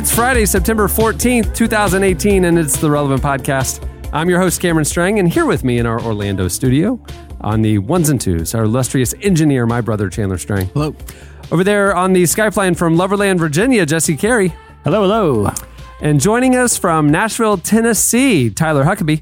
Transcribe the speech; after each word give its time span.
It's 0.00 0.14
Friday, 0.14 0.46
September 0.46 0.88
14th, 0.88 1.54
2018, 1.54 2.46
and 2.46 2.58
it's 2.58 2.78
the 2.78 2.90
Relevant 2.90 3.20
Podcast. 3.20 3.86
I'm 4.14 4.30
your 4.30 4.40
host, 4.40 4.58
Cameron 4.58 4.86
Strang, 4.86 5.18
and 5.18 5.28
here 5.28 5.44
with 5.44 5.62
me 5.62 5.76
in 5.76 5.84
our 5.84 6.00
Orlando 6.00 6.48
studio 6.48 6.98
on 7.42 7.60
the 7.60 7.76
ones 7.76 8.08
and 8.08 8.18
twos, 8.18 8.54
our 8.54 8.64
illustrious 8.64 9.12
engineer, 9.20 9.66
my 9.66 9.82
brother, 9.82 10.08
Chandler 10.08 10.38
Strang. 10.38 10.68
Hello. 10.68 10.96
Over 11.52 11.64
there 11.64 11.94
on 11.94 12.14
the 12.14 12.22
Skypline 12.22 12.78
from 12.78 12.96
Loverland, 12.96 13.38
Virginia, 13.38 13.84
Jesse 13.84 14.16
Carey. 14.16 14.54
Hello, 14.84 15.02
hello. 15.02 15.52
And 16.00 16.18
joining 16.18 16.56
us 16.56 16.78
from 16.78 17.10
Nashville, 17.10 17.58
Tennessee, 17.58 18.48
Tyler 18.48 18.84
Huckabee. 18.84 19.20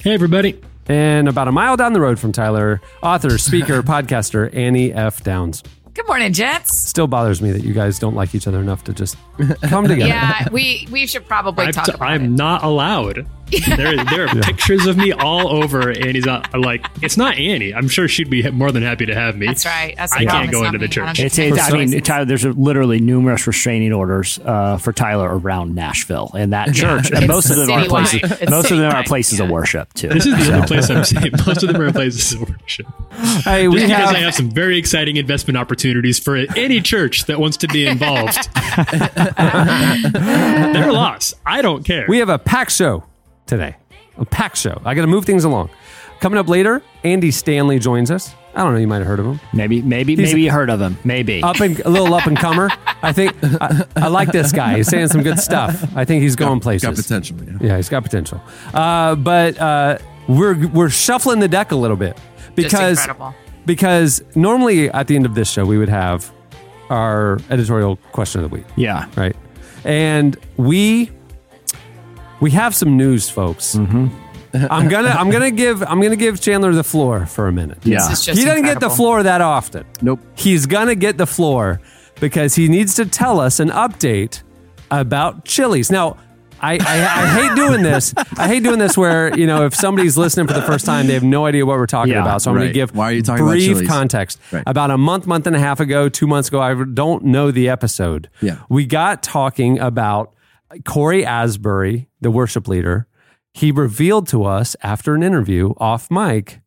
Hey, 0.00 0.14
everybody. 0.14 0.62
And 0.86 1.28
about 1.28 1.48
a 1.48 1.52
mile 1.52 1.76
down 1.76 1.92
the 1.92 2.00
road 2.00 2.20
from 2.20 2.30
Tyler, 2.30 2.80
author, 3.02 3.36
speaker, 3.36 3.82
podcaster, 3.82 4.54
Annie 4.54 4.92
F. 4.92 5.24
Downs. 5.24 5.64
Good 5.92 6.06
morning, 6.06 6.32
gents. 6.32 6.78
Still 6.88 7.08
bothers 7.08 7.42
me 7.42 7.50
that 7.50 7.64
you 7.64 7.74
guys 7.74 7.98
don't 7.98 8.14
like 8.14 8.34
each 8.34 8.46
other 8.46 8.60
enough 8.60 8.84
to 8.84 8.92
just 8.92 9.16
come 9.62 9.84
together. 9.88 10.08
Yeah, 10.08 10.48
we 10.52 10.86
we 10.90 11.06
should 11.06 11.26
probably 11.26 11.66
I'm, 11.66 11.72
talk 11.72 11.86
t- 11.86 11.92
about 11.92 12.08
I'm 12.08 12.24
it. 12.24 12.28
not 12.28 12.62
allowed. 12.62 13.26
There, 13.80 14.04
there 14.04 14.26
are 14.26 14.42
pictures 14.42 14.86
of 14.86 14.96
me 14.96 15.12
all 15.12 15.48
over 15.48 15.90
Annie's. 15.90 16.26
Not, 16.26 16.58
like, 16.58 16.86
it's 17.02 17.16
not 17.16 17.36
Annie. 17.36 17.72
I'm 17.74 17.88
sure 17.88 18.08
she'd 18.08 18.28
be 18.28 18.48
more 18.50 18.72
than 18.72 18.82
happy 18.82 19.06
to 19.06 19.14
have 19.14 19.36
me. 19.36 19.46
That's 19.46 19.64
right. 19.64 19.94
That's 19.96 20.12
the 20.12 20.20
I 20.20 20.24
can't 20.24 20.50
go 20.50 20.64
into 20.64 20.72
not 20.78 20.90
the 20.90 21.00
me. 21.00 21.04
I 21.06 21.12
church. 21.12 21.20
It's, 21.20 21.38
it's, 21.38 21.58
I 21.58 21.70
mean. 21.70 22.00
Tyler, 22.02 22.24
there's 22.24 22.44
literally 22.44 23.00
numerous 23.00 23.46
restraining 23.46 23.92
orders 23.92 24.38
uh, 24.44 24.76
for 24.78 24.92
Tyler 24.92 25.38
around 25.38 25.74
Nashville 25.74 26.30
and 26.34 26.52
that 26.52 26.74
church. 26.74 27.10
and 27.10 27.26
most 27.26 27.50
of 27.50 27.56
them 27.56 27.70
are 27.70 27.86
places. 27.86 28.20
It's 28.22 28.50
most 28.50 28.70
of 28.70 28.78
them 28.78 28.90
are 28.92 29.02
citywide, 29.02 29.06
places 29.06 29.40
of 29.40 29.48
worship 29.50 29.92
too. 29.94 30.08
This 30.08 30.26
is 30.26 30.46
the 30.46 30.54
only 30.54 30.66
place 30.66 30.90
I'm 30.90 31.04
saying. 31.10 31.32
Most 31.46 31.62
of 31.62 31.72
them 31.72 31.80
are 31.82 31.92
places 31.92 32.32
of 32.34 32.48
worship. 32.48 32.86
Hey, 33.44 33.68
we 33.68 33.76
Just 33.80 33.86
because 33.86 34.06
have 34.06 34.16
I 34.16 34.20
have 34.20 34.34
some 34.34 34.50
very 34.50 34.78
exciting 34.78 35.16
investment 35.16 35.56
opportunities 35.56 36.18
for 36.18 36.36
any 36.36 36.80
church 36.80 37.24
that 37.26 37.38
wants 37.40 37.56
to 37.58 37.68
be 37.68 37.86
involved. 37.86 38.48
Their 40.72 40.92
loss. 40.92 41.34
I 41.44 41.62
don't 41.62 41.84
care. 41.84 42.06
We 42.08 42.18
have 42.18 42.28
a 42.28 42.38
pack 42.38 42.70
show 42.70 43.04
today. 43.50 43.76
A 44.16 44.24
pack 44.24 44.56
show. 44.56 44.80
I 44.84 44.94
got 44.94 45.02
to 45.02 45.06
move 45.06 45.24
things 45.26 45.44
along. 45.44 45.68
Coming 46.20 46.38
up 46.38 46.48
later, 46.48 46.82
Andy 47.04 47.30
Stanley 47.30 47.78
joins 47.78 48.10
us. 48.10 48.34
I 48.54 48.62
don't 48.62 48.72
know. 48.74 48.78
You 48.78 48.86
might 48.88 48.98
have 48.98 49.06
heard 49.06 49.20
of 49.20 49.26
him. 49.26 49.40
maybe, 49.52 49.80
maybe, 49.80 50.16
He's- 50.16 50.28
maybe 50.30 50.42
you 50.42 50.50
heard 50.50 50.68
of 50.70 50.80
him. 50.80 50.98
Maybe. 51.04 51.42
Up 51.42 51.60
and 51.60 51.78
a 51.80 51.88
little 51.88 52.12
up 52.14 52.26
and 52.26 52.36
comer. 52.36 52.68
I 53.02 53.12
think 53.12 53.34
I, 53.42 53.84
I 53.96 54.08
like 54.08 54.30
this 54.32 54.52
guy. 54.52 54.76
He's 54.76 54.88
saying 54.88 55.08
some 55.08 55.22
good 55.22 55.38
stuff. 55.38 55.96
I 55.96 56.04
think 56.04 56.22
he's 56.22 56.36
going 56.36 56.60
places. 56.60 56.88
Got 56.88 56.96
potential. 56.96 57.36
Yeah. 57.44 57.68
Yeah, 57.68 57.76
he's 57.76 57.88
got 57.88 58.02
potential. 58.02 58.42
Uh, 58.74 59.14
but 59.14 59.58
uh, 59.58 59.98
we're 60.28 60.66
we're 60.68 60.90
shuffling 60.90 61.38
the 61.40 61.48
deck 61.48 61.70
a 61.72 61.76
little 61.76 61.96
bit 61.96 62.18
because 62.54 63.06
because 63.66 64.22
normally 64.34 64.90
at 64.90 65.06
the 65.06 65.16
end 65.16 65.26
of 65.26 65.34
this 65.34 65.50
show 65.50 65.64
we 65.64 65.78
would 65.78 65.88
have 65.88 66.30
our 66.90 67.38
editorial 67.50 67.96
question 68.12 68.42
of 68.42 68.50
the 68.50 68.54
week. 68.56 68.66
yeah. 68.76 69.06
right? 69.16 69.36
And 69.84 70.36
we 70.56 71.10
we 72.40 72.50
have 72.52 72.74
some 72.74 72.96
news, 72.96 73.28
folks. 73.30 73.74
Mm-hmm. 73.76 74.08
I'm 74.70 74.88
gonna 74.88 75.10
I'm 75.10 75.30
gonna 75.30 75.50
give 75.52 75.82
I'm 75.82 76.00
gonna 76.00 76.16
give 76.16 76.40
Chandler 76.40 76.72
the 76.72 76.82
floor 76.82 77.24
for 77.26 77.46
a 77.46 77.52
minute. 77.52 77.78
Yeah. 77.84 77.98
This 78.08 78.18
is 78.20 78.24
just 78.26 78.38
he 78.38 78.44
doesn't 78.44 78.62
get 78.64 78.80
the 78.80 78.86
incredible. 78.86 78.96
floor 78.96 79.22
that 79.22 79.40
often. 79.40 79.84
Nope. 80.02 80.20
He's 80.34 80.66
gonna 80.66 80.96
get 80.96 81.18
the 81.18 81.26
floor 81.26 81.80
because 82.20 82.54
he 82.56 82.66
needs 82.68 82.94
to 82.96 83.06
tell 83.06 83.38
us 83.40 83.60
an 83.60 83.68
update 83.70 84.42
about 84.90 85.44
Chili's. 85.44 85.90
Now, 85.90 86.16
I, 86.62 86.74
I, 86.74 86.78
I 86.78 87.26
hate 87.48 87.54
doing 87.56 87.82
this. 87.82 88.12
I 88.36 88.48
hate 88.48 88.62
doing 88.64 88.78
this 88.80 88.96
where 88.98 89.34
you 89.38 89.46
know 89.46 89.64
if 89.66 89.74
somebody's 89.74 90.18
listening 90.18 90.48
for 90.48 90.52
the 90.54 90.62
first 90.62 90.84
time, 90.84 91.06
they 91.06 91.14
have 91.14 91.22
no 91.22 91.46
idea 91.46 91.64
what 91.64 91.78
we're 91.78 91.86
talking 91.86 92.12
Yeah, 92.14 92.22
about. 92.22 92.42
So 92.42 92.50
I'm 92.50 92.56
going 92.56 92.66
right. 92.66 92.72
to 92.72 92.74
give 92.74 92.94
Why 92.94 93.04
are 93.10 93.12
you 93.12 93.22
talking 93.22 93.44
about 93.44 93.52
brief 93.52 93.66
Chili's? 93.68 93.88
context. 93.88 94.40
Right. 94.50 94.64
About 94.66 94.90
a 94.90 94.98
month, 94.98 95.26
month 95.28 95.46
and 95.46 95.54
a 95.54 95.60
half 95.60 95.78
ago, 95.78 96.08
two 96.08 96.26
months 96.26 96.48
ago, 96.48 96.60
I 96.60 96.74
don't 96.74 97.24
know 97.26 97.50
the 97.52 97.68
episode. 97.68 98.28
Yeah. 98.42 98.58
we 98.68 98.84
got 98.84 99.22
talking 99.22 99.78
about 99.78 100.34
Cory 100.84 101.24
Asbury, 101.24 102.08
the 102.20 102.30
worship 102.30 102.68
leader. 102.68 103.06
He 103.52 103.72
revealed 103.72 104.28
to 104.28 104.44
us 104.44 104.76
after 104.82 105.14
an 105.14 105.22
interview 105.22 105.74
off 105.78 106.10
mic, 106.10 106.60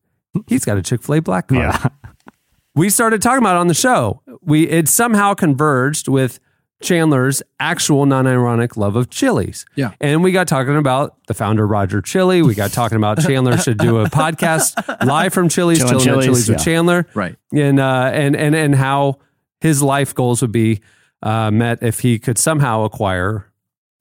he's 0.48 0.66
got 0.66 0.78
a 0.78 0.82
Chick 0.82 1.02
Fil 1.02 1.16
A 1.16 1.22
black 1.22 1.48
card 1.48 1.62
Yeah. 1.62 1.88
we 2.76 2.90
started 2.90 3.22
talking 3.22 3.40
about 3.40 3.56
it 3.56 3.60
on 3.60 3.68
the 3.68 3.74
show. 3.74 4.22
We 4.42 4.68
it 4.68 4.90
somehow 4.90 5.34
converged 5.34 6.08
with 6.08 6.40
Chandler's 6.82 7.42
actual 7.60 8.06
non-ironic 8.06 8.76
love 8.76 8.98
of 8.98 9.10
Chili's. 9.10 9.66
Yeah. 9.76 9.94
And 10.02 10.22
we 10.22 10.34
got 10.34 10.48
talking 10.50 10.76
about 10.76 11.16
the 11.28 11.34
founder 11.34 11.66
Roger 11.66 12.02
Chili. 12.02 12.42
We 12.42 12.56
got 12.56 12.72
talking 12.72 12.98
about 12.98 13.22
Chandler 13.22 13.58
should 13.58 13.78
do 13.78 14.00
a 14.00 14.10
podcast 14.10 15.06
live 15.06 15.34
from 15.34 15.48
Chili's, 15.48 15.80
Chillin' 15.80 15.88
Chilling 15.88 16.00
at 16.00 16.04
Chili's, 16.04 16.26
Chili's 16.26 16.50
with 16.50 16.58
yeah. 16.60 16.64
Chandler. 16.64 17.08
Right. 17.14 17.36
And 17.54 17.80
uh 17.80 18.12
and 18.14 18.36
and 18.36 18.54
and 18.54 18.76
how 18.76 19.20
his 19.62 19.82
life 19.82 20.14
goals 20.14 20.42
would 20.42 20.52
be 20.52 20.82
uh, 21.22 21.50
met 21.50 21.82
if 21.82 22.02
he 22.02 22.20
could 22.20 22.38
somehow 22.38 22.84
acquire 22.84 23.50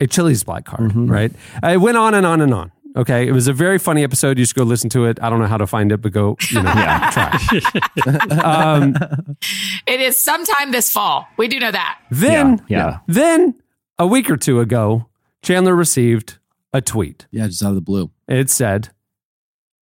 a 0.02 0.06
Chili's 0.06 0.44
black 0.44 0.64
card, 0.64 0.90
Mm-hmm. 0.90 1.06
right? 1.10 1.32
It 1.62 1.80
went 1.80 1.96
on 1.96 2.14
and 2.14 2.26
on 2.26 2.40
and 2.40 2.52
on. 2.52 2.72
Okay, 2.94 3.26
it 3.26 3.32
was 3.32 3.48
a 3.48 3.54
very 3.54 3.78
funny 3.78 4.02
episode. 4.04 4.38
You 4.38 4.44
should 4.44 4.54
go 4.56 4.64
listen 4.64 4.90
to 4.90 5.06
it. 5.06 5.18
I 5.22 5.30
don't 5.30 5.38
know 5.40 5.46
how 5.46 5.56
to 5.56 5.66
find 5.66 5.90
it, 5.92 6.02
but 6.02 6.12
go, 6.12 6.36
you 6.50 6.62
know, 6.62 6.70
try. 7.10 7.38
um, 8.42 8.94
It 9.86 10.00
is 10.00 10.20
sometime 10.22 10.72
this 10.72 10.91
fall. 10.92 11.26
We 11.38 11.48
do 11.48 11.58
know 11.58 11.70
that. 11.70 11.98
then, 12.10 12.62
Yeah, 12.68 12.78
yeah. 12.78 12.98
then 13.06 13.54
a 13.98 14.06
week 14.06 14.28
or 14.30 14.36
two 14.36 14.60
ago, 14.60 15.08
Chandler 15.42 15.74
received 15.74 16.38
a 16.74 16.80
tweet. 16.82 17.26
Yeah, 17.30 17.46
just 17.46 17.62
out 17.62 17.70
of 17.70 17.74
the 17.76 17.80
blue. 17.80 18.10
It 18.28 18.50
said, 18.50 18.91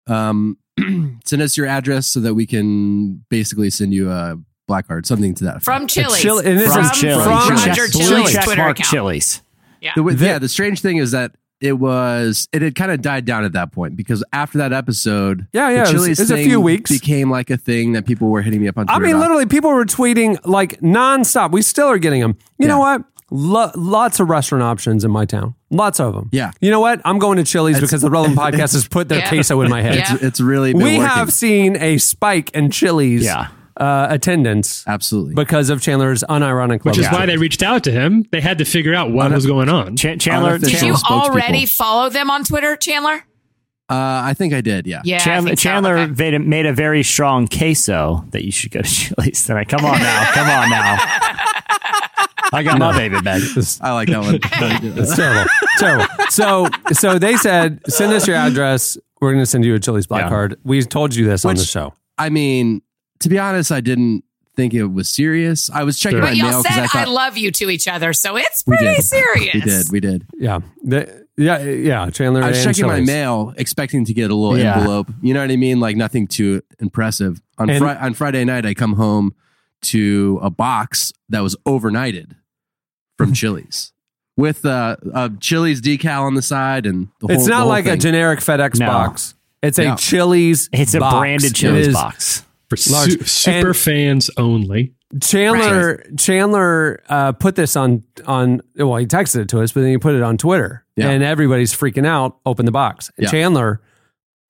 Um, 0.07 0.57
send 1.25 1.41
us 1.41 1.57
your 1.57 1.67
address 1.67 2.07
so 2.07 2.21
that 2.21 2.33
we 2.33 2.45
can 2.45 3.25
basically 3.29 3.69
send 3.71 3.93
you 3.93 4.09
a 4.09 4.37
black 4.67 4.87
card, 4.87 5.05
something 5.05 5.33
to 5.35 5.43
that 5.43 5.51
effect. 5.57 5.65
From 5.65 5.85
Chili's. 5.87 6.21
Chili- 6.21 6.45
and 6.45 6.57
this 6.57 6.73
from, 6.73 6.85
is 6.85 6.91
Chili's. 6.91 7.23
from 7.25 7.41
From 7.41 7.55
Roger 7.57 7.87
Chili's. 7.89 8.07
Chili's 8.09 8.31
Check 8.31 8.45
Twitter 8.45 8.61
account. 8.61 8.89
Chili's. 8.89 9.41
Yeah. 9.81 9.91
The, 9.95 10.03
The- 10.03 10.25
yeah, 10.25 10.39
the 10.39 10.47
strange 10.49 10.79
thing 10.81 10.97
is 10.97 11.11
that 11.11 11.33
it 11.59 11.73
was 11.73 12.47
it 12.53 12.61
had 12.63 12.73
kind 12.75 12.91
of 12.91 13.01
died 13.01 13.25
down 13.25 13.43
at 13.43 13.53
that 13.53 13.71
point 13.71 13.95
because 13.95 14.23
after 14.33 14.57
that 14.59 14.73
episode, 14.73 15.47
Yeah, 15.53 15.69
yeah, 15.69 15.83
the 15.83 15.89
it 15.89 15.93
was- 15.93 16.07
it 16.07 16.19
was 16.19 16.31
a 16.31 16.43
few 16.43 16.59
weeks. 16.61 16.89
became 16.91 17.29
like 17.29 17.49
a 17.49 17.57
thing 17.57 17.91
that 17.93 18.05
people 18.05 18.29
were 18.29 18.41
hitting 18.41 18.61
me 18.61 18.67
up 18.67 18.77
on. 18.77 18.85
I 18.89 18.97
mean, 18.99 19.11
about. 19.11 19.19
literally, 19.21 19.45
people 19.45 19.71
were 19.71 19.85
tweeting 19.85 20.39
like 20.45 20.79
nonstop. 20.81 21.51
We 21.51 21.61
still 21.61 21.87
are 21.87 21.97
getting 21.99 22.21
them. 22.21 22.37
You 22.57 22.67
know 22.67 22.79
what? 22.79 23.03
Lo- 23.33 23.71
lots 23.75 24.19
of 24.19 24.29
restaurant 24.29 24.61
options 24.63 25.05
in 25.05 25.11
my 25.11 25.23
town. 25.23 25.55
Lots 25.69 25.99
of 26.01 26.13
them. 26.15 26.27
Yeah. 26.33 26.51
You 26.59 26.69
know 26.69 26.81
what? 26.81 26.99
I'm 27.05 27.17
going 27.17 27.37
to 27.37 27.45
Chili's 27.45 27.79
because 27.79 28.01
the 28.01 28.09
Relevant 28.09 28.37
Podcast 28.45 28.73
has 28.73 28.87
put 28.87 29.07
their 29.07 29.19
Yeah. 29.19 29.29
queso 29.29 29.61
in 29.61 29.69
my 29.69 29.81
head. 29.81 29.99
It's, 29.99 30.23
it's 30.23 30.41
really 30.41 30.73
been 30.73 30.81
We 30.83 30.97
working. 30.97 31.03
have 31.03 31.31
seen 31.31 31.77
a 31.77 31.97
spike 31.97 32.49
in 32.53 32.71
Chili's 32.71 33.23
Yeah. 33.23 33.47
Uh, 33.77 34.07
attendance 34.09 34.83
absolutely. 34.87 35.33
because 35.35 35.69
of 35.69 35.81
Chandler's 35.81 36.23
unironic 36.29 36.83
Which 36.83 36.97
is 36.97 37.05
of 37.07 37.11
why 37.13 37.25
they 37.25 37.37
reached 37.37 37.63
out 37.63 37.83
to 37.85 37.91
him. 37.91 38.25
They 38.31 38.41
had 38.41 38.57
to 38.59 38.65
figure 38.65 38.93
out 38.93 39.11
what 39.11 39.31
was 39.31 39.45
going 39.45 39.69
on. 39.69 39.95
Ch- 39.97 40.19
Chandler, 40.19 40.57
Did 40.57 40.81
you 40.81 40.95
already 41.09 41.65
follow 41.65 42.09
them 42.09 42.29
on 42.29 42.43
Twitter, 42.43 42.75
Chandler? 42.75 43.23
uh, 43.89 44.21
I 44.23 44.33
think 44.33 44.53
I 44.53 44.61
did. 44.61 44.87
Yeah. 44.87 45.01
Yeah. 45.03 45.17
I 45.17 45.19
Chandler, 45.19 45.51
so. 45.51 45.55
Chandler 45.55 45.97
Okay. 45.97 46.13
made, 46.17 46.33
a, 46.33 46.39
made 46.39 46.65
a 46.65 46.73
very 46.73 47.03
strong 47.03 47.47
queso 47.47 48.25
that 48.31 48.45
you 48.45 48.51
should 48.51 48.71
go 48.71 48.81
to 48.81 48.89
Chili's 48.89 49.45
tonight. 49.45 49.67
Come 49.67 49.83
on 49.85 49.99
now. 49.99 50.31
Come 50.33 50.47
on 50.49 50.69
now. 50.69 50.97
I 52.53 52.63
got 52.63 52.79
my 52.79 52.91
baby 52.97 53.19
back. 53.21 53.41
I 53.81 53.93
like 53.93 54.09
that 54.09 54.19
one. 54.19 54.39
It's 54.43 55.15
terrible. 55.15 55.49
terrible. 55.77 56.05
So 56.29 56.67
so 56.91 57.17
they 57.17 57.37
said, 57.37 57.79
send 57.87 58.11
us 58.13 58.27
your 58.27 58.35
address. 58.35 58.97
We're 59.21 59.31
going 59.31 59.41
to 59.43 59.45
send 59.49 59.63
you 59.63 59.75
a 59.75 59.79
Chili's 59.79 60.07
black 60.07 60.23
Yeah. 60.23 60.29
card. 60.29 60.59
We 60.63 60.81
told 60.83 61.15
you 61.15 61.25
this 61.25 61.45
on 61.45 61.55
the 61.55 61.63
show. 61.63 61.93
I 62.17 62.29
mean, 62.29 62.81
to 63.21 63.29
be 63.29 63.39
honest, 63.39 63.71
I 63.71 63.81
didn't 63.81 64.23
think 64.55 64.73
it 64.73 64.85
was 64.85 65.07
serious. 65.09 65.69
I 65.69 65.83
was 65.83 65.97
checking 65.97 66.17
Sure. 66.19 66.23
my 66.25 66.31
But 66.31 66.37
y'all 66.37 66.49
mail 66.51 66.61
because 66.63 66.91
said 66.91 66.97
I 66.99 67.03
I, 67.03 67.05
love 67.05 67.37
you 67.37 67.51
to 67.51 67.69
each 67.69 67.87
other, 67.87 68.11
so 68.13 68.35
it's 68.37 68.63
pretty 68.63 68.83
did. 68.85 69.03
serious. 69.03 69.53
We 69.53 69.61
did. 69.61 69.91
We 69.91 69.99
did. 69.99 70.25
Yeah. 70.37 70.59
The- 70.83 71.25
yeah. 71.37 71.59
Yeah. 71.63 72.09
Chandler. 72.09 72.43
I 72.43 72.49
was 72.49 72.65
and 72.65 72.75
checking 72.75 72.87
my 72.91 72.99
mail, 72.99 73.53
expecting 73.57 74.03
to 74.05 74.13
get 74.13 74.29
a 74.29 74.35
little 74.35 74.57
Yeah. 74.59 74.77
envelope. 74.77 75.07
You 75.21 75.33
know 75.33 75.39
what 75.41 75.49
I 75.51 75.55
mean? 75.55 75.79
Like 75.79 75.95
nothing 75.95 76.27
too 76.27 76.61
impressive. 76.79 77.41
On 77.57 77.69
And- 77.69 77.79
Fri- 77.79 77.95
on 77.95 78.13
Friday 78.13 78.43
night, 78.43 78.65
I 78.65 78.73
come 78.73 78.93
home 78.93 79.33
to 79.83 80.39
a 80.43 80.49
box 80.49 81.13
that 81.29 81.39
was 81.39 81.55
overnighted 81.65 82.35
from 83.17 83.33
Chili's 83.33 83.93
with 84.37 84.65
uh, 84.65 84.97
a 85.13 85.31
Chili's 85.39 85.81
decal 85.81 86.21
on 86.23 86.35
the 86.35 86.41
side, 86.41 86.85
and 86.85 87.07
the 87.19 87.27
whole, 87.27 87.35
It's 87.35 87.45
the 87.45 87.51
not 87.51 87.59
whole 87.61 87.69
like 87.69 87.85
a 87.87 87.95
generic 87.97 88.39
FedEx 88.41 88.79
No. 88.79 88.87
box. 88.87 89.33
It's 89.63 89.79
a 89.79 89.85
No. 89.85 89.95
Chili's. 89.95 90.69
It's 90.73 90.93
a 90.93 90.99
branded 90.99 91.51
It 91.51 91.55
Chili's 91.55 91.93
box. 91.93 92.43
For 92.77 92.91
Large. 92.91 93.11
su- 93.19 93.23
super 93.25 93.67
And- 93.69 93.77
fans 93.77 94.29
only. 94.37 94.93
Chandler 95.21 96.03
Chandler 96.17 97.01
uh, 97.09 97.33
put 97.33 97.55
this 97.55 97.75
on 97.75 98.03
on 98.25 98.61
well 98.77 98.95
he 98.95 99.05
texted 99.05 99.41
it 99.41 99.49
to 99.49 99.61
us 99.61 99.73
but 99.73 99.81
then 99.81 99.89
he 99.91 99.97
put 99.97 100.15
it 100.15 100.21
on 100.21 100.37
Twitter 100.37 100.85
Yeah. 100.95 101.09
and 101.09 101.21
everybody's 101.21 101.73
freaking 101.73 102.05
out 102.05 102.37
open 102.45 102.65
the 102.65 102.71
box 102.71 103.11
and 103.17 103.25
Yeah. 103.25 103.29
Chandler 103.31 103.81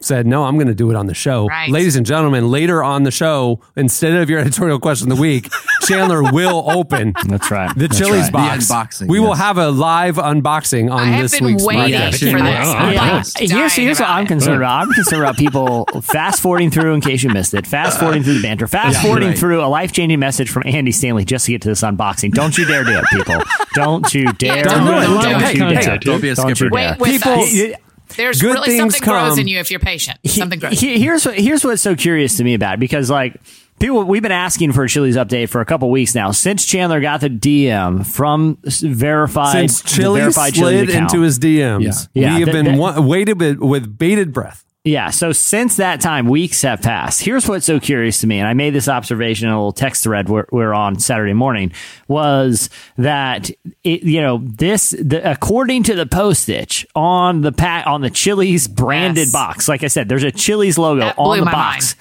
said 0.02 0.26
no 0.28 0.44
I'm 0.44 0.56
going 0.56 0.68
to 0.68 0.76
do 0.76 0.90
it 0.90 0.96
on 0.96 1.06
the 1.08 1.14
show 1.14 1.48
Right. 1.48 1.70
ladies 1.70 1.96
and 1.96 2.06
gentlemen 2.06 2.50
later 2.50 2.84
on 2.84 3.04
the 3.04 3.12
show 3.12 3.60
instead 3.76 4.14
of 4.16 4.30
your 4.30 4.40
editorial 4.42 4.80
question 4.80 5.12
of 5.12 5.18
the 5.18 5.22
week 5.22 5.50
Chandler 5.84 6.24
will 6.32 6.70
open 6.72 7.14
That's 7.28 7.50
right. 7.52 7.74
the 7.76 7.88
That's 7.88 7.98
Chili's 7.98 8.32
right. 8.32 8.34
box 8.34 8.68
The 8.68 8.74
unboxing, 9.06 9.08
we 9.10 9.20
will 9.20 9.34
have 9.36 9.58
a 9.58 9.70
live 9.72 10.16
unboxing 10.16 10.92
on 10.92 11.00
I 11.00 11.06
have 11.06 11.22
this 11.24 11.36
been 11.40 11.46
week's 11.46 11.64
waiting 11.66 11.84
podcast. 11.96 12.32
for 12.32 12.38
this. 12.40 12.68
I'm 12.68 12.94
yeah. 12.94 13.24
Here's, 13.58 13.74
here's 13.74 14.00
what 14.00 14.10
I'm 14.10 14.28
concerned 14.28 14.58
about. 14.58 14.82
I'm 14.88 14.94
concerned 14.94 15.24
about 15.24 15.38
people 15.38 15.86
fast 16.02 16.42
forwarding 16.42 16.70
through 16.72 16.94
in 16.94 17.02
case 17.02 17.24
you 17.24 17.30
missed 17.30 17.54
it, 17.54 17.66
fast 17.68 17.98
forwarding 18.00 18.24
through 18.24 18.36
the 18.36 18.42
banter, 18.42 18.68
fast 18.68 19.02
forwarding 19.02 19.30
right. 19.30 19.38
through 19.38 19.64
a 19.64 19.68
life 19.68 19.92
changing 19.92 20.20
message 20.20 20.50
from 20.50 20.64
Andy 20.66 20.92
Stanley 20.92 21.26
just 21.26 21.46
to 21.46 21.52
get 21.52 21.62
to 21.64 21.70
this 21.70 21.82
unboxing. 21.82 22.32
Don't 22.32 22.58
you 22.58 22.66
dare 22.66 22.84
do 22.84 22.98
it, 22.98 23.06
people. 23.12 23.42
Don't 23.74 24.14
you 24.14 24.32
dare. 24.34 24.64
don't 24.64 24.86
do 24.86 24.92
it. 24.92 25.02
Don't 25.02 25.24
Don't 25.24 25.40
do 25.54 25.58
you 25.58 25.70
dare. 25.82 25.98
Don't 25.98 26.22
be 26.22 26.30
a 26.30 26.36
Don't 26.36 26.56
skipper. 26.56 26.70
Wait 26.74 26.98
People- 27.00 27.32
us. 27.32 27.54
Y- 27.54 27.76
There's 28.18 28.42
Good 28.42 28.54
really 28.54 28.68
things 28.70 28.96
something 28.96 29.02
grows 29.02 29.30
come- 29.32 29.40
in 29.40 29.48
you 29.48 29.60
if 29.60 29.72
you're 29.72 29.80
patient. 29.80 30.20
Something 30.26 30.60
grows. 30.60 30.80
He- 30.80 31.00
here's 31.00 31.26
what- 31.26 31.38
here's 31.40 31.64
what's 31.64 31.82
so 31.82 31.96
curious 31.96 32.38
to 32.38 32.44
me 32.44 32.54
about 32.54 32.76
it 32.76 32.80
because 32.80 33.10
like 33.10 33.36
people 33.80 34.04
we've 34.04 34.22
been 34.22 34.32
asking 34.32 34.72
for 34.74 34.84
a 34.84 34.90
Chili's 34.90 35.16
update 35.18 35.50
for 35.50 35.60
a 35.62 35.66
couple 35.66 35.90
weeks 35.90 36.14
now 36.14 36.32
since 36.32 36.66
Chandler 36.66 37.02
got 37.02 37.22
the 37.22 37.30
DM 37.30 38.06
from 38.06 38.58
verified 38.64 39.54
since 39.54 39.82
the 39.82 39.88
Chili 39.90 40.20
verified 40.22 40.54
Chili's 40.54 40.78
slid 40.80 40.90
account. 40.90 41.14
into 41.14 41.24
his 41.24 41.40
DMs 41.40 42.10
Yeah. 42.14 42.22
Yeah, 42.30 42.34
we 42.36 42.40
have 42.42 42.46
that- 42.48 42.52
been 42.52 42.66
that- 42.66 42.78
wa- 42.78 43.02
waited 43.02 43.40
with, 43.40 43.58
with 43.60 43.98
bated 43.98 44.34
breath 44.34 44.64
Yeah. 44.84 45.12
So 45.12 45.32
since 45.32 45.76
that 45.78 46.02
time, 46.02 46.28
weeks 46.28 46.64
have 46.64 46.82
passed. 46.82 47.22
Here's 47.22 47.48
what's 47.48 47.68
so 47.68 47.80
curious 47.80 48.22
to 48.22 48.28
me, 48.28 48.40
and 48.40 48.48
I 48.48 48.54
made 48.54 48.72
this 48.74 48.88
observation 48.88 49.48
in 49.48 49.54
a 49.54 49.58
little 49.58 49.72
text 49.72 50.04
thread 50.04 50.28
we're, 50.28 50.46
we're 50.52 50.74
on 50.74 50.98
Saturday 51.00 51.34
morning, 51.34 51.72
was 52.08 52.70
that 52.98 53.52
it, 53.84 54.02
you 54.02 54.22
know 54.22 54.40
this 54.44 54.90
the, 55.00 55.22
according 55.30 55.84
to 55.84 55.96
the 55.96 56.08
postage 56.08 56.88
on 56.96 57.42
the 57.42 57.52
pack 57.52 57.86
on 57.86 58.02
the 58.02 58.10
Chili's 58.10 58.68
branded 58.68 59.26
Yes. 59.28 59.32
box. 59.32 59.68
Like 59.68 59.84
I 59.84 59.88
said, 59.88 60.10
there's 60.10 60.24
a 60.24 60.32
Chili's 60.32 60.80
logo 60.80 61.02
That 61.02 61.16
on 61.20 61.40
the 61.40 61.46
box. 61.46 61.96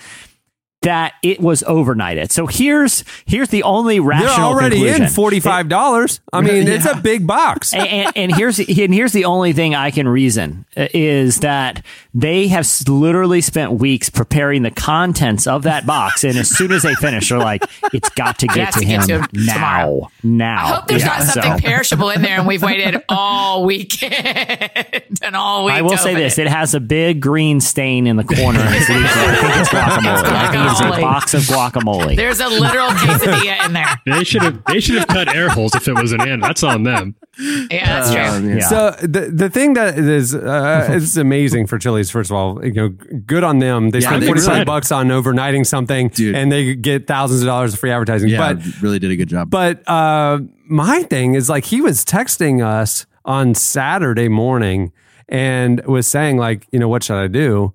That 0.83 1.13
it 1.23 1.41
was 1.41 1.63
overnighted. 1.65 2.31
So 2.33 2.47
here's 2.47 3.05
here's 3.27 3.51
the 3.51 3.65
only 3.65 4.01
rational. 4.01 4.29
they're 4.29 4.31
rational 4.31 4.49
already 4.51 4.77
conclusion. 4.77 5.03
in 5.03 5.43
$45 5.43 6.21
i 6.33 6.41
mean 6.41 6.67
it's 6.69 6.87
a 6.87 6.97
big 6.97 7.27
box 7.27 7.75
and, 7.75 7.87
and, 7.87 8.13
and 8.17 8.35
here's 8.35 8.59
and 8.59 8.95
here's 8.95 9.13
the 9.13 9.27
only 9.27 9.53
thing 9.53 9.75
I 9.75 9.91
can 9.91 10.09
reason 10.09 10.65
uh, 10.79 10.89
is 10.95 11.41
that 11.41 11.85
they 12.15 12.49
have 12.49 12.67
literally 12.89 13.43
spent 13.43 13.73
weeks 13.73 14.09
preparing 14.09 14.63
the 14.63 14.71
contents 14.71 15.47
of 15.47 15.65
that 15.65 15.85
box, 15.87 16.25
and 16.25 16.37
as 16.39 16.49
soon 16.49 16.73
as 16.73 16.83
they 16.83 16.95
finish, 16.97 17.29
they're 17.29 17.39
like, 17.39 17.63
"It's 17.93 18.09
got 18.11 18.41
to 18.41 18.49
get 18.49 18.67
Has 18.67 18.75
to 18.75 18.81
to 18.81 18.87
him 18.87 19.01
get 19.07 19.07
to 19.07 19.15
him 19.39 19.47
now, 19.47 19.53
tomorrow." 19.55 20.11
now." 20.25 20.65
I 20.65 20.69
hope 20.75 20.87
there's 20.89 21.03
Yeah, 21.03 21.09
not 21.09 21.23
something 21.23 21.59
so- 21.59 21.65
perishable 21.69 22.11
in 22.11 22.23
there, 22.23 22.39
and 22.39 22.49
we've 22.49 22.63
waited 22.63 23.01
all 23.09 23.65
weekend 23.65 25.19
and 25.23 25.37
all 25.37 25.67
week. 25.67 25.75
I 25.75 25.83
will 25.83 25.97
say 25.97 26.15
this: 26.17 26.39
it. 26.39 26.47
it 26.47 26.51
has 26.51 26.75
a 26.75 26.81
big 26.81 27.21
green 27.21 27.61
stain 27.61 28.09
in 28.09 28.17
the 28.17 28.25
corner. 28.25 28.59
and 28.59 28.75
it's 28.75 28.89
leaking. 28.89 29.05
I 29.07 29.37
think 29.37 29.57
it's 29.61 29.69
guacamole. 29.71 30.70
I 30.79 30.99
a 30.99 31.01
box 31.01 31.35
of 31.35 31.43
guacamole. 31.43 32.17
There's 32.17 32.41
a 32.41 32.49
literal 32.49 32.89
quesadilla 32.89 33.67
in 33.67 33.73
there. 33.73 33.87
They 34.07 34.25
should 34.25 34.43
have 34.43 34.65
they 34.67 34.81
should 34.81 34.97
have 34.97 35.07
cut 35.09 35.35
air 35.35 35.49
holes 35.49 35.75
if 35.75 35.87
it 35.89 35.95
was 35.95 36.13
an 36.13 36.21
end. 36.21 36.43
That's 36.43 36.63
on 36.63 36.83
them. 36.83 37.15
Yeah, 37.39 38.01
that's 38.03 38.13
true. 38.13 38.21
Um, 38.23 38.49
yeah. 38.51 38.57
Yeah. 38.57 38.69
So 38.69 38.91
the 39.07 39.31
the 39.33 39.49
thing 39.49 39.75
that 39.75 39.99
is 39.99 40.35
uh, 40.35 40.87
it's 40.91 41.17
amazing 41.17 41.67
for 41.67 41.79
Chili's. 41.79 42.11
First 42.11 42.31
of 42.31 42.37
all, 42.37 42.65
you 42.65 42.73
know, 42.73 42.89
good 42.89 43.45
on 43.45 43.59
them. 43.61 43.91
They 43.91 44.01
Yeah, 44.01 44.09
spent 44.09 44.25
forty 44.25 44.41
five 44.43 44.67
bucks 44.67 44.93
on 44.93 45.09
overnighting 45.09 45.67
something, 45.67 46.09
Dude. 46.09 46.35
and 46.35 46.51
they 46.53 46.75
get 46.75 47.07
thousands 47.07 47.41
of 47.43 47.47
dollars 47.47 47.73
of 47.75 47.81
free 47.81 47.91
advertising. 47.91 48.29
Yeah, 48.29 48.53
But 48.55 48.83
really 48.83 48.99
did 48.99 49.11
a 49.11 49.17
good 49.17 49.29
job. 49.29 49.49
but 49.51 49.89
uh, 49.89 50.41
my 50.69 51.03
thing 51.05 51.35
is 51.35 51.49
like 51.49 51.65
he 51.65 51.81
was 51.81 52.05
texting 52.05 52.65
us 52.65 53.07
on 53.25 53.55
Saturday 53.55 54.29
morning 54.29 54.93
and 55.29 55.85
was 55.87 56.07
saying 56.07 56.37
like, 56.37 56.67
you 56.73 56.79
know, 56.79 56.89
what 56.89 57.05
should 57.05 57.17
I 57.17 57.29
do? 57.29 57.73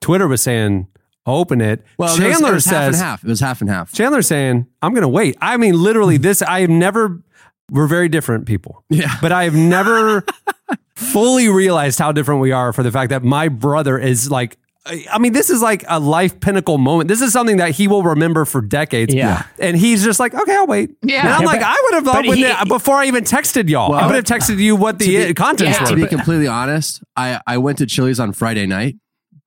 Twitter 0.00 0.26
was 0.26 0.42
saying 0.42 0.88
open 1.26 1.60
it. 1.60 1.82
well, 1.98 2.14
there 2.16 2.26
was- 2.28 2.34
Chandler 2.36 2.50
it 2.50 2.54
was 2.54 2.64
half 2.66 2.84
and 2.86 2.94
says 2.94 3.02
half. 3.02 3.24
It 3.24 3.28
was 3.28 3.40
half 3.40 3.60
and 3.60 3.70
half. 3.70 3.92
Chandler's 3.92 4.26
saying, 4.26 4.66
I'm 4.82 4.92
going 4.92 5.02
to 5.02 5.08
wait. 5.08 5.36
I 5.40 5.56
mean, 5.56 5.74
literally, 5.82 6.16
this, 6.16 6.42
I 6.42 6.60
have 6.60 6.70
never, 6.70 7.22
we're 7.70 7.86
very 7.86 8.08
different 8.08 8.46
people. 8.46 8.84
Yeah. 8.90 9.14
But 9.22 9.32
I 9.32 9.44
have 9.44 9.54
never 9.54 10.24
fully 10.94 11.48
realized 11.48 11.98
how 11.98 12.12
different 12.12 12.40
we 12.40 12.52
are 12.52 12.72
for 12.72 12.82
the 12.82 12.92
fact 12.92 13.10
that 13.10 13.22
my 13.22 13.48
brother 13.48 13.98
is 13.98 14.30
like, 14.30 14.56
I 15.10 15.18
mean, 15.18 15.32
this 15.32 15.48
is 15.48 15.62
like 15.62 15.82
a 15.88 15.98
life 15.98 16.40
pinnacle 16.40 16.76
moment. 16.76 17.08
This 17.08 17.22
is 17.22 17.32
something 17.32 17.56
that 17.56 17.70
he 17.70 17.88
will 17.88 18.02
remember 18.02 18.44
for 18.44 18.60
decades. 18.60 19.14
Yeah. 19.14 19.44
And 19.58 19.78
he's 19.78 20.04
just 20.04 20.20
like, 20.20 20.34
okay, 20.34 20.54
I'll 20.54 20.66
wait. 20.66 20.90
Yeah. 21.02 21.20
And 21.20 21.28
I'm 21.30 21.40
Yeah, 21.40 21.46
like, 21.46 21.60
but- 21.60 21.66
I 21.68 21.80
would 21.84 21.94
have 21.94 22.04
but 22.04 22.16
opened 22.16 22.34
he- 22.36 22.44
it 22.44 22.68
before 22.68 22.96
I 22.96 23.06
even 23.06 23.24
texted 23.24 23.70
y'all. 23.70 23.94
I 23.94 24.04
would 24.06 24.14
have 24.14 24.24
texted 24.24 24.58
you 24.58 24.76
what 24.76 24.98
the 24.98 25.06
to 25.06 25.26
be- 25.28 25.34
contents 25.34 25.78
Yeah. 25.80 25.86
To 25.86 25.96
be 25.96 26.06
completely 26.06 26.48
honest, 26.48 27.02
I, 27.16 27.40
I 27.46 27.56
went 27.56 27.78
to 27.78 27.86
Chili's 27.86 28.20
on 28.20 28.34
Friday 28.34 28.66
night 28.66 28.96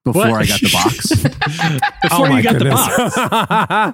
before 0.04 0.30
What? 0.30 0.42
I 0.42 0.46
got 0.46 0.60
the 0.60 0.70
box. 0.72 1.08
Before 2.02 2.26
Oh 2.26 2.28
my 2.30 2.38
you 2.38 2.42
got 2.42 2.52
goodness. 2.58 2.86
the 2.86 3.28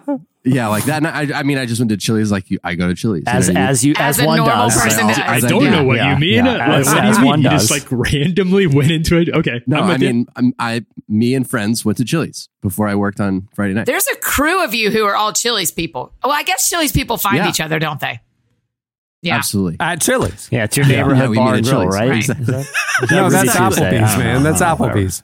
box. 0.06 0.22
yeah, 0.44 0.68
like 0.68 0.84
that. 0.84 1.02
night, 1.02 1.32
I, 1.32 1.40
I 1.40 1.42
mean, 1.42 1.58
I 1.58 1.66
just 1.66 1.80
went 1.80 1.88
to 1.90 1.96
Chili's 1.96 2.30
like 2.30 2.50
you, 2.50 2.58
I 2.62 2.74
go 2.76 2.86
to 2.86 2.94
Chili's. 2.94 3.24
you 3.26 3.32
as 3.32 3.48
know 3.48 3.54
what 3.54 3.58
I 3.58 3.60
mean? 3.62 3.70
as 3.70 3.84
you 3.84 3.94
As 3.98 4.18
as, 4.20 4.26
one 4.26 4.36
normal 4.36 4.54
does. 4.68 4.80
person 4.82 5.10
As 5.10 5.16
does. 5.16 5.26
I 5.26 5.34
I 5.34 5.40
don't 5.40 5.60
do. 5.64 5.70
know 5.70 5.84
what 5.84 5.96
Yeah, 5.96 6.14
you 6.14 6.20
mean. 6.20 6.44
yeah. 6.44 6.52
Like, 6.52 6.60
As- 6.80 6.86
what 6.86 6.94
do 6.94 7.00
as 7.00 7.16
you 7.16 7.22
mean? 7.22 7.30
one 7.30 7.42
You 7.42 7.48
does. 7.50 7.68
just 7.68 7.90
like 7.90 7.90
randomly 7.90 8.66
went 8.68 8.90
into 8.92 9.16
it. 9.18 9.28
Okay, 9.30 9.62
No, 9.66 9.78
I'm 9.78 9.90
I 9.90 9.96
mean, 9.98 10.26
I'm, 10.36 10.54
I, 10.58 10.84
me 11.08 11.34
and 11.34 11.48
friends 11.48 11.84
went 11.84 11.98
to 11.98 12.04
Chili's 12.04 12.48
before 12.62 12.86
I 12.86 12.94
worked 12.94 13.20
on 13.20 13.48
Friday 13.54 13.74
night. 13.74 13.86
There's 13.86 14.06
a 14.06 14.16
crew 14.16 14.62
of 14.62 14.72
you 14.74 14.90
who 14.90 15.04
are 15.06 15.16
all 15.16 15.32
Chili's 15.32 15.72
people. 15.72 16.12
Well, 16.22 16.32
I 16.32 16.42
guess 16.44 16.68
Chili's 16.68 16.92
people 16.92 17.16
find 17.16 17.38
Yeah. 17.38 17.48
each 17.48 17.60
other, 17.60 17.78
don't 17.78 17.98
they? 18.00 18.20
Yeah. 19.22 19.36
Absolutely. 19.36 19.78
At 19.80 20.02
Chili's. 20.02 20.48
Yeah, 20.52 20.64
it's 20.64 20.76
your 20.76 20.86
neighborhood 20.86 21.30
Yeah, 21.30 21.34
bar 21.36 21.54
and 21.54 21.64
grill, 21.64 21.80
Chili's. 21.80 21.94
right? 21.94 22.08
Right. 22.10 22.18
Is 22.20 22.26
that- 22.28 22.40
is 22.40 22.46
that 22.46 23.10
No, 23.10 23.30
that's 23.30 23.54
you 23.54 23.60
Applebee's, 23.60 24.18
man. 24.18 24.42
That's 24.42 24.60
oh, 24.60 24.74
Whatever. 24.76 24.98
Applebee's. 25.00 25.22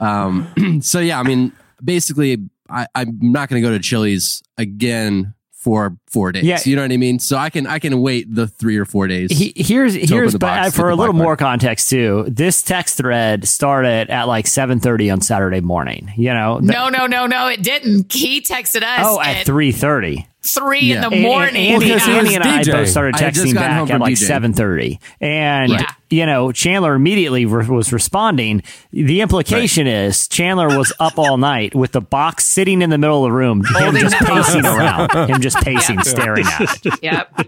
Um, 0.00 0.80
so 0.82 1.00
yeah, 1.00 1.18
I 1.18 1.22
mean, 1.22 1.52
basically, 1.82 2.38
I, 2.68 2.86
I'm 2.94 3.18
not 3.20 3.48
going 3.48 3.62
to 3.62 3.68
go 3.68 3.72
to 3.72 3.80
Chili's 3.80 4.42
again 4.58 5.34
for 5.52 5.96
four 6.14 6.32
days. 6.32 6.44
Yeah. 6.44 6.58
You 6.64 6.76
know 6.76 6.82
what 6.82 6.92
I 6.92 6.96
mean? 6.96 7.18
So 7.18 7.36
I 7.36 7.50
can 7.50 7.66
I 7.66 7.78
can 7.78 8.00
wait 8.00 8.32
the 8.34 8.46
three 8.46 8.78
or 8.78 8.84
four 8.86 9.06
days. 9.08 9.30
He, 9.30 9.52
here's 9.56 9.92
here's 9.94 10.32
the 10.32 10.38
but 10.38 10.46
box, 10.46 10.60
uh, 10.68 10.70
get 10.70 10.74
for 10.76 10.88
a 10.88 10.94
little 10.96 11.14
more 11.14 11.36
context 11.36 11.90
too. 11.90 12.24
This 12.28 12.62
text 12.62 12.96
thread 12.96 13.46
started 13.46 14.08
at 14.10 14.28
like 14.28 14.46
7:30 14.46 15.12
on 15.12 15.20
Saturday 15.20 15.60
morning. 15.60 16.10
You 16.16 16.32
know, 16.32 16.60
the- 16.60 16.72
No, 16.72 16.88
no, 16.88 17.06
no, 17.06 17.26
no, 17.26 17.48
it 17.48 17.62
didn't. 17.62 18.10
He 18.12 18.40
texted 18.40 18.82
us 18.82 19.00
oh 19.02 19.20
at 19.20 19.36
at 19.38 19.46
3:30. 19.46 20.26
three 20.46 20.80
Yeah. 20.80 20.96
in 20.96 21.10
the 21.10 21.16
morning. 21.22 21.56
And, 21.56 21.82
Andy, 21.82 21.86
Well, 21.90 21.98
'cause 21.98 22.06
he 22.06 22.12
Andy 22.12 22.26
was 22.28 22.34
and 22.36 22.44
I 22.44 22.62
DJing. 22.62 22.72
both 22.72 22.88
started 22.88 23.14
I 23.16 23.18
had 23.24 23.34
just 23.34 23.46
texting 23.46 23.54
back 23.54 23.90
at 23.90 24.00
like 24.00 24.16
7:30, 24.16 24.98
and 25.20 25.72
Yeah. 25.72 25.86
you 26.10 26.26
know 26.26 26.52
Chandler 26.52 26.94
immediately 26.94 27.46
re- 27.46 27.66
was 27.66 27.94
responding. 27.94 28.62
The 28.92 29.22
implication 29.22 29.86
is 29.86 30.28
Chandler 30.28 30.76
was 30.76 30.92
up 31.00 31.18
all 31.18 31.38
night 31.38 31.74
with 31.74 31.92
the 31.92 32.02
box 32.02 32.44
sitting 32.44 32.82
in 32.82 32.90
the 32.90 32.98
middle 32.98 33.24
of 33.24 33.30
the 33.30 33.32
room, 33.32 33.64
him 33.78 33.96
just 33.96 34.16
pacing 34.18 34.66
around, 34.66 35.10
him 35.30 35.40
just 35.40 35.56
pacing, 35.64 36.00
staring 36.10 36.46
at 36.46 36.84
it. 36.86 36.94
Yep. 37.02 37.46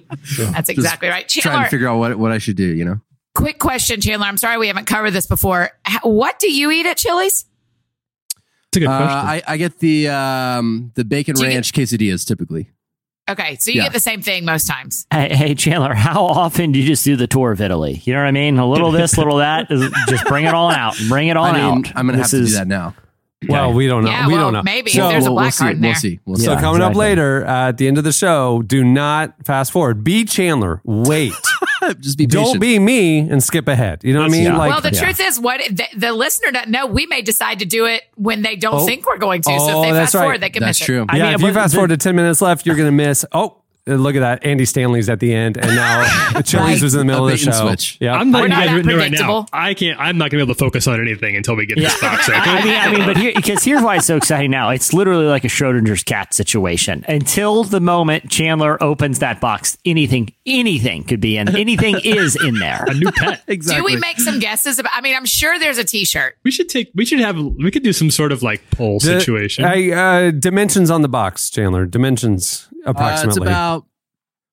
That's 0.52 0.68
exactly 0.68 1.08
right. 1.08 1.28
trying 1.28 1.64
to 1.64 1.70
figure 1.70 1.88
out 1.88 1.98
what 1.98 2.16
what 2.18 2.32
I 2.32 2.38
should 2.38 2.56
do. 2.56 2.64
You 2.66 2.84
know, 2.84 3.00
quick 3.34 3.58
question, 3.58 4.00
Chandler. 4.00 4.26
I'm 4.26 4.36
sorry 4.36 4.58
we 4.58 4.66
haven't 4.68 4.86
covered 4.86 5.10
this 5.12 5.26
before. 5.26 5.70
H- 5.88 5.98
What 6.02 6.38
do 6.38 6.50
you 6.52 6.70
eat 6.70 6.86
at 6.86 6.96
Chili's? 6.96 7.44
It's 8.68 8.76
a 8.76 8.80
good 8.80 8.88
uh, 8.88 8.98
question. 8.98 9.18
I 9.28 9.42
I 9.46 9.56
get 9.56 9.78
the 9.78 10.08
um 10.08 10.92
the 10.94 11.04
bacon 11.04 11.34
Do 11.36 11.42
you 11.44 11.48
ranch 11.48 11.72
quesadillas 11.72 12.26
typically. 12.26 12.70
Okay, 13.28 13.56
so 13.56 13.72
you 13.72 13.78
Yeah. 13.78 13.84
get 13.84 13.92
the 13.92 13.98
same 14.00 14.22
thing 14.22 14.44
most 14.44 14.68
times. 14.68 15.04
Hey, 15.10 15.34
hey, 15.34 15.54
Chandler, 15.56 15.94
how 15.94 16.24
often 16.26 16.70
do 16.70 16.78
you 16.78 16.86
just 16.86 17.04
do 17.04 17.16
the 17.16 17.26
tour 17.26 17.50
of 17.50 17.60
Italy? 17.60 18.00
You 18.04 18.12
know 18.12 18.20
what 18.20 18.28
I 18.28 18.30
mean? 18.30 18.56
A 18.58 18.68
little 18.68 18.92
this, 18.92 19.18
little 19.18 19.38
that. 19.38 19.68
Just 19.68 20.26
bring 20.26 20.44
it 20.44 20.54
all 20.54 20.70
out. 20.70 20.94
Bring 21.08 21.26
it 21.26 21.36
all 21.38 21.46
I 21.46 21.52
mean, 21.54 21.86
out. 21.86 21.92
I'm 21.96 22.06
gonna 22.06 22.18
This 22.18 22.30
have 22.30 22.38
to 22.38 22.44
is- 22.44 22.50
do 22.52 22.58
that 22.58 22.68
now. 22.68 22.94
Well, 23.48 23.72
we 23.72 23.86
don't 23.86 24.04
know. 24.04 24.10
Yeah, 24.10 24.26
we 24.26 24.34
well, 24.34 24.44
don't 24.44 24.52
know. 24.54 24.62
maybe. 24.62 24.90
So, 24.90 25.08
There's 25.08 25.26
a 25.26 25.30
we'll, 25.30 25.34
black 25.40 25.44
we'll 25.44 25.50
see. 25.52 25.58
card 25.64 25.76
in 25.76 25.80
We'll 25.82 25.90
there. 25.90 25.94
see. 26.00 26.20
We'll 26.24 26.36
see. 26.36 26.44
so 26.44 26.52
Yeah, 26.52 26.60
coming 26.60 26.82
up 26.82 26.94
later 26.94 27.46
uh, 27.46 27.68
at 27.68 27.78
the 27.78 27.88
end 27.88 27.98
of 27.98 28.04
the 28.04 28.12
show, 28.12 28.62
do 28.62 28.84
not 28.84 29.34
fast 29.44 29.72
forward. 29.72 30.04
Be 30.04 30.24
Chandler. 30.24 30.80
Wait. 30.84 31.32
Just 32.00 32.18
be 32.18 32.26
don't 32.26 32.58
be 32.58 32.78
me 32.78 33.18
and 33.20 33.42
skip 33.42 33.68
ahead. 33.68 34.00
You 34.02 34.12
know 34.14 34.20
what 34.20 34.26
I 34.28 34.32
mean? 34.32 34.44
Yeah. 34.44 34.56
Like, 34.56 34.70
well, 34.70 34.80
the 34.80 34.92
yeah. 34.92 35.02
truth 35.02 35.20
is, 35.20 35.38
what 35.38 35.60
the, 35.70 35.84
the 35.96 36.12
listener 36.12 36.50
doesn't 36.50 36.70
know, 36.70 36.86
we 36.86 37.06
may 37.06 37.22
decide 37.22 37.58
to 37.60 37.64
do 37.64 37.84
it 37.86 38.02
when 38.16 38.42
they 38.42 38.56
don't 38.56 38.74
Oh. 38.80 38.86
think 38.86 39.06
we're 39.06 39.18
going 39.18 39.42
to. 39.42 39.50
so 39.50 39.56
Oh, 39.60 39.82
if 39.82 39.88
they 39.88 39.92
that's 39.92 40.06
fast 40.06 40.14
right. 40.14 40.20
forward, 40.22 40.40
they 40.40 40.50
can 40.50 40.62
That's 40.62 40.80
miss 40.80 40.86
true. 40.86 41.02
it. 41.02 41.06
I 41.10 41.16
yeah, 41.18 41.24
mean, 41.26 41.34
if 41.34 41.42
you 41.42 41.52
fast 41.52 41.74
forward 41.74 41.88
to 41.88 41.96
10 41.96 42.16
minutes 42.16 42.40
left, 42.42 42.66
you're 42.66 42.76
going 42.76 42.88
to 42.88 42.92
miss. 42.92 43.24
Oh, 43.32 43.62
look 43.86 44.16
at 44.16 44.20
that. 44.20 44.44
Andy 44.44 44.64
Stanley's 44.64 45.08
at 45.08 45.20
the 45.20 45.32
end, 45.34 45.56
and 45.56 45.68
now 45.74 46.40
Chili's 46.44 46.82
was 46.82 46.94
in 46.94 46.98
the 46.98 47.04
middle 47.04 47.26
of 47.26 47.30
the 47.32 47.36
show. 47.36 47.52
switch. 47.52 47.98
Yeah, 48.00 48.14
I'm 48.14 48.30
letting 48.32 48.50
We're 48.50 48.56
you 48.56 48.66
not 48.66 48.66
guys 48.66 48.84
that 48.84 48.86
know 48.86 48.96
right 48.96 49.12
now. 49.12 49.46
I 49.52 49.74
can't. 49.74 49.98
I'm 50.00 50.18
not 50.18 50.30
gonna 50.30 50.40
be 50.40 50.44
able 50.46 50.54
to 50.54 50.58
focus 50.58 50.86
on 50.86 51.00
anything 51.00 51.36
until 51.36 51.54
we 51.56 51.66
get 51.66 51.76
this 51.78 52.00
box 52.00 52.28
open. 52.28 52.40
I 52.44 52.64
mean, 52.64 52.74
I 52.74 52.92
mean, 52.92 53.06
but 53.06 53.16
here, 53.16 53.32
because 53.34 53.62
here's 53.62 53.82
why 53.82 53.96
it's 53.96 54.06
so 54.06 54.16
exciting 54.16 54.50
now. 54.50 54.70
It's 54.70 54.92
literally 54.92 55.26
like 55.26 55.44
a 55.44 55.48
Schrodinger's 55.48 56.02
cat 56.02 56.34
situation. 56.34 57.04
Until 57.08 57.64
the 57.64 57.80
moment 57.80 58.30
Chandler 58.30 58.82
opens 58.82 59.20
that 59.20 59.40
box, 59.40 59.78
anything, 59.84 60.32
anything 60.46 61.04
could 61.04 61.20
be 61.20 61.36
in. 61.36 61.54
Anything 61.56 61.98
is 62.04 62.36
in 62.36 62.58
there. 62.58 62.84
a 62.88 62.94
new 62.94 63.10
pet. 63.12 63.42
exactly. 63.46 63.80
Do 63.80 63.84
we 63.94 64.00
make 64.00 64.18
some 64.20 64.38
guesses 64.40 64.78
about? 64.78 64.92
I 64.94 65.00
mean, 65.00 65.14
I'm 65.14 65.26
sure 65.26 65.58
there's 65.58 65.78
a 65.78 65.84
T-shirt. 65.84 66.36
We 66.44 66.50
should 66.50 66.68
take. 66.68 66.90
We 66.94 67.04
should 67.04 67.20
have. 67.20 67.36
We 67.38 67.70
could 67.70 67.82
do 67.82 67.92
some 67.92 68.10
sort 68.10 68.32
of 68.32 68.42
like 68.42 68.68
poll 68.70 68.98
The- 68.98 69.20
situation. 69.20 69.64
I, 69.64 69.90
uh, 69.92 70.30
dimensions 70.32 70.90
on 70.90 71.02
the 71.02 71.08
box, 71.08 71.50
Chandler. 71.50 71.86
Dimensions 71.86 72.68
Uh, 72.86 72.90
approximately. 72.90 73.28
it's 73.42 73.46
about 73.48 73.84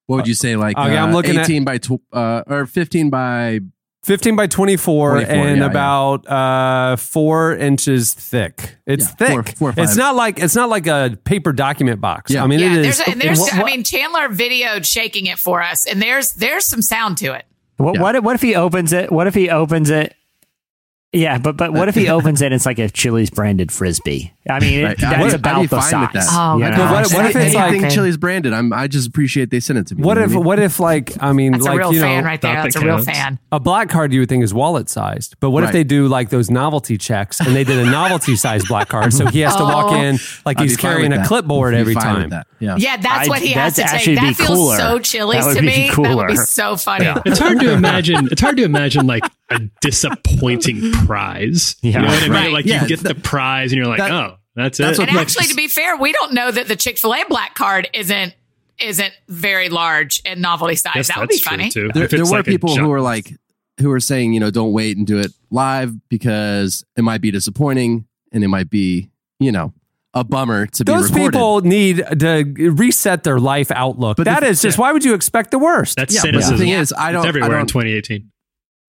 what 0.07 0.17
would 0.17 0.27
you 0.27 0.33
say, 0.33 0.55
like 0.55 0.77
Okay, 0.77 0.97
I'm 0.97 1.09
uh, 1.09 1.13
looking 1.13 1.37
at- 1.37 1.43
eighteen 1.45 1.63
by 1.63 1.77
tw- 1.77 2.01
uh, 2.11 2.43
or 2.47 2.65
fifteen 2.65 3.09
by 3.09 3.59
15 4.03 4.35
by 4.35 4.47
24, 4.47 5.11
24, 5.11 5.33
and 5.33 5.57
yeah, 5.59 5.63
yeah. 5.63 5.69
about 5.69 6.27
uh, 6.29 6.97
four 6.97 7.55
inches 7.55 8.13
thick. 8.13 8.75
It's 8.85 9.05
Yeah, 9.05 9.11
thick. 9.43 9.57
four- 9.57 9.71
four 9.71 9.81
it's 9.81 9.95
not 9.95 10.15
like 10.15 10.39
it's 10.39 10.55
not 10.55 10.67
like 10.67 10.87
a 10.87 11.17
paper 11.23 11.53
document 11.53 12.01
box. 12.01 12.29
Yeah. 12.31 12.43
I 12.43 12.47
mean, 12.47 12.59
Yeah, 12.59 12.73
it 12.73 12.81
there's 12.81 12.99
is. 12.99 13.07
a, 13.07 13.11
and 13.11 13.21
there's. 13.21 13.39
What- 13.39 13.53
I 13.55 13.63
mean, 13.63 13.85
Chandler 13.85 14.27
videoed 14.27 14.85
shaking 14.85 15.27
it 15.27 15.39
for 15.39 15.61
us, 15.61 15.85
and 15.85 16.01
there's 16.01 16.33
there's 16.33 16.65
some 16.65 16.81
sound 16.81 17.17
to 17.19 17.31
it. 17.33 17.45
What, 17.77 17.95
Yeah. 17.95 18.01
what, 18.01 18.15
if- 18.17 18.23
what 18.25 18.35
if 18.35 18.41
he 18.41 18.55
opens 18.55 18.91
it? 18.91 19.09
What 19.09 19.27
if 19.27 19.35
he 19.35 19.49
opens 19.49 19.89
it? 19.89 20.13
Yeah, 21.13 21.37
but 21.37 21.57
but 21.57 21.73
what 21.73 21.87
if 21.89 21.95
he 21.95 22.09
opens 22.17 22.41
it? 22.41 22.47
and 22.47 22.55
It's 22.55 22.65
like 22.65 22.79
a 22.79 22.89
Chili's 22.89 23.29
branded 23.29 23.71
frisbee. 23.71 24.33
I 24.49 24.59
mean, 24.59 24.79
it, 24.79 24.83
Right. 24.83 24.97
that's 24.97 25.13
I'd 25.13 25.19
be- 25.19 25.25
I'd 25.25 25.33
about 25.35 25.69
the 25.69 25.81
size. 25.81 26.11
that. 26.13 26.25
Oh, 26.31 26.57
you 26.57 26.63
know? 26.65 26.71
But 26.71 26.91
what- 26.91 27.13
what 27.13 27.25
if 27.27 27.35
it's 27.35 27.55
like- 27.55 27.69
anything 27.71 27.89
Chili's 27.91 28.17
branded? 28.17 28.51
I'm. 28.51 28.73
I 28.73 28.87
just 28.87 29.07
appreciate 29.07 29.51
they 29.51 29.59
sent 29.59 29.79
it 29.79 29.87
to 29.87 29.95
me. 29.95 30.01
what 30.03 30.15
you 30.17 30.21
know 30.21 30.25
if 30.25 30.31
I 30.31 30.35
mean? 30.35 30.43
what 30.43 30.59
if 30.59 30.79
like 30.79 31.13
I 31.21 31.31
mean 31.31 31.51
That's 31.53 31.63
like 31.65 31.75
a 31.75 31.77
real 31.77 31.93
you 31.93 31.99
know 32.01 32.05
fan 32.07 32.25
right 32.25 32.41
there. 32.41 32.55
Thought 32.55 32.63
That's 32.63 32.75
a 32.75 32.79
real 32.81 32.95
counts. 32.95 33.05
fan. 33.11 33.39
a 33.51 33.59
black 33.59 33.89
card 33.89 34.11
you 34.11 34.19
would 34.21 34.29
think 34.29 34.43
is 34.43 34.53
wallet 34.53 34.89
sized, 34.89 35.35
but 35.39 35.51
what 35.51 35.63
if 35.63 35.71
they 35.71 35.83
do 35.83 36.07
like 36.07 36.29
those 36.29 36.49
novelty 36.49 36.97
checks 36.97 37.39
and 37.39 37.55
they 37.55 37.63
did 37.63 37.77
a 37.79 37.85
novelty 37.89 38.35
sized 38.35 38.67
black 38.67 38.89
card, 38.89 39.13
so 39.13 39.27
he 39.27 39.41
has 39.41 39.55
to 39.55 39.63
walk 39.63 39.91
Oh. 39.91 39.95
in 40.01 40.17
like 40.45 40.59
I'd 40.59 40.63
he's 40.63 40.77
carrying 40.77 41.13
a 41.13 41.25
clipboard 41.27 41.73
every 41.75 41.93
time. 41.95 42.29
that. 42.31 42.47
Yeah. 42.59 42.75
Yeah, 42.77 42.97
that's 42.97 43.27
I- 43.27 43.29
what 43.29 43.39
he 43.41 43.51
has 43.51 43.75
to 43.75 43.83
actually 43.83 44.15
take. 44.15 44.37
That 44.37 44.47
feels 44.47 44.77
so 44.77 44.97
Chili's 44.99 45.45
to 45.55 45.61
me. 45.61 45.89
That 45.89 45.97
would 45.97 46.27
be 46.27 46.33
cooler. 46.33 46.35
so 46.37 46.75
funny. 46.75 47.05
It's 47.25 47.37
hard 47.39 47.59
to 47.59 47.71
imagine. 47.73 48.29
It's 48.31 48.41
hard 48.41 48.57
to 48.57 48.63
imagine 48.63 49.05
like 49.05 49.23
a 49.55 49.69
disappointing 49.81 50.91
prize. 51.05 51.75
Yeah. 51.81 51.91
You 51.91 51.99
know 51.99 52.07
what 52.07 52.17
I 52.17 52.21
mean? 52.23 52.31
Right. 52.31 52.51
Like 52.53 52.65
Yeah, 52.65 52.81
you 52.83 52.87
get 52.87 52.99
the 52.99 53.13
that- 53.13 53.23
prize 53.23 53.71
and 53.71 53.77
you're 53.77 53.87
like, 53.87 53.99
that- 53.99 54.11
oh, 54.11 54.37
that's, 54.55 54.77
that's 54.77 54.99
it. 54.99 55.07
And 55.07 55.15
Like- 55.15 55.27
actually, 55.27 55.47
to 55.47 55.55
be 55.55 55.67
fair, 55.67 55.97
we 55.97 56.11
don't 56.11 56.33
know 56.33 56.51
that 56.51 56.67
the 56.67 56.75
Chick 56.75 56.97
Fil 56.97 57.13
A 57.13 57.23
black 57.27 57.55
card 57.55 57.89
isn't 57.93 58.33
isn't 58.79 59.13
very 59.29 59.69
large 59.69 60.19
and 60.25 60.41
novelty 60.41 60.75
size. 60.75 60.93
Yes, 60.95 61.07
that 61.09 61.19
would 61.19 61.29
be 61.29 61.37
funny. 61.37 61.69
too. 61.69 61.89
There, 61.93 62.07
there 62.07 62.19
were 62.25 62.31
like 62.31 62.45
people 62.45 62.75
who 62.75 62.89
were 62.89 63.01
like, 63.01 63.31
who 63.79 63.89
were 63.89 63.99
saying, 63.99 64.33
you 64.33 64.39
know, 64.39 64.49
don't 64.49 64.73
wait 64.73 64.97
and 64.97 65.05
do 65.05 65.19
it 65.19 65.31
live 65.51 65.93
because 66.09 66.83
it 66.97 67.03
might 67.03 67.21
be 67.21 67.29
disappointing 67.31 68.07
and 68.31 68.43
it 68.43 68.47
might 68.47 68.71
be, 68.71 69.09
you 69.39 69.51
know, 69.51 69.73
a 70.15 70.23
bummer 70.23 70.65
to 70.67 70.83
be 70.85 70.91
Those 70.91 71.11
recorded. 71.11 71.31
people 71.33 71.61
need 71.61 71.97
to 72.19 72.43
reset 72.71 73.23
their 73.23 73.39
life 73.39 73.69
outlook. 73.71 74.17
But 74.17 74.25
that 74.25 74.39
the- 74.41 74.47
is 74.47 74.61
just 74.61 74.77
yeah. 74.77 74.81
why 74.81 74.91
would 74.91 75.03
you 75.05 75.13
expect 75.13 75.51
the 75.51 75.59
worst? 75.59 75.95
That's 75.95 76.13
yeah, 76.15 76.21
but 76.21 76.27
cynicism. 76.41 76.57
the 76.57 76.63
thing 76.63 76.73
is, 76.73 76.93
I 76.97 77.11
don't. 77.11 77.25
I 77.25 77.29
everywhere 77.29 77.51
in 77.51 77.57
don't 77.59 77.67
2018. 77.67 78.31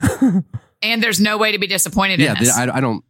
And 0.00 1.02
there's 1.02 1.20
no 1.20 1.38
way 1.38 1.52
to 1.52 1.58
be 1.58 1.66
disappointed 1.66 2.20
yeah, 2.20 2.32
in 2.32 2.38
this. 2.44 2.56
I, 2.56 2.76
I 2.76 2.80
don't. 2.80 3.04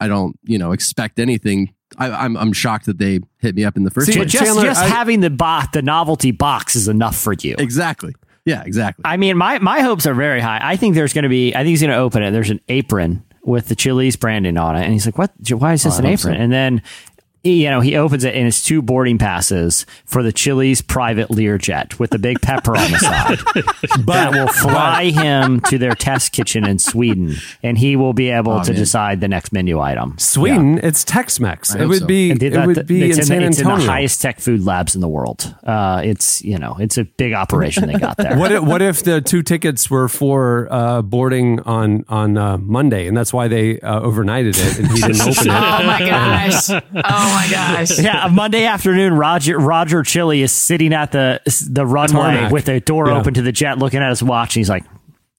I 0.00 0.08
don't. 0.08 0.36
You 0.44 0.58
know, 0.58 0.72
expect 0.72 1.18
anything. 1.18 1.74
I, 1.98 2.10
I'm. 2.10 2.36
I'm 2.36 2.52
shocked 2.52 2.86
that 2.86 2.98
they 2.98 3.20
hit 3.38 3.54
me 3.54 3.64
up 3.64 3.76
in 3.76 3.84
the 3.84 3.90
first 3.90 4.06
See, 4.08 4.14
place. 4.14 4.30
just 4.32 4.44
Chandler, 4.44 4.64
just 4.64 4.82
I- 4.82 4.88
having 4.88 5.20
the 5.20 5.30
bo- 5.30 5.62
the 5.72 5.82
novelty 5.82 6.30
box 6.32 6.74
is 6.76 6.88
enough 6.88 7.16
for 7.16 7.32
you. 7.34 7.54
Exactly. 7.58 8.14
Yeah. 8.46 8.62
Exactly. 8.64 9.02
I 9.04 9.16
mean, 9.16 9.36
my, 9.36 9.58
my 9.58 9.80
hopes 9.82 10.06
are 10.06 10.14
very 10.14 10.40
high. 10.40 10.58
I 10.62 10.76
think 10.76 10.94
there's 10.94 11.12
going 11.12 11.24
to 11.24 11.28
be, 11.28 11.54
I 11.54 11.58
think 11.58 11.68
he's 11.68 11.82
going 11.82 11.90
to 11.92 11.98
open 11.98 12.22
it. 12.22 12.30
There's 12.30 12.50
an 12.50 12.60
apron 12.68 13.22
with 13.44 13.68
the 13.68 13.74
Chili's 13.76 14.16
branding 14.16 14.56
on 14.56 14.76
it. 14.76 14.82
And 14.84 14.92
he's 14.92 15.04
like, 15.06 15.18
what? 15.18 15.30
Why 15.50 15.74
is 15.74 15.82
this 15.82 15.98
an 15.98 16.06
Oh, 16.06 16.08
I 16.08 16.12
hope 16.12 16.20
apron? 16.20 16.34
so. 16.36 16.40
And 16.40 16.52
then, 16.52 16.78
he- 16.78 16.82
you 17.42 17.70
know, 17.70 17.80
he 17.80 17.96
opens 17.96 18.24
it 18.24 18.34
and 18.34 18.46
it's 18.46 18.62
two 18.62 18.82
boarding 18.82 19.16
passes 19.18 19.86
for 20.04 20.22
the 20.22 20.32
Chili's 20.32 20.82
private 20.82 21.28
Learjet 21.28 21.98
with 21.98 22.10
the 22.10 22.18
big 22.18 22.40
pepper 22.42 22.76
on 22.76 22.90
the 22.90 22.98
side 22.98 23.38
that 24.06 24.30
will 24.32 24.48
fly 24.48 25.04
him 25.10 25.60
to 25.62 25.78
their 25.78 25.94
test 25.94 26.32
kitchen 26.32 26.66
in 26.66 26.78
Sweden. 26.78 27.34
And 27.62 27.78
he 27.78 27.96
will 27.96 28.12
be 28.12 28.30
able 28.30 28.52
Oh, 28.52 28.62
to 28.62 28.72
man. 28.72 28.78
decide 28.78 29.20
the 29.20 29.28
next 29.28 29.52
menu 29.52 29.80
item. 29.80 30.16
Sweden, 30.18 30.78
it's 30.82 31.04
Tex-Mex. 31.04 31.74
I 31.74 31.80
It 31.82 31.86
would 31.88 31.98
so. 32.00 32.06
be. 32.06 32.30
It 32.32 32.50
that- 32.52 32.66
would 32.66 32.86
be 32.86 33.04
it's 33.08 33.18
in, 33.18 33.24
San 33.24 33.40
the, 33.40 33.46
it's 33.46 33.58
in 33.60 33.68
the 33.68 33.76
highest 33.76 34.20
tech 34.20 34.40
food 34.40 34.64
labs 34.64 34.94
in 34.94 35.00
the 35.00 35.08
world. 35.08 35.54
Uh, 35.64 36.02
it's, 36.04 36.42
you 36.44 36.58
know, 36.58 36.76
it's 36.78 36.98
a 36.98 37.04
big 37.04 37.32
operation 37.32 37.86
they 37.86 37.94
got 37.98 38.16
there. 38.16 38.36
What 38.38 38.52
if, 38.52 38.62
what 38.64 38.82
if 38.82 39.02
the 39.02 39.20
two 39.20 39.42
tickets 39.42 39.88
were 39.90 40.08
for 40.08 40.68
uh, 40.70 41.02
boarding 41.02 41.60
on 41.60 42.04
on 42.08 42.36
uh, 42.36 42.58
Monday, 42.58 43.06
and 43.06 43.16
that's 43.16 43.32
why 43.32 43.48
they 43.48 43.80
uh, 43.80 44.00
overnighted 44.00 44.58
it, 44.58 44.78
and 44.78 44.88
he 44.88 45.00
didn't 45.00 45.20
open 45.22 45.32
it? 45.32 45.48
oh 45.48 45.86
my 45.86 45.98
gosh! 46.06 46.70
Oh 46.70 47.29
my 47.34 47.48
gosh! 47.50 47.98
yeah, 48.02 48.26
a 48.26 48.30
Monday 48.30 48.64
afternoon, 48.64 49.14
Roger 49.14 49.58
Roger 49.58 50.02
Chili 50.02 50.42
is 50.42 50.52
sitting 50.52 50.92
at 50.92 51.12
the 51.12 51.40
the 51.70 51.86
runway 51.86 52.48
with 52.50 52.66
the 52.66 52.80
door 52.80 53.08
Yeah. 53.08 53.18
open 53.18 53.34
to 53.34 53.42
the 53.42 53.52
jet, 53.52 53.78
looking 53.78 54.00
at 54.00 54.10
his 54.10 54.22
watch. 54.22 54.56
And 54.56 54.60
he's 54.60 54.68
like, 54.70 54.84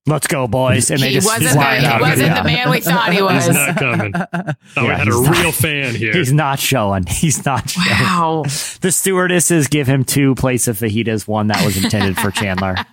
"Let's 0.07 0.27
go, 0.27 0.47
boys!" 0.47 0.89
And 0.91 0.99
they 1.01 1.09
He 1.09 1.13
just 1.15 1.27
wasn't, 1.27 1.51
fly 1.51 1.79
the, 1.79 1.87
out. 1.87 1.95
he 1.97 2.01
wasn't 2.01 2.27
Yeah. 2.27 2.41
the 2.41 2.47
man 2.47 2.69
we 2.69 2.79
thought 2.81 3.13
he 3.13 3.21
was. 3.21 3.45
He's 3.45 3.47
was. 3.47 3.55
not 3.67 3.77
coming. 3.77 4.13
Thought 4.13 4.29
oh, 4.77 4.81
we 4.83 4.87
Yeah, 4.87 4.97
had 4.97 5.07
a 5.07 5.11
he's 5.11 5.21
not- 5.21 5.37
real 5.37 5.51
fan 5.51 5.95
here. 5.95 6.13
He's 6.13 6.33
not 6.33 6.59
showing. 6.59 7.05
He's 7.07 7.45
not 7.45 7.69
showing. 7.69 7.87
Wow. 7.89 8.43
The 8.81 8.91
stewardesses 8.91 9.67
give 9.67 9.87
him 9.87 10.03
two 10.03 10.35
plates 10.35 10.67
of 10.67 10.77
fajitas, 10.77 11.27
one 11.27 11.47
that 11.47 11.63
was 11.65 11.81
intended 11.83 12.17
for 12.17 12.31
Chandler. 12.31 12.75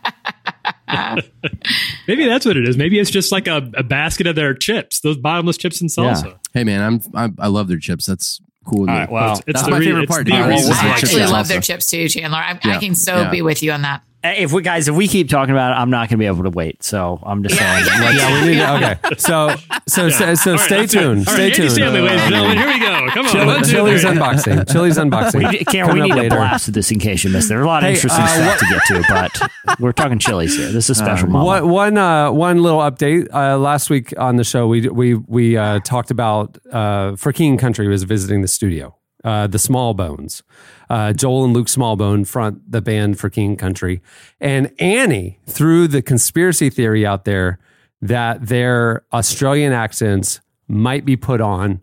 Maybe 2.06 2.26
that's 2.26 2.46
what 2.46 2.56
it 2.56 2.66
is. 2.68 2.76
Maybe 2.76 2.98
it's 2.98 3.10
just 3.10 3.30
like 3.32 3.46
a, 3.46 3.70
a 3.74 3.82
basket 3.82 4.26
of 4.26 4.36
their 4.36 4.54
chips, 4.54 5.00
those 5.00 5.16
bottomless 5.18 5.56
chips 5.58 5.80
and 5.80 5.90
salsa. 5.90 6.24
Yeah. 6.26 6.32
hey, 6.54 6.64
man, 6.64 6.82
I'm. 6.82 7.00
I'm 7.14 7.36
I 7.38 7.48
love 7.48 7.68
their 7.68 7.78
chips. 7.78 8.06
That's 8.06 8.40
cool. 8.68 8.80
with 8.82 8.90
All 8.90 9.00
me. 9.00 9.06
well, 9.10 9.30
It's, 9.32 9.40
it's 9.40 9.46
That's 9.46 9.64
the 9.64 9.70
my 9.70 9.78
re- 9.78 9.84
favorite 9.86 10.02
it's 10.04 10.12
part. 10.12 10.24
the 10.26 10.30
Yeah, 10.32 10.40
well, 10.40 10.50
reason 10.50 10.68
what's 10.70 10.82
I 10.82 10.88
actually 10.88 11.26
love 11.26 11.48
their 11.48 11.60
chips 11.60 11.86
too, 11.90 12.08
Chandler. 12.08 12.38
I, 12.38 12.58
I 12.64 12.78
can 12.78 12.94
so 12.94 13.16
Yeah. 13.22 13.30
be 13.30 13.42
with 13.42 13.62
you 13.62 13.72
on 13.72 13.82
that. 13.82 14.02
If 14.36 14.52
we 14.52 14.62
guys, 14.62 14.88
if 14.88 14.94
we 14.94 15.08
keep 15.08 15.28
talking 15.28 15.52
about 15.52 15.72
it, 15.72 15.74
I'm 15.80 15.90
not 15.90 16.08
going 16.08 16.10
to 16.10 16.16
be 16.18 16.26
able 16.26 16.42
to 16.44 16.50
wait. 16.50 16.82
So 16.82 17.20
I'm 17.24 17.42
just 17.42 17.54
Yeah, 17.60 17.82
saying. 17.82 17.86
yeah, 18.00 18.04
let's- 18.08 18.18
yeah, 18.18 18.42
we 18.42 18.48
need. 18.48 18.58
To, 18.58 19.06
okay, 19.06 19.14
so 19.18 19.54
so 19.86 20.08
so, 20.10 20.34
so 20.34 20.50
All 20.52 20.56
right, 20.56 20.64
stay 20.66 20.78
let's 20.78 20.92
do 20.92 20.98
it. 20.98 21.02
tuned. 21.02 21.28
All 21.28 21.34
Stay 21.34 21.42
right, 21.44 21.44
Andy 21.44 21.54
tuned. 21.56 21.70
Stanley, 21.72 22.00
ladies 22.00 22.20
and 22.22 22.30
gentlemen, 22.32 22.58
here 22.58 22.66
we 22.68 22.78
go. 22.78 23.08
Come 23.10 23.26
on. 23.26 23.32
Chili- 23.32 23.46
one, 23.46 23.62
two, 23.62 23.70
Chili's 23.70 24.00
three. 24.02 24.10
unboxing. 24.10 24.72
Chili's 24.72 24.98
unboxing. 25.04 25.50
We, 25.50 25.58
Cameron, 25.64 25.94
we 25.94 26.00
Coming 26.00 26.02
need 26.02 26.10
up 26.10 26.16
to 26.16 26.22
later. 26.22 26.36
blast 26.36 26.72
this 26.72 26.90
in 26.90 26.98
case 26.98 27.24
you 27.24 27.30
missed 27.30 27.50
it. 27.50 27.54
are 27.54 27.62
a 27.62 27.66
lot 27.66 27.82
of 27.82 27.88
Hey, 27.88 27.94
interesting 27.94 28.24
uh, 28.24 28.56
stuff 28.56 28.58
to 28.58 28.66
get 28.66 28.82
to, 28.86 29.48
but 29.70 29.78
we're 29.80 29.92
talking 29.92 30.18
chilies 30.18 30.56
here. 30.56 30.70
This 30.70 30.90
is 30.90 30.90
a 30.90 30.94
special 31.04 31.28
moment. 31.28 31.66
One 31.66 31.68
one 31.70 31.98
uh, 31.98 32.30
one 32.32 32.62
little 32.62 32.80
update. 32.80 33.28
Uh, 33.32 33.56
last 33.58 33.88
week 33.90 34.12
on 34.18 34.36
the 34.36 34.44
show, 34.44 34.66
we 34.66 34.88
we 34.88 35.14
we 35.14 35.56
uh, 35.56 35.80
talked 35.80 36.10
about 36.10 36.58
uh, 36.72 37.16
for 37.16 37.32
King 37.32 37.56
Country 37.56 37.88
was 37.88 38.02
visiting 38.04 38.42
the 38.42 38.48
studio. 38.48 38.94
Uh, 39.24 39.48
the 39.48 39.58
Smallbones, 39.58 40.42
uh, 40.90 41.12
Joel 41.12 41.44
and 41.44 41.54
Luke 41.54 41.66
Smallbone 41.66 42.26
front 42.26 42.70
the 42.70 42.80
band 42.80 43.18
for 43.18 43.30
King 43.30 43.56
Country, 43.56 44.00
and 44.40 44.72
Annie 44.78 45.38
threw 45.46 45.88
the 45.88 46.02
conspiracy 46.02 46.70
theory 46.70 47.04
out 47.04 47.24
there 47.24 47.58
that 48.00 48.46
their 48.46 49.04
Australian 49.12 49.72
accents 49.72 50.40
might 50.68 51.04
be 51.04 51.16
put 51.16 51.40
on 51.40 51.80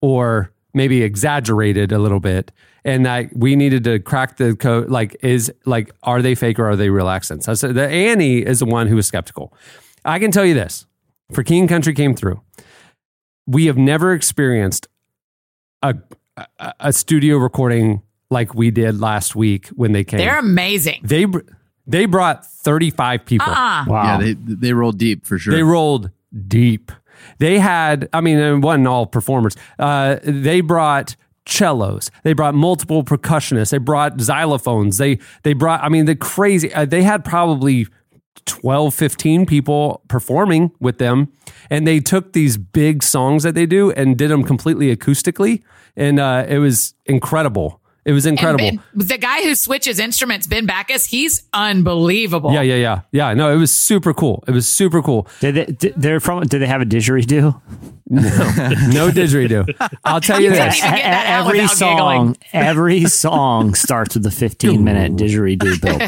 or 0.00 0.52
maybe 0.74 1.02
exaggerated 1.02 1.92
a 1.92 1.98
little 1.98 2.20
bit 2.20 2.52
and 2.84 3.04
that 3.04 3.34
we 3.36 3.56
needed 3.56 3.84
to 3.84 3.98
crack 3.98 4.36
the 4.36 4.54
code. 4.54 4.88
Like 4.88 5.16
is 5.22 5.52
like 5.64 5.90
are 6.02 6.22
they 6.22 6.34
fake 6.34 6.58
or 6.58 6.68
are 6.68 6.76
they 6.76 6.90
real 6.90 7.08
accents? 7.08 7.46
Said 7.60 7.74
the 7.74 7.88
annie 7.88 8.38
is 8.38 8.60
the 8.60 8.66
one 8.66 8.86
who 8.86 8.96
was 8.96 9.06
skeptical. 9.06 9.52
I 10.04 10.18
can 10.18 10.30
tell 10.30 10.44
you 10.44 10.54
this. 10.54 10.86
For 11.32 11.42
king 11.42 11.68
country 11.68 11.94
came 11.94 12.14
through. 12.14 12.40
We 13.46 13.66
have 13.66 13.76
never 13.76 14.12
experienced 14.12 14.86
a, 15.82 15.96
a, 16.36 16.74
a 16.80 16.92
studio 16.92 17.36
recording 17.36 18.02
like 18.30 18.54
we 18.54 18.70
did 18.70 19.00
last 19.00 19.34
week 19.36 19.68
when 19.68 19.92
they 19.92 20.04
came 20.04 20.18
They're 20.18 20.38
amazing. 20.38 21.00
they 21.02 21.26
they 21.86 22.04
brought 22.06 22.44
35 22.44 23.24
people 23.24 23.48
Uh-uh. 23.48 23.84
wow. 23.88 24.04
Yeah, 24.04 24.18
they 24.18 24.32
they 24.34 24.72
roll 24.72 24.92
deep 24.92 25.26
for 25.26 25.38
sure. 25.38 25.54
they 25.54 25.62
rolled 25.62 26.10
deep. 26.46 26.92
They 27.38 27.58
had, 27.58 28.08
I 28.12 28.20
mean, 28.20 28.38
it 28.38 28.58
wasn't 28.58 28.86
all 28.86 29.04
performers. 29.06 29.56
Uh, 29.78 30.18
they 30.22 30.60
brought 30.60 31.16
cellos. 31.46 32.10
They 32.22 32.32
brought 32.32 32.54
multiple 32.54 33.02
percussionists. 33.02 33.70
They 33.70 33.78
brought 33.78 34.18
xylophones. 34.18 34.98
They 34.98 35.18
they 35.42 35.52
brought, 35.52 35.82
I 35.82 35.88
mean, 35.88 36.04
the 36.04 36.14
crazy. 36.14 36.72
Uh, 36.72 36.84
they 36.84 37.02
had 37.02 37.24
probably 37.24 37.86
12, 38.46 38.94
15 38.94 39.46
people 39.46 40.02
performing 40.08 40.70
with 40.78 40.98
them, 40.98 41.32
and 41.70 41.86
they 41.88 41.98
took 42.00 42.34
these 42.34 42.56
big 42.56 43.02
songs 43.02 43.42
that 43.42 43.54
they 43.54 43.66
do 43.66 43.90
and 43.92 44.16
did 44.16 44.30
them 44.30 44.44
completely 44.44 44.94
acoustically, 44.94 45.62
and 45.96 46.20
uh, 46.20 46.44
it 46.48 46.58
was 46.58 46.94
incredible. 47.06 47.80
It 48.08 48.12
was 48.12 48.24
incredible. 48.24 48.82
The 48.94 49.18
guy 49.18 49.42
who 49.42 49.54
switches 49.54 49.98
instruments, 49.98 50.46
Ben 50.46 50.64
Backus, 50.64 51.04
he's 51.04 51.42
unbelievable. 51.52 52.50
Yeah, 52.50 52.62
yeah, 52.62 52.76
yeah, 52.76 53.00
yeah. 53.12 53.34
No, 53.34 53.52
it 53.52 53.56
was 53.56 53.70
super 53.70 54.14
cool. 54.14 54.42
It 54.48 54.52
was 54.52 54.66
super 54.66 55.02
cool. 55.02 55.28
Did 55.40 55.54
they? 55.54 55.66
Did, 55.66 55.92
they're 55.94 56.18
from? 56.18 56.44
Did 56.44 56.62
they 56.62 56.66
have 56.66 56.80
a 56.80 56.86
didgeridoo? 56.86 57.60
No, 58.10 58.20
no 58.22 59.10
didgeridoo. 59.10 59.74
I'll 60.06 60.22
tell 60.22 60.40
you, 60.40 60.48
you 60.48 60.54
this: 60.54 60.80
every 60.82 61.66
song, 61.68 62.32
giggling. 62.32 62.36
every 62.54 63.04
song 63.04 63.74
starts 63.74 64.14
with 64.14 64.24
a 64.24 64.30
fifteen-minute 64.30 65.12
didgeridoo 65.16 65.78
build. 65.82 66.00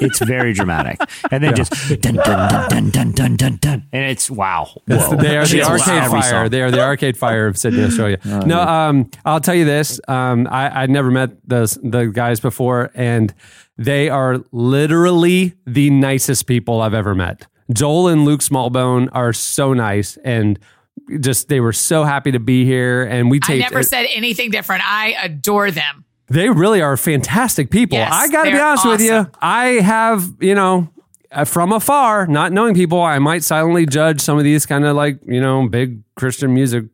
it's 0.00 0.20
very 0.20 0.52
dramatic, 0.52 1.00
and 1.32 1.42
then 1.42 1.50
yeah. 1.50 1.64
just 1.64 2.00
dun, 2.00 2.14
dun, 2.14 2.68
dun, 2.68 2.90
dun, 2.90 3.10
dun, 3.10 3.36
dun, 3.36 3.56
dun, 3.56 3.82
and 3.92 4.04
it's 4.04 4.30
wow. 4.30 4.70
The, 4.86 4.98
they 5.20 5.36
are 5.36 5.46
the 5.46 5.64
arcade 5.64 6.10
fire. 6.10 6.48
They 6.48 6.62
are 6.62 6.70
the 6.70 6.80
arcade 6.80 7.16
fire 7.16 7.48
of 7.48 7.58
Sydney, 7.58 7.82
Australia. 7.82 8.20
Uh, 8.24 8.44
no, 8.46 8.67
um, 8.68 9.10
I'll 9.24 9.40
tell 9.40 9.54
you 9.54 9.64
this. 9.64 10.00
Um, 10.08 10.46
I, 10.50 10.82
I'd 10.82 10.90
never 10.90 11.10
met 11.10 11.30
those 11.48 11.78
the 11.82 12.06
guys 12.06 12.38
before, 12.38 12.90
and 12.94 13.32
they 13.76 14.08
are 14.10 14.38
literally 14.52 15.54
the 15.66 15.90
nicest 15.90 16.46
people 16.46 16.82
I've 16.82 16.94
ever 16.94 17.14
met. 17.14 17.46
Joel 17.72 18.08
and 18.08 18.24
Luke 18.24 18.40
Smallbone 18.40 19.08
are 19.12 19.32
so 19.32 19.72
nice, 19.72 20.18
and 20.18 20.58
just 21.20 21.48
they 21.48 21.60
were 21.60 21.72
so 21.72 22.04
happy 22.04 22.30
to 22.32 22.40
be 22.40 22.64
here. 22.64 23.04
And 23.04 23.30
we 23.30 23.40
I 23.44 23.56
never 23.58 23.82
said 23.82 24.06
anything 24.10 24.50
different. 24.50 24.82
I 24.84 25.14
adore 25.22 25.70
them. 25.70 26.04
They 26.28 26.50
really 26.50 26.82
are 26.82 26.98
fantastic 26.98 27.70
people. 27.70 27.96
Yes, 27.96 28.12
I 28.12 28.28
got 28.28 28.44
to 28.44 28.50
be 28.50 28.58
honest 28.58 28.86
with 28.86 29.00
you. 29.00 29.30
I 29.40 29.80
have, 29.80 30.30
you 30.40 30.54
know, 30.54 30.90
uh, 31.32 31.46
from 31.46 31.72
afar, 31.72 32.26
not 32.26 32.52
knowing 32.52 32.74
people, 32.74 33.00
I 33.00 33.18
might 33.18 33.42
silently 33.42 33.86
judge 33.86 34.20
some 34.20 34.36
of 34.36 34.44
these 34.44 34.66
kind 34.66 34.84
of 34.84 34.94
like, 34.94 35.20
you 35.26 35.40
know, 35.40 35.66
big 35.66 36.02
Christian 36.16 36.52
music 36.52 36.84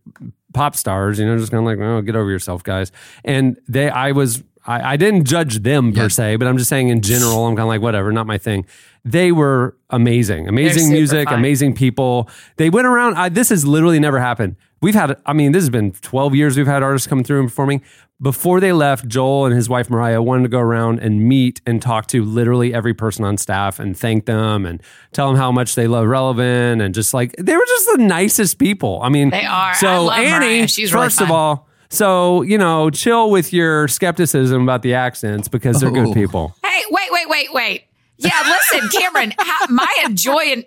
pop 0.54 0.76
stars, 0.76 1.18
you 1.18 1.26
know, 1.26 1.36
just 1.36 1.50
kind 1.50 1.60
of 1.60 1.66
like, 1.66 1.78
oh, 1.78 2.00
get 2.00 2.16
over 2.16 2.30
yourself, 2.30 2.62
guys. 2.62 2.90
And 3.24 3.58
they, 3.68 3.90
I 3.90 4.12
was, 4.12 4.42
I, 4.66 4.92
I 4.92 4.96
didn't 4.96 5.24
judge 5.24 5.58
them 5.58 5.92
per 5.92 6.08
se, 6.08 6.36
but 6.36 6.48
I'm 6.48 6.56
just 6.56 6.70
saying 6.70 6.88
in 6.88 7.02
general, 7.02 7.44
I'm 7.46 7.54
kind 7.54 7.64
of 7.64 7.68
like, 7.68 7.82
whatever, 7.82 8.10
not 8.12 8.26
my 8.26 8.38
thing. 8.38 8.64
They 9.04 9.32
were 9.32 9.76
amazing, 9.90 10.48
amazing 10.48 10.90
music, 10.90 11.28
fun. 11.28 11.38
amazing 11.38 11.74
people. 11.74 12.30
They 12.56 12.70
went 12.70 12.86
around. 12.86 13.16
I, 13.16 13.28
this 13.28 13.50
has 13.50 13.66
literally 13.66 14.00
never 14.00 14.18
happened. 14.18 14.56
We've 14.80 14.94
had, 14.94 15.18
I 15.26 15.34
mean, 15.34 15.52
this 15.52 15.62
has 15.62 15.70
been 15.70 15.92
12 15.92 16.34
years 16.34 16.56
we've 16.56 16.66
had 16.66 16.82
artists 16.82 17.06
come 17.06 17.22
through 17.22 17.40
and 17.40 17.48
performing. 17.48 17.82
Before 18.22 18.60
they 18.60 18.72
left, 18.72 19.08
Joel 19.08 19.46
and 19.46 19.54
his 19.54 19.68
wife 19.68 19.90
Moriah 19.90 20.22
wanted 20.22 20.44
to 20.44 20.48
go 20.48 20.60
around 20.60 21.00
and 21.00 21.28
meet 21.28 21.60
and 21.66 21.82
talk 21.82 22.06
to 22.08 22.24
literally 22.24 22.72
every 22.72 22.94
person 22.94 23.24
on 23.24 23.36
staff 23.36 23.80
and 23.80 23.96
thank 23.98 24.26
them 24.26 24.64
and 24.64 24.80
tell 25.12 25.26
them 25.28 25.36
how 25.36 25.50
much 25.50 25.74
they 25.74 25.88
love 25.88 26.06
Relevant 26.06 26.80
and 26.80 26.94
just 26.94 27.12
like 27.12 27.34
they 27.38 27.56
were 27.56 27.66
just 27.66 27.86
the 27.96 27.98
nicest 28.02 28.58
people. 28.58 29.00
I 29.02 29.08
mean, 29.08 29.30
They 29.30 29.44
are. 29.44 29.74
So 29.74 29.88
I 29.88 29.98
love 29.98 30.18
Annie, 30.18 30.46
Moriah. 30.46 30.68
She's 30.68 30.94
really 30.94 31.06
first 31.06 31.20
of 31.20 31.30
all, 31.32 31.68
so 31.90 32.42
you 32.42 32.56
know, 32.56 32.88
chill 32.88 33.30
with 33.30 33.52
your 33.52 33.88
skepticism 33.88 34.62
about 34.62 34.82
the 34.82 34.94
accents 34.94 35.48
because 35.48 35.80
they're 35.80 35.90
good 35.90 36.08
Oh. 36.08 36.14
people. 36.14 36.54
Hey, 36.64 36.82
wait, 36.90 37.08
wait, 37.10 37.28
wait, 37.28 37.52
wait. 37.52 37.84
Yeah, 38.16 38.30
listen, 38.46 38.88
Cameron, 39.00 39.34
how, 39.36 39.66
my 39.68 39.92
enjoy 40.06 40.38
and 40.52 40.64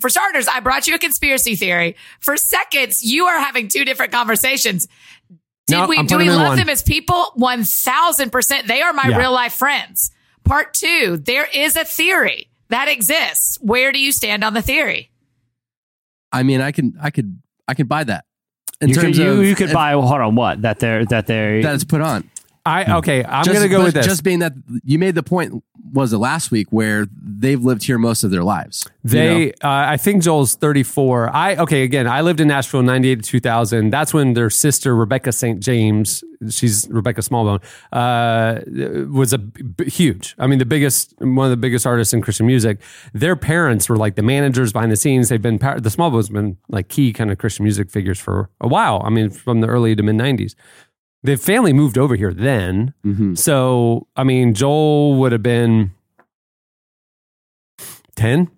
for 0.00 0.08
starters, 0.08 0.48
I 0.48 0.60
brought 0.60 0.88
you 0.88 0.94
a 0.94 0.98
conspiracy 0.98 1.54
theory. 1.54 1.96
For 2.18 2.36
seconds, 2.36 3.04
you 3.04 3.26
are 3.26 3.38
having 3.38 3.68
two 3.68 3.84
different 3.84 4.10
conversations. 4.10 4.88
Did 5.66 5.76
No, 5.78 5.86
we 5.86 5.96
I'm 5.98 6.06
do 6.06 6.18
we 6.18 6.28
love 6.28 6.48
one. 6.48 6.58
them 6.58 6.68
as 6.68 6.82
people? 6.82 7.32
One 7.34 7.64
thousand 7.64 8.30
percent. 8.30 8.66
They 8.66 8.82
are 8.82 8.92
my 8.92 9.08
Yeah. 9.08 9.16
real 9.18 9.32
life 9.32 9.54
friends. 9.54 10.10
Part 10.44 10.74
two, 10.74 11.18
there 11.18 11.46
is 11.54 11.76
a 11.76 11.84
theory 11.84 12.48
that 12.68 12.88
exists. 12.88 13.58
Where 13.60 13.92
do 13.92 13.98
you 14.00 14.10
stand 14.12 14.42
on 14.42 14.54
the 14.54 14.62
theory? 14.62 15.10
I 16.32 16.42
mean, 16.42 16.60
I 16.60 16.72
can, 16.72 16.96
I 17.00 17.10
could, 17.10 17.40
I 17.68 17.74
could 17.74 17.88
buy 17.88 18.04
that. 18.04 18.24
In 18.80 18.88
You 18.88 18.94
could, 18.96 19.02
terms 19.02 19.18
you, 19.18 19.30
of 19.30 19.44
you 19.44 19.54
could 19.54 19.72
buy 19.72 19.92
hold 19.92 20.10
on 20.20 20.34
what 20.34 20.62
that 20.62 20.80
they're 20.80 21.04
that 21.06 21.28
they're 21.28 21.62
that 21.62 21.74
it's 21.76 21.84
put 21.84 22.00
on. 22.00 22.28
I 22.64 22.98
okay, 22.98 23.24
I'm 23.24 23.44
Just- 23.44 23.54
gonna 23.56 23.68
go 23.68 23.82
with 23.82 23.94
this. 23.94 24.06
Just 24.06 24.22
being 24.22 24.38
that 24.40 24.52
you 24.84 24.98
made 24.98 25.14
the 25.16 25.22
point 25.22 25.62
was 25.92 26.12
it 26.12 26.18
last 26.18 26.50
week 26.50 26.68
where 26.70 27.06
they've 27.22 27.62
lived 27.62 27.82
here 27.84 27.98
most 27.98 28.22
of 28.24 28.30
their 28.30 28.44
lives. 28.44 28.86
you 29.02 29.10
They, 29.10 29.46
know? 29.46 29.52
uh, 29.68 29.84
I 29.88 29.96
think 29.98 30.22
Joel's 30.22 30.54
34. 30.54 31.28
I, 31.34 31.56
okay, 31.56 31.82
again, 31.82 32.06
I 32.06 32.20
lived 32.22 32.40
in 32.40 32.48
Nashville 32.48 32.82
98 32.82 33.16
to 33.16 33.22
2000. 33.30 33.90
That's 33.90 34.14
when 34.14 34.32
their 34.32 34.48
sister, 34.48 34.94
Rebecca 34.96 35.32
St. 35.32 35.60
James, 35.60 36.22
she's 36.48 36.88
Rebecca 36.88 37.20
Smallbone, 37.20 37.62
uh, 37.92 38.60
was 39.10 39.32
a 39.32 39.38
b- 39.38 39.90
huge, 39.90 40.34
I 40.38 40.46
mean, 40.46 40.60
the 40.60 40.64
biggest, 40.64 41.14
one 41.18 41.44
of 41.46 41.50
the 41.50 41.56
biggest 41.58 41.84
artists 41.86 42.14
in 42.14 42.22
Christian 42.22 42.46
music. 42.46 42.80
Their 43.12 43.36
parents 43.36 43.88
were 43.88 43.96
like 43.96 44.14
the 44.14 44.22
managers 44.22 44.72
behind 44.72 44.92
the 44.92 44.96
scenes. 44.96 45.28
They've 45.28 45.42
been, 45.42 45.58
the 45.58 45.90
Smallbones 45.90 46.30
been 46.32 46.56
like 46.68 46.88
key 46.88 47.12
kind 47.12 47.30
of 47.30 47.38
Christian 47.38 47.64
music 47.64 47.90
figures 47.90 48.18
for 48.20 48.48
a 48.60 48.68
while. 48.68 49.02
I 49.04 49.10
mean, 49.10 49.30
from 49.30 49.60
the 49.60 49.66
early 49.66 49.94
to 49.96 50.02
mid 50.02 50.16
90s. 50.16 50.54
The 51.24 51.36
family 51.36 51.72
moved 51.72 51.96
over 51.98 52.16
here 52.16 52.32
then. 52.34 52.94
Mhm. 53.06 53.38
So, 53.38 54.08
I 54.16 54.24
mean, 54.24 54.54
Joel 54.54 55.14
would 55.16 55.30
have 55.32 55.42
been 55.42 55.92
10 58.16 58.48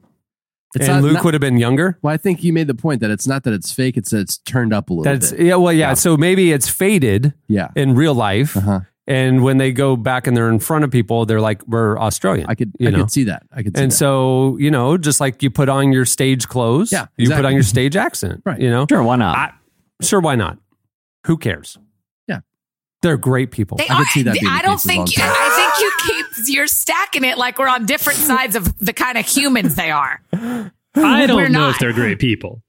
It's 0.74 0.88
and 0.88 0.96
not- 0.96 1.02
Luke 1.04 1.14
not- 1.14 1.24
would 1.24 1.34
have 1.34 1.40
been 1.40 1.58
younger. 1.58 1.98
Well, 2.02 2.12
I 2.12 2.16
think 2.16 2.42
you 2.42 2.52
made 2.52 2.66
the 2.66 2.74
point 2.74 3.00
that 3.00 3.10
it's 3.10 3.26
not 3.26 3.44
that 3.44 3.52
it's 3.52 3.70
fake; 3.70 3.96
it's 3.96 4.10
that 4.10 4.20
it's 4.20 4.38
turned 4.38 4.72
up 4.72 4.90
a 4.90 4.92
little 4.94 5.04
That's 5.04 5.30
bit. 5.30 5.40
yeah, 5.46 5.54
well, 5.56 5.72
yeah. 5.72 5.94
So 5.94 6.16
maybe 6.16 6.50
it's 6.52 6.68
faded 6.68 7.32
Yeah, 7.46 7.68
in 7.76 7.94
real 7.94 8.14
life, 8.14 8.56
uh-huh. 8.56 8.80
and 9.06 9.44
when 9.44 9.58
they 9.58 9.70
go 9.70 9.94
back 9.94 10.26
and 10.26 10.36
they're 10.36 10.48
in 10.50 10.58
front 10.58 10.82
of 10.84 10.90
people, 10.90 11.26
they're 11.26 11.40
like, 11.40 11.62
"We're 11.68 11.96
Australian." 12.00 12.46
I 12.48 12.56
could, 12.56 12.72
you 12.80 12.88
I 12.88 12.90
know. 12.90 12.98
could 13.02 13.12
see 13.12 13.22
that. 13.24 13.44
I 13.52 13.62
could 13.62 13.76
see 13.76 13.82
and 13.84 13.92
that. 13.92 13.96
so 13.96 14.56
you 14.58 14.70
know, 14.72 14.96
just 14.96 15.20
like 15.20 15.42
you 15.44 15.50
put 15.50 15.68
on 15.68 15.92
your 15.92 16.04
stage 16.04 16.48
clothes, 16.48 16.90
Yeah, 16.90 17.06
you 17.16 17.30
put 17.30 17.44
on 17.44 17.52
your 17.54 17.62
stage 17.62 17.94
accent, 17.94 18.42
Right. 18.44 18.58
You 18.60 18.70
know, 18.70 18.86
sure 18.88 19.02
why 19.04 19.14
not? 19.16 19.36
I, 19.36 19.52
sure, 20.02 20.20
why 20.20 20.34
not? 20.34 20.58
Who 21.28 21.36
cares? 21.36 21.78
Yeah. 23.04 23.10
they're 23.10 23.16
great 23.16 23.50
people. 23.50 23.76
They 23.76 23.86
I 23.88 23.98
could 23.98 24.06
see 24.08 24.22
that 24.24 24.34
being 24.34 24.46
I 24.46 24.62
don't 24.62 24.80
think. 24.80 24.98
Long 24.98 25.06
Time. 25.06 25.30
I 25.34 25.72
think 25.76 25.82
you 25.82 26.24
keep. 26.46 26.54
You're 26.54 26.66
stacking 26.66 27.24
it 27.24 27.38
like 27.38 27.58
we're 27.58 27.68
on 27.68 27.86
different 27.86 28.18
sides 28.30 28.56
of 28.56 28.76
the 28.78 28.92
kind 28.92 29.18
of 29.18 29.26
humans 29.26 29.74
they 29.74 29.90
are. 29.90 30.20
I 30.32 31.26
don't 31.26 31.36
We're 31.36 31.48
know 31.48 31.60
not. 31.60 31.70
if 31.70 31.78
they're 31.78 31.92
great 31.92 32.18
people. 32.18 32.62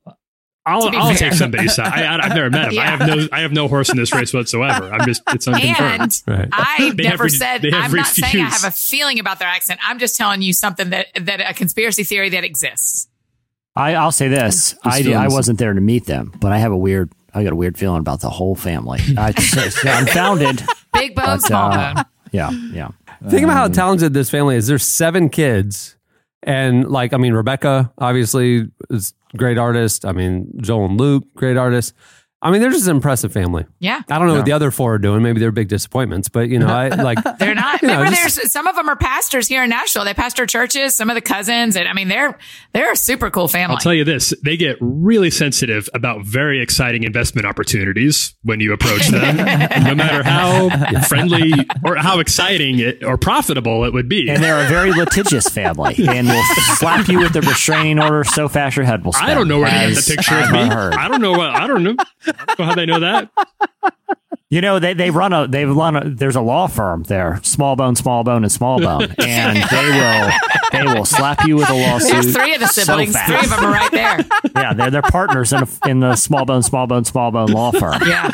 I'll, 0.67 0.89
I'll 0.97 1.09
fair. 1.13 1.29
take 1.29 1.33
somebody's 1.33 1.75
side. 1.75 1.93
I, 1.93 2.17
I, 2.17 2.23
have 2.27 2.35
never 2.35 2.49
met 2.49 2.71
them. 2.71 2.79
I 2.79 2.85
have 2.87 2.99
no 3.07 3.27
I 3.31 3.41
have 3.41 3.51
no 3.51 3.67
horse 3.67 3.89
in 3.89 3.97
this 3.97 4.11
race 4.15 4.33
whatsoever. 4.33 4.91
I'm 4.91 5.05
just 5.05 5.21
it's 5.27 5.47
unconfirmed. 5.47 6.23
And 6.25 6.39
Right. 6.39 6.49
I 6.51 6.77
They 6.97 7.03
have 7.03 7.11
never 7.13 7.23
re- 7.25 7.29
said 7.29 7.61
they 7.61 7.71
I'm 7.71 7.91
not 7.91 8.07
saying 8.07 8.43
I 8.43 8.49
have 8.49 8.63
a 8.63 8.71
feeling 8.71 9.19
about 9.19 9.37
their 9.37 9.47
accent. 9.47 9.79
I'm 9.83 9.99
just 9.99 10.17
telling 10.17 10.41
you 10.41 10.53
something 10.53 10.89
that 10.89 11.07
that 11.21 11.39
a 11.39 11.53
conspiracy 11.53 12.03
theory 12.03 12.29
that 12.29 12.43
exists. 12.43 13.07
I, 13.75 13.93
I'll 13.93 14.11
say 14.11 14.27
this: 14.27 14.73
I. 14.83 15.03
I 15.13 15.27
wasn't 15.27 15.59
there 15.59 15.73
to 15.73 15.81
meet 15.81 16.05
them, 16.05 16.33
but 16.39 16.51
I 16.51 16.57
have 16.57 16.71
a 16.71 16.77
weird. 16.77 17.11
I 17.35 17.43
got 17.43 17.53
a 17.53 17.55
weird 17.55 17.77
feeling 17.77 17.99
about 17.99 18.21
the 18.21 18.29
whole 18.29 18.55
family. 18.55 18.99
I, 19.17 19.33
it's 19.37 19.83
unfounded. 19.83 20.63
Big 20.93 21.13
bone, 21.13 21.25
But, 21.25 21.41
small 21.41 21.71
uh, 21.73 21.93
bone. 21.93 22.05
Yeah, 22.31 22.49
yeah. 22.71 22.89
Think 23.29 23.43
about 23.43 23.53
how 23.57 23.67
talented 23.67 24.13
this 24.13 24.29
family 24.29 24.55
is. 24.55 24.67
There's 24.67 24.85
seven 24.85 25.29
kids, 25.29 25.97
and 26.43 26.89
like 26.89 27.13
I 27.13 27.17
mean, 27.17 27.33
Rebecca 27.33 27.91
obviously 27.97 28.69
is 28.89 29.13
great 29.35 29.57
artist. 29.57 30.05
I 30.05 30.11
mean, 30.13 30.51
Joel 30.61 30.85
and 30.85 30.99
Luke, 30.99 31.25
great 31.35 31.57
artists. 31.57 31.93
I 32.45 32.51
mean, 32.51 32.61
they're 32.61 32.69
just 32.69 32.85
an 32.85 32.95
impressive 32.95 33.33
family. 33.33 33.65
Yeah. 33.79 34.03
I 34.07 34.19
don't 34.19 34.27
know 34.27 34.35
what 34.35 34.45
the 34.45 34.51
other 34.51 34.69
four 34.69 34.93
are 34.93 34.97
doing. 34.99 35.23
Maybe 35.23 35.39
they're 35.39 35.51
big 35.51 35.67
disappointments, 35.67 36.29
but 36.29 36.47
you 36.47 36.59
know, 36.59 36.67
I 36.67 36.89
like 36.89 37.17
They're 37.39 37.55
not. 37.55 37.81
You 37.81 37.87
know, 37.87 37.97
Remember, 37.97 38.15
just- 38.17 38.35
there's 38.37 38.51
some 38.51 38.67
of 38.67 38.75
them 38.75 38.87
are 38.87 38.95
pastors 38.95 39.47
here 39.47 39.63
in 39.63 39.71
Nashville. 39.71 40.05
They 40.05 40.13
pastor 40.13 40.45
churches. 40.45 40.95
Some 40.95 41.09
of 41.09 41.15
the 41.15 41.21
cousins, 41.21 41.75
and 41.75 41.87
I 41.87 41.93
mean, 41.93 42.07
they're 42.07 42.37
they're 42.73 42.91
a 42.91 42.95
super 42.95 43.31
cool 43.31 43.47
family. 43.47 43.73
I'll 43.73 43.81
tell 43.81 43.95
you 43.95 44.03
this: 44.03 44.31
they 44.43 44.57
get 44.57 44.77
really 44.79 45.31
sensitive 45.31 45.89
about 45.95 46.23
very 46.23 46.61
exciting 46.61 47.03
investment 47.03 47.47
opportunities 47.47 48.35
when 48.43 48.59
you 48.59 48.73
approach 48.73 49.07
them, 49.07 49.37
no 49.83 49.95
matter 49.95 50.21
how 50.21 50.69
friendly 51.07 51.51
or 51.83 51.95
how 51.95 52.19
exciting 52.19 52.77
it, 52.77 53.03
or 53.03 53.17
profitable 53.17 53.85
it 53.85 53.93
would 53.93 54.07
be. 54.07 54.29
And 54.29 54.43
they're 54.43 54.63
a 54.63 54.69
very 54.69 54.91
litigious 54.91 55.49
family, 55.49 55.95
and 56.07 56.27
will 56.27 56.43
slap 56.77 57.07
you 57.07 57.17
with 57.21 57.35
a 57.35 57.41
restraining 57.41 57.99
order 57.99 58.23
so 58.23 58.47
fast 58.47 58.75
your 58.75 58.85
head 58.85 59.03
will 59.03 59.13
spin. 59.13 59.29
I 59.29 59.33
don't 59.33 59.47
know 59.47 59.59
where 59.61 59.71
they 59.71 59.95
get 59.95 60.03
the 60.03 60.15
picture 60.15 60.35
I've 60.35 60.45
of 60.45 60.51
me. 60.51 60.67
heard. 60.67 60.93
I 60.93 61.07
don't 61.07 61.21
know 61.21 61.31
what 61.31 61.49
I 61.49 61.65
don't 61.65 61.81
know. 61.81 61.95
I 62.39 62.55
don't 62.55 62.67
how 62.67 62.75
they 62.75 62.85
know 62.85 62.99
that. 62.99 63.29
You 64.49 64.61
know, 64.61 64.77
they, 64.77 64.93
they 64.93 65.09
run 65.09 65.33
a 65.33 65.47
they 65.47 65.65
run 65.65 65.95
a 65.95 66.07
there's 66.07 66.35
a 66.35 66.41
law 66.41 66.67
firm 66.67 67.01
there, 67.03 67.39
small 67.41 67.75
bone, 67.75 67.95
small 67.95 68.23
bone, 68.23 68.43
and 68.43 68.51
small 68.51 68.79
bone, 68.79 69.03
and 69.17 69.57
they 69.57 69.89
will 69.89 70.31
they 70.71 70.83
will 70.93 71.03
slap 71.03 71.45
you 71.47 71.55
with 71.55 71.69
a 71.69 71.73
lawsuit. 71.73 72.11
There's 72.11 72.33
three 72.33 72.53
of 72.53 72.59
the 72.59 72.67
siblings. 72.67 73.13
fast. 73.13 73.27
three 73.27 73.39
of 73.39 73.49
them 73.49 73.65
are 73.65 73.71
right 73.71 73.91
there. 73.91 74.19
Yeah, 74.55 74.73
they're 74.73 74.91
they're 74.91 75.01
partners 75.01 75.51
in 75.51 75.63
a, 75.63 75.89
in 75.89 75.99
the 75.99 76.15
small 76.15 76.45
bone, 76.45 76.61
small 76.63 76.85
bone, 76.87 77.03
small 77.05 77.31
bone 77.31 77.51
law 77.51 77.71
firm. 77.71 78.01
Yeah. 78.05 78.31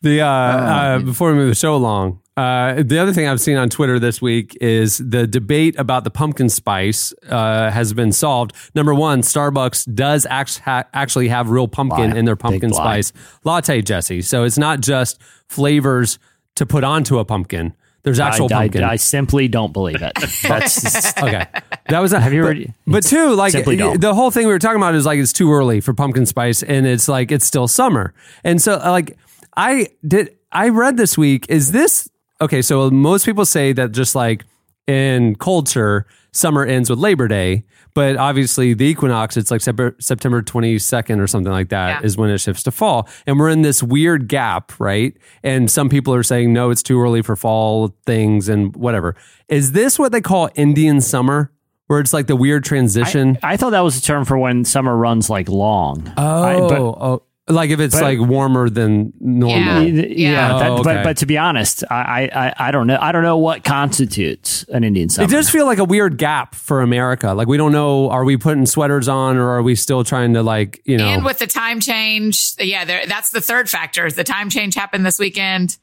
the 0.00 0.22
uh, 0.22 0.26
uh, 0.26 0.98
before 1.00 1.32
we 1.32 1.34
move 1.38 1.48
the 1.48 1.54
show 1.54 1.74
along. 1.74 2.20
Uh, 2.40 2.82
the 2.82 2.98
other 2.98 3.12
thing 3.12 3.28
I've 3.28 3.40
seen 3.40 3.56
on 3.58 3.68
Twitter 3.68 3.98
this 3.98 4.22
week 4.22 4.56
is 4.62 4.96
the 4.98 5.26
debate 5.26 5.78
about 5.78 6.04
the 6.04 6.10
pumpkin 6.10 6.48
spice 6.48 7.12
uh, 7.28 7.70
has 7.70 7.92
been 7.92 8.12
solved. 8.12 8.54
Number 8.74 8.94
one, 8.94 9.20
Starbucks 9.20 9.94
does 9.94 10.24
act- 10.24 10.60
ha- 10.60 10.84
actually 10.94 11.28
have 11.28 11.50
real 11.50 11.68
pumpkin 11.68 12.10
Lie. 12.12 12.16
in 12.16 12.24
their 12.24 12.36
pumpkin 12.36 12.70
Big 12.70 12.78
lie. 12.78 13.00
spice 13.02 13.12
latte, 13.44 13.82
Jesse. 13.82 14.22
So 14.22 14.44
it's 14.44 14.56
not 14.56 14.80
just 14.80 15.20
flavors 15.48 16.18
to 16.54 16.64
put 16.64 16.82
onto 16.82 17.18
a 17.18 17.24
pumpkin. 17.26 17.74
There's 18.04 18.18
actual 18.18 18.48
I, 18.50 18.56
I- 18.56 18.60
pumpkin. 18.62 18.84
I 18.84 18.96
simply 18.96 19.46
don't 19.46 19.74
believe 19.74 20.00
it. 20.00 20.12
That's 20.42 21.18
okay, 21.22 21.46
that 21.90 21.98
was 22.00 22.12
not. 22.12 22.22
Have 22.22 22.32
you 22.32 22.40
but, 22.40 22.46
already- 22.46 22.72
But 22.86 23.02
two, 23.04 23.34
like 23.34 23.52
the 23.52 24.12
whole 24.14 24.30
thing 24.30 24.46
we 24.46 24.52
were 24.52 24.58
talking 24.58 24.80
about 24.80 24.94
is 24.94 25.04
like 25.04 25.18
it's 25.18 25.34
too 25.34 25.52
early 25.52 25.80
for 25.82 25.92
pumpkin 25.92 26.24
spice, 26.24 26.62
and 26.62 26.86
it's 26.86 27.06
like 27.06 27.30
it's 27.30 27.44
still 27.44 27.68
summer, 27.68 28.14
and 28.44 28.62
so 28.62 28.78
like. 28.78 29.18
I 29.56 29.88
did. 30.06 30.36
I 30.52 30.68
read 30.68 30.96
this 30.96 31.18
week. 31.18 31.44
Is 31.48 31.72
this 31.72 32.08
okay? 32.40 32.62
So 32.62 32.90
most 32.90 33.24
people 33.24 33.44
say 33.44 33.72
that 33.72 33.92
just 33.92 34.14
like 34.14 34.44
in 34.86 35.34
culture, 35.36 36.06
summer 36.32 36.64
ends 36.64 36.90
with 36.90 36.98
Labor 36.98 37.28
Day, 37.28 37.64
but 37.94 38.16
obviously 38.16 38.72
the 38.74 38.84
equinox, 38.84 39.36
it's 39.36 39.50
like 39.50 39.60
September 39.60 39.96
September 40.00 40.42
twenty 40.42 40.78
second 40.78 41.20
or 41.20 41.26
something 41.26 41.52
like 41.52 41.68
that, 41.70 42.04
is 42.04 42.14
Yeah. 42.16 42.20
when 42.20 42.30
it 42.30 42.38
shifts 42.38 42.62
to 42.64 42.70
fall, 42.70 43.08
and 43.26 43.38
we're 43.38 43.48
in 43.50 43.62
this 43.62 43.82
weird 43.82 44.28
gap, 44.28 44.72
right? 44.78 45.16
And 45.42 45.70
some 45.70 45.88
people 45.88 46.14
are 46.14 46.22
saying 46.22 46.52
no, 46.52 46.70
it's 46.70 46.82
too 46.82 47.00
early 47.00 47.22
for 47.22 47.34
fall 47.36 47.94
things 48.06 48.48
and 48.48 48.74
whatever. 48.76 49.16
Is 49.48 49.72
this 49.72 49.98
what 49.98 50.12
they 50.12 50.20
call 50.20 50.48
Indian 50.54 51.00
summer? 51.00 51.52
Where 51.88 51.98
it's 51.98 52.12
like 52.12 52.28
the 52.28 52.36
weird 52.36 52.62
transition. 52.62 53.36
I 53.42 53.56
thought 53.56 53.70
that 53.70 53.80
was 53.80 53.98
a 53.98 54.02
term 54.02 54.24
for 54.24 54.38
when 54.38 54.64
summer 54.64 54.96
runs 54.96 55.28
like 55.28 55.48
long. 55.48 56.12
oh, 56.16 56.42
I- 56.44 56.60
but- 56.60 56.78
oh, 56.78 56.96
oh. 57.00 57.22
Like 57.50 57.70
if 57.70 57.80
it's 57.80 57.94
but- 57.94 58.02
like 58.02 58.18
warmer 58.20 58.68
than 58.70 59.12
normal. 59.20 59.82
Yeah. 59.84 60.04
yeah, 60.06 60.54
Oh, 60.54 60.58
that, 60.58 60.70
okay. 60.70 60.82
but 60.82 61.04
but 61.04 61.16
to 61.18 61.26
be 61.26 61.36
honest, 61.38 61.84
I, 61.90 62.30
I 62.32 62.68
I 62.68 62.70
don't 62.70 62.86
know. 62.86 62.98
I 63.00 63.12
don't 63.12 63.22
know 63.22 63.38
what 63.38 63.64
constitutes 63.64 64.64
an 64.68 64.84
Indian 64.84 65.08
summer. 65.08 65.26
It 65.28 65.30
does 65.30 65.50
feel 65.50 65.66
like 65.66 65.78
a 65.78 65.84
weird 65.84 66.16
gap 66.18 66.54
for 66.54 66.80
America. 66.82 67.32
Like 67.34 67.48
we 67.48 67.56
don't 67.56 67.72
know, 67.72 68.10
are 68.10 68.24
we 68.24 68.36
putting 68.36 68.66
sweaters 68.66 69.08
on 69.08 69.36
or 69.36 69.48
are 69.50 69.62
we 69.62 69.74
still 69.74 70.04
trying 70.04 70.34
to 70.34 70.42
like, 70.42 70.80
you 70.84 70.96
know, 70.96 71.06
And 71.06 71.24
with 71.24 71.38
the 71.38 71.46
time 71.46 71.80
change, 71.80 72.54
yeah, 72.58 72.84
there, 72.84 73.06
that's 73.06 73.30
the 73.30 73.40
third 73.40 73.68
factor. 73.68 74.10
The 74.10 74.24
time 74.24 74.50
change 74.50 74.74
happened 74.74 75.04
this 75.04 75.18
weekend. 75.18 75.76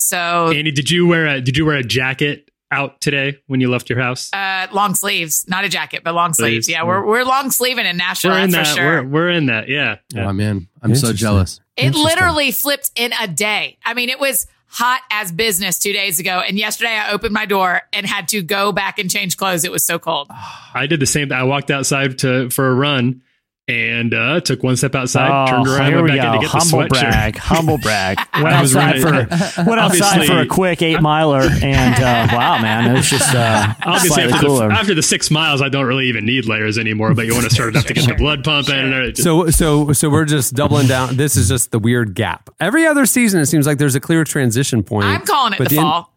So 0.00 0.52
Andy, 0.54 0.70
did 0.70 0.90
you 0.90 1.06
wear 1.06 1.26
a 1.26 1.40
did 1.40 1.56
you 1.56 1.66
wear 1.66 1.76
a 1.76 1.82
jacket 1.82 2.50
out 2.70 3.00
today 3.00 3.38
when 3.46 3.60
you 3.60 3.70
left 3.70 3.88
your 3.90 4.00
house? 4.00 4.32
uh, 4.32 4.66
long 4.72 4.94
sleeves, 4.94 5.46
not 5.48 5.64
a 5.64 5.68
jacket, 5.68 6.02
but 6.04 6.14
long 6.14 6.34
sleeves. 6.34 6.66
Sleeves, 6.66 6.68
Yeah, 6.68 6.84
we're 6.84 7.04
we're 7.06 7.24
long 7.24 7.50
sleeving 7.50 7.86
in 7.86 7.96
Nashville. 7.96 8.32
we're 8.32 8.38
in 8.40 8.50
that's 8.50 8.70
that. 8.70 8.74
for 8.76 8.80
sure. 8.80 9.02
We're, 9.04 9.08
we're 9.08 9.30
in 9.30 9.46
that. 9.46 9.68
Yeah. 9.68 9.96
yeah. 10.12 10.28
Oh 10.28 10.32
man, 10.32 10.68
I'm 10.82 10.94
so 10.94 11.12
jealous. 11.12 11.60
It 11.76 11.94
literally 11.94 12.50
flipped 12.50 12.90
in 12.96 13.12
a 13.20 13.28
day. 13.28 13.78
I 13.84 13.94
mean, 13.94 14.08
it 14.08 14.18
was 14.20 14.46
hot 14.66 15.00
as 15.10 15.32
business 15.32 15.78
two 15.78 15.92
days 15.92 16.18
ago, 16.20 16.42
and 16.46 16.58
yesterday 16.58 16.90
I 16.90 17.12
opened 17.12 17.32
my 17.32 17.46
door 17.46 17.82
and 17.92 18.04
had 18.04 18.28
to 18.28 18.42
go 18.42 18.72
back 18.72 18.98
and 18.98 19.10
change 19.10 19.36
clothes. 19.36 19.64
It 19.64 19.72
was 19.72 19.84
so 19.84 19.98
cold. 19.98 20.28
I 20.74 20.86
did 20.86 21.00
the 21.00 21.06
same. 21.06 21.32
I 21.32 21.44
walked 21.44 21.70
outside 21.70 22.18
to 22.18 22.50
for 22.50 22.68
a 22.68 22.74
run 22.74 23.22
and 23.68 24.14
uh, 24.14 24.40
took 24.40 24.62
one 24.62 24.76
step 24.76 24.94
outside, 24.94 25.48
turned 25.50 25.66
around, 25.68 25.92
Oh, 25.92 25.96
went 26.02 26.12
we 26.12 26.16
back 26.18 26.26
in 26.34 26.40
to 26.40 26.46
get 26.46 26.52
the 26.52 26.58
Humble 26.58 26.78
sweatshirt. 26.88 27.10
brag, 27.10 27.36
humble 27.36 27.78
brag. 27.78 28.18
Went 28.34 28.48
outside 28.54 29.02
running- 29.02 29.26
for 29.26 29.64
went 29.66 29.78
outside 29.80 30.26
for 30.26 30.38
a 30.38 30.46
quick 30.46 30.80
eight 30.80 31.00
miler, 31.02 31.42
and 31.62 31.94
uh, 32.02 32.28
wow, 32.34 32.58
man, 32.62 32.90
it 32.90 32.94
was 32.96 33.10
just 33.10 33.34
uh, 33.34 33.74
Obviously, 33.84 34.22
after 34.22 34.46
cooler. 34.46 34.68
the, 34.68 34.74
after 34.74 34.94
the 34.94 35.02
six 35.02 35.30
miles, 35.30 35.60
I 35.60 35.68
don't 35.68 35.84
really 35.86 36.06
even 36.06 36.24
need 36.24 36.46
layers 36.46 36.78
anymore. 36.78 37.12
But 37.14 37.26
you 37.26 37.34
want 37.34 37.44
to 37.44 37.50
start 37.54 37.68
enough 37.70 37.84
to 37.86 37.94
get 37.94 38.06
the 38.08 38.14
blood 38.14 38.42
pumping 38.42 38.74
and 38.74 38.94
everything. 38.94 39.22
so 39.22 39.50
so 39.50 39.92
so 39.92 40.08
we're 40.08 40.24
just 40.24 40.54
doubling 40.54 40.86
down. 40.86 41.16
This 41.16 41.36
is 41.36 41.48
just 41.48 41.70
the 41.70 41.78
weird 41.78 42.14
gap. 42.14 42.48
Every 42.60 42.86
other 42.86 43.04
season, 43.06 43.40
it 43.40 43.46
seems 43.46 43.66
like 43.66 43.76
there's 43.78 43.94
a 43.96 44.00
clear 44.00 44.24
transition 44.24 44.82
point. 44.82 45.06
I'm 45.06 45.26
calling 45.26 45.52
it 45.52 45.58
But 45.58 45.68
the 45.68 45.76
in- 45.76 45.82
fall. 45.82 46.14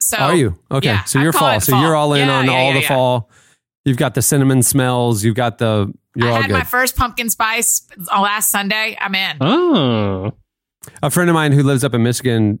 So 0.00 0.16
Are 0.18 0.34
you 0.34 0.58
okay? 0.70 0.88
yeah, 0.88 1.04
so 1.04 1.20
you're 1.20 1.32
calling 1.32 1.54
fall. 1.54 1.60
So 1.60 1.72
fall. 1.72 1.82
you're 1.82 1.94
all 1.94 2.12
in 2.14 2.26
Yeah, 2.26 2.38
on 2.38 2.44
yeah, 2.46 2.50
all 2.52 2.66
yeah, 2.68 2.72
the 2.74 2.80
yeah. 2.80 2.88
fall. 2.88 3.30
You've 3.84 3.96
got 3.96 4.14
the 4.14 4.22
cinnamon 4.22 4.62
smells. 4.62 5.24
You've 5.24 5.36
got 5.36 5.58
the. 5.58 5.92
You're 6.14 6.28
I 6.30 6.40
had 6.42 6.46
good. 6.48 6.54
my 6.54 6.64
first 6.64 6.96
pumpkin 6.96 7.30
spice 7.30 7.86
last 8.06 8.50
Sunday. 8.50 8.96
I'm 9.00 9.14
in. 9.14 9.36
oh, 9.40 10.32
a 11.02 11.10
friend 11.10 11.30
of 11.30 11.34
mine 11.34 11.52
who 11.52 11.62
lives 11.62 11.84
up 11.84 11.94
in 11.94 12.02
Michigan 12.02 12.58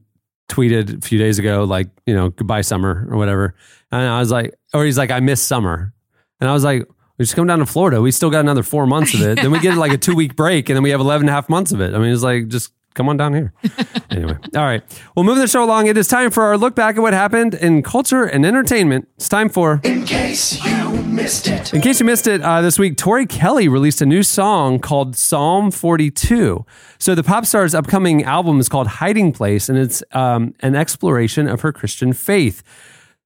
tweeted 0.48 0.98
a 0.98 1.06
few 1.06 1.18
days 1.18 1.38
ago, 1.38 1.64
like, 1.64 1.88
you 2.06 2.14
know, 2.14 2.30
goodbye 2.30 2.60
summer 2.60 3.06
or 3.10 3.16
whatever. 3.16 3.54
And 3.90 4.02
I 4.02 4.20
was 4.20 4.30
like, 4.30 4.54
or 4.74 4.84
he's 4.84 4.98
like, 4.98 5.10
I 5.10 5.20
miss 5.20 5.42
summer. 5.42 5.92
And 6.40 6.48
I 6.48 6.52
was 6.52 6.64
like, 6.64 6.86
we 7.18 7.24
just 7.24 7.36
come 7.36 7.46
down 7.46 7.58
to 7.60 7.66
Florida. 7.66 8.00
We 8.00 8.10
still 8.10 8.30
got 8.30 8.40
another 8.40 8.62
four 8.62 8.86
months 8.86 9.14
of 9.14 9.22
it. 9.22 9.36
then 9.36 9.50
we 9.50 9.60
get 9.60 9.76
like 9.76 9.92
a 9.92 9.98
two 9.98 10.14
week 10.14 10.34
break 10.36 10.68
and 10.68 10.76
then 10.76 10.82
we 10.82 10.90
have 10.90 11.00
11 11.00 11.22
and 11.26 11.30
a 11.30 11.32
half 11.32 11.48
months 11.48 11.72
of 11.72 11.80
it. 11.80 11.94
I 11.94 11.98
mean, 11.98 12.12
it's 12.12 12.22
like, 12.22 12.48
just 12.48 12.72
come 12.94 13.08
on 13.08 13.16
down 13.16 13.34
here. 13.34 13.52
anyway. 14.10 14.36
All 14.54 14.62
right. 14.62 14.82
We'll 15.16 15.24
move 15.24 15.38
the 15.38 15.46
show 15.46 15.64
along, 15.64 15.86
it 15.86 15.96
is 15.96 16.08
time 16.08 16.30
for 16.30 16.42
our 16.42 16.56
look 16.56 16.74
back 16.74 16.96
at 16.96 17.02
what 17.02 17.12
happened 17.12 17.54
in 17.54 17.82
culture 17.82 18.24
and 18.24 18.44
entertainment. 18.44 19.08
It's 19.16 19.28
time 19.28 19.48
for. 19.48 19.80
In 19.84 20.04
case 20.04 20.64
you 20.64 21.02
missed 21.02 21.46
it. 21.48 21.72
In 21.72 21.80
case 21.80 22.00
you 22.00 22.06
missed 22.06 22.26
it, 22.26 22.42
uh, 22.42 22.60
this 22.62 22.78
week, 22.78 22.96
Tori 22.96 23.26
Kelly 23.26 23.68
released 23.68 24.00
a 24.02 24.06
new 24.06 24.22
song 24.22 24.78
called 24.78 25.16
Psalm 25.16 25.70
42. 25.70 26.64
So 26.98 27.14
the 27.14 27.22
pop 27.22 27.46
star's 27.46 27.74
upcoming 27.74 28.24
album 28.24 28.60
is 28.60 28.68
called 28.68 28.86
Hiding 28.86 29.32
Place, 29.32 29.68
and 29.68 29.78
it's 29.78 30.02
um, 30.12 30.54
an 30.60 30.74
exploration 30.74 31.48
of 31.48 31.60
her 31.60 31.72
Christian 31.72 32.12
faith. 32.12 32.62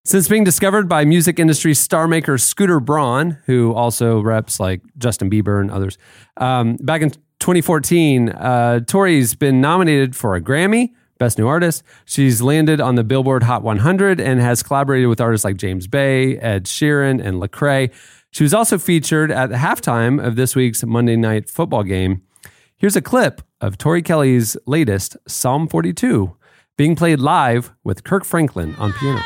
Since 0.05 0.29
being 0.29 0.45
discovered 0.45 0.89
by 0.89 1.05
music 1.05 1.41
industry 1.41 1.75
star 1.75 2.07
maker 2.07 2.39
Scooter 2.39 2.79
Braun, 2.79 3.39
who 3.47 3.75
also 3.75 4.21
reps 4.21 4.61
like 4.61 4.81
Justin 4.99 5.29
Bieber 5.29 5.61
and 5.61 5.69
others, 5.69 5.99
um, 6.37 6.77
back 6.77 7.03
in 7.03 7.11
2014, 7.41 8.31
uh, 8.31 8.81
Tori's 8.81 9.35
been 9.35 9.61
nominated 9.61 10.17
for 10.17 10.35
a 10.35 10.41
Grammy, 10.41 10.93
Best 11.19 11.39
New 11.39 11.47
Artist. 11.47 11.83
She's 12.05 12.43
landed 12.43 12.81
on 12.81 12.95
the 12.95 13.05
Billboard 13.05 13.43
Hot 13.45 13.63
100 13.63 14.21
and 14.21 14.41
has 14.41 14.63
collaborated 14.63 15.09
with 15.09 15.21
artists 15.21 15.45
like 15.45 15.57
James 15.57 15.87
Bay, 15.87 16.39
Ed 16.39 16.65
Sheeran, 16.65 17.25
and 17.25 17.41
Lecrae. 17.41 17.93
She 18.31 18.43
was 18.43 18.53
also 18.53 18.79
featured 18.79 19.31
at 19.31 19.49
the 19.51 19.57
halftime 19.57 20.25
of 20.25 20.37
this 20.37 20.55
week's 20.55 20.85
Monday 20.85 21.17
Night 21.17 21.49
Football 21.49 21.85
game. 21.85 22.23
Here's 22.77 22.97
a 22.97 23.03
clip 23.03 23.41
of 23.61 23.79
Tori 23.79 24.03
Kelly's 24.03 24.57
latest 24.67 25.17
Psalm 25.27 25.69
42 25.69 26.37
being 26.77 26.95
played 26.95 27.21
live 27.21 27.73
with 27.85 28.05
Kirk 28.05 28.25
Franklin 28.25 28.75
on 28.75 28.93
piano. 28.93 29.23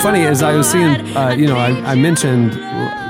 Go. 0.00 0.12
You 0.12 0.24
know, 0.24 0.30
it's 0.30 0.40
funny 0.40 0.42
as 0.42 0.42
I 0.42 0.56
was 0.56 0.70
seeing, 0.70 1.16
uh, 1.16 1.30
you 1.30 1.46
know, 1.46 1.56
I, 1.56 1.92
I 1.92 1.94
mentioned 1.94 2.56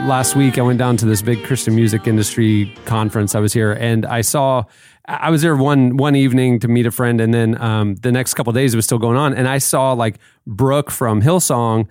last 0.08 0.34
week 0.36 0.58
I 0.58 0.62
went 0.62 0.78
down 0.78 0.96
to 0.98 1.06
this 1.06 1.22
big 1.22 1.44
Christian 1.44 1.74
music 1.74 2.06
industry 2.06 2.74
conference. 2.86 3.34
I 3.34 3.40
was 3.40 3.52
here 3.52 3.72
and 3.72 4.04
I 4.06 4.20
saw, 4.22 4.64
I 5.06 5.30
was 5.30 5.42
there 5.42 5.56
one 5.56 5.96
one 5.96 6.14
evening 6.14 6.60
to 6.60 6.68
meet 6.68 6.86
a 6.86 6.92
friend, 6.92 7.20
and 7.20 7.34
then 7.34 7.60
um, 7.60 7.96
the 7.96 8.12
next 8.12 8.34
couple 8.34 8.50
of 8.50 8.54
days 8.54 8.72
it 8.72 8.76
was 8.76 8.84
still 8.84 8.98
going 8.98 9.16
on, 9.16 9.34
and 9.34 9.48
I 9.48 9.58
saw 9.58 9.92
like 9.92 10.18
Brooke 10.46 10.92
from 10.92 11.22
Hillsong 11.22 11.88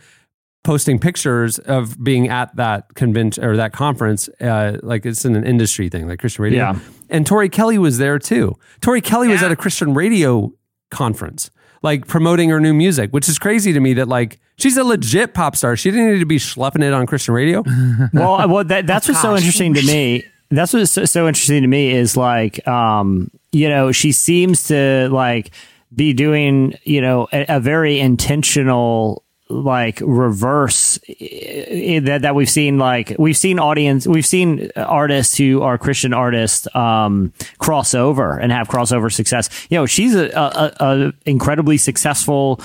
posting 0.63 0.97
pictures 0.97 1.59
of 1.59 2.01
being 2.01 2.29
at 2.29 2.55
that 2.55 2.95
convention 2.95 3.43
or 3.43 3.57
that 3.57 3.73
conference. 3.73 4.29
Uh, 4.39 4.77
like 4.81 5.05
it's 5.05 5.25
in 5.25 5.35
an 5.35 5.43
industry 5.43 5.89
thing, 5.89 6.07
like 6.07 6.19
Christian 6.19 6.43
radio. 6.43 6.59
Yeah. 6.59 6.79
And 7.09 7.27
Tori 7.27 7.49
Kelly 7.49 7.77
was 7.77 7.97
there 7.97 8.17
too. 8.17 8.57
Tori 8.79 9.01
Kelly 9.01 9.27
was 9.27 9.43
at 9.43 9.51
a 9.51 9.57
Christian 9.57 9.93
radio 9.93 10.53
conference, 10.89 11.51
like 11.81 12.07
promoting 12.07 12.49
her 12.49 12.59
new 12.59 12.73
music, 12.73 13.11
which 13.11 13.27
is 13.27 13.39
crazy 13.39 13.73
to 13.73 13.79
me 13.79 13.93
that 13.93 14.07
like 14.07 14.39
she's 14.57 14.77
a 14.77 14.83
legit 14.83 15.33
pop 15.33 15.55
star. 15.55 15.75
She 15.75 15.91
didn't 15.91 16.13
need 16.13 16.19
to 16.19 16.25
be 16.25 16.37
schlepping 16.37 16.83
it 16.83 16.93
on 16.93 17.05
Christian 17.05 17.33
radio. 17.33 17.63
well, 18.13 18.47
well, 18.47 18.63
that, 18.65 18.87
that's 18.87 19.07
what's 19.07 19.21
so 19.21 19.35
interesting 19.35 19.73
to 19.73 19.85
me. 19.85 20.25
That's 20.49 20.73
what's 20.73 20.91
so, 20.91 21.05
so 21.05 21.27
interesting 21.27 21.61
to 21.61 21.67
me 21.67 21.91
is 21.91 22.17
like, 22.17 22.65
um, 22.67 23.31
you 23.51 23.69
know, 23.69 23.91
she 23.91 24.11
seems 24.11 24.67
to 24.67 25.09
like 25.09 25.51
be 25.93 26.13
doing, 26.13 26.77
you 26.83 27.01
know, 27.01 27.27
a, 27.33 27.45
a 27.55 27.59
very 27.59 27.99
intentional 27.99 29.23
like 29.51 30.01
reverse 30.03 30.97
eh, 31.19 31.99
that 31.99 32.21
that 32.21 32.35
we've 32.35 32.49
seen 32.49 32.77
like 32.77 33.15
we've 33.19 33.37
seen 33.37 33.59
audience 33.59 34.07
we've 34.07 34.25
seen 34.25 34.71
artists 34.75 35.37
who 35.37 35.61
are 35.61 35.77
Christian 35.77 36.13
artists 36.13 36.73
um 36.75 37.33
cross 37.57 37.93
over 37.93 38.37
and 38.37 38.51
have 38.51 38.67
crossover 38.67 39.11
success. 39.11 39.49
You 39.69 39.77
know 39.77 39.85
she's 39.85 40.15
a, 40.15 40.29
a, 40.29 40.73
a 40.79 41.13
incredibly 41.25 41.77
successful 41.77 42.61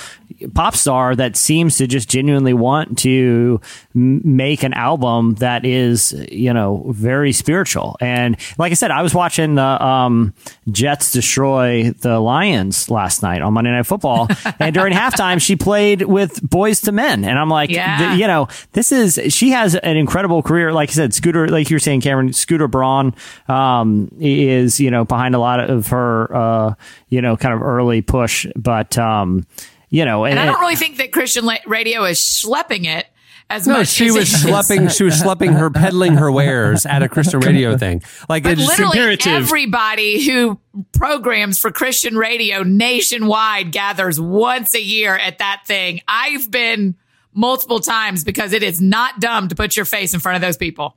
pop 0.55 0.77
star 0.77 1.17
that 1.17 1.37
seems 1.37 1.79
to 1.79 1.87
just 1.87 2.09
genuinely 2.09 2.55
want 2.55 2.99
to 2.99 3.61
make 3.95 4.63
an 4.63 4.75
album 4.75 5.35
that 5.37 5.65
is 5.65 6.13
you 6.31 6.53
know 6.53 6.85
very 6.91 7.33
spiritual. 7.33 7.97
And 8.01 8.37
like 8.59 8.71
I 8.71 8.75
said 8.75 8.91
I 8.91 9.03
was 9.03 9.15
watching 9.15 9.57
the 9.57 9.85
um 9.85 10.35
Jets 10.71 11.13
destroy 11.13 11.91
the 11.91 12.21
Lions 12.21 12.91
last 12.91 13.23
night 13.23 13.43
on 13.43 13.53
Monday 13.53 13.71
Night 13.71 13.87
Football. 13.87 14.29
And 14.59 14.75
during 14.75 14.93
halftime 14.93 15.41
she 15.41 15.55
played 15.55 16.03
with 16.03 16.41
Boys 16.43 16.76
to 16.83 16.93
Men 16.93 17.25
and 17.25 17.39
I'm 17.39 17.49
like 17.49 17.71
Yeah. 17.71 17.99
th- 18.09 18.21
you 18.21 18.27
know 18.27 18.49
this 18.73 18.93
is 18.93 19.21
she 19.29 19.51
has 19.51 19.75
an 19.75 19.97
incredible 19.97 20.43
career 20.43 20.73
like 20.73 20.91
I 20.91 20.93
said 20.93 21.15
Scooter 21.15 21.49
like 21.49 21.71
you 21.71 21.75
were 21.77 21.81
saying 21.81 22.01
Cameron 22.01 22.33
Scooter 22.33 22.69
Braun 22.69 23.15
um 23.49 24.11
is 24.21 24.79
you 24.81 24.91
know 24.91 25.05
behind 25.05 25.35
a 25.35 25.39
lot 25.39 25.61
of 25.61 25.89
her 25.89 26.35
uh 26.37 26.75
you 27.09 27.21
know 27.23 27.37
kind 27.37 27.55
of 27.55 27.63
early 27.63 28.03
push 28.03 28.47
but 28.57 28.97
um 28.99 29.47
you 29.91 30.05
know 30.05 30.25
And 30.25 30.39
I 30.39 30.47
don't 30.47 30.61
really 30.61 30.77
think 30.77 30.97
that 30.99 31.13
Christian 31.13 31.45
la- 31.45 31.57
radio 31.67 32.05
is 32.05 32.19
schlepping 32.19 32.87
it. 32.87 33.07
As 33.49 33.67
No, 33.67 33.75
much. 33.79 33.89
she 33.89 34.07
as 34.07 34.15
was 34.15 34.33
it 34.33 34.37
is. 34.37 34.45
schlepping. 34.45 34.97
She 34.97 35.05
was 35.05 35.21
schlepping 35.21 35.57
her, 35.59 35.71
peddling 35.71 36.15
her 36.17 36.31
wares 36.33 36.85
at 36.87 37.03
a 37.03 37.09
Christian 37.09 37.41
radio 37.41 37.77
thing. 37.77 38.03
Like 38.29 38.43
But 38.43 38.59
it's 38.59 38.67
literally 38.67 39.19
everybody 39.25 40.27
who 40.27 40.59
programs 40.93 41.59
for 41.59 41.71
Christian 41.71 42.17
radio 42.17 42.63
nationwide 42.63 43.73
gathers 43.73 44.21
once 44.21 44.75
a 44.75 44.83
year 44.83 45.15
at 45.17 45.39
that 45.39 45.63
thing. 45.67 46.01
I've 46.09 46.51
been 46.51 46.97
multiple 47.33 47.81
times 47.81 48.25
because 48.25 48.53
it 48.53 48.63
is 48.63 48.81
not 48.81 49.21
dumb 49.21 49.49
to 49.49 49.55
put 49.55 49.77
your 49.77 49.85
face 49.85 50.13
in 50.15 50.21
front 50.21 50.37
of 50.37 50.43
those 50.43 50.57
people. 50.57 50.97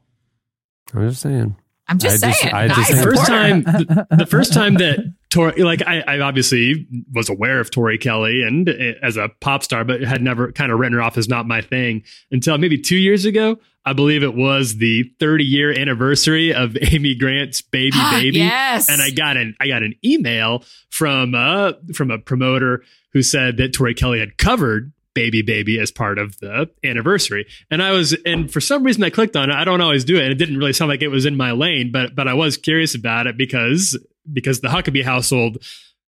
I'm 0.93 1.09
just 1.09 1.21
saying. 1.21 1.55
I'm 1.87 1.97
just 1.99 2.23
I 2.23 2.27
just- 2.29 2.41
saying. 2.41 2.53
I 2.53 2.67
just- 2.67 2.91
I 2.91 2.95
The 2.95 3.03
first 3.03 3.25
time 3.27 3.63
the, 3.63 4.07
the 4.11 4.25
first 4.25 4.53
time 4.53 4.73
that 4.75 4.99
Tori 5.29 5.61
like 5.61 5.81
I, 5.85 6.01
I 6.01 6.19
obviously 6.19 6.87
was 7.13 7.29
aware 7.29 7.59
of 7.59 7.69
Tori 7.69 7.97
Kelly 7.97 8.41
and 8.43 8.67
uh, 8.67 8.73
as 9.03 9.15
a 9.15 9.29
pop 9.39 9.63
star, 9.63 9.83
but 9.83 10.01
had 10.01 10.23
never 10.23 10.51
kind 10.51 10.71
of 10.71 10.79
written 10.79 10.93
her 10.93 11.01
off 11.01 11.17
as 11.17 11.27
not 11.27 11.47
my 11.47 11.61
thing 11.61 12.03
until 12.31 12.57
maybe 12.57 12.79
two 12.79 12.97
years 12.97 13.25
ago. 13.25 13.59
I 13.85 13.93
believe 13.93 14.23
it 14.23 14.35
was 14.35 14.77
the 14.77 15.03
30 15.19 15.43
year 15.43 15.71
anniversary 15.77 16.53
of 16.53 16.77
Amy 16.81 17.15
Grant's 17.15 17.61
Baby 17.61 17.97
Baby. 18.11 18.37
Yes. 18.39 18.89
And 18.89 19.01
I 19.01 19.11
got 19.11 19.37
an 19.37 19.55
I 19.59 19.67
got 19.67 19.83
an 19.83 19.95
email 20.03 20.63
from 20.89 21.35
uh 21.35 21.73
from 21.93 22.09
a 22.11 22.17
promoter 22.17 22.83
who 23.13 23.21
said 23.21 23.57
that 23.57 23.73
Tori 23.73 23.93
Kelly 23.93 24.19
had 24.19 24.37
covered 24.37 24.93
Baby 25.13 25.41
Baby 25.41 25.79
as 25.79 25.91
part 25.91 26.17
of 26.17 26.39
the 26.39 26.69
anniversary. 26.83 27.45
And 27.69 27.83
I 27.83 27.91
was 27.91 28.15
and 28.25 28.51
for 28.51 28.61
some 28.61 28.83
reason 28.83 29.03
I 29.03 29.09
clicked 29.09 29.35
on 29.35 29.49
it. 29.51 29.55
I 29.55 29.63
don't 29.63 29.81
always 29.81 30.05
do 30.05 30.15
it. 30.15 30.23
And 30.23 30.31
it 30.31 30.35
didn't 30.35 30.57
really 30.57 30.73
sound 30.73 30.89
like 30.89 31.01
it 31.01 31.09
was 31.09 31.25
in 31.25 31.37
my 31.37 31.51
lane, 31.51 31.91
but 31.91 32.15
but 32.15 32.27
I 32.27 32.33
was 32.33 32.57
curious 32.57 32.95
about 32.95 33.27
it 33.27 33.37
because 33.37 33.97
because 34.31 34.61
the 34.61 34.67
Huckabee 34.69 35.03
household 35.03 35.57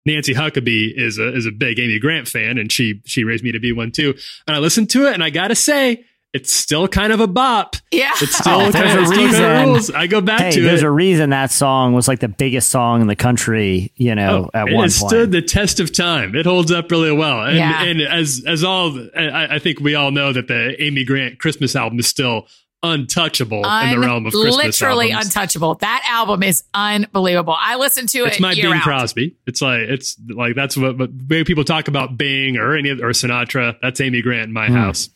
Nancy 0.06 0.34
Huckabee 0.34 0.94
is 0.98 1.18
a 1.18 1.34
is 1.34 1.46
a 1.46 1.52
big 1.52 1.80
Amy 1.80 1.98
Grant 2.00 2.28
fan 2.28 2.58
and 2.58 2.72
she 2.72 3.02
she 3.06 3.24
raised 3.24 3.44
me 3.44 3.52
to 3.54 3.60
be 3.60 3.72
one 3.72 3.92
too. 3.92 4.14
And 4.48 4.56
I 4.56 4.60
listened 4.60 4.90
to 4.92 5.08
it 5.08 5.14
and 5.14 5.24
I 5.24 5.30
got 5.30 5.48
to 5.48 5.56
say 5.56 6.04
it's 6.34 6.52
still 6.52 6.88
kind 6.88 7.14
of 7.14 7.20
a 7.20 7.28
bop. 7.28 7.76
Yeah. 7.92 8.12
It's 8.20 8.36
still 8.38 8.54
Oh, 8.56 8.72
kind 8.72 8.74
there's 8.74 8.94
of, 8.96 9.00
a 9.00 9.02
it's 9.04 9.18
reason. 9.34 9.68
rules. 9.68 9.92
I 9.92 10.08
go 10.08 10.20
back 10.20 10.40
Hey, 10.42 10.52
to 10.54 10.62
there's 10.64 10.82
it. 10.82 10.86
a 10.88 10.92
reason 10.92 11.30
that 11.30 11.52
song 11.52 11.94
was 11.94 12.08
like 12.08 12.20
the 12.22 12.28
biggest 12.28 12.70
song 12.70 13.02
in 13.02 13.08
the 13.08 13.16
country, 13.16 13.92
you 13.96 14.16
know, 14.16 14.50
oh, 14.54 14.58
at 14.60 14.64
Oh, 14.64 14.68
it 14.68 14.74
one 14.74 14.84
has 14.86 14.98
point. 15.00 15.10
stood 15.12 15.32
the 15.32 15.44
test 15.44 15.80
of 15.80 15.94
time. 15.94 16.36
It 16.36 16.48
holds 16.48 16.72
up 16.72 16.90
really 16.92 17.12
well. 17.12 17.44
And, 17.46 17.56
Yeah. 17.56 17.84
and 17.84 18.02
as 18.02 18.44
as 18.48 18.64
all, 18.64 18.98
I, 19.16 19.56
I 19.56 19.60
think 19.60 19.80
we 19.80 19.94
all 19.96 20.10
know 20.12 20.34
that 20.34 20.48
the 20.48 20.76
Amy 20.84 21.06
Grant 21.06 21.38
Christmas 21.40 21.76
album 21.76 22.00
is 22.00 22.08
still 22.08 22.48
untouchable 22.84 23.66
in 23.66 23.92
the 23.92 24.00
realm 24.00 24.26
of 24.26 24.34
Christmas 24.34 24.56
literally 24.82 25.12
albums. 25.12 25.28
untouchable. 25.36 25.76
That 25.76 26.06
album 26.10 26.44
is 26.44 26.64
unbelievable. 26.74 27.56
I 27.58 27.78
listen 27.78 28.06
to 28.08 28.20
it. 28.26 28.28
it's 28.34 28.40
my 28.40 28.52
year 28.52 28.66
Bing 28.70 28.74
out. 28.80 28.84
Crosby. 28.84 29.36
It's 29.48 29.62
like 29.62 29.80
it's 29.82 30.18
like 30.30 30.56
that's 30.56 30.76
what, 30.78 30.98
what 30.98 31.10
way 31.30 31.44
people 31.44 31.64
talk 31.64 31.88
about 31.88 32.18
Bing 32.18 32.58
or 32.58 32.76
any 32.78 32.90
or 32.92 33.12
Sinatra. 33.12 33.78
That's 33.82 34.00
Amy 34.02 34.22
Grant 34.22 34.44
in 34.48 34.54
my 34.54 34.68
Hmm. 34.68 34.74
house. 34.74 35.10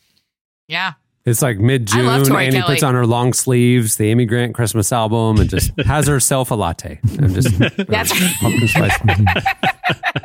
Yeah. 0.66 0.94
It's 1.26 1.42
like 1.42 1.58
mid 1.58 1.86
June. 1.86 2.24
Tori 2.24 2.46
Annie 2.46 2.60
Kelly. 2.60 2.74
puts 2.76 2.82
on 2.82 2.94
her 2.94 3.04
long 3.04 3.34
sleeves, 3.34 3.96
the 3.96 4.08
Amy 4.10 4.24
Grant 4.24 4.54
Christmas 4.54 4.90
album, 4.92 5.38
and 5.38 5.50
just 5.50 5.70
has 5.84 6.06
herself 6.06 6.50
a 6.50 6.54
latte. 6.54 7.00
And 7.18 7.34
just 7.34 7.58
That's 7.86 8.38
pumpkin 8.40 8.66
spice. 8.68 8.98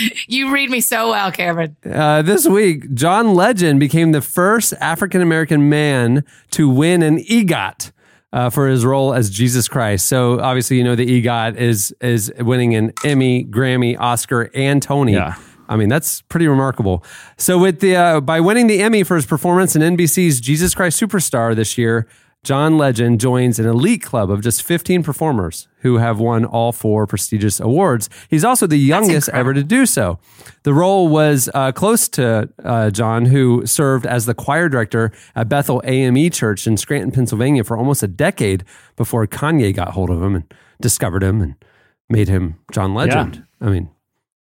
you 0.28 0.52
read 0.52 0.70
me 0.70 0.80
so 0.80 1.10
well, 1.10 1.30
Cameron. 1.32 1.76
Uh, 1.84 2.22
this 2.22 2.46
week, 2.46 2.92
John 2.94 3.34
Legend 3.34 3.80
became 3.80 4.12
the 4.12 4.20
first 4.20 4.74
African 4.80 5.20
American 5.20 5.68
man 5.68 6.24
to 6.52 6.68
win 6.68 7.02
an 7.02 7.18
EGOT 7.18 7.92
uh, 8.32 8.50
for 8.50 8.68
his 8.68 8.84
role 8.84 9.12
as 9.12 9.30
Jesus 9.30 9.68
Christ. 9.68 10.06
So 10.06 10.40
obviously, 10.40 10.78
you 10.78 10.84
know 10.84 10.94
the 10.94 11.22
EGOT 11.22 11.56
is 11.56 11.94
is 12.00 12.32
winning 12.38 12.74
an 12.74 12.92
Emmy, 13.04 13.44
Grammy, 13.44 13.98
Oscar, 13.98 14.50
and 14.54 14.82
Tony. 14.82 15.12
Yeah. 15.12 15.36
I 15.68 15.76
mean 15.76 15.88
that's 15.88 16.22
pretty 16.22 16.48
remarkable. 16.48 17.04
So 17.38 17.58
with 17.58 17.80
the 17.80 17.96
uh, 17.96 18.20
by 18.20 18.40
winning 18.40 18.66
the 18.66 18.82
Emmy 18.82 19.04
for 19.04 19.16
his 19.16 19.26
performance 19.26 19.76
in 19.76 19.82
NBC's 19.82 20.40
Jesus 20.40 20.74
Christ 20.74 21.00
Superstar 21.00 21.54
this 21.54 21.78
year, 21.78 22.06
John 22.44 22.76
Legend 22.76 23.20
joins 23.20 23.60
an 23.60 23.66
elite 23.66 24.02
club 24.02 24.28
of 24.28 24.40
just 24.42 24.64
15 24.64 25.04
performers 25.04 25.68
who 25.82 25.98
have 25.98 26.18
won 26.18 26.44
all 26.44 26.72
four 26.72 27.06
prestigious 27.06 27.60
awards. 27.60 28.10
He's 28.28 28.44
also 28.44 28.66
the 28.66 28.76
youngest 28.76 29.28
ever 29.28 29.54
to 29.54 29.62
do 29.62 29.86
so. 29.86 30.18
The 30.64 30.74
role 30.74 31.06
was 31.06 31.48
uh, 31.54 31.70
close 31.70 32.08
to 32.10 32.48
uh, 32.64 32.90
John, 32.90 33.26
who 33.26 33.64
served 33.64 34.06
as 34.06 34.26
the 34.26 34.34
choir 34.34 34.68
director 34.68 35.12
at 35.36 35.48
Bethel 35.48 35.80
AME 35.84 36.30
Church 36.30 36.66
in 36.66 36.76
Scranton, 36.76 37.12
Pennsylvania 37.12 37.62
for 37.62 37.76
almost 37.76 38.02
a 38.02 38.08
decade 38.08 38.64
before 38.96 39.24
Kanye 39.28 39.72
got 39.72 39.90
hold 39.90 40.10
of 40.10 40.20
him 40.20 40.34
and 40.34 40.54
discovered 40.80 41.22
him 41.22 41.40
and 41.40 41.54
made 42.10 42.26
him 42.28 42.56
John 42.72 42.92
Legend. 42.92 43.44
I 43.60 43.66
mean, 43.70 43.88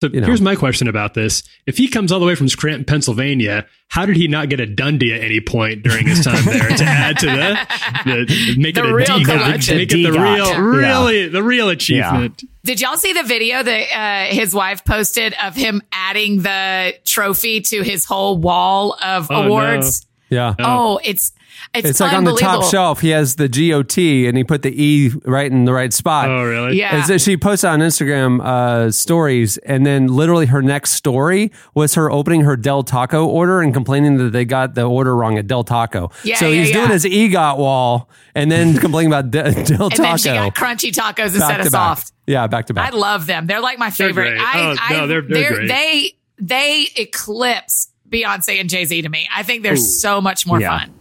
So 0.02 0.08
You 0.10 0.20
know. 0.22 0.26
here's 0.26 0.40
my 0.40 0.56
question 0.56 0.88
about 0.88 1.12
this: 1.14 1.42
If 1.66 1.76
he 1.76 1.86
comes 1.86 2.10
all 2.10 2.20
the 2.20 2.26
way 2.26 2.34
from 2.34 2.48
Scranton, 2.48 2.84
Pennsylvania, 2.86 3.66
how 3.88 4.06
did 4.06 4.16
he 4.16 4.28
not 4.28 4.48
get 4.48 4.58
a 4.58 4.66
Dundie 4.66 5.14
at 5.14 5.22
any 5.22 5.40
point 5.40 5.82
during 5.82 6.06
his 6.06 6.24
time 6.24 6.42
there 6.46 6.68
to 6.68 6.84
add 6.84 7.18
to 7.18 7.26
the, 7.26 7.58
the 8.06 8.54
make 8.58 8.76
The 8.76 8.84
it 8.84 8.90
a 8.90 8.94
real 8.94 9.06
DGOT, 9.06 9.24
collection. 9.24 9.76
make 9.76 9.92
it 9.92 9.96
the 9.96 10.04
DGOT. 10.10 10.34
real, 10.36 10.46
Yeah. 10.46 10.58
really 10.60 11.28
the 11.28 11.42
real 11.42 11.68
achievement? 11.68 12.42
Did 12.64 12.80
y'all 12.80 12.96
see 12.96 13.12
the 13.12 13.24
video 13.24 13.62
that 13.62 14.28
uh, 14.30 14.34
his 14.34 14.54
wife 14.54 14.84
posted 14.86 15.34
of 15.42 15.54
him 15.54 15.82
adding 15.92 16.42
the 16.42 16.94
trophy 17.04 17.60
to 17.62 17.82
his 17.82 18.04
whole 18.06 18.38
wall 18.38 18.96
of 19.02 19.26
Oh, 19.30 19.42
awards? 19.42 20.06
yeah. 20.30 20.54
Oh, 20.58 20.98
it's 21.04 21.32
it's, 21.72 21.88
It's 21.90 22.00
like 22.00 22.12
on 22.12 22.24
the 22.24 22.34
top 22.36 22.64
shelf, 22.64 23.00
he 23.00 23.10
has 23.10 23.36
the 23.36 23.48
GOT 23.48 23.96
and 24.28 24.36
he 24.36 24.42
put 24.42 24.62
the 24.62 24.70
E 24.82 25.10
right 25.24 25.50
in 25.50 25.66
the 25.66 25.72
right 25.72 25.92
spot. 25.92 26.28
Oh, 26.28 26.42
really? 26.44 26.76
Yeah. 26.76 26.96
And 26.96 27.06
so 27.06 27.16
she 27.16 27.36
posted 27.36 27.70
on 27.70 27.78
Instagram 27.78 28.44
uh, 28.44 28.90
stories, 28.90 29.56
and 29.58 29.86
then 29.86 30.08
literally 30.08 30.46
her 30.46 30.62
next 30.62 30.90
story 30.92 31.52
was 31.74 31.94
her 31.94 32.10
opening 32.10 32.40
her 32.42 32.56
Del 32.56 32.82
Taco 32.82 33.24
order 33.26 33.60
and 33.60 33.72
complaining 33.72 34.16
that 34.16 34.32
they 34.32 34.44
got 34.44 34.74
the 34.74 34.82
order 34.82 35.14
wrong 35.14 35.38
at 35.38 35.46
Del 35.46 35.62
Taco. 35.62 36.10
Yeah, 36.24 36.36
so 36.36 36.48
yeah, 36.48 36.60
he's 36.64 36.72
doing 36.72 36.86
yeah. 36.86 36.92
his 36.92 37.04
EGOT 37.04 37.58
wall 37.58 38.10
and 38.34 38.50
then 38.50 38.76
complaining 38.80 39.12
about 39.12 39.30
De- 39.30 39.42
Del 39.64 39.84
and 39.84 39.92
Taco. 39.92 40.02
then 40.02 40.18
she 40.18 40.28
got 40.28 40.54
crunchy 40.56 40.90
tacos 40.92 41.34
instead 41.36 41.60
of 41.60 41.68
soft. 41.68 42.12
Yeah, 42.26 42.48
back 42.48 42.66
to 42.66 42.74
back. 42.74 42.92
I 42.92 42.96
love 42.96 43.26
them. 43.26 43.46
They're 43.46 43.60
like 43.60 43.78
my 43.78 43.90
They're 43.90 44.08
favorite. 44.08 44.30
great. 44.30 44.40
I, 44.40 44.70
Oh, 44.72 44.76
I, 44.80 44.92
no, 44.94 45.06
they're- 45.06 45.22
they're 45.22 45.54
great. 45.54 45.68
They 45.68 46.16
they 46.38 46.88
eclipse 46.96 47.92
Beyonce 48.08 48.58
and 48.60 48.68
Jay 48.68 48.84
Z 48.86 49.02
to 49.02 49.08
me. 49.08 49.28
I 49.32 49.44
think 49.44 49.62
they're 49.62 49.76
so 49.76 50.20
much 50.20 50.46
more 50.46 50.60
Yeah. 50.60 50.80
fun. 50.80 50.94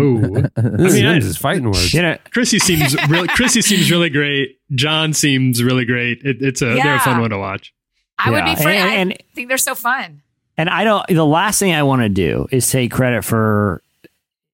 Ooh. 0.00 0.18
This 0.56 0.56
I 0.56 0.84
is 0.86 0.94
mean, 0.94 1.06
I- 1.06 1.18
just 1.20 1.38
fighting 1.38 1.64
words. 1.66 1.92
You 1.94 2.02
know, 2.02 2.16
Chrissy 2.32 2.58
seems 2.58 2.94
really. 3.08 3.28
Chrissy 3.28 3.62
seems 3.62 3.90
really 3.90 4.10
great. 4.10 4.58
John 4.74 5.12
seems 5.12 5.62
really 5.62 5.84
great. 5.84 6.22
It, 6.24 6.40
it's 6.42 6.62
a 6.62 6.74
they're 6.74 6.94
a 6.96 7.00
fun 7.00 7.20
one 7.20 7.30
to 7.30 7.38
watch. 7.38 7.72
I 8.18 8.30
would 8.30 8.44
be 8.44 8.56
free. 8.56 8.76
And- 8.76 9.12
I 9.12 9.16
think 9.34 9.48
they're 9.48 9.58
so 9.58 9.74
fun. 9.74 10.22
And 10.56 10.68
I 10.70 10.84
don't. 10.84 11.06
The 11.08 11.24
last 11.26 11.58
thing 11.58 11.72
I 11.74 11.82
want 11.82 12.02
to 12.02 12.08
do 12.08 12.46
is 12.50 12.70
take 12.70 12.92
credit 12.92 13.24
for 13.24 13.82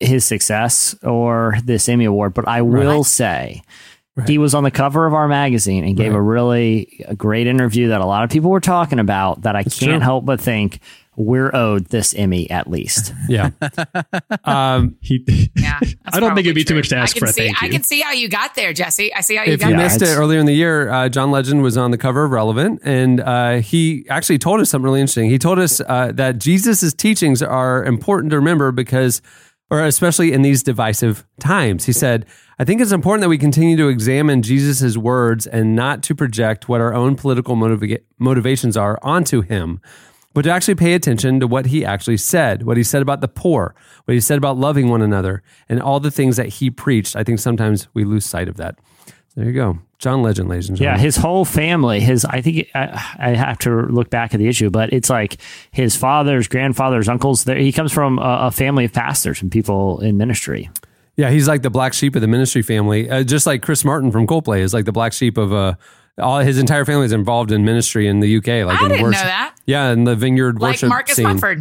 his 0.01 0.25
success 0.25 0.95
or 1.03 1.57
this 1.65 1.89
Emmy 1.89 2.05
award, 2.05 2.33
but 2.35 2.47
I 2.47 2.63
will 2.63 3.03
say 3.05 3.63
he 4.27 4.39
was 4.39 4.55
on 4.55 4.63
the 4.65 4.71
cover 4.71 5.07
of 5.07 5.15
our 5.15 5.27
magazine 5.29 5.85
and 5.85 5.97
gave 5.97 6.13
Right. 6.13 6.19
a 6.19 6.23
really 6.23 7.05
a 7.07 7.15
great 7.17 7.47
interview 7.49 7.89
that 7.89 8.01
a 8.01 8.07
lot 8.07 8.23
of 8.25 8.31
people 8.31 8.51
were 8.51 8.61
talking 8.61 8.99
about. 9.01 9.43
That 9.43 9.57
I 9.57 9.63
can't 9.65 9.75
true. 9.75 9.99
help 10.01 10.25
but 10.25 10.41
think 10.41 10.81
we're 11.21 11.51
owed 11.55 11.87
this 11.87 12.15
Emmy 12.15 12.49
at 12.51 12.71
least. 12.71 13.13
Yeah. 13.29 13.51
um, 14.45 14.97
He, 15.01 15.51
Yeah, 15.57 15.79
I 16.07 16.21
don't 16.21 16.35
think 16.35 16.47
it'd 16.47 16.55
be 16.55 16.63
probably 16.63 16.65
too 16.65 16.65
true. 16.65 16.77
much 16.77 16.89
to 16.91 16.97
ask 16.97 17.17
I 17.17 17.19
can 17.19 17.27
for 17.27 17.31
a 17.31 17.33
see, 17.33 17.47
thank 17.47 17.63
I 17.63 17.69
can 17.69 17.83
see 17.83 18.01
how 18.01 18.13
you 18.13 18.29
got 18.29 18.55
there, 18.55 18.73
Jesse. 18.73 19.13
I 19.13 19.21
see 19.21 19.37
how 19.37 19.43
you 19.45 19.53
if 19.55 19.61
got 19.61 19.71
you 19.71 19.77
there. 19.77 19.85
missed 19.85 20.01
it 20.01 20.15
earlier 20.17 20.39
in 20.39 20.47
the 20.47 20.55
year, 20.55 20.89
uh, 20.89 21.09
John 21.09 21.31
Legend 21.31 21.63
was 21.63 21.77
on 21.77 21.91
the 21.91 21.99
cover 21.99 22.25
of 22.25 22.31
Relevant, 22.31 22.81
and 22.85 23.21
uh, 23.21 23.57
he 23.57 24.07
actually 24.09 24.39
told 24.39 24.61
us 24.61 24.71
something 24.71 24.85
really 24.85 25.01
interesting. 25.01 25.29
He 25.29 25.39
told 25.39 25.59
us 25.59 25.81
uh, 25.81 26.13
that 26.15 26.39
Jesus' 26.39 26.95
teachings 26.95 27.43
are 27.43 27.85
important 27.85 28.31
to 28.31 28.37
remember 28.37 28.71
because, 28.73 29.21
or 29.71 29.85
especially 29.85 30.33
in 30.33 30.43
these 30.43 30.63
divisive 30.63 31.27
times. 31.41 31.85
He 31.85 31.93
said, 31.93 32.25
I 32.59 32.65
think 32.65 32.81
it's 32.81 32.93
important 32.93 33.23
that 33.23 33.29
we 33.29 33.39
continue 33.39 33.77
to 33.77 33.89
examine 33.89 34.43
Jesus' 34.43 34.97
words 34.97 35.47
and 35.47 35.77
not 35.77 36.03
to 36.05 36.15
project 36.15 36.69
what 36.69 36.81
our 36.81 36.95
own 36.95 37.15
political 37.17 37.57
motiva- 37.57 38.01
motivations 38.19 38.77
are 38.77 38.99
onto 39.03 39.43
him, 39.43 39.81
but 40.35 40.43
to 40.43 40.51
actually 40.51 40.75
pay 40.75 40.95
attention 40.95 41.41
to 41.41 41.47
what 41.47 41.67
he 41.67 41.85
actually 41.85 42.17
said, 42.17 42.63
what 42.63 42.77
he 42.77 42.83
said 42.83 43.03
about 43.03 43.21
the 43.21 43.29
poor, 43.29 43.75
what 44.05 44.15
he 44.15 44.21
said 44.21 44.39
about 44.39 44.57
loving 44.57 44.89
one 44.89 45.03
another, 45.03 45.43
and 45.69 45.81
all 45.81 46.01
the 46.01 46.11
things 46.11 46.37
that 46.37 46.49
he 46.49 46.71
preached. 46.71 47.17
I 47.17 47.25
think 47.25 47.39
sometimes 47.39 47.89
we 47.95 48.05
lose 48.05 48.25
sight 48.25 48.49
of 48.49 48.57
that. 48.57 48.79
There 49.35 49.47
you 49.47 49.53
go. 49.53 49.79
John 49.99 50.23
Legend, 50.23 50.49
ladies 50.49 50.69
and 50.69 50.79
Yeah, 50.79 50.97
his 50.97 51.17
whole 51.17 51.45
family. 51.45 52.01
His 52.01 52.25
I 52.25 52.41
think 52.41 52.69
I, 52.75 53.17
I 53.19 53.29
have 53.31 53.59
to 53.61 53.83
look 53.83 54.11
back 54.11 54.33
at 54.33 54.39
the 54.39 54.47
issue, 54.47 54.71
but 54.71 54.93
it's 54.93 55.11
like 55.11 55.39
his 55.71 55.97
father's, 55.97 56.47
grandfather's, 56.47 57.09
uncles. 57.09 57.45
He 57.45 57.73
comes 57.73 57.93
from 57.93 58.19
a, 58.19 58.47
a 58.47 58.51
family 58.51 58.85
of 58.85 58.93
pastors 58.93 59.43
and 59.43 59.51
people 59.51 60.01
in 60.01 60.17
ministry. 60.17 60.71
Yeah, 61.17 61.31
he's 61.31 61.49
like 61.49 61.63
the 61.63 61.71
black 61.71 61.95
sheep 61.95 62.15
of 62.15 62.23
the 62.23 62.29
ministry 62.29 62.63
family, 62.63 63.11
uh, 63.11 63.25
just 63.25 63.45
like 63.45 63.61
Chris 63.61 63.85
Martin 63.85 64.13
from 64.13 64.27
Coldplay 64.29 64.61
is 64.61 64.73
like 64.73 64.85
the 64.85 64.93
black 64.93 65.13
sheep 65.13 65.37
of 65.37 65.53
uh, 65.53 65.75
all 66.19 66.39
his 66.41 66.59
entire 66.59 66.85
family 66.85 67.07
is 67.07 67.13
involved 67.13 67.53
in 67.53 67.65
ministry 67.65 68.07
in 68.09 68.21
the 68.21 68.37
UK. 68.39 68.67
Like 68.67 68.81
I 68.81 68.85
in 68.85 68.91
didn't 68.91 69.03
worship. 69.03 69.23
know 69.23 69.29
that. 69.29 69.55
Yeah, 69.67 69.91
in 69.93 70.05
the 70.05 70.17
Vineyard 70.17 70.61
Like 70.61 70.73
worship 70.75 70.89
Marcus 70.89 71.17
scene. 71.17 71.25
Mumford. 71.25 71.59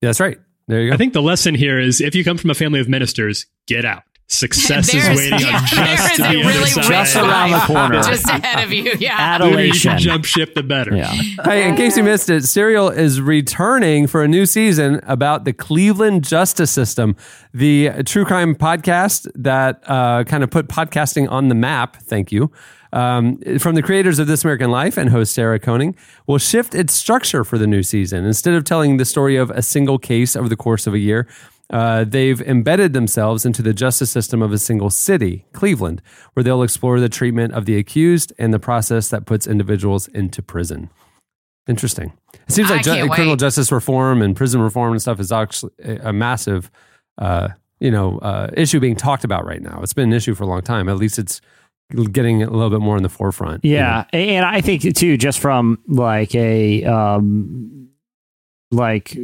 Yeah, 0.00 0.08
that's 0.08 0.20
right. 0.20 0.38
There 0.68 0.80
you 0.82 0.90
go. 0.90 0.94
I 0.94 0.96
think 0.96 1.12
the 1.12 1.22
lesson 1.22 1.54
here 1.54 1.78
is 1.78 2.00
if 2.00 2.14
you 2.14 2.24
come 2.24 2.38
from 2.38 2.50
a 2.50 2.54
family 2.54 2.80
of 2.80 2.88
ministers, 2.88 3.46
get 3.66 3.84
out. 3.84 4.02
success 4.28 4.92
is 4.94 5.06
waiting 5.08 5.38
yeah, 5.38 5.58
on 5.58 5.66
just 5.66 6.16
to 6.16 6.22
the 6.22 6.28
really 6.28 6.46
other 6.56 6.66
side. 6.66 6.84
Just 6.84 7.16
around 7.16 7.50
the 7.50 7.58
corner. 7.60 8.02
just 8.02 8.28
ahead 8.28 8.64
of 8.64 8.72
you. 8.72 8.92
Yeah. 8.98 9.38
The 9.38 9.46
you 9.46 9.50
Adulation. 9.52 9.98
jump 9.98 10.24
ship, 10.24 10.54
the 10.54 10.62
better. 10.62 10.96
Yeah. 10.96 11.12
Hey, 11.44 11.68
in 11.68 11.76
case 11.76 11.96
you 11.98 12.02
missed 12.04 12.30
it, 12.30 12.44
Serial 12.44 12.88
is 12.88 13.20
returning 13.20 14.06
for 14.06 14.22
a 14.22 14.28
new 14.28 14.46
season 14.46 15.00
about 15.02 15.44
the 15.44 15.52
Cleveland 15.52 16.24
justice 16.24 16.70
system, 16.70 17.16
the 17.52 17.90
true 18.06 18.24
crime 18.24 18.54
podcast 18.54 19.30
that 19.34 19.82
uh, 19.86 20.24
kind 20.24 20.42
of 20.42 20.50
put 20.50 20.68
podcasting 20.68 21.30
on 21.30 21.48
the 21.48 21.54
map. 21.54 21.96
Thank 22.02 22.32
you. 22.32 22.50
Um, 22.94 23.38
from 23.58 23.74
the 23.74 23.82
creators 23.82 24.20
of 24.20 24.28
This 24.28 24.44
American 24.44 24.70
Life 24.70 24.96
and 24.96 25.10
host 25.10 25.34
Sarah 25.34 25.58
Koenig, 25.58 25.98
will 26.28 26.38
shift 26.38 26.76
its 26.76 26.94
structure 26.94 27.42
for 27.42 27.58
the 27.58 27.66
new 27.66 27.82
season. 27.82 28.24
Instead 28.24 28.54
of 28.54 28.62
telling 28.62 28.98
the 28.98 29.04
story 29.04 29.34
of 29.34 29.50
a 29.50 29.62
single 29.62 29.98
case 29.98 30.36
over 30.36 30.48
the 30.48 30.56
course 30.56 30.86
of 30.86 30.94
a 30.94 30.98
year, 30.98 31.26
uh, 31.70 32.04
they've 32.04 32.40
embedded 32.42 32.92
themselves 32.92 33.44
into 33.44 33.62
the 33.62 33.74
justice 33.74 34.12
system 34.12 34.42
of 34.42 34.52
a 34.52 34.58
single 34.58 34.90
city, 34.90 35.44
Cleveland, 35.52 36.02
where 36.34 36.44
they'll 36.44 36.62
explore 36.62 37.00
the 37.00 37.08
treatment 37.08 37.52
of 37.52 37.64
the 37.64 37.76
accused 37.76 38.32
and 38.38 38.54
the 38.54 38.60
process 38.60 39.08
that 39.08 39.26
puts 39.26 39.46
individuals 39.46 40.06
into 40.08 40.40
prison. 40.40 40.88
Interesting. 41.66 42.12
It 42.46 42.52
seems 42.52 42.70
like 42.70 42.84
ju- 42.84 43.08
criminal 43.08 43.36
justice 43.36 43.72
reform 43.72 44.22
and 44.22 44.36
prison 44.36 44.60
reform 44.60 44.92
and 44.92 45.02
stuff 45.02 45.18
is 45.18 45.32
actually 45.32 45.72
a 45.82 46.10
a 46.10 46.12
massive, 46.12 46.70
uh, 47.18 47.48
you 47.80 47.90
know, 47.90 48.18
uh, 48.18 48.50
issue 48.54 48.78
being 48.78 48.96
talked 48.96 49.24
about 49.24 49.44
right 49.46 49.62
now. 49.62 49.80
It's 49.82 49.94
been 49.94 50.10
an 50.10 50.16
issue 50.16 50.34
for 50.34 50.44
a 50.44 50.46
long 50.46 50.62
time. 50.62 50.88
At 50.88 50.98
least 50.98 51.18
it's 51.18 51.40
getting 52.12 52.42
a 52.42 52.50
little 52.50 52.70
bit 52.70 52.80
more 52.80 52.96
in 52.96 53.02
the 53.02 53.08
forefront. 53.08 53.64
you 53.64 53.74
know? 53.74 53.78
Yeah, 53.78 54.04
and 54.12 54.44
I 54.44 54.60
think 54.60 54.82
too, 54.94 55.16
just 55.16 55.38
from 55.38 55.78
like 55.86 56.34
a 56.34 56.84
um, 56.84 57.88
like 58.70 59.16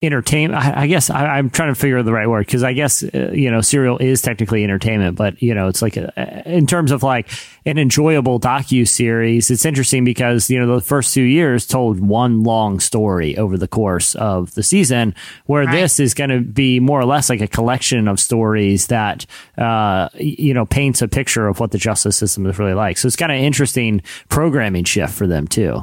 entertainment. 0.00 0.62
I, 0.64 0.82
I 0.82 0.86
guess 0.86 1.10
I, 1.10 1.26
I'm 1.26 1.50
trying 1.50 1.74
to 1.74 1.74
figure 1.74 1.98
out 1.98 2.04
the 2.04 2.12
right 2.12 2.28
word 2.28 2.46
because 2.46 2.62
I 2.62 2.72
guess 2.72 3.02
uh, 3.02 3.30
you 3.32 3.50
know, 3.50 3.60
serial 3.60 3.98
is 3.98 4.22
technically 4.22 4.62
entertainment, 4.62 5.16
but 5.16 5.42
you 5.42 5.54
know, 5.54 5.66
it's 5.68 5.82
like 5.82 5.96
a, 5.96 6.42
in 6.46 6.66
terms 6.68 6.92
of 6.92 7.02
like 7.02 7.28
an 7.66 7.78
enjoyable 7.78 8.38
docu 8.38 8.86
series. 8.86 9.50
It's 9.50 9.64
interesting 9.64 10.04
because 10.04 10.48
you 10.50 10.60
know 10.60 10.76
the 10.76 10.80
first 10.80 11.14
two 11.14 11.22
years 11.22 11.66
told 11.66 11.98
one 11.98 12.44
long 12.44 12.78
story 12.78 13.36
over 13.36 13.58
the 13.58 13.66
course 13.68 14.14
of 14.14 14.54
the 14.54 14.62
season, 14.62 15.14
where 15.46 15.64
Right. 15.64 15.80
this 15.80 15.98
is 15.98 16.14
going 16.14 16.30
to 16.30 16.40
be 16.40 16.78
more 16.78 17.00
or 17.00 17.04
less 17.04 17.28
like 17.28 17.40
a 17.40 17.48
collection 17.48 18.06
of 18.06 18.20
stories 18.20 18.86
that 18.86 19.26
uh, 19.56 20.08
you 20.14 20.54
know 20.54 20.64
paints 20.64 21.02
a 21.02 21.08
picture 21.08 21.48
of 21.48 21.58
what 21.58 21.72
the 21.72 21.78
justice 21.78 22.16
system 22.16 22.46
is 22.46 22.56
really 22.58 22.74
like. 22.74 22.98
So 22.98 23.06
it's 23.08 23.16
kind 23.16 23.32
of 23.32 23.38
interesting 23.38 24.02
programming 24.28 24.84
shift 24.84 25.12
for 25.14 25.26
them 25.26 25.48
too. 25.48 25.82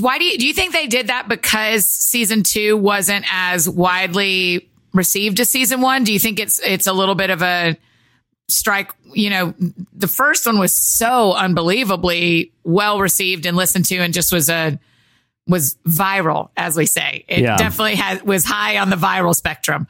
Why 0.00 0.18
do 0.18 0.24
you, 0.24 0.36
do 0.38 0.46
you 0.46 0.52
think 0.52 0.72
they 0.72 0.86
did 0.86 1.06
that 1.06 1.28
because 1.28 1.86
season 1.86 2.42
two 2.42 2.76
wasn't 2.76 3.24
as 3.30 3.68
widely 3.68 4.68
received 4.92 5.40
as 5.40 5.48
season 5.48 5.80
one? 5.80 6.04
Do 6.04 6.12
you 6.12 6.18
think 6.18 6.38
it's 6.38 6.58
it's 6.58 6.86
a 6.86 6.92
little 6.92 7.14
bit 7.14 7.30
of 7.30 7.42
a 7.42 7.76
strike? 8.48 8.92
You 9.14 9.30
know, 9.30 9.54
the 9.94 10.08
first 10.08 10.44
one 10.44 10.58
was 10.58 10.74
so 10.74 11.32
unbelievably 11.32 12.52
well 12.64 13.00
received 13.00 13.46
and 13.46 13.56
listened 13.56 13.86
to, 13.86 13.96
and 13.98 14.12
just 14.12 14.32
was 14.32 14.50
a 14.50 14.78
was 15.48 15.76
viral, 15.86 16.50
as 16.56 16.76
we 16.76 16.84
say. 16.86 17.24
It 17.28 17.40
Yeah. 17.40 17.56
definitely 17.56 17.94
had 17.94 18.22
was 18.22 18.44
high 18.44 18.76
on 18.78 18.90
the 18.90 18.96
viral 18.96 19.34
spectrum, 19.34 19.86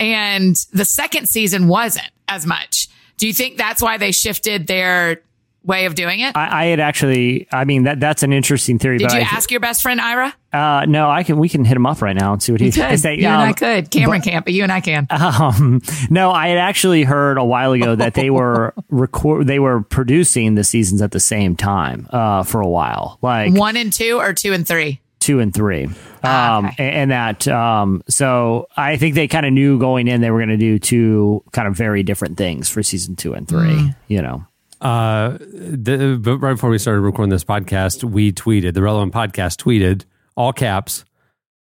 and 0.00 0.56
the 0.72 0.86
second 0.86 1.28
season 1.28 1.68
wasn't 1.68 2.08
as 2.26 2.46
much. 2.46 2.88
Do 3.18 3.26
you 3.26 3.34
think 3.34 3.58
that's 3.58 3.82
why 3.82 3.98
they 3.98 4.12
shifted 4.12 4.66
their 4.66 5.20
way 5.64 5.86
of 5.86 5.94
doing 5.94 6.20
it? 6.20 6.36
I, 6.36 6.64
I 6.64 6.66
had 6.66 6.80
actually, 6.80 7.48
I 7.52 7.64
mean 7.64 7.84
that 7.84 8.00
that's 8.00 8.22
an 8.22 8.32
interesting 8.32 8.78
theory. 8.78 8.98
Did 8.98 9.08
but 9.08 9.14
you 9.14 9.20
I, 9.20 9.22
ask 9.22 9.50
your 9.50 9.60
best 9.60 9.82
friend 9.82 10.00
Ira? 10.00 10.34
Uh, 10.52 10.84
no, 10.86 11.08
I 11.08 11.22
can. 11.22 11.38
We 11.38 11.48
can 11.48 11.64
hit 11.64 11.76
him 11.76 11.86
up 11.86 12.02
right 12.02 12.14
now 12.14 12.32
and 12.34 12.42
see 12.42 12.52
what 12.52 12.60
he 12.60 12.66
You 12.66 12.72
could. 12.72 12.82
thinks. 12.82 13.02
They, 13.02 13.14
you 13.14 13.26
and 13.26 13.36
I 13.40 13.48
um, 13.48 13.54
could. 13.54 13.90
Cameron 13.90 14.20
can't, 14.20 14.44
but 14.44 14.52
you 14.52 14.62
and 14.64 14.70
I 14.72 14.80
can. 14.80 15.06
Um, 15.10 15.80
no, 16.10 16.30
I 16.30 16.48
had 16.48 16.58
actually 16.58 17.04
heard 17.04 17.38
a 17.38 17.44
while 17.44 17.72
ago 17.72 17.94
that 17.94 18.12
they 18.14 18.28
were 18.28 18.74
record, 18.90 19.46
they 19.46 19.58
were 19.58 19.80
producing 19.82 20.54
the 20.54 20.64
seasons 20.64 21.00
at 21.00 21.10
the 21.12 21.20
same 21.20 21.56
time 21.56 22.06
uh, 22.10 22.42
for 22.42 22.60
a 22.60 22.68
while, 22.68 23.18
like 23.22 23.54
One 23.54 23.76
and 23.76 23.92
two 23.92 24.18
or 24.18 24.34
two 24.34 24.52
and 24.52 24.66
three? 24.68 25.00
two 25.20 25.38
and 25.40 25.54
three. 25.54 25.88
Ah, 26.24 26.58
Um, 26.58 26.66
okay. 26.66 26.74
and, 26.88 26.96
and 26.96 27.10
that, 27.12 27.48
um, 27.48 28.02
so 28.08 28.66
I 28.76 28.96
think 28.96 29.14
they 29.14 29.28
kind 29.28 29.46
of 29.46 29.52
knew 29.52 29.78
going 29.78 30.08
in 30.08 30.20
they 30.20 30.30
were 30.32 30.38
going 30.40 30.48
to 30.50 30.56
do 30.56 30.78
two 30.80 31.44
kind 31.52 31.68
of 31.68 31.74
very 31.76 32.02
different 32.02 32.36
things 32.36 32.68
for 32.68 32.82
season 32.82 33.14
two 33.16 33.32
and 33.34 33.46
three. 33.48 33.70
Mm. 33.70 33.96
You 34.08 34.20
know, 34.22 34.44
Uh, 34.82 35.38
the, 35.38 36.18
but 36.20 36.38
right 36.38 36.54
before 36.54 36.68
we 36.68 36.78
started 36.78 37.00
recording 37.02 37.30
this 37.30 37.44
podcast, 37.44 38.02
we 38.02 38.32
tweeted 38.32 38.74
the 38.74 38.82
relevant 38.82 39.14
podcast 39.14 39.62
tweeted 39.62 40.04
all 40.36 40.52
caps 40.52 41.04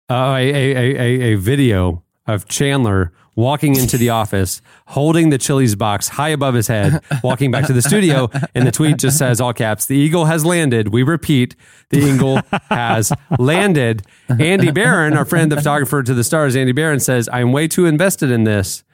uh, 0.09 0.37
a, 0.39 0.51
a, 0.51 0.77
a, 0.77 0.97
a, 0.97 1.33
a 1.33 1.35
video 1.35 2.05
of 2.27 2.47
Chandler 2.47 3.13
walking 3.35 3.77
into 3.77 3.97
the 3.97 4.11
office, 4.11 4.63
holding 4.87 5.31
the 5.31 5.39
Chili's 5.39 5.75
box 5.75 6.07
high 6.07 6.29
above 6.29 6.55
his 6.55 6.69
head, 6.69 7.03
walking 7.25 7.51
back 7.51 7.67
to 7.67 7.73
the 7.73 7.83
studio, 7.83 8.31
and 8.55 8.67
the 8.67 8.71
tweet 8.71 8.99
just 8.99 9.19
says 9.19 9.41
all 9.41 9.53
caps: 9.53 9.87
"The 9.87 9.97
eagle 9.97 10.27
has 10.27 10.45
landed." 10.45 10.89
We 10.89 11.03
repeat, 11.03 11.57
the 11.89 11.99
eagle 11.99 12.41
has 12.71 13.13
landed. 13.39 14.03
Andy 14.29 14.71
Barron, 14.71 15.17
our 15.17 15.25
friend, 15.25 15.51
the 15.51 15.57
photographer 15.57 16.03
to 16.03 16.15
the 16.15 16.25
stars, 16.25 16.55
Andy 16.55 16.73
Barron 16.73 17.01
says, 17.01 17.29
"I'm 17.33 17.53
way 17.53 17.67
too 17.67 17.87
invested 17.87 18.31
in 18.31 18.45
this." 18.45 18.85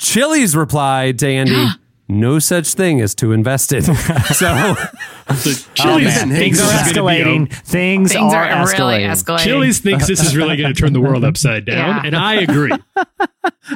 Chili's 0.00 0.56
replied 0.56 1.18
to 1.20 1.28
Andy. 1.28 1.68
No 2.12 2.38
such 2.38 2.74
thing 2.74 3.00
as 3.00 3.14
too 3.14 3.32
invested. 3.32 3.84
so 3.84 3.92
The 3.94 5.66
oh, 5.68 5.70
Chili's 5.74 6.04
man, 6.04 6.28
thinks 6.28 6.58
things 6.58 6.60
are 6.60 6.66
this 6.66 6.86
is 6.86 6.92
be 6.92 6.98
escalating. 7.00 7.52
Things, 7.52 8.12
Things 8.12 8.32
are, 8.34 8.44
are, 8.44 8.66
escalating. 8.66 8.78
really 8.78 9.02
escalating. 9.04 9.38
Chili's 9.44 9.78
thinks 9.78 10.06
this 10.08 10.20
is 10.22 10.36
really 10.36 10.56
going 10.56 10.72
to 10.74 10.78
turn 10.80 10.92
the 10.92 11.00
world 11.00 11.24
upside 11.24 11.64
down, 11.64 11.88
Yeah. 11.88 12.02
and 12.04 12.16
I 12.16 12.34
agree. 12.34 12.72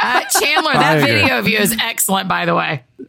Uh, 0.00 0.20
Chandler, 0.26 0.72
that 0.74 0.98
agree. 0.98 1.14
video 1.22 1.38
of 1.38 1.48
you 1.48 1.58
is 1.58 1.76
excellent, 1.80 2.28
by 2.28 2.44
the 2.44 2.54
way. 2.54 2.84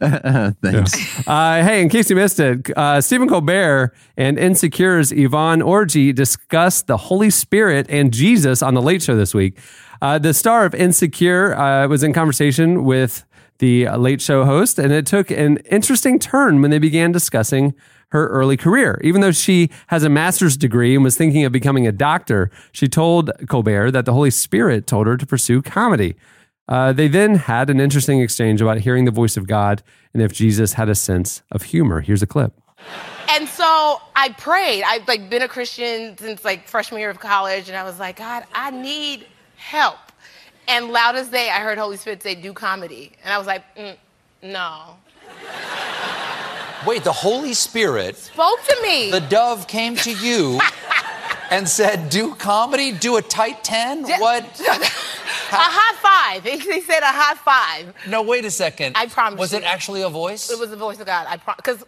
Thanks. 0.62 1.26
Uh, 1.28 1.62
hey, 1.62 1.82
in 1.82 1.88
case 1.88 2.08
you 2.10 2.16
missed 2.16 2.40
it, 2.40 2.76
uh, 2.76 3.00
Stephen 3.00 3.28
Colbert 3.28 3.94
and 4.16 4.38
Insecure's 4.38 5.12
Yvonne 5.12 5.60
Orji 5.60 6.14
discussed 6.14 6.86
the 6.88 6.96
Holy 6.96 7.30
Spirit 7.30 7.86
and 7.88 8.12
Jesus 8.12 8.62
on 8.62 8.74
the 8.74 8.82
Late 8.82 9.02
Show 9.02 9.16
this 9.16 9.34
week. 9.34 9.58
Uh, 10.02 10.18
the 10.18 10.32
star 10.34 10.64
of 10.64 10.74
Insecure 10.74 11.56
uh, 11.56 11.86
was 11.88 12.02
in 12.02 12.12
conversation 12.12 12.84
with 12.84 13.24
the 13.58 13.88
Late 13.88 14.20
Show 14.20 14.44
host, 14.44 14.78
and 14.78 14.92
it 14.92 15.06
took 15.06 15.30
an 15.30 15.58
interesting 15.70 16.18
turn 16.18 16.62
when 16.62 16.70
they 16.70 16.78
began 16.78 17.12
discussing 17.12 17.74
her 18.10 18.28
early 18.28 18.56
career. 18.56 19.00
Even 19.04 19.20
though 19.20 19.32
she 19.32 19.70
has 19.88 20.02
a 20.02 20.08
master's 20.08 20.56
degree 20.56 20.94
and 20.94 21.04
was 21.04 21.16
thinking 21.16 21.44
of 21.44 21.52
becoming 21.52 21.86
a 21.86 21.92
doctor, 21.92 22.50
she 22.72 22.88
told 22.88 23.30
Colbert 23.48 23.90
that 23.90 24.04
the 24.04 24.12
Holy 24.12 24.30
Spirit 24.30 24.86
told 24.86 25.06
her 25.06 25.16
to 25.16 25.26
pursue 25.26 25.60
comedy. 25.60 26.16
Uh, 26.68 26.92
they 26.92 27.08
then 27.08 27.34
had 27.34 27.70
an 27.70 27.80
interesting 27.80 28.20
exchange 28.20 28.60
about 28.60 28.78
hearing 28.78 29.04
the 29.04 29.10
voice 29.10 29.36
of 29.36 29.46
God 29.46 29.82
and 30.12 30.22
if 30.22 30.32
Jesus 30.32 30.74
had 30.74 30.88
a 30.88 30.94
sense 30.94 31.42
of 31.50 31.62
humor. 31.62 32.00
Here's 32.00 32.22
a 32.22 32.26
clip. 32.26 32.52
And 33.30 33.48
so 33.48 34.00
I 34.16 34.34
prayed. 34.38 34.82
I've 34.84 35.06
like 35.08 35.28
been 35.28 35.42
a 35.42 35.48
Christian 35.48 36.16
since 36.16 36.44
like 36.44 36.66
freshman 36.66 37.00
year 37.00 37.10
of 37.10 37.20
college, 37.20 37.68
and 37.68 37.76
I 37.76 37.84
was 37.84 37.98
like, 37.98 38.16
God, 38.16 38.44
I 38.54 38.70
need 38.70 39.26
help. 39.56 39.98
And 40.68 40.90
loud 40.90 41.16
as 41.16 41.28
day, 41.28 41.48
I 41.50 41.60
heard 41.60 41.78
Holy 41.78 41.96
Spirit 41.96 42.22
say, 42.22 42.34
"Do 42.34 42.52
comedy," 42.52 43.12
and 43.24 43.32
I 43.32 43.38
was 43.38 43.46
like, 43.46 43.62
mm, 43.76 43.96
No. 44.42 44.96
Wait, 46.86 47.02
the 47.04 47.12
Holy 47.12 47.54
Spirit, 47.54 48.16
Spoke 48.16 48.62
to 48.68 48.76
me. 48.82 49.10
the 49.10 49.20
dove 49.20 49.66
came 49.66 49.96
to 49.96 50.12
you 50.12 50.60
and 51.50 51.68
said, 51.68 52.08
Do 52.10 52.34
comedy? 52.36 52.92
Do 52.92 53.16
a 53.16 53.22
tight 53.22 53.64
10? 53.64 54.06
Yeah. 54.06 54.20
What? 54.20 54.44
a 55.52 55.56
high 55.56 55.96
five. 55.96 56.44
He, 56.68 56.80
said 56.82 57.02
a 57.02 57.06
high 57.06 57.34
five. 57.34 57.94
No, 58.06 58.22
wait 58.22 58.44
a 58.44 58.50
second. 58.50 58.96
I 58.96 59.06
promise 59.06 59.38
Was 59.38 59.52
you. 59.52 59.58
it 59.58 59.64
actually 59.64 60.02
a 60.02 60.08
voice? 60.08 60.50
It 60.50 60.58
was 60.58 60.70
the 60.70 60.76
voice 60.76 60.98
of 61.00 61.06
God. 61.06 61.26
I 61.28 61.36
because 61.56 61.84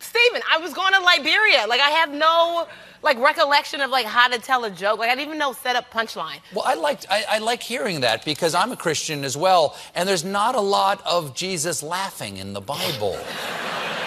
Stephen, 0.00 0.42
I 0.50 0.58
was 0.58 0.72
going 0.72 0.92
to 0.92 1.00
Liberia. 1.00 1.66
Like 1.68 1.80
I 1.80 1.90
have 1.90 2.10
no 2.10 2.66
like 3.02 3.18
recollection 3.18 3.80
of 3.80 3.90
like 3.90 4.06
how 4.06 4.28
to 4.28 4.38
tell 4.38 4.64
a 4.64 4.70
joke. 4.70 4.98
Like 4.98 5.10
I 5.10 5.14
didn't 5.14 5.28
even 5.28 5.38
know 5.38 5.52
set 5.52 5.76
up 5.76 5.90
punchline. 5.92 6.38
Well, 6.54 6.64
I 6.66 6.74
like 6.74 7.00
I, 7.10 7.24
I 7.28 7.38
like 7.38 7.62
hearing 7.62 8.00
that 8.00 8.24
because 8.24 8.54
I'm 8.54 8.72
a 8.72 8.76
Christian 8.76 9.24
as 9.24 9.36
well, 9.36 9.76
and 9.94 10.08
there's 10.08 10.24
not 10.24 10.54
a 10.54 10.60
lot 10.60 11.04
of 11.06 11.34
Jesus 11.34 11.82
laughing 11.82 12.38
in 12.38 12.52
the 12.52 12.60
Bible. 12.60 13.18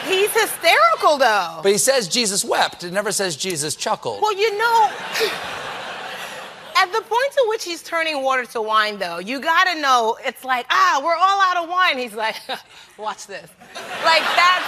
He's 0.07 0.31
hysterical 0.31 1.17
though. 1.17 1.59
But 1.61 1.71
he 1.73 1.77
says 1.77 2.07
Jesus 2.07 2.43
wept. 2.45 2.83
It 2.83 2.93
never 2.93 3.11
says 3.11 3.35
Jesus 3.35 3.75
chuckled. 3.75 4.21
Well, 4.21 4.37
you 4.37 4.57
know, 4.57 4.91
at 6.77 6.91
the 6.93 7.01
point 7.01 7.31
to 7.33 7.45
which 7.49 7.63
he's 7.63 7.81
turning 7.83 8.23
water 8.23 8.45
to 8.45 8.61
wine, 8.61 8.99
though, 8.99 9.19
you 9.19 9.39
gotta 9.39 9.79
know 9.81 10.17
it's 10.25 10.43
like, 10.43 10.65
ah, 10.69 11.01
we're 11.03 11.15
all 11.15 11.41
out 11.41 11.63
of 11.63 11.69
wine. 11.69 11.97
He's 11.97 12.13
like, 12.13 12.35
watch 12.97 13.27
this. 13.27 13.49
Like 13.75 14.21
that's. 14.35 14.65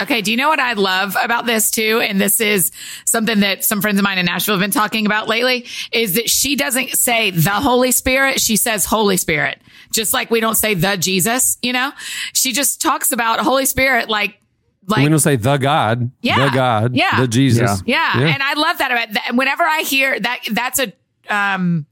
Okay, 0.00 0.20
do 0.20 0.32
you 0.32 0.36
know 0.36 0.48
what 0.48 0.58
I 0.58 0.72
love 0.72 1.16
about 1.22 1.46
this 1.46 1.70
too? 1.70 2.00
And 2.02 2.20
this 2.20 2.40
is 2.40 2.72
something 3.04 3.40
that 3.40 3.62
some 3.62 3.80
friends 3.80 3.98
of 3.98 4.02
mine 4.04 4.18
in 4.18 4.26
Nashville 4.26 4.56
have 4.56 4.60
been 4.60 4.72
talking 4.72 5.06
about 5.06 5.28
lately 5.28 5.66
is 5.92 6.14
that 6.16 6.28
she 6.28 6.56
doesn't 6.56 6.90
say 6.98 7.30
the 7.30 7.50
Holy 7.50 7.92
Spirit. 7.92 8.40
She 8.40 8.56
says 8.56 8.84
Holy 8.84 9.16
Spirit. 9.16 9.60
Just 9.92 10.12
like 10.12 10.28
we 10.30 10.40
don't 10.40 10.56
say 10.56 10.74
the 10.74 10.96
Jesus, 10.96 11.56
you 11.62 11.72
know? 11.72 11.92
She 12.32 12.52
just 12.52 12.80
talks 12.80 13.12
about 13.12 13.38
Holy 13.40 13.64
Spirit 13.66 14.08
like, 14.08 14.40
like 14.88 15.04
we 15.04 15.08
don't 15.08 15.20
say 15.20 15.36
the 15.36 15.56
God, 15.58 16.10
Yeah. 16.22 16.46
the 16.46 16.56
God, 16.56 16.96
Yeah. 16.96 17.20
the 17.20 17.28
Jesus. 17.28 17.82
Yeah, 17.86 18.18
yeah. 18.18 18.26
and 18.34 18.42
I 18.42 18.54
love 18.54 18.78
that 18.78 18.90
about 18.90 19.12
that. 19.12 19.36
Whenever 19.36 19.62
I 19.62 19.82
hear 19.82 20.18
that, 20.18 20.40
that's 20.50 20.80
a 20.80 20.92
um, 21.32 21.86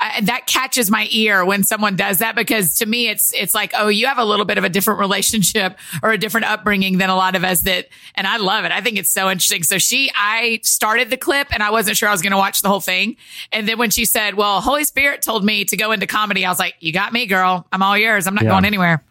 I, 0.00 0.20
that 0.22 0.46
catches 0.46 0.90
my 0.92 1.08
ear 1.10 1.44
when 1.44 1.64
someone 1.64 1.96
does 1.96 2.18
that 2.18 2.36
because 2.36 2.76
to 2.76 2.86
me 2.86 3.08
it's 3.08 3.32
it's 3.34 3.52
like 3.52 3.72
oh 3.76 3.88
you 3.88 4.06
have 4.06 4.18
a 4.18 4.24
little 4.24 4.44
bit 4.44 4.56
of 4.56 4.62
a 4.62 4.68
different 4.68 5.00
relationship 5.00 5.76
or 6.04 6.12
a 6.12 6.18
different 6.18 6.46
upbringing 6.46 6.98
than 6.98 7.10
a 7.10 7.16
lot 7.16 7.34
of 7.34 7.42
us 7.42 7.62
that 7.62 7.88
and 8.14 8.24
I 8.24 8.36
love 8.36 8.64
it. 8.64 8.70
I 8.70 8.80
think 8.80 8.96
it's 8.96 9.10
so 9.10 9.28
interesting. 9.28 9.64
So 9.64 9.78
she 9.78 10.08
I 10.14 10.60
started 10.62 11.10
the 11.10 11.16
clip 11.16 11.48
and 11.52 11.64
I 11.64 11.70
wasn't 11.72 11.96
sure 11.96 12.08
I 12.08 12.12
was 12.12 12.22
going 12.22 12.30
to 12.30 12.36
watch 12.38 12.62
the 12.62 12.68
whole 12.68 12.78
thing. 12.80 13.16
And 13.50 13.68
then 13.68 13.76
when 13.76 13.90
she 13.90 14.04
said 14.04 14.34
well 14.34 14.60
Holy 14.60 14.84
Spirit 14.84 15.20
told 15.20 15.44
me 15.44 15.64
to 15.64 15.76
go 15.76 15.90
into 15.90 16.06
comedy 16.06 16.44
I 16.46 16.50
was 16.50 16.60
like 16.60 16.76
you 16.78 16.92
got 16.92 17.12
me 17.12 17.26
girl. 17.26 17.66
I'm 17.72 17.82
all 17.82 17.98
yours. 17.98 18.28
I'm 18.28 18.36
not 18.36 18.44
Yeah. 18.44 18.50
going 18.50 18.64
anywhere 18.66 19.02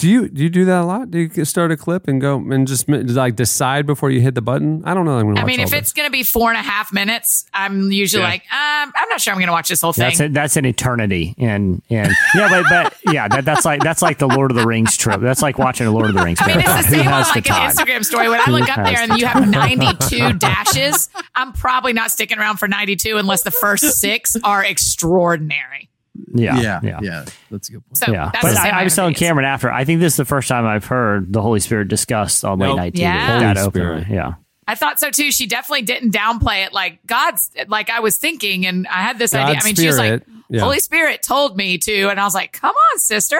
Do 0.00 0.08
you 0.08 0.30
do 0.30 0.42
you 0.42 0.48
do 0.48 0.64
that 0.64 0.80
a 0.80 0.84
lot? 0.86 1.10
Do 1.10 1.18
you 1.18 1.44
start 1.44 1.70
a 1.72 1.76
clip 1.76 2.08
and 2.08 2.22
go 2.22 2.36
and 2.36 2.66
just 2.66 2.88
like 2.88 3.36
decide 3.36 3.84
before 3.84 4.10
you 4.10 4.22
hit 4.22 4.34
the 4.34 4.40
button? 4.40 4.82
I 4.86 4.94
don't 4.94 5.04
know. 5.04 5.18
I'm 5.18 5.26
gonna 5.26 5.42
I 5.42 5.44
mean 5.44 5.60
if 5.60 5.72
this. 5.72 5.80
it's 5.80 5.92
going 5.92 6.06
to 6.06 6.10
be 6.10 6.22
four 6.22 6.48
and 6.48 6.58
a 6.58 6.62
half 6.62 6.90
minutes 6.90 7.44
I'm 7.52 7.92
usually 7.92 8.22
Yeah. 8.22 8.30
like 8.30 8.40
um, 8.50 8.92
I'm 8.96 9.08
not 9.10 9.20
sure 9.20 9.34
I'm 9.34 9.38
going 9.38 9.48
to 9.48 9.52
watch 9.52 9.68
this 9.68 9.82
whole 9.82 9.92
thing 9.92 10.04
That's 10.04 10.20
a, 10.20 10.28
that's 10.28 10.56
an 10.56 10.64
eternity, 10.64 11.34
and 11.36 11.82
and 11.90 12.14
yeah, 12.34 12.48
but 12.48 12.64
but 12.70 13.12
yeah, 13.12 13.28
that, 13.28 13.44
that's 13.44 13.66
like 13.66 13.82
that's 13.82 14.00
like 14.00 14.16
the 14.16 14.26
Lord 14.26 14.50
of 14.50 14.56
the 14.56 14.66
Rings 14.66 14.96
trip. 14.96 15.20
That's 15.20 15.42
like 15.42 15.58
watching 15.58 15.86
a 15.86 15.90
Lord 15.90 16.06
of 16.08 16.14
the 16.14 16.22
Rings. 16.24 16.38
I 16.40 16.46
mean, 16.46 16.60
it's 16.60 16.66
the 16.66 16.82
same 16.82 17.00
on 17.06 17.20
like 17.20 17.50
an? 17.50 17.70
Instagram 17.70 18.02
story. 18.02 18.30
When 18.30 18.40
I 18.40 18.50
look 18.50 18.70
up 18.70 18.76
there 18.86 18.96
has 18.96 19.10
and 19.10 19.20
you 19.20 19.26
have 19.26 19.46
92 19.50 20.32
dashes, 20.38 21.10
I'm 21.34 21.52
probably 21.52 21.92
not 21.92 22.10
sticking 22.10 22.38
around 22.38 22.56
for 22.56 22.68
92 22.68 23.18
unless 23.18 23.42
the 23.42 23.50
first 23.50 23.84
six 24.00 24.34
are 24.44 24.64
extraordinary. 24.64 25.89
Yeah, 26.34 26.60
yeah, 26.60 26.80
yeah, 26.82 26.98
yeah. 27.02 27.24
That's 27.50 27.68
a 27.68 27.72
good 27.72 27.86
point. 27.86 27.96
So 27.96 28.12
Yeah, 28.12 28.30
but 28.40 28.56
I, 28.56 28.80
I 28.80 28.84
was 28.84 28.94
telling. 28.94 29.14
Cameron 29.14 29.46
after. 29.46 29.70
I 29.70 29.84
think 29.84 30.00
this 30.00 30.14
is 30.14 30.16
the 30.16 30.24
first 30.24 30.48
time 30.48 30.66
I've 30.66 30.84
heard 30.84 31.32
the 31.32 31.42
Holy 31.42 31.60
Spirit 31.60 31.88
discussed 31.88 32.44
on 32.44 32.58
late 32.58 32.68
Nope. 32.68 32.76
night 32.76 32.92
TV. 32.94 32.98
Yeah. 33.00 33.38
That 33.40 33.56
Holy 33.56 33.66
openly. 33.68 34.02
Spirit. 34.04 34.14
Yeah, 34.14 34.34
I 34.66 34.74
thought 34.74 35.00
so 35.00 35.10
too. 35.10 35.32
She 35.32 35.46
definitely 35.46 35.82
didn't 35.82 36.12
downplay 36.12 36.66
it. 36.66 36.72
Like 36.72 37.04
God's, 37.06 37.50
like 37.68 37.90
I 37.90 38.00
was 38.00 38.16
thinking, 38.16 38.66
and 38.66 38.86
I 38.86 39.02
had 39.02 39.18
this 39.18 39.34
idea. 39.34 39.60
I 39.60 39.64
mean, 39.64 39.74
she 39.74 39.86
was 39.86 39.98
like, 39.98 40.22
Spirit, 40.22 40.26
yeah. 40.48 40.60
Holy 40.60 40.80
Spirit 40.80 41.22
told 41.22 41.56
me 41.56 41.78
to, 41.78 42.08
and 42.08 42.20
I 42.20 42.24
was 42.24 42.34
like, 42.34 42.52
come 42.52 42.74
on, 42.74 42.98
sister, 42.98 43.38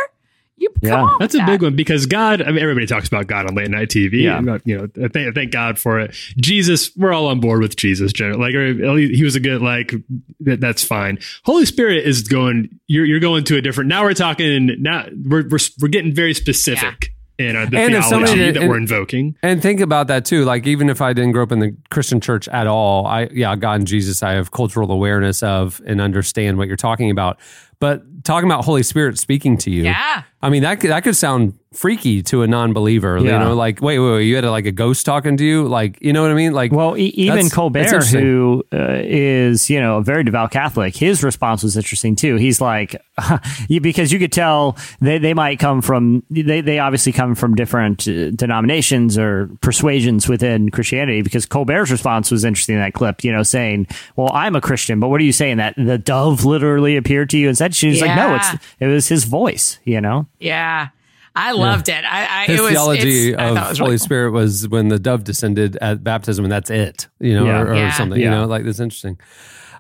you 0.61 0.69
Yeah. 0.83 1.03
on. 1.03 1.17
That's 1.19 1.35
a 1.35 1.39
that. 1.39 1.47
big 1.47 1.63
one 1.63 1.75
because 1.75 2.07
God. 2.07 2.41
I 2.43 2.47
mean, 2.53 2.59
everybody 2.59 2.87
talks 2.87 3.09
about 3.09 3.27
God 3.27 3.47
on 3.47 3.55
late 3.57 3.69
night 3.71 3.89
TV. 3.89 4.23
Yeah. 4.23 4.39
and, 4.39 4.61
you 4.65 4.79
know, 4.79 5.09
thank, 5.09 5.35
thank 5.35 5.51
God 5.51 5.79
for 5.79 5.99
it. 5.99 6.15
Jesus, 6.37 6.95
we're 6.97 7.13
all 7.13 7.27
on 7.27 7.41
board 7.41 7.61
with 7.63 7.75
Jesus. 7.77 8.13
Generally, 8.13 8.41
like 8.41 8.55
or 8.55 8.97
he 8.99 9.25
was 9.25 9.35
a 9.35 9.41
good 9.41 9.63
like. 9.63 9.93
That, 10.41 10.61
that's 10.61 10.85
fine. 10.85 11.19
Holy 11.45 11.67
Spirit 11.67 12.07
is 12.07 12.23
going. 12.23 12.79
You're 12.87 13.05
you're 13.07 13.21
going 13.21 13.45
to 13.45 13.57
a 13.57 13.61
different. 13.61 13.89
Now 13.89 14.05
we're 14.05 14.15
talking. 14.15 14.77
Now 14.81 15.07
we're 15.25 15.49
we're 15.49 15.59
we're 15.81 15.89
getting 15.89 16.15
very 16.15 16.35
specific 16.35 17.13
in 17.39 17.57
uh, 17.57 17.65
the 17.67 17.79
And 17.79 17.95
if 17.95 18.05
theology 18.05 18.27
somebody- 18.27 18.53
that 18.53 18.57
and- 18.61 18.69
we're 18.69 18.77
invoking. 18.77 19.35
And 19.43 19.63
think 19.63 19.81
about 19.81 20.09
that 20.09 20.25
too. 20.27 20.45
Like 20.45 20.67
even 20.67 20.91
if 20.91 21.01
I 21.01 21.13
didn't 21.15 21.33
grow 21.33 21.43
up 21.43 21.53
in 21.53 21.59
the 21.61 21.75
Christian 21.91 22.21
church 22.21 22.49
at 22.49 22.67
all, 22.67 23.07
I 23.07 23.29
yeah, 23.33 23.57
God 23.57 23.77
and 23.81 23.87
Jesus, 23.87 24.23
I 24.23 24.33
have 24.33 24.51
cultural 24.51 24.91
awareness 24.93 25.43
of 25.43 25.81
and 25.87 26.01
understand 26.03 26.59
what 26.59 26.69
you're 26.69 26.77
talking 26.77 27.11
about. 27.11 27.39
But 27.81 28.25
talking 28.25 28.49
about 28.49 28.65
Holy 28.65 28.83
Spirit 28.83 29.19
speaking 29.19 29.57
to 29.59 29.71
you, 29.71 29.85
Yeah. 29.85 30.23
I 30.43 30.49
mean 30.49 30.63
that 30.63 30.81
could, 30.81 30.91
that 30.91 31.03
could 31.05 31.17
sound 31.17 31.53
freaky 31.75 32.23
to 32.23 32.43
a 32.43 32.47
non-believer. 32.47 33.19
You 33.19 33.27
know, 33.27 33.55
like 33.55 33.81
wait, 33.83 33.99
wait, 33.99 34.11
wait, 34.11 34.25
you 34.25 34.35
had 34.37 34.45
a, 34.45 34.51
like 34.51 34.65
a 34.67 34.73
ghost 34.73 35.05
talking 35.05 35.37
to 35.37 35.45
you, 35.45 35.69
like 35.69 35.99
you 36.01 36.13
know 36.15 36.23
what 36.23 36.31
I 36.31 36.35
mean? 36.35 36.53
Like 36.55 36.73
Well, 36.73 36.97
e- 36.97 37.05
even 37.09 37.27
That's- 37.35 37.45
that's 37.47 37.55
Colbert, 37.55 37.79
interesting. 37.81 38.21
who 38.23 38.65
uh, 38.73 39.01
is 39.03 39.69
you 39.69 39.79
know 39.81 39.99
a 39.99 40.03
very 40.03 40.25
devout 40.25 40.51
Catholic, 40.51 40.97
his 40.97 41.23
response 41.23 41.63
was 41.63 41.77
interesting 41.77 42.17
too. 42.17 42.37
He's 42.37 42.59
like, 42.61 42.97
because 43.69 44.13
you 44.13 44.19
could 44.19 44.33
tell 44.33 44.77
they, 45.01 45.19
they 45.19 45.35
might 45.35 45.59
come 45.59 45.83
from 45.83 46.23
they 46.31 46.61
they 46.63 46.79
obviously 46.79 47.13
come 47.13 47.35
from 47.35 47.55
different 47.55 48.09
uh, 48.09 48.31
denominations 48.31 49.19
or 49.19 49.51
persuasions 49.61 50.27
within 50.29 50.71
Christianity. 50.71 51.21
Because 51.23 51.45
Colbert's 51.47 51.91
response 51.91 52.31
was 52.31 52.45
interesting 52.45 52.77
in 52.77 52.81
that 52.81 52.95
clip, 52.95 53.23
you 53.25 53.31
know, 53.33 53.43
saying, 53.43 53.87
"Well, 54.17 54.31
I'm 54.33 54.57
a 54.57 54.61
Christian, 54.63 55.01
but 55.01 55.09
what 55.09 55.21
are 55.21 55.25
you 55.25 55.33
saying 55.33 55.59
that 55.59 55.75
the 55.77 55.99
dove 55.99 56.45
literally 56.47 56.97
appeared 56.97 57.29
to 57.31 57.39
you?" 57.39 57.49
Instead, 57.71 57.79
she 57.81 57.89
was 57.89 58.01
like, 58.01 58.17
"No, 58.17 58.35
it's 58.37 58.49
it 58.81 58.87
was 58.87 59.09
his 59.09 59.25
voice," 59.25 59.79
you 59.85 60.01
know. 60.01 60.27
Yeah. 60.39 60.89
I 61.37 61.53
loved 61.53 61.89
it. 61.89 62.05
I, 62.05 62.43
I 62.43 62.47
his 62.47 62.59
it 62.59 62.63
was, 62.63 62.71
theology 62.73 63.29
it's- 63.33 63.51
of 63.51 63.57
thought 63.57 63.67
it 63.67 63.69
was 63.71 63.79
Holy 63.79 63.89
really 63.91 63.99
cool. 63.99 64.05
Spirit 64.05 64.31
was 64.33 64.69
when 64.69 64.89
the 64.89 64.99
dove 64.99 65.23
descended 65.25 65.77
at 65.77 66.03
baptism, 66.03 66.45
and 66.45 66.51
that's 66.51 66.71
it. 66.71 67.09
You 67.21 67.35
know, 67.35 67.47
Yeah. 67.47 67.61
or, 67.61 67.69
or 67.71 67.75
Yeah. 67.77 67.93
something. 67.93 68.21
You 68.21 68.31
know, 68.31 68.47
like 68.47 68.65
that's 68.65 68.81
interesting. 68.81 69.19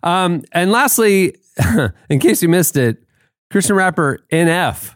Um, 0.05 0.43
and 0.53 0.70
lastly, 0.70 1.34
in 2.09 2.20
case 2.20 2.41
you 2.43 2.49
missed 2.49 2.76
it, 2.76 3.03
Christian 3.51 3.74
rapper 3.74 4.20
NF 4.32 4.95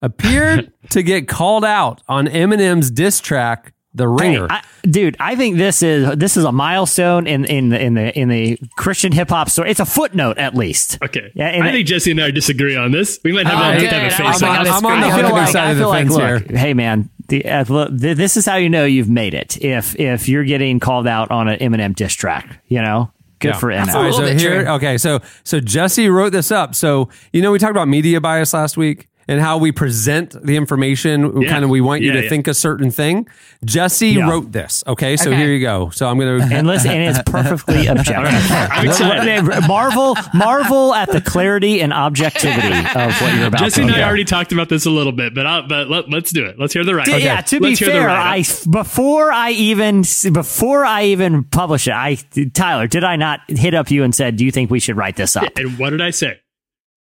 appeared 0.00 0.72
to 0.90 1.02
get 1.02 1.26
called 1.26 1.64
out 1.64 2.02
on 2.08 2.28
Eminem's 2.28 2.90
diss 2.90 3.18
track, 3.20 3.72
"The 3.96 4.06
Ringer." 4.08 4.46
Hey, 4.48 4.54
I, 4.54 4.62
dude, 4.88 5.16
I 5.18 5.34
think 5.36 5.56
this 5.56 5.82
is 5.82 6.16
this 6.16 6.36
is 6.36 6.44
a 6.44 6.52
milestone 6.52 7.26
in 7.26 7.44
in 7.46 7.70
the 7.70 7.80
in 7.82 7.94
the 7.94 8.18
in 8.18 8.28
the 8.28 8.58
Christian 8.76 9.12
hip 9.12 9.28
hop 9.30 9.50
story. 9.50 9.70
It's 9.70 9.80
a 9.80 9.86
footnote 9.86 10.38
at 10.38 10.54
least. 10.54 10.98
Okay, 11.02 11.30
Yeah, 11.34 11.48
I 11.48 11.68
it- 11.68 11.72
think 11.72 11.86
Jesse 11.88 12.10
and 12.12 12.20
I 12.20 12.30
disagree 12.30 12.76
on 12.76 12.92
this. 12.92 13.18
We 13.24 13.32
might 13.32 13.46
have, 13.46 13.76
a, 13.76 13.80
good. 13.80 13.88
have 13.92 14.02
a 14.02 14.06
I 14.06 14.10
face 14.10 14.34
was 14.34 14.42
on 14.42 14.48
like. 14.50 14.68
I'm 14.68 14.86
on 14.86 15.00
the 15.00 15.06
other 15.08 15.32
like, 15.32 15.48
side 15.48 15.70
of 15.70 15.76
the 15.78 15.82
feel 15.82 15.88
like 15.88 16.06
fence 16.08 16.14
look, 16.16 16.50
here. 16.50 16.58
hey 16.58 16.74
man, 16.74 17.08
the, 17.28 17.44
uh, 17.44 17.64
look, 17.68 17.98
th- 18.00 18.16
this 18.16 18.36
is 18.36 18.46
how 18.46 18.56
you 18.56 18.68
know 18.68 18.84
you've 18.84 19.08
made 19.10 19.34
it. 19.34 19.56
If 19.62 19.98
if 19.98 20.28
you're 20.28 20.44
getting 20.44 20.78
called 20.80 21.06
out 21.06 21.30
on 21.30 21.48
an 21.48 21.58
Eminem 21.58 21.94
diss 21.96 22.12
track, 22.14 22.60
you 22.68 22.80
know, 22.82 23.10
good 23.40 23.48
Yeah. 23.48 23.58
for 23.58 23.72
That's 23.72 23.88
a 23.88 23.92
Eminem. 23.92 23.96
All 23.96 24.02
right, 24.04 24.14
so 24.14 24.20
bit 24.20 24.40
here, 24.40 24.62
true. 24.64 24.72
okay, 24.74 24.98
so 24.98 25.20
so 25.42 25.58
Jesse 25.60 26.08
wrote 26.08 26.30
this 26.32 26.50
up. 26.52 26.74
So 26.74 27.08
you 27.32 27.42
know, 27.42 27.50
we 27.50 27.58
talked 27.58 27.70
about 27.72 27.88
media 27.88 28.20
bias 28.20 28.52
last 28.54 28.76
week 28.76 29.08
and 29.28 29.40
how 29.40 29.58
we 29.58 29.72
present 29.72 30.36
the 30.44 30.56
information. 30.56 31.42
Yeah. 31.42 31.48
Kind 31.50 31.64
of, 31.64 31.70
we 31.70 31.80
want 31.80 32.02
you 32.02 32.08
Yeah, 32.08 32.18
to 32.18 32.22
yeah. 32.24 32.28
think 32.28 32.46
a 32.46 32.54
certain 32.54 32.90
thing. 32.90 33.26
Jesse 33.64 34.10
Yeah. 34.10 34.28
wrote 34.30 34.52
this. 34.52 34.84
Okay, 34.86 35.16
so 35.16 35.30
Okay. 35.30 35.38
here 35.38 35.52
you 35.52 35.60
go. 35.60 35.90
So 35.90 36.08
I'm 36.08 36.18
gonna. 36.18 36.46
And 36.52 36.66
listen, 36.66 36.90
and 36.92 37.16
it's 37.16 37.28
perfectly 37.30 37.86
objective. 37.86 38.50
I'm 38.50 38.86
excited. 38.86 39.66
Marvel, 39.66 40.16
marvel 40.34 40.94
at 40.94 41.10
the 41.10 41.20
clarity 41.20 41.80
and 41.80 41.92
objectivity 41.92 42.68
of 42.98 43.20
what 43.20 43.34
you're 43.34 43.46
about 43.48 43.60
Jesse 43.60 43.80
to 43.80 43.86
and 43.86 43.90
I 43.90 43.98
do. 43.98 44.02
already 44.02 44.24
talked 44.24 44.52
about 44.52 44.68
this 44.68 44.86
a 44.86 44.90
little 44.90 45.12
bit, 45.12 45.34
but 45.34 45.46
I'll, 45.46 45.66
but 45.66 45.88
let, 45.90 46.08
let's 46.10 46.30
do 46.30 46.44
it. 46.46 46.58
Let's 46.58 46.72
hear 46.72 46.84
the 46.84 46.94
right. 46.94 47.06
Yeah, 47.08 47.40
to 47.40 47.60
be 47.60 47.68
Let's 47.68 47.78
hear 47.80 47.88
the 47.88 47.94
fair. 47.94 48.10
I 48.10 48.44
before 48.70 49.32
I 49.32 49.50
even 49.52 50.02
before 50.32 50.84
I 50.84 51.04
even 51.06 51.44
publish 51.44 51.88
it, 51.88 51.94
I 51.94 52.16
Tyler, 52.54 52.86
did 52.86 53.04
I 53.04 53.16
not 53.16 53.40
hit 53.48 53.74
up 53.74 53.90
you 53.90 54.04
and 54.04 54.14
said, 54.14 54.36
"Do 54.36 54.44
you 54.44 54.50
think 54.52 54.70
we 54.70 54.78
should 54.80 54.96
write 54.96 55.16
this 55.16 55.36
up?" 55.36 55.48
And 55.56 55.78
what 55.78 55.90
did 55.90 56.00
I 56.00 56.10
say? 56.10 56.38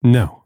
No, 0.03 0.15
That's 0.15 0.27
the 0.27 0.36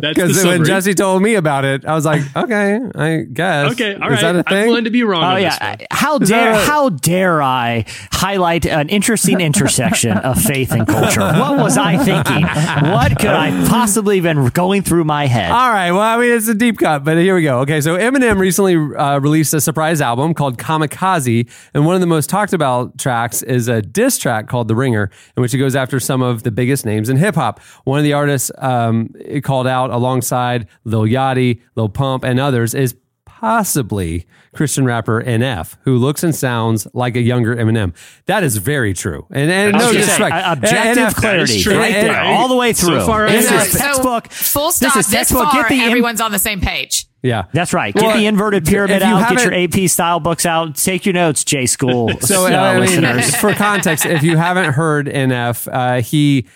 because 0.00 0.44
when. 0.44 0.64
Jesse 0.64 0.94
told 0.94 1.22
me 1.22 1.34
about 1.34 1.64
it, 1.64 1.84
I 1.84 1.94
was 1.94 2.04
like, 2.04 2.22
okay, 2.36 2.78
I 2.94 3.24
guess. 3.32 3.72
Okay, 3.72 3.94
all 3.96 4.12
Is 4.12 4.22
right. 4.22 4.32
that 4.32 4.52
a 4.52 4.54
I'm 4.54 4.68
willing 4.68 4.84
to 4.84 4.90
be 4.90 5.02
wrong. 5.02 5.22
Oh 5.22 5.26
on 5.34 5.42
yeah, 5.42 5.76
this 5.76 5.80
one. 5.80 5.86
how 5.90 6.18
Is 6.18 6.28
dare 6.28 6.52
a- 6.52 6.64
how 6.64 6.88
dare 6.90 7.42
I 7.42 7.84
highlight 8.12 8.66
an 8.66 8.88
interesting 8.88 9.40
intersection 9.40 10.16
of 10.18 10.40
faith 10.40 10.72
and 10.72 10.86
culture? 10.86 11.20
What 11.20 11.58
was 11.58 11.76
I 11.76 11.96
thinking? 11.98 12.42
What 12.90 13.18
could 13.18 13.30
I 13.30 13.50
possibly 13.68 14.16
have 14.20 14.24
been 14.24 14.46
going 14.48 14.82
through 14.82 15.04
my 15.04 15.26
head? 15.26 15.50
All 15.50 15.70
right. 15.70 15.90
Well, 15.92 16.00
I 16.00 16.16
mean, 16.18 16.30
it's 16.32 16.48
a 16.48 16.54
deep 16.54 16.78
cut, 16.78 17.04
but 17.04 17.16
here 17.18 17.34
we 17.34 17.42
go. 17.42 17.60
Okay. 17.60 17.80
So 17.80 17.96
Eminem 17.96 18.38
recently 18.38 18.76
uh, 18.76 19.18
released 19.18 19.52
a 19.54 19.60
surprise 19.60 20.00
album 20.00 20.34
called 20.34 20.58
Kamikaze. 20.58 21.48
And 21.74 21.84
one 21.86 21.94
of 21.94 22.00
the 22.00 22.06
most 22.06 22.30
talked 22.30 22.52
about 22.52 22.98
tracks 22.98 23.42
is 23.42 23.68
a 23.68 23.82
diss 23.82 24.18
track 24.18 24.48
called 24.48 24.68
The 24.68 24.74
Ringer, 24.76 25.10
in 25.36 25.40
which 25.42 25.52
he 25.52 25.58
goes 25.58 25.74
after 25.76 25.98
some 26.00 26.22
of 26.22 26.42
the 26.44 26.50
biggest 26.50 26.83
names 26.84 27.08
in 27.08 27.16
hip 27.16 27.34
hop. 27.34 27.60
One 27.84 27.98
of 27.98 28.04
the 28.04 28.12
artists 28.12 28.50
um, 28.58 29.10
it 29.18 29.42
called 29.42 29.66
out 29.66 29.90
alongside 29.90 30.68
Lil 30.84 31.02
Yachty, 31.02 31.60
Lil 31.76 31.88
Pump, 31.88 32.24
and 32.24 32.38
others 32.40 32.74
is 32.74 32.94
possibly 33.26 34.26
Christian 34.54 34.84
rapper 34.84 35.22
NF, 35.22 35.76
who 35.82 35.96
looks 35.98 36.22
and 36.22 36.34
sounds 36.34 36.86
like 36.94 37.14
a 37.16 37.20
younger 37.20 37.54
Eminem. 37.56 37.94
That 38.26 38.42
is 38.44 38.56
very 38.56 38.94
true. 38.94 39.26
And, 39.30 39.50
and 39.50 39.72
no 39.72 39.78
gonna 39.80 39.92
say, 39.92 39.98
disrespect. 39.98 40.34
uh, 40.34 40.52
objective 40.52 41.04
NF 41.08 41.14
clarity, 41.14 41.60
true. 41.62 41.76
right 41.76 41.92
there, 41.92 42.20
all 42.22 42.48
the 42.48 42.56
way 42.56 42.72
So 42.72 42.86
through. 42.86 43.04
far, 43.06 43.28
this 43.28 43.50
I 43.50 43.56
is 43.64 43.68
agree. 43.74 43.80
textbook. 43.80 44.30
full 44.30 44.72
stop. 44.72 44.94
This 44.94 45.06
is 45.06 45.12
textbook. 45.12 45.44
far, 45.50 45.62
Get 45.62 45.68
the 45.70 45.80
everyone's 45.80 46.20
on 46.20 46.30
the 46.32 46.38
same 46.38 46.60
page. 46.60 47.06
Yeah. 47.24 47.46
That's 47.52 47.72
right. 47.72 47.94
Get 47.94 48.02
Well, 48.02 48.16
the 48.18 48.26
inverted 48.26 48.66
pyramid 48.66 49.02
out. 49.02 49.34
Get 49.34 49.44
your 49.44 49.54
AP 49.54 49.88
style 49.88 50.20
books 50.20 50.44
out. 50.44 50.76
Take 50.76 51.06
your 51.06 51.14
notes, 51.14 51.42
J 51.42 51.64
School 51.64 52.10
So 52.20 52.46
uh, 52.46 52.72
mean, 52.72 52.80
listeners. 52.80 53.34
for 53.36 53.54
context, 53.54 54.04
if 54.04 54.22
you 54.22 54.36
haven't 54.36 54.74
heard 54.74 55.06
NF, 55.06 55.66
uh, 55.72 56.02
he 56.02 56.46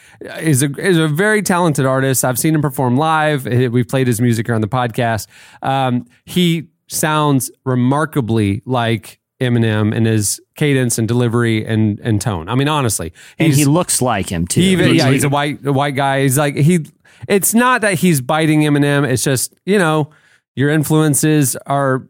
is 0.40 0.62
a 0.62 0.70
is 0.78 0.98
a 0.98 1.08
very 1.08 1.40
talented 1.40 1.86
artist. 1.86 2.22
I've 2.22 2.38
seen 2.38 2.54
him 2.54 2.60
perform 2.60 2.98
live. 2.98 3.46
We've 3.46 3.88
played 3.88 4.06
his 4.06 4.20
music 4.20 4.46
here 4.46 4.54
on 4.54 4.60
the 4.60 4.68
podcast. 4.68 5.26
Um, 5.62 6.04
he 6.26 6.68
sounds 6.86 7.50
remarkably 7.64 8.60
like 8.66 9.20
Eminem 9.40 9.94
in 9.94 10.04
his 10.04 10.38
cadence 10.56 10.98
and 10.98 11.08
delivery 11.08 11.64
and 11.64 11.98
and 12.00 12.20
tone. 12.20 12.46
I 12.50 12.54
mean, 12.56 12.68
honestly, 12.68 13.14
and 13.38 13.54
he 13.54 13.64
looks 13.64 14.02
like 14.02 14.28
him 14.28 14.46
too. 14.46 14.60
he 14.60 14.72
yeah, 14.96 15.04
like 15.04 15.14
he's 15.14 15.24
a 15.24 15.30
white 15.30 15.64
a 15.64 15.72
white 15.72 15.94
guy. 15.94 16.22
He's 16.22 16.36
like 16.36 16.56
he. 16.56 16.84
It's 17.26 17.54
not 17.54 17.80
that 17.80 17.94
he's 17.94 18.20
biting 18.20 18.60
Eminem. 18.60 19.08
It's 19.08 19.24
just 19.24 19.54
you 19.64 19.78
know 19.78 20.10
your 20.58 20.70
influences 20.70 21.54
are 21.66 22.08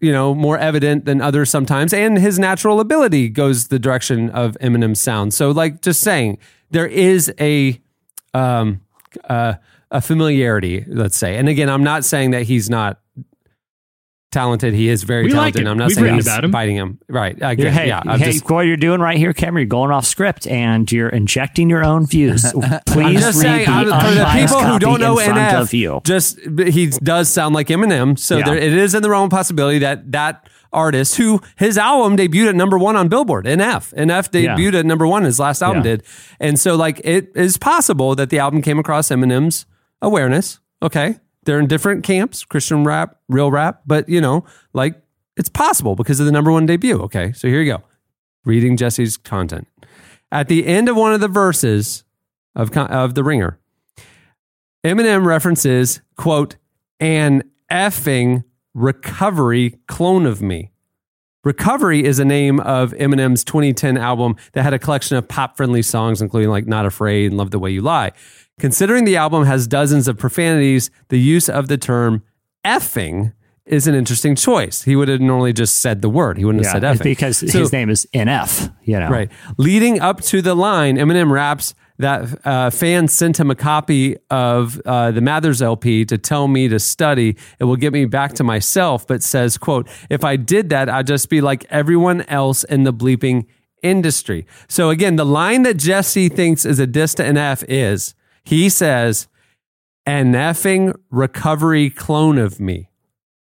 you 0.00 0.12
know 0.12 0.34
more 0.34 0.58
evident 0.58 1.06
than 1.06 1.22
others 1.22 1.48
sometimes, 1.48 1.94
and 1.94 2.18
his 2.18 2.38
natural 2.38 2.78
ability 2.78 3.30
goes 3.30 3.68
the 3.68 3.78
direction 3.78 4.28
of 4.30 4.54
Eminem's 4.60 5.00
sound. 5.00 5.32
So 5.32 5.50
like 5.50 5.80
just 5.80 6.00
saying 6.00 6.36
there 6.70 6.86
is 6.86 7.32
a 7.40 7.80
um 8.34 8.82
uh, 9.30 9.54
a 9.90 10.02
familiarity, 10.02 10.84
let's 10.88 11.16
say. 11.16 11.38
And 11.38 11.48
again, 11.48 11.70
I'm 11.70 11.82
not 11.82 12.04
saying 12.04 12.32
that 12.32 12.42
he's 12.42 12.68
not 12.68 13.00
talented. 14.30 14.74
He 14.74 14.88
is 14.88 15.02
very 15.02 15.24
We 15.24 15.30
talented. 15.32 15.62
him. 15.62 15.68
I'm 15.68 15.78
not 15.78 15.88
We've 15.88 15.94
saying 15.96 16.04
written 16.04 16.18
he's 16.18 16.26
about 16.26 16.44
him. 16.44 16.50
biting 16.50 16.76
him. 16.76 16.98
Right. 17.08 17.40
I 17.42 17.52
You're- 17.52 17.70
hey, 17.70 17.88
yeah. 17.88 18.02
I'm 18.06 18.18
hey, 18.20 18.32
just, 18.32 18.48
what 18.50 18.62
you're 18.62 18.76
doing 18.76 19.00
right 19.00 19.16
here, 19.18 19.32
Cameron, 19.32 19.62
you're 19.62 19.68
going 19.68 19.90
off 19.90 20.06
script 20.06 20.46
and 20.46 20.90
you're 20.90 21.08
injecting 21.08 21.68
your 21.68 21.84
own 21.84 22.06
views. 22.06 22.44
I'm 22.54 22.80
Please 22.86 23.20
just 23.20 23.42
read 23.42 23.66
saying, 23.66 23.86
the 23.88 24.00
for 24.00 24.10
the 24.14 24.28
people 24.32 24.62
who 24.64 24.78
don't 24.78 25.00
know 25.00 25.18
in 25.18 25.26
front 25.26 25.38
NF, 25.40 25.60
of 25.60 25.74
you. 25.74 26.00
just 26.04 26.38
he 26.40 26.86
does 26.88 27.28
sound 27.28 27.54
like 27.54 27.68
Eminem. 27.68 28.18
So 28.18 28.38
Yeah. 28.38 28.44
there, 28.46 28.56
it 28.56 28.72
is 28.72 28.94
in 28.94 29.02
the 29.02 29.10
realm 29.10 29.24
of 29.24 29.30
possibility 29.30 29.78
that 29.80 30.12
that 30.12 30.48
artist, 30.72 31.16
who 31.16 31.40
his 31.56 31.76
album 31.76 32.16
debuted 32.16 32.50
at 32.50 32.54
number 32.54 32.78
one 32.78 32.94
on 32.94 33.08
Billboard, 33.08 33.44
NF, 33.46 33.92
NF 33.96 34.28
Yeah. 34.32 34.54
debuted 34.56 34.74
at 34.80 34.86
number 34.86 35.04
one. 35.06 35.24
His 35.24 35.40
last 35.40 35.62
album 35.62 35.78
Yeah. 35.78 35.96
did, 35.96 36.02
and 36.38 36.60
so 36.60 36.76
like 36.76 37.00
it 37.02 37.32
is 37.34 37.56
possible 37.56 38.14
that 38.14 38.30
the 38.30 38.38
album 38.38 38.62
came 38.62 38.78
across 38.78 39.08
Eminem's 39.08 39.66
awareness. 40.00 40.60
Okay, 40.82 41.16
they're 41.44 41.58
in 41.58 41.66
different 41.66 42.04
camps: 42.04 42.44
Christian 42.44 42.84
rap, 42.84 43.18
real 43.28 43.50
rap, 43.50 43.82
but 43.86 44.08
you 44.08 44.20
know, 44.20 44.44
like 44.72 45.00
it's 45.36 45.48
possible 45.48 45.96
because 45.96 46.20
of 46.20 46.26
the 46.26 46.32
number 46.32 46.52
one 46.52 46.66
debut. 46.66 47.00
Okay, 47.02 47.32
so 47.32 47.48
here 47.48 47.60
you 47.60 47.72
go. 47.72 47.82
Reading 48.44 48.76
Jesse's 48.76 49.16
content 49.16 49.68
at 50.32 50.48
the 50.48 50.66
end 50.66 50.88
of 50.88 50.96
one 50.96 51.12
of 51.12 51.20
the 51.20 51.28
verses 51.28 52.04
of 52.54 52.76
of 52.76 53.14
the 53.14 53.24
Ringer. 53.24 53.58
Eminem 54.84 55.26
references 55.26 56.00
quote 56.16 56.56
an 57.00 57.42
effing 57.70 58.44
recovery 58.74 59.78
clone 59.86 60.26
of 60.26 60.40
me. 60.40 60.70
Recovery 61.42 62.04
is 62.04 62.18
a 62.18 62.24
name 62.24 62.60
of 62.60 62.92
Eminem's 62.92 63.44
2010 63.44 63.96
album 63.96 64.36
that 64.52 64.62
had 64.62 64.74
a 64.74 64.78
collection 64.78 65.16
of 65.16 65.26
pop 65.26 65.56
friendly 65.56 65.80
songs, 65.80 66.20
including 66.20 66.50
like 66.50 66.66
Not 66.66 66.84
Afraid 66.84 67.26
and 67.26 67.38
Love 67.38 67.50
the 67.50 67.58
Way 67.58 67.70
You 67.70 67.80
Lie. 67.80 68.12
Considering 68.60 69.04
the 69.04 69.16
album 69.16 69.44
has 69.44 69.66
dozens 69.66 70.06
of 70.06 70.16
profanities, 70.18 70.90
the 71.08 71.18
use 71.18 71.48
of 71.48 71.68
the 71.68 71.76
term 71.78 72.22
effing 72.64 73.32
is 73.66 73.86
an 73.86 73.94
interesting 73.94 74.34
choice. 74.34 74.82
He 74.82 74.96
would 74.96 75.08
have 75.08 75.20
normally 75.20 75.52
just 75.52 75.78
said 75.78 76.02
the 76.02 76.08
word. 76.08 76.38
He 76.38 76.44
wouldn't 76.44 76.64
have 76.64 76.72
said 76.72 76.82
effing. 76.82 77.04
because 77.04 77.38
So- 77.38 77.58
his 77.60 77.72
name 77.72 77.88
is 77.88 78.06
NF, 78.12 78.72
you 78.84 78.98
know. 78.98 79.08
Right. 79.08 79.30
Leading 79.58 80.00
up 80.00 80.20
to 80.22 80.42
the 80.42 80.54
line, 80.54 80.96
Eminem 80.96 81.30
raps 81.30 81.74
that 81.98 82.44
uh, 82.46 82.70
fans 82.70 83.12
sent 83.12 83.38
him 83.38 83.50
a 83.50 83.54
copy 83.54 84.16
of 84.30 84.80
uh, 84.86 85.10
the 85.10 85.20
Mathers 85.20 85.60
LP 85.62 86.04
to 86.06 86.16
tell 86.18 86.48
me 86.48 86.66
to 86.68 86.78
study. 86.78 87.36
It 87.58 87.64
will 87.64 87.76
get 87.76 87.92
me 87.92 88.06
back 88.06 88.32
to 88.34 88.44
myself, 88.44 89.06
but 89.06 89.22
says, 89.22 89.58
quote, 89.58 89.86
if 90.08 90.24
I 90.24 90.36
did 90.36 90.70
that, 90.70 90.88
I'd 90.88 91.06
just 91.06 91.28
be 91.28 91.40
like 91.42 91.64
everyone 91.70 92.22
else 92.22 92.64
in 92.64 92.84
the 92.84 92.92
bleeping 92.92 93.44
industry. 93.82 94.46
So 94.66 94.90
again, 94.90 95.16
the 95.16 95.26
line 95.26 95.62
that 95.62 95.76
Jesse 95.76 96.28
thinks 96.30 96.64
is 96.64 96.78
a 96.78 96.86
diss 96.86 97.14
to 97.14 97.22
NF 97.22 97.64
is, 97.68 98.14
he 98.44 98.68
says, 98.68 99.28
an 100.06 100.32
effing 100.32 100.96
recovery 101.10 101.90
clone 101.90 102.38
of 102.38 102.58
me. 102.60 102.90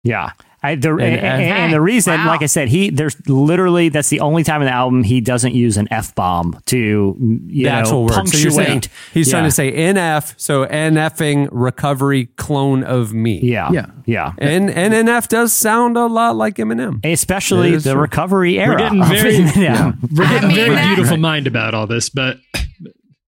Yeah. 0.03 0.31
I, 0.65 0.75
the, 0.75 0.91
and, 0.91 1.01
And- 1.01 1.19
and, 1.19 1.41
and 1.43 1.73
the 1.73 1.81
reason, 1.81 2.13
Wow. 2.13 2.27
like 2.27 2.41
I 2.41 2.45
said, 2.45 2.69
he 2.69 2.89
there's 2.89 3.17
literally 3.27 3.89
that's 3.89 4.07
the 4.07 4.21
only 4.21 4.45
time 4.45 4.61
in 4.61 4.67
the 4.67 4.73
album 4.73 5.03
he 5.03 5.19
doesn't 5.19 5.53
use 5.53 5.75
an 5.75 5.89
f 5.91 6.15
bomb 6.15 6.57
to 6.67 6.77
you 6.77 7.65
the 7.65 7.69
know 7.69 7.69
actual 7.69 8.03
word. 8.05 8.27
So 8.29 8.37
you're 8.37 8.49
saying 8.51 8.67
punctuate. 8.81 8.89
he's 9.13 9.29
trying 9.29 9.43
to 9.43 9.51
say 9.51 9.73
NF, 9.73 10.33
so 10.37 10.65
NFing 10.65 11.49
recovery 11.51 12.27
clone 12.37 12.81
of 12.85 13.13
me. 13.13 13.41
yeah, 13.43 13.71
Yeah. 13.73 13.87
yeah. 14.05 14.31
And 14.37 14.69
and 14.69 14.93
NF 14.93 15.27
does 15.27 15.51
sound 15.51 15.97
a 15.97 16.05
lot 16.05 16.37
like 16.37 16.55
Eminem. 16.55 17.03
Especially 17.05 17.75
the 17.75 17.91
true. 17.91 18.01
recovery 18.01 18.57
era. 18.57 18.75
We're 18.79 18.79
getting 18.79 19.01
of 19.01 19.07
very, 19.09 19.33
Eminem. 19.39 20.11
we're 20.17 20.29
getting 20.29 20.37
I 20.45 20.47
mean, 20.47 20.55
very 20.55 20.75
that- 20.75 20.95
beautiful 20.95 21.17
mind 21.17 21.45
about 21.45 21.73
all 21.73 21.87
this, 21.87 22.07
but 22.09 22.37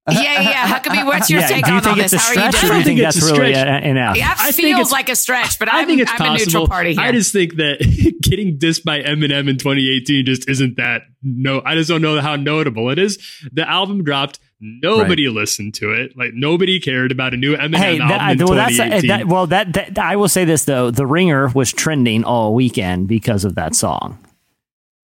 Yeah, 0.07 0.41
yeah. 0.41 0.67
Huckabee, 0.67 1.03
what's 1.05 1.31
your 1.31 1.39
Yeah, 1.41 1.47
take 1.47 1.65
do 1.65 1.71
you 1.71 1.77
on 1.77 1.87
all 1.87 1.93
think 1.95 2.03
it's 2.05 2.11
this? 2.11 2.21
a 2.21 2.23
How 2.39 2.41
are 2.43 2.45
you 2.45 2.51
stretch 2.51 2.63
or 2.63 2.67
do 2.67 2.67
doing? 2.73 2.83
think 2.83 2.85
think 2.85 2.99
that's 2.99 3.21
really 3.23 3.53
stretch. 3.55 3.83
a- 3.83 3.87
enough? 3.89 4.15
That 4.17 4.37
I 4.39 4.51
think 4.51 4.67
feels 4.67 4.79
it's- 4.81 4.91
like 4.91 5.09
a 5.09 5.15
stretch, 5.15 5.57
but 5.57 5.73
I 5.73 5.79
I'm, 5.81 5.87
think 5.87 6.01
it's 6.01 6.11
I'm 6.11 6.17
possible. 6.17 6.35
a 6.35 6.37
neutral 6.45 6.67
party 6.67 6.91
here. 6.93 7.01
I 7.01 7.11
just 7.11 7.33
think 7.33 7.55
that 7.55 7.79
getting 8.21 8.59
dissed 8.59 8.83
by 8.83 8.99
Eminem 9.01 9.49
in 9.49 9.57
2018 9.57 10.25
just 10.25 10.47
isn't 10.47 10.77
that 10.77 11.01
no. 11.23 11.59
I 11.65 11.73
just 11.73 11.89
don't 11.89 12.03
know 12.03 12.21
how 12.21 12.35
notable 12.35 12.91
it 12.91 12.99
is. 12.99 13.17
The 13.51 13.67
album 13.67 14.03
dropped. 14.03 14.39
Nobody 14.61 15.27
listened 15.27 15.73
to 15.75 15.91
it. 15.91 16.15
Like 16.15 16.31
nobody 16.35 16.79
cared 16.79 17.11
about 17.11 17.33
a 17.33 17.37
new 17.37 17.55
Eminem 17.57 17.75
Hey, 17.77 17.99
album 17.99 18.07
that, 18.09 18.31
in 18.39 18.45
well, 18.45 18.55
that's 18.55 18.71
2018. 18.73 19.07
that, 19.09 19.27
well, 19.27 19.47
that, 19.47 19.73
that 19.73 19.97
I 19.99 20.15
will 20.17 20.29
say 20.29 20.45
this 20.45 20.65
though: 20.65 20.91
the 20.91 21.05
Ringer 21.07 21.47
was 21.49 21.73
trending 21.73 22.23
all 22.23 22.53
weekend 22.53 23.07
because 23.07 23.43
of 23.43 23.55
that 23.55 23.73
song. 23.75 24.19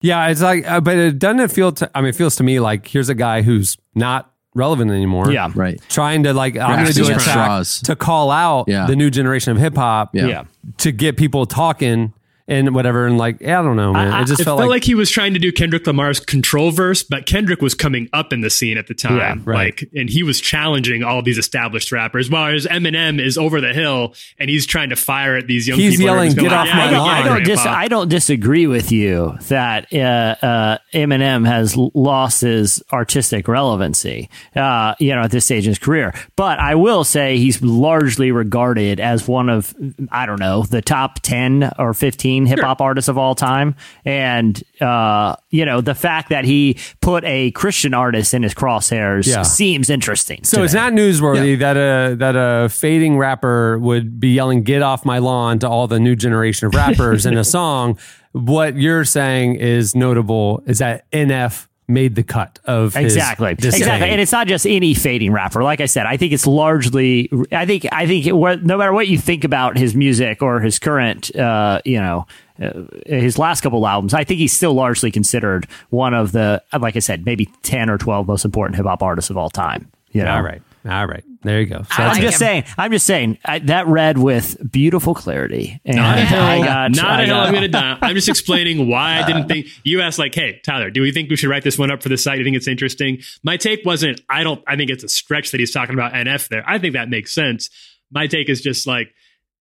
Yeah, 0.01 0.27
it's 0.27 0.41
like, 0.41 0.69
uh, 0.69 0.81
but 0.81 0.95
it 0.97 1.19
doesn't 1.19 1.39
it 1.39 1.51
feel. 1.51 1.71
To, 1.73 1.89
I 1.95 2.01
mean, 2.01 2.09
it 2.09 2.15
feels 2.15 2.35
to 2.37 2.43
me 2.43 2.59
like 2.59 2.87
here's 2.87 3.09
a 3.09 3.15
guy 3.15 3.41
who's 3.43 3.77
not 3.95 4.31
relevant 4.57 4.91
anymore. 4.91 5.31
Yeah, 5.31 5.51
Right. 5.55 5.79
trying 5.89 6.23
to 6.23 6.33
like 6.33 6.57
I'm 6.57 6.75
going 6.83 6.87
to 6.87 6.93
do 6.93 7.07
a 7.07 7.13
at 7.13 7.19
track 7.21 7.33
straws. 7.45 7.81
to 7.83 7.95
call 7.95 8.31
out 8.31 8.65
Yeah. 8.67 8.85
the 8.87 8.95
new 8.95 9.09
generation 9.09 9.51
of 9.51 9.57
hip 9.59 9.75
hop. 9.75 10.13
Yeah. 10.13 10.27
yeah. 10.27 10.43
to 10.79 10.91
get 10.91 11.15
people 11.15 11.45
talking 11.45 12.11
and 12.47 12.73
whatever. 12.73 13.05
And 13.05 13.17
like, 13.17 13.41
yeah, 13.41 13.59
I 13.59 13.63
don't 13.63 13.75
know, 13.75 13.93
man. 13.93 14.13
I- 14.13 14.21
it 14.21 14.27
just 14.27 14.41
it 14.41 14.45
felt, 14.45 14.59
felt 14.59 14.69
like, 14.69 14.77
like, 14.77 14.83
he 14.83 14.95
was 14.95 15.09
trying 15.09 15.33
to 15.33 15.39
do 15.39 15.51
Kendrick 15.51 15.85
Lamar's 15.85 16.19
control 16.19 16.71
verse, 16.71 17.03
but 17.03 17.25
Kendrick 17.25 17.61
was 17.61 17.73
coming 17.73 18.09
up 18.13 18.31
in 18.33 18.41
the 18.41 18.49
scene 18.49 18.77
at 18.77 18.87
the 18.87 18.93
time. 18.93 19.17
Yeah, 19.17 19.35
right. 19.51 19.65
Like, 19.81 19.89
and 19.95 20.09
he 20.09 20.23
was 20.23 20.39
challenging 20.39 21.03
all 21.03 21.21
these 21.21 21.37
established 21.37 21.91
rappers, 21.91 22.29
whereas 22.29 22.65
Eminem 22.65 23.19
is 23.23 23.37
over 23.37 23.59
the 23.61 23.73
hill 23.73 24.13
and 24.39 24.49
he's 24.49 24.65
trying 24.65 24.89
to 24.89 24.95
fire 24.95 25.35
at 25.35 25.47
these 25.47 25.67
young 25.67 25.77
He's 25.79 25.97
people. 25.97 26.05
yelling, 26.05 26.29
"Get 26.33 26.37
going 26.41 26.53
off 26.53 26.67
like, 26.67 26.75
my 26.75 26.83
yeah, 26.83 26.87
I 26.87 26.91
get 26.91 26.97
lawn." 26.99 27.09
it, 27.09 27.19
I 27.19 27.23
don't, 27.35 27.43
dis- 27.43 27.65
I 27.65 27.87
don't 27.87 28.09
disagree 28.09 28.67
with 28.67 28.91
you 28.91 29.37
that 29.47 29.93
uh, 29.93 30.45
uh, 30.45 30.77
Eminem 30.93 31.45
has 31.45 31.75
lost 31.77 32.41
his 32.41 32.81
artistic 32.93 33.47
relevancy, 33.47 34.29
uh, 34.55 34.95
you 34.99 35.13
know, 35.15 35.21
at 35.23 35.31
this 35.31 35.45
stage 35.45 35.65
in 35.65 35.71
his 35.71 35.79
career. 35.79 36.13
But 36.35 36.59
I 36.59 36.75
will 36.75 37.03
say 37.03 37.37
he's 37.37 37.61
largely 37.61 38.31
regarded 38.31 38.99
as 38.99 39.27
one 39.27 39.49
of, 39.49 39.75
I 40.11 40.25
don't 40.25 40.39
know, 40.39 40.63
the 40.63 40.81
top 40.81 41.19
10 41.21 41.71
or 41.77 41.93
15 41.93 42.36
hip 42.45 42.59
hop 42.59 42.81
artists 42.81 43.07
of 43.07 43.17
all 43.17 43.35
time. 43.35 43.75
And, 44.05 44.61
uh, 44.81 45.35
you 45.49 45.65
know, 45.65 45.81
the 45.81 45.95
fact 45.95 46.29
that 46.29 46.45
he 46.45 46.77
put 47.01 47.23
a 47.25 47.51
Christian 47.51 47.93
artist 47.93 48.33
in 48.33 48.43
his 48.43 48.53
crosshairs 48.53 49.27
Yeah. 49.27 49.41
seems 49.43 49.89
interesting. 49.89 50.43
So 50.43 50.57
to 50.57 50.63
it's 50.63 50.73
me. 50.73 50.79
not 50.79 50.93
newsworthy 50.93 51.57
that 51.59 51.77
a 51.77 52.15
that 52.15 52.35
a 52.35 52.69
fading 52.69 53.17
rapper 53.17 53.77
would 53.79 54.19
be 54.19 54.29
yelling 54.33 54.63
"Get 54.63 54.81
off 54.81 55.05
my 55.05 55.17
lawn" 55.19 55.59
to 55.59 55.69
all 55.69 55.87
the 55.87 55.99
new 55.99 56.15
generation 56.15 56.67
of 56.67 56.75
rappers 56.75 57.25
in 57.25 57.37
a 57.37 57.43
song. 57.57 57.97
What 58.33 58.75
you're 58.75 59.05
saying 59.05 59.55
is 59.55 59.95
notable 59.95 60.61
is 60.67 60.79
that 60.79 61.09
NF 61.11 61.66
made 61.87 62.15
the 62.15 62.23
cut 62.23 62.59
of 62.65 62.95
Exactly. 63.05 63.55
Exactly. 63.79 64.09
And 64.09 64.19
it's 64.21 64.31
not 64.31 64.47
just 64.47 64.65
any 64.67 64.93
fading 64.93 65.31
rapper. 65.31 65.63
Like 65.63 65.79
I 65.79 65.85
said, 65.85 66.05
I 66.05 66.17
think 66.17 66.33
it's 66.33 66.45
largely, 66.45 67.29
I 67.51 67.65
think, 67.65 67.85
I 67.91 68.05
think 68.05 68.25
what- 68.35 68.63
no 68.63 68.77
matter 68.77 68.91
what 68.93 69.07
you 69.07 69.17
think 69.17 69.43
about 69.43 69.77
his 69.77 69.95
music 69.95 70.41
or 70.41 70.59
his 70.59 70.79
current, 70.79 71.33
uh, 71.35 71.81
you 71.85 71.99
know, 71.99 72.27
uh, 72.61 72.71
his 73.05 73.37
last 73.39 73.61
couple 73.61 73.87
albums, 73.87 74.13
I 74.13 74.23
think 74.23 74.39
he's 74.39 74.51
still 74.53 74.73
largely 74.73 75.11
considered 75.11 75.67
one 75.89 76.13
of 76.13 76.31
the, 76.33 76.61
like 76.77 76.95
I 76.95 76.99
said, 76.99 77.25
maybe 77.25 77.45
10 77.63 77.89
or 77.89 77.97
12 77.97 78.27
most 78.27 78.43
important 78.45 78.75
hip 78.75 78.85
hop 78.85 79.01
artists 79.01 79.29
of 79.29 79.37
all 79.37 79.49
time. 79.49 79.89
You 80.11 80.23
know? 80.23 80.35
all 80.35 80.41
right, 80.43 80.61
all 80.87 81.05
right. 81.05 81.23
There 81.43 81.59
you 81.61 81.67
go. 81.67 81.83
So 81.83 82.03
I'm 82.03 82.21
just 82.21 82.39
saying. 82.39 82.63
I'm 82.77 82.91
just 82.91 83.05
saying 83.05 83.37
I, 83.45 83.59
that 83.59 83.87
read 83.87 84.17
with 84.17 84.57
beautiful 84.69 85.13
clarity. 85.13 85.79
And 85.85 85.97
Not 85.97 86.17
a 86.17 86.21
hill. 86.21 86.41
I 86.41 86.59
got, 86.59 86.91
not 86.91 87.05
I 87.05 87.23
a 87.23 87.25
hill. 87.25 87.37
I'm 87.37 87.53
gonna 87.53 87.67
die. 87.67 87.97
I'm 88.01 88.15
just 88.15 88.29
explaining 88.29 88.89
why 88.89 89.21
I 89.21 89.25
didn't 89.25 89.47
think. 89.47 89.67
You 89.83 90.01
asked 90.01 90.19
like, 90.19 90.33
"Hey, 90.33 90.59
Tyler, 90.65 90.89
do 90.89 91.01
we 91.01 91.11
think 91.11 91.29
we 91.29 91.35
should 91.35 91.49
write 91.49 91.63
this 91.63 91.77
one 91.77 91.91
up 91.91 92.01
for 92.01 92.09
the 92.09 92.17
site? 92.17 92.35
Do 92.35 92.39
you 92.39 92.43
think 92.45 92.57
it's 92.57 92.67
interesting?" 92.67 93.19
My 93.43 93.57
take 93.57 93.85
wasn't. 93.85 94.21
I 94.29 94.43
don't. 94.43 94.63
I 94.67 94.75
think 94.75 94.89
it's 94.89 95.03
a 95.03 95.09
stretch 95.09 95.51
that 95.51 95.59
he's 95.59 95.71
talking 95.71 95.93
about 95.93 96.13
NF 96.13 96.47
there. 96.49 96.63
I 96.67 96.79
think 96.79 96.93
that 96.93 97.09
makes 97.09 97.33
sense. 97.33 97.69
My 98.11 98.27
take 98.27 98.49
is 98.49 98.61
just 98.61 98.87
like 98.87 99.13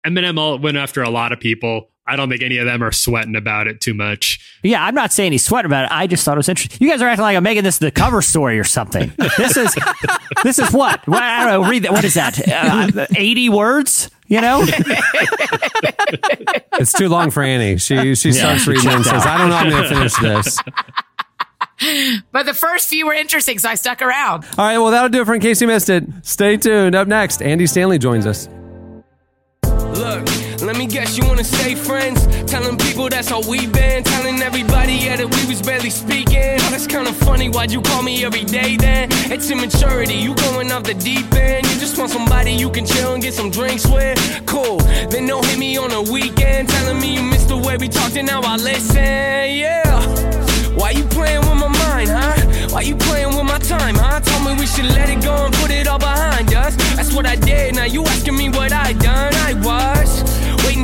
Eminem 0.06 0.38
all 0.38 0.60
went 0.60 0.78
after 0.78 1.02
a 1.02 1.10
lot 1.10 1.32
of 1.32 1.40
people. 1.40 1.90
I 2.06 2.18
don't 2.18 2.30
think 2.30 2.42
any 2.44 2.58
of 2.58 2.66
them 2.66 2.84
are 2.84 2.92
sweating 2.92 3.36
about 3.38 3.68
it 3.68 3.80
too 3.80 3.94
much. 3.94 4.58
Yeah, 4.62 4.84
I'm 4.84 4.94
not 4.94 5.14
saying 5.14 5.32
he's 5.32 5.46
sweating 5.46 5.68
about 5.68 5.86
it. 5.86 5.92
I 5.92 6.06
just 6.06 6.26
thought 6.26 6.34
it 6.34 6.38
was 6.38 6.50
interesting. 6.50 6.86
You 6.86 6.92
guys 6.92 7.02
are 7.02 7.08
acting 7.08 7.24
like 7.24 7.38
I'm 7.38 7.44
making 7.44 7.64
this 7.64 7.78
the 7.78 7.92
cover 7.92 8.22
story 8.22 8.60
or 8.60 8.66
something. 8.66 9.14
This 9.38 9.56
is 9.56 9.74
this 10.44 10.60
is 10.60 10.72
what? 10.74 11.08
Well, 11.08 11.22
I 11.22 11.46
don't 11.46 11.62
know. 11.64 11.70
Read 11.70 11.84
that. 11.84 11.94
What 11.94 12.04
is 12.04 12.16
that? 12.16 12.40
Uh, 12.48 13.06
Eighty 13.16 13.48
words? 13.48 14.10
You 14.28 14.42
know? 14.42 14.64
it's 16.80 16.92
too 16.94 17.08
long 17.08 17.32
for 17.32 17.42
Annie. 17.44 17.78
She 17.78 18.16
she 18.16 18.32
starts 18.34 18.68
reading 18.68 18.90
and 18.90 19.06
says, 19.06 19.26
"I 19.26 19.38
don't 19.38 19.50
know. 19.50 19.56
I'm 19.56 19.70
going 19.70 19.84
to 19.90 19.90
finish 19.90 20.16
this." 20.18 20.60
But 22.32 22.46
the 22.46 22.54
first 22.54 22.88
few 22.90 23.06
were 23.06 23.14
interesting, 23.14 23.60
so 23.60 23.70
I 23.70 23.76
stuck 23.76 24.02
around. 24.02 24.46
All 24.58 24.66
right. 24.66 24.78
Well, 24.78 24.92
that'll 24.92 25.10
do 25.10 25.22
it 25.22 25.26
for 25.26 25.36
in 25.36 25.42
case 25.42 25.62
you 25.62 25.68
missed 25.68 25.90
it. 25.90 26.04
Stay 26.24 26.58
tuned. 26.58 26.96
Up 26.96 27.08
next, 27.08 27.42
Andy 27.42 27.66
Stanley 27.68 27.98
joins 27.98 28.26
us. 28.26 28.48
Me 30.84 30.90
guess 30.90 31.18
you 31.18 31.26
wanna 31.26 31.46
stay 31.46 31.76
friends. 31.76 32.28
Telling 32.46 32.78
people 32.78 33.08
that's 33.08 33.30
how 33.30 33.40
we 33.50 33.68
been. 33.68 34.04
Telling 34.04 34.42
everybody, 34.42 34.96
yeah, 34.96 35.16
that 35.16 35.30
we 35.34 35.48
was 35.48 35.62
barely 35.62 35.90
speaking. 35.90 36.60
Oh, 36.60 36.70
that's 36.72 36.88
kinda 36.88 37.14
funny, 37.14 37.48
why'd 37.48 37.72
you 37.72 37.82
call 37.82 38.04
me 38.04 38.26
every 38.26 38.44
day 38.44 38.76
then? 38.76 39.08
It's 39.32 39.50
immaturity, 39.50 40.16
you 40.16 40.36
going 40.36 40.70
off 40.74 40.84
the 40.84 40.94
deep 40.94 41.34
end. 41.36 41.66
You 41.68 41.80
just 41.80 41.98
want 41.98 42.12
somebody 42.12 42.52
you 42.52 42.70
can 42.70 42.86
chill 42.86 43.14
and 43.14 43.24
get 43.24 43.34
some 43.34 43.50
drinks 43.50 43.88
with. 43.88 44.20
Cool, 44.46 44.80
then 45.10 45.26
don't 45.26 45.46
hit 45.46 45.58
me 45.58 45.78
on 45.78 45.90
the 45.92 46.02
weekend. 46.02 46.68
Telling 46.68 47.00
me 47.00 47.14
you 47.16 47.24
missed 47.24 47.48
the 47.48 47.56
way 47.56 47.78
we 47.78 47.88
talked 47.88 48.18
and 48.18 48.28
now 48.28 48.42
I 48.42 48.58
listen, 48.58 49.56
yeah. 49.64 50.02
Why 50.76 50.90
you 50.90 51.06
playing 51.06 51.44
with 51.48 51.60
my 51.64 51.70
mind, 51.88 52.10
huh? 52.10 52.36
Why 52.74 52.82
you 52.82 52.98
playing 52.98 53.34
with 53.38 53.46
my 53.46 53.60
time, 53.60 53.96
huh? 53.96 54.20
Told 54.20 54.44
me 54.44 54.60
we 54.60 54.66
should 54.66 54.90
let 54.98 55.08
it 55.08 55.24
go 55.24 55.46
and 55.46 55.54
put 55.62 55.72
it 55.72 55.88
all 55.88 56.00
behind 56.00 56.54
us. 56.54 56.76
That's 56.98 57.14
what 57.14 57.26
I 57.26 57.38
did. 57.38 57.76
Now 57.76 57.86
you 57.86 58.04
asking 58.04 58.36
me 58.36 58.50
what 58.50 58.74
I 58.74 58.92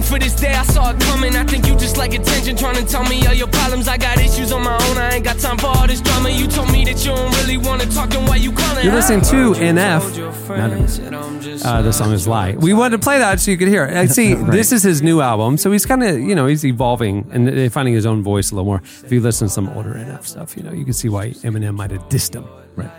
for 0.10 0.18
this 0.18 0.34
day, 0.34 0.54
I 0.54 0.64
saw 0.64 0.90
it 0.90 1.00
coming. 1.02 1.36
I 1.36 1.44
think 1.44 1.68
you 1.68 1.78
just 1.78 1.96
like 1.96 2.14
attention, 2.14 2.58
trying 2.58 2.76
to 2.76 2.86
tell 2.86 3.04
me 3.04 3.26
all 3.28 3.34
your 3.34 3.48
problems. 3.48 3.88
I 3.88 3.98
got 3.98 4.18
issues 4.18 4.52
on 4.52 4.64
my 4.64 4.74
own, 4.74 4.98
I 4.98 5.16
ain't 5.16 5.24
got 5.24 5.38
time 5.38 5.58
for 5.58 5.68
all 5.68 5.86
this 5.86 6.02
drama. 6.02 6.30
You 6.30 6.48
told 6.48 6.72
me 6.72 6.84
that 6.86 7.06
you 7.06 7.12
don't 7.12 7.32
really 7.38 7.58
want 7.58 7.84
to 7.84 7.90
talk, 7.90 8.10
then 8.10 8.28
why 8.28 8.38
you 8.38 8.52
calling? 8.52 8.84
You're 8.84 8.96
listening 8.96 9.22
to 9.22 9.54
NF. 9.54 11.64
Uh, 11.64 11.82
the 11.84 11.94
song 11.94 12.12
is 12.12 12.28
Lie. 12.28 12.56
We 12.56 12.74
wanted 12.74 12.98
to 12.98 13.04
play 13.04 13.20
that 13.20 13.40
so 13.40 13.52
you 13.52 13.58
could 13.58 13.68
hear 13.68 13.86
it. 13.86 14.10
See, 14.10 14.34
this 14.34 14.72
is 14.72 14.82
his 14.82 15.04
new 15.04 15.22
album, 15.22 15.58
so 15.58 15.72
he's 15.72 15.86
kind 15.86 16.04
of, 16.04 16.20
you 16.20 16.34
know, 16.34 16.48
he's 16.48 16.66
evolving 16.66 17.30
and 17.32 17.72
finding 17.72 17.94
his 17.94 18.08
own 18.08 18.24
voice 18.24 18.52
a 18.52 18.56
little 18.56 18.66
more. 18.66 18.82
If 19.04 19.12
you 19.12 19.22
listen 19.22 19.48
to 19.48 19.54
some 19.54 19.70
older 19.70 19.94
NF 19.94 20.26
stuff, 20.26 20.58
you 20.58 20.64
know, 20.64 20.72
you 20.72 20.86
can 20.86 20.94
see 20.94 21.10
why 21.10 21.30
Eminem 21.30 21.76
might 21.76 21.92
have 21.92 22.10
dissed 22.10 22.34
him. 22.34 22.48
Right. 22.76 22.90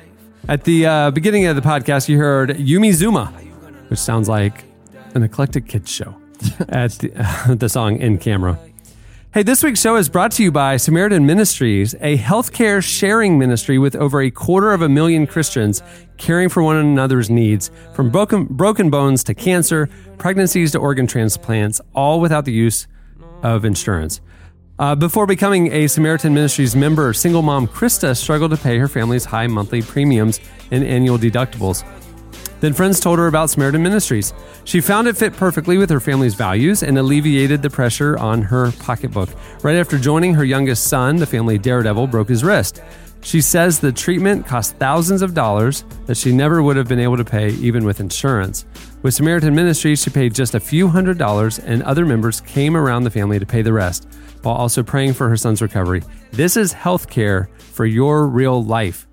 At 0.49 0.65
the 0.65 0.87
uh, 0.87 1.11
beginning 1.11 1.47
of 1.47 1.57
the 1.57 1.63
podcast, 1.63 2.09
you 2.09 2.19
heard 2.19 2.51
Yumi 2.51 2.91
Zouma, 2.91 3.33
which 3.91 3.99
sounds 3.99 4.29
like 4.29 4.65
an 5.15 5.25
eclectic 5.25 5.67
kids 5.67 5.91
show 5.91 6.20
at 6.69 6.93
the, 6.93 7.13
uh, 7.15 7.55
the 7.55 7.69
song 7.69 7.97
In 7.97 8.19
Camera. 8.19 8.59
Hey, 9.33 9.45
this 9.45 9.63
week's 9.63 9.81
show 9.81 9.95
is 9.95 10.09
brought 10.09 10.33
to 10.33 10.43
you 10.43 10.51
by 10.51 10.77
Samaritan 10.77 11.25
Ministries, 11.25 11.95
a 12.01 12.19
healthcare 12.19 12.83
sharing 12.83 13.39
ministry 13.39 13.79
with 13.79 13.95
over 13.95 14.21
a 14.21 14.31
quarter 14.31 14.73
of 14.73 14.83
a 14.83 14.89
million 14.89 15.25
Christians 15.25 15.85
caring 16.17 16.49
for 16.49 16.65
one 16.65 16.75
another's 16.75 17.31
needs, 17.31 17.71
from 17.95 18.11
broken, 18.11 18.47
broken 18.47 18.91
bones 18.91 19.23
to 19.25 19.35
cancer, 19.35 19.89
pregnancies 20.19 20.73
to 20.73 20.79
organ 20.79 21.07
transplants, 21.07 21.81
all 21.95 22.21
without 22.21 22.45
the 22.45 22.53
use 22.53 22.89
of 23.45 23.65
insurance. 23.65 24.21
Uh, 24.81 24.95
before 24.95 25.27
becoming 25.27 25.71
a 25.73 25.87
Samaritan 25.87 26.35
Ministries 26.35 26.75
member, 26.75 27.13
single 27.13 27.43
mom 27.43 27.69
Krista 27.69 28.17
struggled 28.17 28.51
to 28.51 28.57
pay 28.57 28.79
her 28.79 28.89
family's 28.89 29.27
high 29.27 29.47
monthly 29.47 29.83
premiums 29.83 30.41
and 30.71 30.83
annual 30.83 31.19
deductibles. 31.19 31.85
Then 32.61 32.75
friends 32.75 33.01
told 33.01 33.19
her 33.19 33.27
about 33.27 33.51
Samaritan 33.51 33.83
Ministries. 33.83 34.33
She 34.65 34.81
found 34.81 35.09
it 35.09 35.17
fit 35.17 35.33
perfectly 35.35 35.79
with 35.79 35.91
her 35.91 36.01
family's 36.01 36.35
values 36.35 36.83
and 36.83 36.99
alleviated 36.99 37.63
the 37.63 37.71
pressure 37.71 38.19
on 38.19 38.43
her 38.43 38.71
pocketbook. 38.73 39.31
Right 39.63 39.77
after 39.77 39.99
joining 39.99 40.35
her 40.35 40.45
youngest 40.45 40.85
son, 40.85 41.17
the 41.17 41.27
family 41.27 41.59
daredevil 41.59 42.07
broke 42.07 42.29
his 42.29 42.45
wrist. 42.45 42.83
She 43.23 43.41
says 43.43 43.81
the 43.81 43.93
treatment 43.93 44.47
cost 44.47 44.77
thousands 44.77 45.21
of 45.21 45.35
dollars 45.35 45.85
that 46.07 46.17
she 46.17 46.33
never 46.33 46.63
would 46.63 46.77
have 46.77 46.89
been 46.89 47.01
able 47.01 47.19
to 47.19 47.25
pay 47.25 47.51
even 47.51 47.85
with 47.85 48.01
insurance. 48.01 48.65
With 49.03 49.15
Samaritan 49.15 49.55
Ministries, 49.55 50.03
she 50.03 50.11
paid 50.11 50.35
just 50.35 50.55
a 50.55 50.61
few 50.61 50.89
hundred 50.89 51.19
dollars, 51.19 51.59
and 51.59 51.83
other 51.83 52.07
members 52.07 52.41
came 52.41 52.77
around 52.77 53.05
the 53.05 53.11
family 53.11 53.39
to 53.39 53.47
pay 53.47 53.63
the 53.63 53.73
rest, 53.73 54.09
while 54.43 54.55
also 54.55 54.83
praying 54.83 55.15
for 55.15 55.29
her 55.29 55.37
son's 55.37 55.61
recovery. 55.61 56.03
This 56.33 56.57
is 56.57 56.73
healthcare 56.73 57.49
for 57.59 57.85
your 57.85 58.27
real 58.27 58.63
life. 58.63 59.07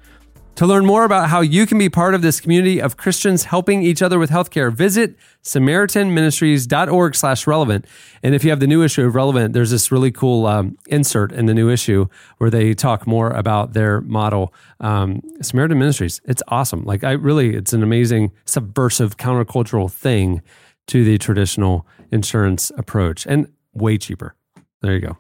To 0.58 0.66
learn 0.66 0.88
more 0.88 1.04
about 1.04 1.30
how 1.30 1.42
you 1.42 1.68
can 1.68 1.78
be 1.78 1.88
part 1.88 2.16
of 2.16 2.24
this 2.24 2.42
community 2.42 2.82
of 2.82 2.98
Christians 2.98 3.44
helping 3.44 3.84
each 3.84 4.02
other 4.02 4.18
with 4.18 4.32
healthcare, 4.32 4.74
visit 4.74 5.16
samaritanministries.org 5.44 7.16
slash 7.16 7.46
relevant. 7.46 7.86
And 8.24 8.34
if 8.34 8.44
you 8.44 8.50
have 8.50 8.60
the 8.60 8.66
new 8.66 8.82
issue 8.82 9.06
of 9.06 9.14
Relevant, 9.14 9.54
there's 9.54 9.70
this 9.70 9.92
really 9.92 10.10
cool 10.10 10.48
um, 10.48 10.76
insert 10.88 11.32
in 11.32 11.46
the 11.46 11.54
new 11.54 11.70
issue 11.70 12.08
where 12.40 12.50
they 12.50 12.74
talk 12.74 13.06
more 13.06 13.30
about 13.30 13.74
their 13.74 14.02
model. 14.02 14.52
Um, 14.80 15.22
Samaritan 15.44 15.78
Ministries, 15.78 16.22
it's 16.26 16.42
awesome. 16.48 16.84
Like 16.86 17.04
I 17.04 17.12
really, 17.12 17.56
it's 17.56 17.74
an 17.74 17.84
amazing 17.84 18.32
subversive 18.46 19.18
countercultural 19.18 19.92
thing 19.92 20.42
to 20.88 21.04
the 21.04 21.20
traditional 21.20 21.86
insurance 22.12 22.72
approach 22.80 23.28
and 23.28 23.48
way 23.74 24.00
cheaper. 24.00 24.34
There 24.82 24.96
you 24.96 25.02
go. 25.02 25.18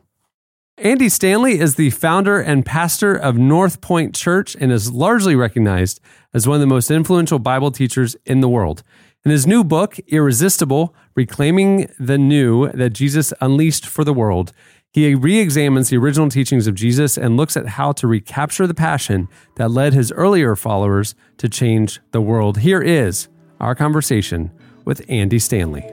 Andy 0.79 1.09
Stanley 1.09 1.59
is 1.59 1.73
the 1.73 1.89
founder 1.89 2.39
and 2.39 2.63
pastor 2.63 3.15
of 3.15 3.35
North 3.35 3.81
Point 3.81 4.13
Church 4.13 4.55
and 4.59 4.71
is 4.71 4.91
largely 4.91 5.35
recognized 5.35 5.99
as 6.35 6.47
one 6.47 6.57
of 6.57 6.61
the 6.61 6.67
most 6.67 6.91
influential 6.91 7.39
Bible 7.39 7.71
teachers 7.71 8.15
in 8.27 8.41
the 8.41 8.49
world. 8.49 8.83
In 9.25 9.31
his 9.31 9.47
new 9.47 9.63
book, 9.63 9.97
Irresistible 10.07 10.93
Reclaiming 11.15 11.91
the 11.97 12.19
New 12.19 12.69
that 12.73 12.91
Jesus 12.91 13.33
Unleashed 13.41 13.87
for 13.87 14.03
the 14.03 14.13
World, 14.13 14.53
he 14.91 15.15
re 15.15 15.39
examines 15.39 15.89
the 15.89 15.97
original 15.97 16.29
teachings 16.29 16.67
of 16.67 16.75
Jesus 16.75 17.17
and 17.17 17.37
looks 17.37 17.57
at 17.57 17.69
how 17.69 17.91
to 17.93 18.05
recapture 18.05 18.67
the 18.67 18.75
passion 18.75 19.29
that 19.55 19.71
led 19.71 19.93
his 19.93 20.11
earlier 20.11 20.55
followers 20.55 21.15
to 21.37 21.49
change 21.49 21.99
the 22.11 22.21
world. 22.21 22.59
Here 22.59 22.81
is 22.81 23.29
our 23.59 23.73
conversation 23.73 24.51
with 24.85 25.03
Andy 25.09 25.39
Stanley. 25.39 25.91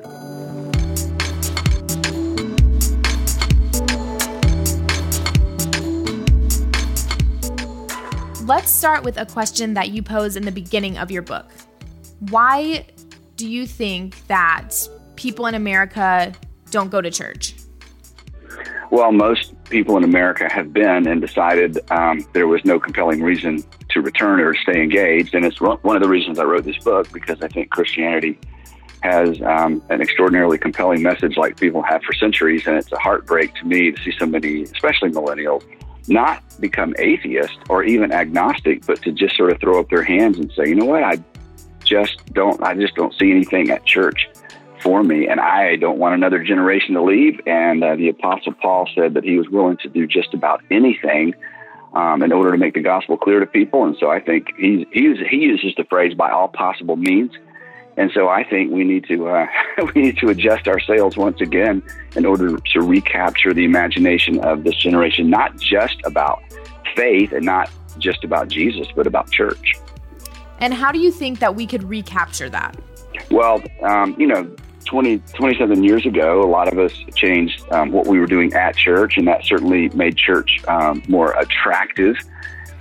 Let's 8.64 8.72
start 8.72 9.04
with 9.04 9.18
a 9.18 9.26
question 9.26 9.74
that 9.74 9.90
you 9.90 10.02
pose 10.02 10.36
in 10.36 10.46
the 10.46 10.50
beginning 10.50 10.96
of 10.96 11.10
your 11.10 11.20
book. 11.20 11.50
Why 12.30 12.86
do 13.36 13.46
you 13.46 13.66
think 13.66 14.26
that 14.28 14.70
people 15.16 15.44
in 15.44 15.54
America 15.54 16.32
don't 16.70 16.90
go 16.90 17.02
to 17.02 17.10
church? 17.10 17.56
Well, 18.90 19.12
most 19.12 19.52
people 19.64 19.98
in 19.98 20.04
America 20.04 20.50
have 20.50 20.72
been 20.72 21.06
and 21.06 21.20
decided 21.20 21.78
um, 21.90 22.26
there 22.32 22.46
was 22.46 22.64
no 22.64 22.80
compelling 22.80 23.22
reason 23.22 23.62
to 23.90 24.00
return 24.00 24.40
or 24.40 24.54
stay 24.54 24.82
engaged. 24.82 25.34
And 25.34 25.44
it's 25.44 25.60
one 25.60 25.94
of 25.94 26.00
the 26.02 26.08
reasons 26.08 26.38
I 26.38 26.44
wrote 26.44 26.64
this 26.64 26.78
book 26.78 27.12
because 27.12 27.42
I 27.42 27.48
think 27.48 27.68
Christianity 27.68 28.38
has 29.02 29.42
um, 29.42 29.82
an 29.90 30.00
extraordinarily 30.00 30.56
compelling 30.56 31.02
message 31.02 31.36
like 31.36 31.60
people 31.60 31.82
have 31.82 32.02
for 32.02 32.14
centuries. 32.14 32.66
And 32.66 32.78
it's 32.78 32.90
a 32.92 32.98
heartbreak 32.98 33.54
to 33.56 33.66
me 33.66 33.92
to 33.92 34.02
see 34.02 34.14
so 34.18 34.24
many, 34.24 34.62
especially 34.62 35.10
millennials, 35.10 35.62
not 36.08 36.42
become 36.60 36.94
atheist 36.98 37.58
or 37.68 37.82
even 37.84 38.12
agnostic, 38.12 38.84
but 38.86 39.00
to 39.02 39.12
just 39.12 39.36
sort 39.36 39.52
of 39.52 39.60
throw 39.60 39.80
up 39.80 39.88
their 39.88 40.02
hands 40.02 40.38
and 40.38 40.52
say, 40.56 40.68
you 40.68 40.74
know 40.74 40.84
what, 40.84 41.02
I 41.02 41.22
just 41.84 42.24
don't, 42.32 42.62
I 42.62 42.74
just 42.74 42.94
don't 42.94 43.14
see 43.14 43.30
anything 43.30 43.70
at 43.70 43.84
church 43.84 44.28
for 44.80 45.02
me, 45.02 45.28
and 45.28 45.40
I 45.40 45.76
don't 45.76 45.98
want 45.98 46.14
another 46.14 46.44
generation 46.44 46.94
to 46.94 47.02
leave. 47.02 47.40
And 47.46 47.82
uh, 47.82 47.96
the 47.96 48.08
Apostle 48.10 48.52
Paul 48.52 48.88
said 48.94 49.14
that 49.14 49.24
he 49.24 49.38
was 49.38 49.48
willing 49.48 49.78
to 49.78 49.88
do 49.88 50.06
just 50.06 50.34
about 50.34 50.62
anything 50.70 51.34
um, 51.94 52.22
in 52.22 52.32
order 52.32 52.52
to 52.52 52.58
make 52.58 52.74
the 52.74 52.82
gospel 52.82 53.16
clear 53.16 53.40
to 53.40 53.46
people. 53.46 53.84
And 53.84 53.96
so 53.98 54.10
I 54.10 54.20
think 54.20 54.48
he's, 54.58 54.86
he 54.92 55.14
he 55.30 55.36
uses 55.36 55.74
the 55.76 55.84
phrase 55.84 56.14
by 56.14 56.30
all 56.30 56.48
possible 56.48 56.96
means. 56.96 57.32
And 57.96 58.10
so 58.12 58.28
I 58.28 58.42
think 58.44 58.72
we 58.72 58.84
need 58.84 59.04
to 59.06 59.28
uh, 59.28 59.46
we 59.94 60.02
need 60.02 60.18
to 60.18 60.28
adjust 60.28 60.66
our 60.68 60.80
sails 60.80 61.16
once 61.16 61.40
again 61.40 61.82
in 62.16 62.26
order 62.26 62.58
to 62.58 62.80
recapture 62.80 63.54
the 63.54 63.64
imagination 63.64 64.40
of 64.40 64.64
this 64.64 64.74
generation, 64.76 65.30
not 65.30 65.56
just 65.58 65.96
about 66.04 66.42
faith 66.96 67.32
and 67.32 67.44
not 67.44 67.70
just 67.98 68.24
about 68.24 68.48
Jesus, 68.48 68.88
but 68.94 69.06
about 69.06 69.30
church. 69.30 69.74
And 70.58 70.72
how 70.72 70.92
do 70.92 70.98
you 70.98 71.10
think 71.10 71.40
that 71.40 71.54
we 71.54 71.66
could 71.66 71.84
recapture 71.84 72.48
that? 72.50 72.76
Well, 73.30 73.62
um, 73.82 74.14
you 74.18 74.26
know, 74.26 74.48
20, 74.86 75.18
27 75.34 75.82
years 75.82 76.06
ago, 76.06 76.42
a 76.42 76.50
lot 76.50 76.72
of 76.72 76.78
us 76.78 76.92
changed 77.14 77.64
um, 77.72 77.90
what 77.90 78.06
we 78.06 78.18
were 78.18 78.26
doing 78.26 78.52
at 78.54 78.76
church, 78.76 79.16
and 79.16 79.26
that 79.26 79.44
certainly 79.44 79.88
made 79.90 80.16
church 80.16 80.62
um, 80.68 81.02
more 81.08 81.32
attractive. 81.32 82.16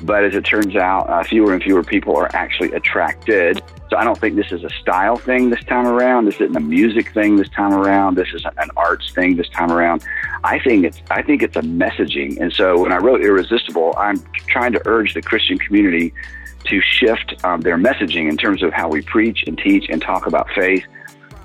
But 0.03 0.25
as 0.25 0.35
it 0.35 0.43
turns 0.43 0.75
out, 0.75 1.09
uh, 1.09 1.23
fewer 1.23 1.53
and 1.53 1.63
fewer 1.63 1.83
people 1.83 2.15
are 2.17 2.29
actually 2.35 2.71
attracted. 2.73 3.63
So 3.89 3.97
I 3.97 4.03
don't 4.03 4.17
think 4.17 4.35
this 4.35 4.51
is 4.51 4.63
a 4.63 4.69
style 4.81 5.15
thing 5.15 5.49
this 5.49 5.63
time 5.65 5.87
around. 5.87 6.25
This 6.25 6.35
isn't 6.35 6.55
a 6.55 6.59
music 6.59 7.13
thing 7.13 7.37
this 7.37 7.49
time 7.49 7.73
around. 7.73 8.15
This 8.15 8.33
is 8.33 8.43
an 8.57 8.69
arts 8.75 9.11
thing 9.13 9.37
this 9.37 9.49
time 9.49 9.71
around. 9.71 10.03
I 10.43 10.59
think 10.59 10.85
it's 10.85 11.01
I 11.09 11.21
think 11.21 11.41
it's 11.41 11.55
a 11.55 11.61
messaging. 11.61 12.39
And 12.39 12.51
so 12.51 12.79
when 12.81 12.91
I 12.91 12.97
wrote 12.97 13.23
Irresistible, 13.23 13.93
I'm 13.97 14.19
trying 14.47 14.73
to 14.73 14.81
urge 14.85 15.13
the 15.13 15.21
Christian 15.21 15.57
community 15.57 16.13
to 16.65 16.81
shift 16.81 17.35
um, 17.43 17.61
their 17.61 17.77
messaging 17.77 18.29
in 18.29 18.37
terms 18.37 18.63
of 18.63 18.73
how 18.73 18.89
we 18.89 19.01
preach 19.01 19.43
and 19.47 19.57
teach 19.57 19.85
and 19.89 20.01
talk 20.01 20.27
about 20.27 20.49
faith. 20.55 20.85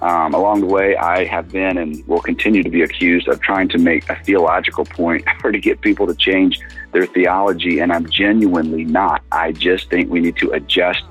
Um, 0.01 0.33
along 0.33 0.61
the 0.61 0.67
way, 0.67 0.97
I 0.97 1.25
have 1.25 1.51
been 1.51 1.77
and 1.77 2.07
will 2.07 2.21
continue 2.21 2.63
to 2.63 2.71
be 2.71 2.83
accused 2.83 3.27
of 3.27 3.41
trying 3.41 3.69
to 3.71 3.79
make 3.79 4.09
a 4.09 4.17
theological 4.25 4.85
point 4.85 5.25
or 5.45 5.53
to 5.53 5.59
get 5.59 5.81
people 5.81 6.07
to 6.07 6.15
change 6.15 6.61
their 6.93 7.07
theology, 7.07 7.81
and 7.81 7.93
I'm 7.93 8.09
genuinely 8.09 8.85
not. 8.85 9.23
I 9.33 9.53
just 9.53 9.91
think 9.91 10.11
we 10.11 10.21
need 10.21 10.37
to 10.37 10.51
adjust 10.53 11.03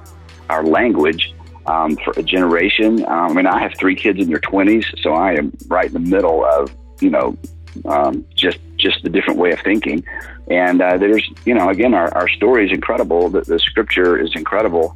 our 0.50 0.64
language 0.64 1.34
um, 1.66 1.98
for 1.98 2.14
a 2.18 2.24
generation. 2.24 3.06
Um, 3.06 3.32
I 3.32 3.34
mean, 3.34 3.48
I 3.48 3.60
have 3.60 3.74
three 3.78 3.96
kids 3.96 4.20
in 4.20 4.30
their 4.30 4.40
20s, 4.40 4.86
so 5.02 5.14
I 5.14 5.34
am 5.34 5.56
right 5.68 5.88
in 5.88 5.94
the 5.94 6.00
middle 6.00 6.44
of, 6.46 6.76
you 7.02 7.10
know, 7.10 7.38
um, 7.86 8.26
just 8.36 8.60
just 8.78 9.04
the 9.04 9.10
different 9.10 9.40
way 9.40 9.52
of 9.52 9.60
thinking. 9.62 10.04
And 10.50 10.82
uh, 10.82 10.98
there's, 10.98 11.28
you 11.46 11.54
know, 11.54 11.70
again, 11.70 11.94
our, 11.94 12.14
our 12.14 12.30
story 12.30 12.66
is 12.66 12.72
incredible. 12.72 13.30
The, 13.30 13.42
the 13.42 13.60
scripture 13.60 14.18
is 14.18 14.32
incredible. 14.36 14.96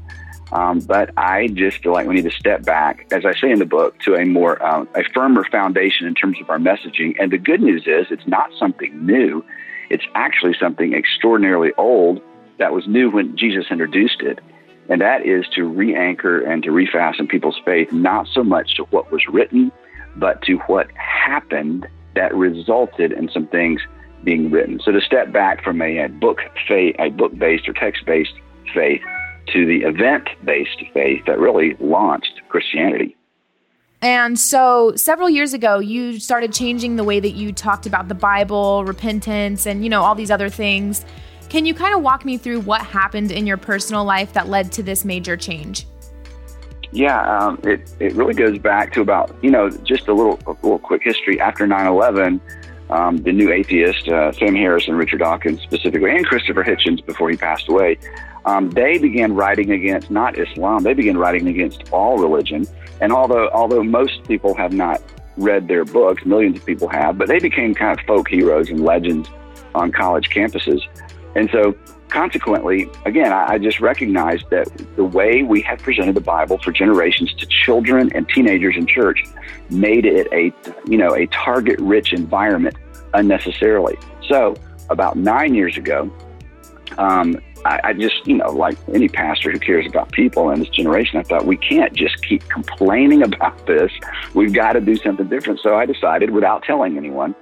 Um, 0.52 0.80
but 0.80 1.12
I 1.18 1.48
just 1.48 1.82
feel 1.82 1.94
like 1.94 2.08
we 2.08 2.16
need 2.16 2.30
to 2.30 2.32
step 2.32 2.64
back, 2.64 3.08
as 3.12 3.26
I 3.26 3.34
say 3.40 3.52
in 3.52 3.60
the 3.60 3.66
book, 3.66 3.98
to 4.02 4.16
a 4.16 4.26
more 4.26 4.62
um, 4.66 4.88
a 4.96 5.04
firmer 5.14 5.46
foundation 5.46 6.08
in 6.08 6.14
terms 6.14 6.38
of 6.42 6.50
our 6.50 6.58
messaging. 6.58 7.16
And 7.20 7.32
the 7.32 7.38
good 7.38 7.62
news 7.62 7.84
is, 7.86 8.08
it's 8.12 8.28
not 8.28 8.50
something 8.60 9.06
new; 9.06 9.46
it's 9.92 10.06
actually 10.16 10.56
something 10.60 10.94
extraordinarily 10.94 11.72
old 11.78 12.22
that 12.60 12.74
was 12.74 12.88
new 12.88 13.10
when 13.12 13.36
Jesus 13.36 13.66
introduced 13.70 14.22
it, 14.22 14.40
and 14.90 15.02
that 15.02 15.26
is 15.26 15.46
to 15.56 15.64
re-anchor 15.64 16.42
and 16.42 16.64
to 16.64 16.70
refasten 16.70 17.28
people's 17.28 17.60
faith, 17.66 17.92
not 17.92 18.28
so 18.34 18.44
much 18.44 18.76
to 18.78 18.84
what 18.86 19.12
was 19.12 19.22
written, 19.28 19.72
but 20.16 20.42
to 20.44 20.56
what 20.68 20.88
happened 20.96 21.88
that 22.16 22.34
resulted 22.36 23.12
in 23.12 23.30
some 23.34 23.48
things 23.48 23.82
being 24.24 24.52
written. 24.52 24.80
So 24.84 24.92
to 24.92 25.02
step 25.02 25.32
back 25.32 25.64
from 25.64 25.82
a, 25.82 26.06
a 26.06 26.10
book 26.10 26.40
faith, 26.68 26.96
a 27.00 27.10
book-based 27.10 27.68
or 27.68 27.74
text-based 27.74 28.34
faith 28.74 29.02
to 29.48 29.66
the 29.66 29.84
event 29.88 30.30
based 30.46 30.84
faith 30.94 31.24
that 31.26 31.40
really 31.40 31.76
launched 31.80 32.42
Christianity. 32.50 33.16
And 34.02 34.40
so 34.40 34.94
several 34.96 35.30
years 35.30 35.54
ago, 35.54 35.80
you 35.80 36.20
started 36.20 36.54
changing 36.54 36.96
the 36.96 37.04
way 37.04 37.20
that 37.20 37.32
you 37.32 37.54
talked 37.54 37.86
about 37.86 38.08
the 38.08 38.16
Bible, 38.16 38.84
repentance, 38.84 39.68
and, 39.68 39.84
you 39.84 39.90
know, 39.90 40.02
all 40.02 40.16
these 40.16 40.32
other 40.32 40.50
things. 40.50 41.06
Can 41.50 41.66
you 41.66 41.74
kind 41.74 41.94
of 41.94 42.02
walk 42.02 42.26
me 42.26 42.38
through 42.38 42.62
what 42.62 42.82
happened 42.82 43.32
in 43.32 43.46
your 43.46 43.58
personal 43.58 44.04
life 44.04 44.34
that 44.34 44.48
led 44.48 44.72
to 44.72 44.84
this 44.84 45.06
major 45.06 45.38
change? 45.38 45.86
Yeah, 46.92 47.38
um, 47.38 47.60
it, 47.64 47.94
it 48.00 48.14
really 48.14 48.34
goes 48.34 48.58
back 48.58 48.92
to 48.94 49.02
about, 49.02 49.36
you 49.42 49.52
know, 49.52 49.70
just 49.70 50.08
a 50.08 50.14
little, 50.14 50.40
a 50.48 50.52
little 50.64 50.80
quick 50.80 51.04
history. 51.04 51.40
After 51.40 51.68
9 51.68 51.86
11, 51.86 52.42
um, 52.92 53.18
the 53.18 53.32
new 53.32 53.52
atheist, 53.52 54.08
uh, 54.10 54.32
Sam 54.34 54.56
Harris 54.56 54.88
and 54.88 54.98
Richard 54.98 55.20
Dawkins 55.20 55.62
specifically, 55.62 56.12
and 56.12 56.26
Christopher 56.26 56.64
Hitchens 56.64 57.06
before 57.06 57.30
he 57.30 57.38
passed 57.38 57.70
away, 57.70 57.98
um, 58.46 58.70
they 58.72 58.98
began 58.98 59.34
writing 59.34 59.72
against 59.72 60.12
not 60.12 60.38
Islam, 60.38 60.84
they 60.84 60.94
began 60.94 61.18
writing 61.18 61.48
against 61.48 61.92
all 61.92 62.18
religion. 62.18 62.66
And 63.00 63.12
although, 63.12 63.50
although 63.50 63.84
most 63.84 64.24
people 64.28 64.54
have 64.56 64.74
not 64.74 65.02
read 65.38 65.68
their 65.68 65.86
books, 65.86 66.26
millions 66.26 66.58
of 66.58 66.66
people 66.66 66.88
have, 66.90 67.18
but 67.18 67.28
they 67.28 67.40
became 67.40 67.74
kind 67.74 67.98
of 67.98 68.06
folk 68.06 68.28
heroes 68.30 68.70
and 68.70 68.84
legends 68.84 69.30
on 69.74 69.92
college 69.92 70.30
campuses. 70.30 70.82
And 71.36 71.50
so, 71.52 71.76
consequently, 72.12 72.90
again, 73.06 73.32
I, 73.32 73.58
just 73.58 73.80
recognized 73.80 74.50
that 74.50 74.68
the 74.96 75.04
way 75.04 75.44
we 75.44 75.62
have 75.62 75.80
presented 75.80 76.16
the 76.16 76.22
Bible 76.22 76.58
for 76.60 76.72
generations 76.72 77.34
to 77.36 77.46
children 77.46 78.12
and 78.14 78.28
teenagers 78.30 78.76
in 78.76 78.86
church 78.86 79.24
made 79.70 80.06
it 80.06 80.28
a, 80.32 80.54
you 80.90 80.98
know, 80.98 81.16
a 81.16 81.26
target-rich 81.28 82.14
environment 82.14 82.76
unnecessarily. 83.14 83.98
So, 84.28 84.56
about 84.90 85.16
nine 85.18 85.56
years 85.56 85.78
ago, 85.78 86.12
um, 86.98 87.42
I, 87.66 87.80
I 87.84 87.94
just, 87.94 88.28
you 88.28 88.36
know, 88.36 88.52
like 88.52 88.78
any 88.94 89.08
pastor 89.08 89.52
who 89.52 89.60
cares 89.60 89.86
about 89.86 90.12
people 90.12 90.50
in 90.50 90.60
this 90.60 90.70
generation, 90.70 91.20
I 91.20 91.24
thought 91.24 91.46
we 91.46 91.58
can't 91.58 91.94
just 91.94 92.22
keep 92.24 92.48
complaining 92.50 93.24
about 93.32 93.66
this. 93.66 93.92
We've 94.34 94.54
got 94.54 94.74
to 94.74 94.82
do 94.82 94.96
something 94.98 95.28
different. 95.28 95.60
So 95.62 95.76
I 95.76 95.86
decided, 95.86 96.32
without 96.32 96.64
telling 96.64 96.98
anyone, 96.98 97.36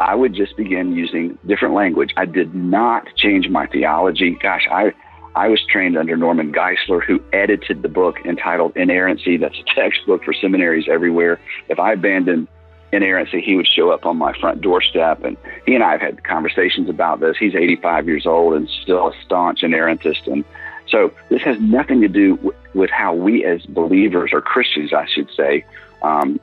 I 0.00 0.14
would 0.14 0.34
just 0.34 0.56
begin 0.56 0.92
using 0.92 1.38
different 1.46 1.74
language. 1.74 2.12
I 2.16 2.24
did 2.24 2.54
not 2.54 3.06
change 3.16 3.48
my 3.48 3.66
theology. 3.66 4.30
Gosh, 4.42 4.66
I 4.70 4.92
I 5.36 5.48
was 5.48 5.60
trained 5.70 5.96
under 5.96 6.16
Norman 6.16 6.52
Geisler, 6.52 7.04
who 7.04 7.22
edited 7.32 7.82
the 7.82 7.88
book 7.88 8.16
entitled 8.24 8.76
Inerrancy. 8.76 9.36
That's 9.36 9.58
a 9.58 9.74
textbook 9.74 10.24
for 10.24 10.32
seminaries 10.32 10.88
everywhere. 10.88 11.38
If 11.68 11.78
I 11.78 11.92
abandoned 11.92 12.48
inerrancy, 12.92 13.40
he 13.40 13.54
would 13.54 13.68
show 13.68 13.90
up 13.90 14.06
on 14.06 14.16
my 14.16 14.32
front 14.40 14.62
doorstep. 14.62 15.22
And 15.22 15.36
he 15.66 15.74
and 15.74 15.84
I 15.84 15.92
have 15.92 16.00
had 16.00 16.24
conversations 16.24 16.88
about 16.88 17.20
this. 17.20 17.36
He's 17.38 17.54
85 17.54 18.08
years 18.08 18.26
old 18.26 18.54
and 18.54 18.68
still 18.82 19.08
a 19.08 19.12
staunch 19.24 19.60
inerrantist. 19.60 20.26
And 20.26 20.44
so 20.88 21.12
this 21.28 21.42
has 21.42 21.60
nothing 21.60 22.00
to 22.00 22.08
do 22.08 22.52
with 22.74 22.90
how 22.90 23.14
we 23.14 23.44
as 23.44 23.64
believers 23.66 24.30
or 24.32 24.40
Christians, 24.40 24.92
I 24.92 25.06
should 25.06 25.30
say, 25.36 25.64
um, 26.02 26.40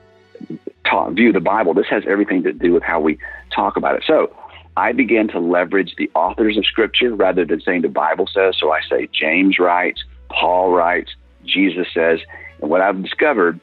view 1.13 1.31
the 1.31 1.39
Bible. 1.39 1.73
This 1.73 1.87
has 1.89 2.03
everything 2.07 2.43
to 2.43 2.53
do 2.53 2.73
with 2.73 2.83
how 2.83 2.99
we 2.99 3.17
talk 3.53 3.77
about 3.77 3.95
it. 3.95 4.03
So 4.05 4.35
I 4.77 4.91
began 4.91 5.27
to 5.29 5.39
leverage 5.39 5.95
the 5.97 6.09
authors 6.13 6.57
of 6.57 6.65
Scripture 6.65 7.13
rather 7.15 7.45
than 7.45 7.61
saying 7.61 7.81
the 7.81 7.89
Bible 7.89 8.27
says. 8.31 8.55
So 8.59 8.71
I 8.71 8.81
say 8.87 9.09
James 9.11 9.57
writes, 9.59 10.03
Paul 10.29 10.71
writes, 10.71 11.15
Jesus 11.45 11.87
says. 11.93 12.19
And 12.61 12.69
what 12.69 12.81
I've 12.81 13.01
discovered 13.01 13.59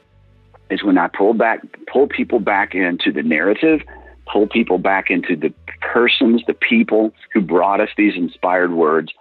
is 0.70 0.82
when 0.82 0.98
I 0.98 1.08
pull 1.08 1.34
back, 1.34 1.60
pull 1.92 2.08
people 2.08 2.40
back 2.40 2.74
into 2.74 3.12
the 3.12 3.22
narrative, 3.22 3.82
pull 4.30 4.46
people 4.46 4.78
back 4.78 5.10
into 5.10 5.36
the 5.36 5.52
persons, 5.80 6.42
the 6.46 6.54
people 6.54 7.12
who 7.32 7.40
brought 7.40 7.80
us 7.80 7.90
these 7.96 8.16
inspired 8.16 8.72
words. 8.72 9.12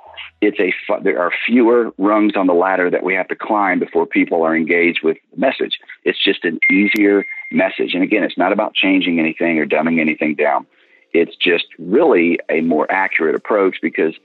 It's 0.42 0.60
a 0.60 0.74
there 1.04 1.22
are 1.22 1.32
fewer 1.46 1.92
rungs 1.98 2.34
on 2.36 2.48
the 2.48 2.54
ladder 2.54 2.90
that 2.90 3.04
we 3.04 3.14
have 3.14 3.28
to 3.30 3.36
climb 3.36 3.80
before 3.80 4.06
people 4.06 4.44
are 4.44 4.56
engaged 4.56 5.00
with 5.04 5.18
the 5.32 5.40
message. 5.40 5.80
It's 6.04 6.22
just 6.22 6.44
an 6.44 6.60
easier 6.72 7.26
message. 7.54 7.94
And 7.94 8.04
again, 8.04 8.24
it's 8.24 8.38
not 8.38 8.52
about 8.52 8.74
changing 8.74 9.20
anything 9.20 9.60
or 9.60 9.66
dumbing 9.66 10.00
anything 10.00 10.36
down. 10.36 10.66
It's 11.14 11.36
just 11.36 11.66
really 11.78 12.40
a 12.50 12.62
more 12.62 12.90
accurate 12.92 13.36
approach 13.36 13.78
because 13.82 14.16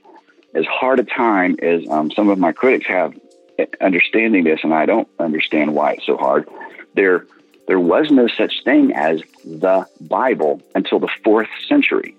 as 0.55 0.65
hard 0.65 0.99
a 0.99 1.03
time 1.03 1.57
as 1.61 1.87
um, 1.89 2.11
some 2.11 2.29
of 2.29 2.39
my 2.39 2.51
critics 2.51 2.87
have 2.87 3.17
understanding 3.81 4.45
this, 4.45 4.61
and 4.63 4.73
I 4.73 4.85
don't 4.85 5.07
understand 5.19 5.75
why 5.75 5.93
it's 5.93 6.05
so 6.05 6.15
hard 6.15 6.47
there 6.93 7.25
there 7.67 7.79
was 7.79 8.09
no 8.09 8.27
such 8.27 8.63
thing 8.63 8.93
as 8.95 9.21
the 9.45 9.87
Bible 10.01 10.61
until 10.73 10.97
the 10.99 11.09
fourth 11.23 11.49
century. 11.67 12.15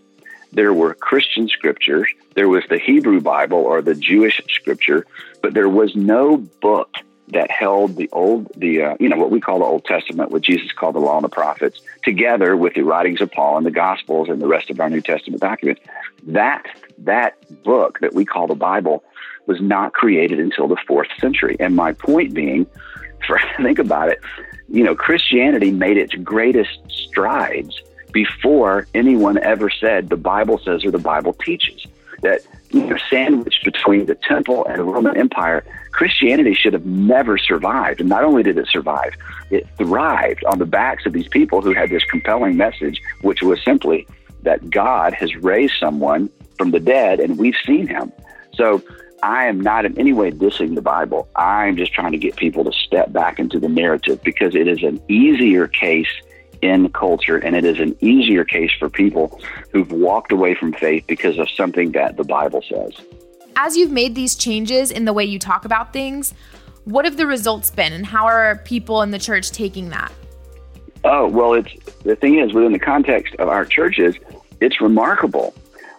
There 0.53 0.73
were 0.73 0.95
Christian 0.95 1.49
scriptures, 1.49 2.09
there 2.35 2.49
was 2.49 2.65
the 2.69 2.79
Hebrew 2.79 3.21
Bible 3.21 3.59
or 3.59 3.83
the 3.83 3.95
Jewish 3.95 4.41
scripture, 4.49 5.07
but 5.43 5.55
there 5.55 5.69
was 5.69 5.95
no 5.95 6.37
book 6.37 6.95
that 7.33 7.51
held 7.51 7.97
the 7.97 8.09
old, 8.13 8.49
the 8.57 8.83
uh, 8.83 8.97
you 8.99 9.09
know 9.09 9.17
what 9.17 9.31
we 9.31 9.41
call 9.41 9.59
the 9.61 9.65
Old 9.65 9.85
Testament, 9.85 10.31
what 10.31 10.43
Jesus 10.43 10.73
called 10.73 10.95
the 10.95 11.01
Law 11.01 11.17
and 11.17 11.25
the 11.25 11.29
Prophets, 11.29 11.81
together 12.05 12.57
with 12.57 12.75
the 12.75 12.83
writings 12.83 13.21
of 13.21 13.31
Paul 13.31 13.57
and 13.57 13.67
the 13.67 13.71
Gospels 13.71 14.29
and 14.29 14.41
the 14.41 14.47
rest 14.47 14.71
of 14.71 14.81
our 14.81 14.91
New 14.91 15.01
Testament 15.01 15.41
documents. 15.41 15.81
That 16.27 16.67
that 16.99 17.37
book 17.63 18.01
that 18.01 18.15
we 18.15 18.25
call 18.25 18.47
the 18.47 18.55
Bible 18.55 19.05
was 19.47 19.61
not 19.61 19.93
created 19.93 20.39
until 20.39 20.69
the 20.69 20.77
fourth 20.87 21.09
century. 21.21 21.57
And 21.59 21.75
my 21.75 21.93
point 21.93 22.35
being, 22.35 22.67
for 23.27 23.41
think 23.57 23.79
about 23.79 24.09
it, 24.09 24.21
you 24.69 24.85
know, 24.85 24.95
Christianity 24.95 25.71
made 25.71 25.97
its 25.97 26.15
greatest 26.15 26.79
strides 26.89 27.81
before 28.13 28.87
anyone 28.95 29.39
ever 29.39 29.71
said 29.71 30.09
the 30.09 30.17
Bible 30.17 30.61
says 30.65 30.85
or 30.85 30.91
the 30.91 30.99
Bible 30.99 31.33
teaches. 31.33 31.87
That, 32.23 32.41
you 32.71 32.85
know, 32.87 32.97
sandwiched 33.09 33.65
between 33.65 34.07
the 34.07 34.15
temple 34.15 34.67
and 34.67 34.79
the 34.79 34.85
Roman 34.85 35.17
Empire, 35.17 35.65
Christianity 35.93 36.55
should 36.55 36.73
have 36.73 36.87
never 36.87 37.39
survived. 37.39 38.01
And 38.01 38.09
not 38.09 38.25
only 38.25 38.43
did 38.43 38.59
it 38.59 38.69
survive, 38.69 39.15
it 39.51 39.67
thrived 39.79 40.45
on 40.45 40.59
the 40.59 40.67
backs 40.67 41.07
of 41.07 41.13
these 41.13 41.29
people 41.29 41.63
who 41.63 41.73
had 41.73 41.91
this 41.91 42.05
compelling 42.05 42.57
message, 42.57 43.01
which 43.23 43.43
was 43.43 43.63
simply 43.65 44.07
that 44.43 44.71
God 44.71 45.15
has 45.15 45.35
raised 45.37 45.75
someone 45.79 46.31
from 46.57 46.71
the 46.71 46.81
dead 46.81 47.21
and 47.21 47.39
we've 47.39 47.57
seen 47.67 47.87
him. 47.87 48.13
So 48.55 48.83
I 49.23 49.47
am 49.47 49.61
not 49.61 49.85
in 49.85 49.99
any 49.99 50.13
way 50.13 50.31
dissing 50.31 50.75
the 50.75 50.83
Bible. 50.83 51.29
I'm 51.37 51.77
just 51.77 51.93
trying 51.93 52.13
to 52.13 52.19
get 52.19 52.37
people 52.37 52.65
to 52.65 52.73
step 52.73 53.13
back 53.13 53.39
into 53.39 53.59
the 53.59 53.69
narrative 53.69 54.23
because 54.23 54.55
it 54.55 54.67
is 54.67 54.83
an 54.83 55.01
easier 55.09 55.67
case 55.67 56.09
in 56.63 56.91
culture 56.91 57.37
and 57.37 57.57
it 57.57 57.65
is 57.65 57.79
an 57.79 57.97
easier 58.01 58.45
case 58.45 58.71
for 58.79 58.89
people 58.89 59.41
who've 59.73 59.91
walked 59.93 60.33
away 60.33 60.55
from 60.55 60.73
faith 60.73 61.05
because 61.07 61.39
of 61.39 61.49
something 61.51 61.93
that 61.93 62.17
the 62.17 62.25
Bible 62.25 62.63
says. 62.69 62.95
As 63.57 63.77
you've 63.77 63.91
made 63.91 64.15
these 64.15 64.35
changes 64.35 64.91
in 64.91 65.05
the 65.05 65.13
way 65.13 65.25
you 65.25 65.39
talk 65.39 65.65
about 65.65 65.93
things, 65.93 66.35
what 66.85 67.05
have 67.05 67.17
the 67.17 67.27
results 67.27 67.71
been 67.71 67.93
and 67.93 68.07
how 68.07 68.27
are 68.27 68.57
people 68.65 69.03
in 69.03 69.11
the 69.11 69.19
church 69.19 69.51
taking 69.51 69.91
that? 69.91 70.13
Oh, 71.05 71.29
well, 71.29 71.55
it's 71.55 71.73
the 72.03 72.17
thing 72.17 72.39
is 72.39 72.53
within 72.53 72.73
the 72.73 72.79
context 72.79 73.35
of 73.37 73.49
our 73.49 73.65
churches, 73.65 74.17
it's 74.61 74.81
remarkable. 74.81 75.55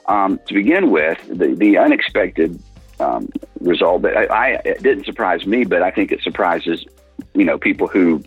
Um, 0.07 0.39
to 0.47 0.53
begin 0.53 0.91
with, 0.91 1.19
the, 1.27 1.53
the 1.55 1.77
unexpected 1.77 2.61
um, 2.99 3.29
result. 3.59 4.01
But 4.01 4.17
I, 4.17 4.25
I, 4.25 4.47
it 4.65 4.83
didn't 4.83 5.05
surprise 5.05 5.45
me, 5.45 5.63
but 5.63 5.81
I 5.81 5.91
think 5.91 6.11
it 6.11 6.21
surprises 6.21 6.85
you 7.33 7.45
know 7.45 7.57
people 7.57 7.87
who 7.87 8.23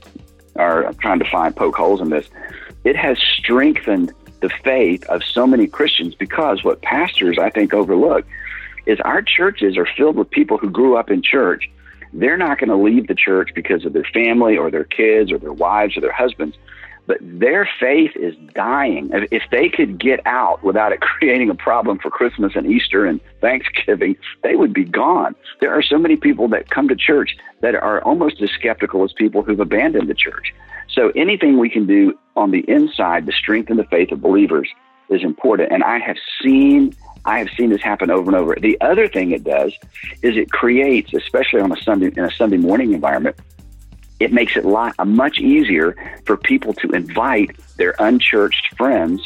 are 0.56 0.92
trying 0.94 1.18
to 1.18 1.30
find 1.30 1.54
poke 1.54 1.76
holes 1.76 2.00
in 2.00 2.10
this. 2.10 2.28
It 2.84 2.96
has 2.96 3.18
strengthened 3.18 4.12
the 4.40 4.50
faith 4.62 5.04
of 5.06 5.22
so 5.24 5.46
many 5.46 5.66
Christians 5.66 6.14
because 6.14 6.62
what 6.64 6.82
pastors 6.82 7.38
I 7.38 7.50
think 7.50 7.72
overlook 7.72 8.26
is 8.86 9.00
our 9.00 9.22
churches 9.22 9.76
are 9.76 9.86
filled 9.96 10.16
with 10.16 10.30
people 10.30 10.58
who 10.58 10.68
grew 10.68 10.96
up 10.96 11.10
in 11.10 11.22
church. 11.22 11.70
They're 12.12 12.36
not 12.36 12.58
going 12.58 12.68
to 12.68 12.76
leave 12.76 13.06
the 13.06 13.14
church 13.14 13.50
because 13.54 13.84
of 13.84 13.92
their 13.92 14.04
family 14.04 14.56
or 14.56 14.70
their 14.70 14.84
kids 14.84 15.32
or 15.32 15.38
their 15.38 15.52
wives 15.52 15.96
or 15.96 16.00
their 16.00 16.12
husbands 16.12 16.56
but 17.06 17.18
their 17.20 17.68
faith 17.78 18.12
is 18.16 18.34
dying. 18.54 19.10
If 19.30 19.42
they 19.50 19.68
could 19.68 19.98
get 19.98 20.20
out 20.26 20.62
without 20.62 20.92
it 20.92 21.00
creating 21.18 21.50
a 21.50 21.54
problem 21.54 21.98
for 21.98 22.10
Christmas 22.10 22.52
and 22.54 22.66
Easter 22.66 23.04
and 23.04 23.20
Thanksgiving, 23.40 24.16
they 24.42 24.56
would 24.56 24.72
be 24.72 24.84
gone. 24.84 25.34
There 25.60 25.72
are 25.72 25.82
so 25.82 25.98
many 25.98 26.16
people 26.16 26.48
that 26.48 26.70
come 26.70 26.88
to 26.88 26.96
church 26.96 27.36
that 27.60 27.74
are 27.74 28.02
almost 28.02 28.40
as 28.42 28.50
skeptical 28.50 29.04
as 29.04 29.12
people 29.12 29.42
who've 29.42 29.60
abandoned 29.60 30.08
the 30.08 30.14
church. 30.14 30.54
So 30.88 31.10
anything 31.16 31.58
we 31.58 31.70
can 31.70 31.86
do 31.86 32.18
on 32.36 32.50
the 32.50 32.64
inside 32.68 33.26
to 33.26 33.32
strengthen 33.32 33.76
the 33.76 33.84
faith 33.84 34.12
of 34.12 34.20
believers 34.20 34.68
is 35.08 35.22
important. 35.22 35.72
And 35.72 35.82
I 35.82 35.98
have 35.98 36.16
seen 36.42 36.94
I 37.26 37.38
have 37.38 37.48
seen 37.56 37.70
this 37.70 37.80
happen 37.80 38.10
over 38.10 38.30
and 38.30 38.36
over. 38.36 38.54
The 38.60 38.78
other 38.82 39.08
thing 39.08 39.30
it 39.30 39.44
does 39.44 39.72
is 40.20 40.36
it 40.36 40.50
creates, 40.50 41.14
especially 41.14 41.60
on 41.60 41.72
a 41.72 41.80
Sunday 41.82 42.12
in 42.14 42.24
a 42.24 42.30
Sunday 42.30 42.58
morning 42.58 42.92
environment, 42.92 43.36
it 44.24 44.32
makes 44.32 44.56
it 44.56 44.64
lot, 44.64 44.94
much 45.06 45.38
easier 45.38 45.94
for 46.24 46.36
people 46.36 46.72
to 46.72 46.90
invite 46.90 47.56
their 47.76 47.94
unchurched 47.98 48.74
friends 48.76 49.20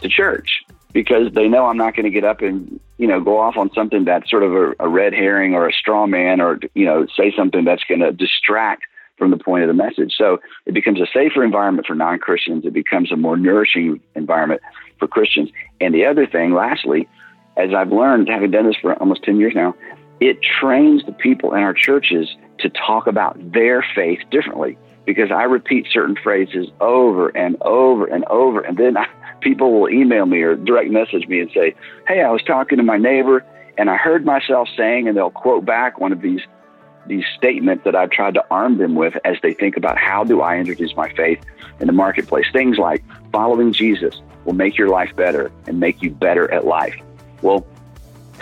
to 0.00 0.08
church 0.08 0.62
because 0.92 1.32
they 1.32 1.48
know 1.48 1.66
I'm 1.66 1.78
not 1.78 1.96
going 1.96 2.04
to 2.04 2.10
get 2.10 2.24
up 2.24 2.42
and 2.42 2.78
you 2.98 3.06
know 3.06 3.20
go 3.20 3.40
off 3.40 3.56
on 3.56 3.72
something 3.72 4.04
that's 4.04 4.30
sort 4.30 4.42
of 4.42 4.54
a, 4.54 4.74
a 4.80 4.88
red 4.88 5.14
herring 5.14 5.54
or 5.54 5.66
a 5.66 5.72
straw 5.72 6.06
man 6.06 6.40
or 6.40 6.60
you 6.74 6.84
know 6.84 7.06
say 7.16 7.32
something 7.34 7.64
that's 7.64 7.84
going 7.84 8.00
to 8.00 8.12
distract 8.12 8.84
from 9.16 9.30
the 9.30 9.38
point 9.38 9.62
of 9.62 9.68
the 9.68 9.74
message. 9.74 10.14
So 10.16 10.40
it 10.66 10.74
becomes 10.74 11.00
a 11.00 11.06
safer 11.06 11.42
environment 11.42 11.86
for 11.86 11.94
non 11.94 12.18
Christians. 12.18 12.66
It 12.66 12.74
becomes 12.74 13.10
a 13.10 13.16
more 13.16 13.36
nourishing 13.36 14.00
environment 14.14 14.60
for 14.98 15.08
Christians. 15.08 15.50
And 15.80 15.94
the 15.94 16.04
other 16.04 16.26
thing, 16.26 16.52
lastly, 16.52 17.08
as 17.56 17.72
I've 17.72 17.92
learned, 17.92 18.28
having 18.28 18.50
done 18.50 18.66
this 18.66 18.76
for 18.76 18.94
almost 18.94 19.22
10 19.22 19.38
years 19.38 19.54
now, 19.54 19.74
it 20.20 20.38
trains 20.42 21.04
the 21.06 21.12
people 21.12 21.54
in 21.54 21.62
our 21.62 21.74
churches 21.74 22.28
to 22.64 22.70
talk 22.70 23.06
about 23.06 23.36
their 23.52 23.84
faith 23.94 24.20
differently. 24.30 24.76
because 25.06 25.30
I 25.30 25.42
repeat 25.44 25.86
certain 25.92 26.16
phrases 26.16 26.68
over 26.80 27.28
and 27.36 27.56
over 27.60 28.06
and 28.06 28.24
over. 28.24 28.60
And 28.60 28.78
then 28.78 28.96
I, 28.96 29.06
people 29.42 29.78
will 29.78 29.90
email 29.90 30.24
me 30.24 30.40
or 30.40 30.56
direct 30.56 30.90
message 30.90 31.28
me 31.28 31.40
and 31.40 31.50
say, 31.52 31.74
Hey, 32.08 32.22
I 32.22 32.30
was 32.30 32.42
talking 32.42 32.78
to 32.78 32.82
my 32.82 32.96
neighbor 32.96 33.44
and 33.76 33.90
I 33.90 33.96
heard 33.96 34.24
myself 34.24 34.68
saying, 34.76 35.06
and 35.06 35.14
they'll 35.16 35.30
quote 35.30 35.64
back 35.66 36.00
one 36.00 36.12
of 36.12 36.20
these 36.22 36.40
these 37.06 37.24
statements 37.36 37.84
that 37.84 37.94
I've 37.94 38.10
tried 38.10 38.32
to 38.32 38.44
arm 38.50 38.78
them 38.78 38.94
with 38.94 39.14
as 39.26 39.36
they 39.42 39.52
think 39.52 39.76
about 39.76 39.98
how 39.98 40.24
do 40.24 40.40
I 40.40 40.56
introduce 40.56 40.96
my 40.96 41.12
faith 41.12 41.38
in 41.78 41.86
the 41.86 41.92
marketplace. 41.92 42.46
Things 42.50 42.78
like 42.78 43.04
following 43.30 43.74
Jesus 43.74 44.22
will 44.46 44.54
make 44.54 44.78
your 44.78 44.88
life 44.88 45.14
better 45.14 45.52
and 45.66 45.78
make 45.78 46.00
you 46.00 46.10
better 46.10 46.50
at 46.50 46.64
life. 46.64 46.96
Well, 47.42 47.66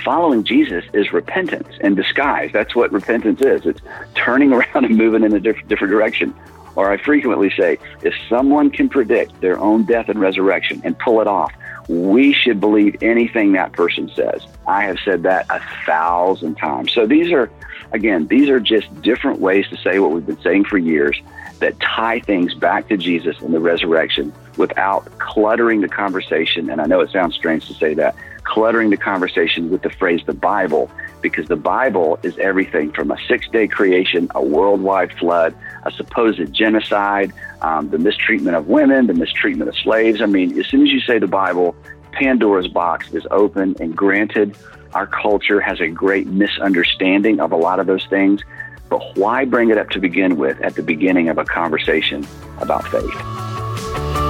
following 0.05 0.45
Jesus 0.45 0.85
is 0.93 1.13
repentance 1.13 1.69
in 1.81 1.95
disguise. 1.95 2.51
That's 2.53 2.75
what 2.75 2.93
repentance 2.93 3.41
is. 3.41 3.67
It's 3.67 3.81
turning 4.15 4.53
around 4.53 4.85
and 4.85 4.97
moving 4.97 5.25
in 5.25 5.35
a 5.35 5.41
diff- 5.41 5.67
different 5.69 5.93
direction. 5.93 6.35
Or 6.75 6.91
I 6.91 6.97
frequently 6.97 7.51
say, 7.57 7.79
if 8.03 8.15
someone 8.29 8.71
can 8.71 8.89
predict 8.89 9.41
their 9.41 9.59
own 9.59 9.85
death 9.85 10.09
and 10.09 10.19
resurrection 10.21 10.81
and 10.85 10.99
pull 10.99 11.21
it 11.21 11.27
off, 11.27 11.53
we 11.89 12.33
should 12.33 12.61
believe 12.61 12.97
anything 13.03 13.53
that 13.53 13.73
person 13.73 14.11
says. 14.15 14.47
I 14.67 14.85
have 14.85 14.99
said 15.05 15.25
that 15.25 15.47
a 15.51 15.61
thousand 15.85 16.55
times. 16.55 16.93
So 16.93 17.07
these 17.07 17.31
are, 17.33 17.51
again, 17.93 18.27
these 18.29 18.49
are 18.49 18.61
just 18.61 19.03
different 19.03 19.41
ways 19.41 19.67
to 19.69 19.77
say 19.77 19.99
what 19.99 20.13
we've 20.13 20.27
been 20.27 20.41
saying 20.41 20.65
for 20.65 20.79
years 20.79 21.21
that 21.59 21.79
tie 21.81 22.21
things 22.21 22.55
back 22.55 22.89
to 22.89 22.97
Jesus 22.97 23.39
and 23.41 23.53
the 23.53 23.61
resurrection 23.61 24.33
without 24.57 25.07
cluttering 25.19 25.81
the 25.81 25.89
conversation. 25.89 26.71
And 26.71 26.81
I 26.81 26.87
know 26.87 27.01
it 27.01 27.11
sounds 27.11 27.35
strange 27.35 27.67
to 27.69 27.75
say 27.75 27.95
that, 27.95 28.17
cluttering 28.45 28.91
the 28.91 28.97
conversation 28.97 29.71
with 29.71 29.83
the 29.83 29.91
phrase 29.91 30.21
the 30.27 30.33
Bible, 30.33 30.91
because 31.21 31.47
the 31.49 31.57
Bible 31.57 32.19
is 32.23 32.37
everything 32.39 32.93
from 32.93 33.11
a 33.11 33.17
six 33.29 33.49
day 33.49 33.69
creation, 33.69 34.29
a 34.35 34.43
worldwide 34.43 35.13
flood, 35.19 35.55
a 35.85 35.91
supposed 35.93 36.53
genocide, 36.53 37.33
um, 37.63 37.91
the 37.91 37.99
mistreatment 37.99 38.57
of 38.57 38.67
women, 38.69 39.07
the 39.07 39.15
mistreatment 39.15 39.69
of 39.69 39.77
slaves. 39.77 40.21
I 40.21 40.27
mean, 40.27 40.59
as 40.59 40.67
soon 40.67 40.83
as 40.83 40.91
you 40.91 41.01
say 41.01 41.19
the 41.19 41.27
Bible, 41.27 41.75
Pandora's 42.13 42.69
box 42.69 43.13
is 43.13 43.27
open 43.31 43.77
and 43.81 43.97
granted. 43.97 44.57
Our 44.95 45.07
culture 45.07 45.61
has 45.61 45.81
a 45.81 45.89
great 45.89 46.27
misunderstanding 46.27 47.41
of 47.41 47.53
a 47.53 47.57
lot 47.57 47.81
of 47.81 47.87
those 47.87 48.07
things. 48.07 48.43
But 48.91 49.17
why 49.17 49.47
bring 49.47 49.71
it 49.71 49.79
up 49.79 49.89
to 49.91 49.99
begin 49.99 50.37
with 50.37 50.61
at 50.61 50.75
the 50.75 50.83
beginning 50.83 51.31
of 51.31 51.39
a 51.39 51.45
conversation 51.45 52.27
about 52.59 52.87
faith? 52.89 54.22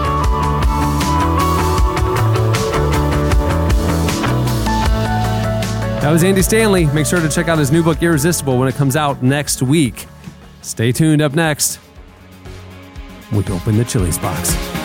That 6.03 6.11
was 6.11 6.25
Andy 6.25 6.43
Stanley. 6.43 6.87
Make 6.87 7.07
sure 7.07 7.21
to 7.21 7.29
check 7.29 7.47
out 7.47 7.59
his 7.59 7.71
new 7.71 7.81
book, 7.81 8.03
Irresistible, 8.03 8.59
when 8.59 8.67
it 8.67 8.75
comes 8.75 8.97
out 8.97 9.23
next 9.23 9.63
week. 9.63 10.09
Stay 10.61 10.91
tuned. 10.91 11.23
Up 11.23 11.33
next, 11.33 11.79
we 13.31 13.45
open 13.45 13.79
the 13.79 13.85
Chili's 13.85 14.19
box. 14.19 14.82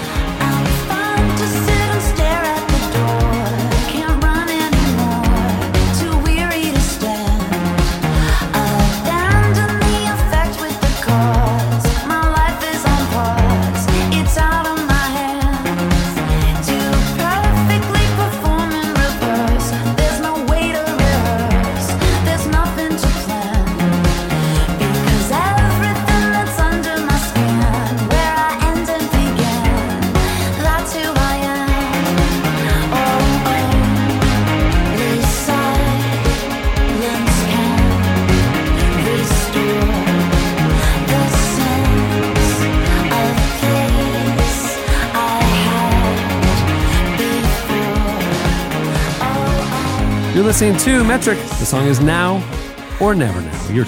Listening 50.59 50.77
to 50.79 51.03
Metric. 51.03 51.37
The 51.37 51.65
song 51.67 51.85
is 51.85 51.99
Now 51.99 52.37
or 52.99 53.13
Never 53.13 53.39
Now. 53.41 53.69
Your, 53.69 53.85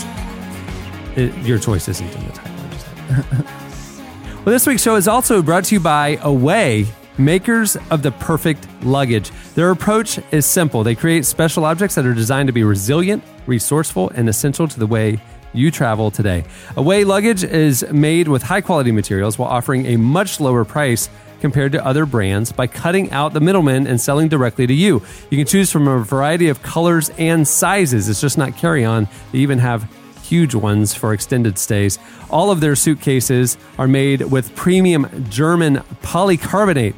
it, 1.15 1.33
uh, 1.33 1.37
your 1.39 1.57
choice 1.57 1.87
isn't 1.87 2.15
in 2.15 2.25
the 2.27 2.31
title. 2.31 3.45
Well, 4.45 4.53
this 4.53 4.67
week's 4.67 4.83
show 4.83 4.95
is 4.95 5.07
also 5.07 5.41
brought 5.41 5.65
to 5.65 5.75
you 5.75 5.81
by 5.81 6.19
Away, 6.21 6.85
makers 7.17 7.75
of 7.89 8.03
the 8.03 8.11
perfect 8.11 8.67
luggage. 8.83 9.31
Their 9.55 9.71
approach 9.71 10.19
is 10.31 10.45
simple. 10.45 10.83
They 10.83 10.95
create 10.95 11.25
special 11.25 11.65
objects 11.65 11.95
that 11.95 12.05
are 12.05 12.13
designed 12.13 12.47
to 12.47 12.53
be 12.53 12.63
resilient, 12.63 13.23
resourceful, 13.47 14.11
and 14.11 14.29
essential 14.29 14.67
to 14.67 14.79
the 14.79 14.87
way 14.87 15.19
you 15.53 15.71
travel 15.71 16.11
today. 16.11 16.45
Away 16.77 17.03
luggage 17.03 17.43
is 17.43 17.83
made 17.91 18.27
with 18.27 18.43
high 18.43 18.61
quality 18.61 18.91
materials 18.91 19.37
while 19.37 19.49
offering 19.49 19.87
a 19.87 19.97
much 19.97 20.39
lower 20.39 20.63
price 20.63 21.09
compared 21.39 21.71
to 21.71 21.85
other 21.85 22.05
brands 22.05 22.51
by 22.51 22.67
cutting 22.67 23.11
out 23.11 23.33
the 23.33 23.39
middleman 23.39 23.87
and 23.87 23.99
selling 23.99 24.27
directly 24.27 24.67
to 24.67 24.73
you. 24.73 25.01
You 25.29 25.37
can 25.37 25.47
choose 25.47 25.71
from 25.71 25.87
a 25.87 25.99
variety 25.99 26.49
of 26.49 26.61
colors 26.61 27.09
and 27.17 27.47
sizes. 27.47 28.09
It's 28.09 28.21
just 28.21 28.37
not 28.37 28.55
carry 28.57 28.85
on. 28.85 29.07
They 29.31 29.39
even 29.39 29.59
have 29.59 29.89
huge 30.23 30.53
ones 30.53 30.93
for 30.93 31.13
extended 31.13 31.57
stays. 31.57 31.97
All 32.29 32.51
of 32.51 32.59
their 32.59 32.75
suitcases 32.75 33.57
are 33.77 33.87
made 33.87 34.21
with 34.21 34.55
premium 34.55 35.25
German 35.29 35.77
polycarbonate, 36.03 36.95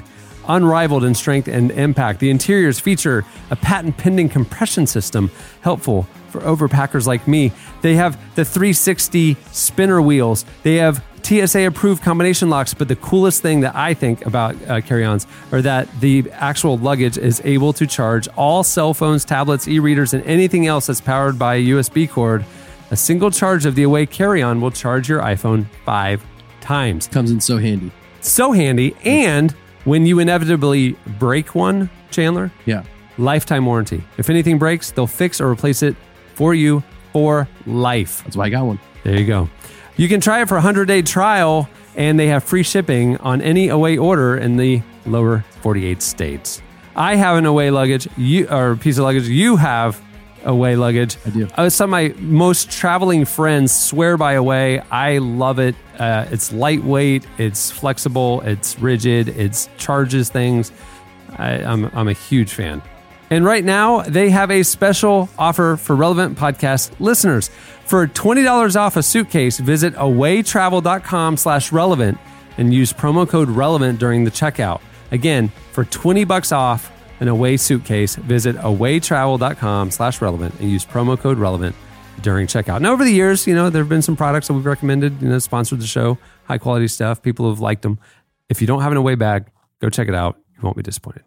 unrivaled 0.47 1.05
in 1.05 1.15
strength 1.15 1.47
and 1.47 1.71
impact. 1.71 2.19
The 2.19 2.29
interiors 2.29 2.79
feature 2.79 3.23
a 3.49 3.55
patent 3.55 3.97
pending 3.97 4.29
compression 4.29 4.85
system, 4.85 5.31
helpful 5.61 6.07
for 6.29 6.41
overpackers 6.41 7.07
like 7.07 7.27
me. 7.27 7.51
They 7.81 7.95
have 7.95 8.19
the 8.35 8.45
360 8.45 9.37
spinner 9.51 10.01
wheels. 10.01 10.45
They 10.63 10.75
have 10.75 11.03
TSA 11.23 11.65
approved 11.67 12.03
combination 12.03 12.49
locks, 12.49 12.73
but 12.73 12.87
the 12.87 12.95
coolest 12.95 13.41
thing 13.41 13.61
that 13.61 13.75
I 13.75 13.93
think 13.93 14.25
about 14.25 14.55
uh, 14.69 14.81
carry 14.81 15.05
ons 15.05 15.27
are 15.51 15.61
that 15.61 15.87
the 15.99 16.29
actual 16.33 16.77
luggage 16.77 17.17
is 17.17 17.41
able 17.43 17.73
to 17.73 17.87
charge 17.87 18.27
all 18.35 18.63
cell 18.63 18.93
phones, 18.93 19.23
tablets, 19.25 19.67
e 19.67 19.79
readers, 19.79 20.13
and 20.13 20.23
anything 20.25 20.67
else 20.67 20.87
that's 20.87 21.01
powered 21.01 21.37
by 21.39 21.55
a 21.55 21.63
USB 21.67 22.09
cord. 22.09 22.45
A 22.91 22.95
single 22.97 23.31
charge 23.31 23.65
of 23.65 23.75
the 23.75 23.83
Away 23.83 24.05
carry 24.05 24.41
on 24.41 24.59
will 24.61 24.71
charge 24.71 25.07
your 25.07 25.21
iPhone 25.21 25.65
five 25.85 26.23
times. 26.59 27.07
Comes 27.07 27.31
in 27.31 27.39
so 27.39 27.57
handy. 27.57 27.91
So 28.19 28.51
handy. 28.51 28.95
And 29.05 29.51
when 29.85 30.05
you 30.05 30.19
inevitably 30.19 30.97
break 31.19 31.55
one, 31.55 31.89
Chandler, 32.11 32.51
Yeah. 32.65 32.83
lifetime 33.17 33.65
warranty. 33.65 34.03
If 34.17 34.29
anything 34.29 34.57
breaks, 34.57 34.91
they'll 34.91 35.07
fix 35.07 35.39
or 35.39 35.49
replace 35.49 35.81
it 35.81 35.95
for 36.35 36.53
you 36.53 36.83
for 37.13 37.47
life. 37.65 38.21
That's 38.25 38.35
why 38.35 38.45
I 38.45 38.49
got 38.49 38.65
one. 38.65 38.79
There 39.03 39.17
you 39.17 39.25
go. 39.25 39.49
You 39.97 40.07
can 40.07 40.21
try 40.21 40.41
it 40.41 40.47
for 40.47 40.55
a 40.55 40.57
100 40.57 40.85
day 40.85 41.01
trial, 41.01 41.69
and 41.95 42.19
they 42.19 42.27
have 42.27 42.43
free 42.43 42.63
shipping 42.63 43.17
on 43.17 43.41
any 43.41 43.67
away 43.69 43.97
order 43.97 44.37
in 44.37 44.57
the 44.57 44.81
lower 45.05 45.43
48 45.61 46.01
states. 46.01 46.61
I 46.95 47.15
have 47.15 47.37
an 47.37 47.45
away 47.45 47.71
luggage, 47.71 48.07
you 48.17 48.47
or 48.47 48.75
piece 48.75 48.97
of 48.97 49.03
luggage. 49.03 49.27
You 49.27 49.55
have 49.57 50.01
away 50.43 50.75
luggage. 50.75 51.17
I 51.25 51.29
do. 51.29 51.47
Uh, 51.55 51.69
some 51.69 51.89
of 51.89 51.91
my 51.91 52.13
most 52.19 52.71
traveling 52.71 53.25
friends 53.25 53.77
swear 53.77 54.17
by 54.17 54.33
away. 54.33 54.79
I 54.91 55.19
love 55.19 55.59
it. 55.59 55.75
Uh, 55.97 56.25
it's 56.31 56.51
lightweight. 56.51 57.25
It's 57.37 57.71
flexible. 57.71 58.41
It's 58.41 58.79
rigid. 58.79 59.29
It 59.29 59.69
charges 59.77 60.29
things. 60.29 60.71
I, 61.37 61.63
I'm 61.63 61.85
I'm 61.93 62.07
a 62.07 62.13
huge 62.13 62.53
fan. 62.53 62.81
And 63.29 63.45
right 63.45 63.63
now, 63.63 64.01
they 64.01 64.29
have 64.29 64.51
a 64.51 64.63
special 64.63 65.29
offer 65.39 65.77
for 65.77 65.95
relevant 65.95 66.37
podcast 66.37 66.91
listeners. 66.99 67.49
For 67.85 68.07
$20 68.07 68.75
off 68.79 68.95
a 68.95 69.03
suitcase, 69.03 69.59
visit 69.59 69.93
awaytravel.com 69.95 71.37
slash 71.37 71.71
relevant 71.71 72.17
and 72.57 72.73
use 72.73 72.93
promo 72.93 73.27
code 73.27 73.49
relevant 73.49 73.99
during 73.99 74.23
the 74.23 74.31
checkout. 74.31 74.81
Again, 75.11 75.49
for 75.71 75.83
20 75.85 76.23
bucks 76.23 76.51
off 76.51 76.91
an 77.19 77.27
away 77.27 77.57
suitcase, 77.57 78.15
visit 78.15 78.55
awaytravel.com 78.55 79.91
slash 79.91 80.21
relevant 80.21 80.57
and 80.59 80.69
use 80.69 80.85
promo 80.85 81.19
code 81.19 81.37
relevant 81.37 81.75
during 82.21 82.47
checkout. 82.47 82.81
Now, 82.81 82.93
over 82.93 83.03
the 83.03 83.11
years, 83.11 83.45
you 83.45 83.55
know, 83.55 83.69
there 83.69 83.81
have 83.81 83.89
been 83.89 84.01
some 84.01 84.15
products 84.15 84.47
that 84.47 84.53
we've 84.53 84.65
recommended, 84.65 85.21
you 85.21 85.27
know, 85.29 85.39
sponsored 85.39 85.79
the 85.79 85.87
show, 85.87 86.17
high 86.45 86.57
quality 86.57 86.87
stuff. 86.87 87.21
People 87.21 87.49
have 87.49 87.59
liked 87.59 87.81
them. 87.81 87.99
If 88.49 88.61
you 88.61 88.67
don't 88.67 88.81
have 88.81 88.91
an 88.91 88.97
away 88.97 89.15
bag, 89.15 89.47
go 89.79 89.89
check 89.89 90.07
it 90.07 90.15
out. 90.15 90.37
You 90.55 90.61
won't 90.61 90.77
be 90.77 90.83
disappointed. 90.83 91.23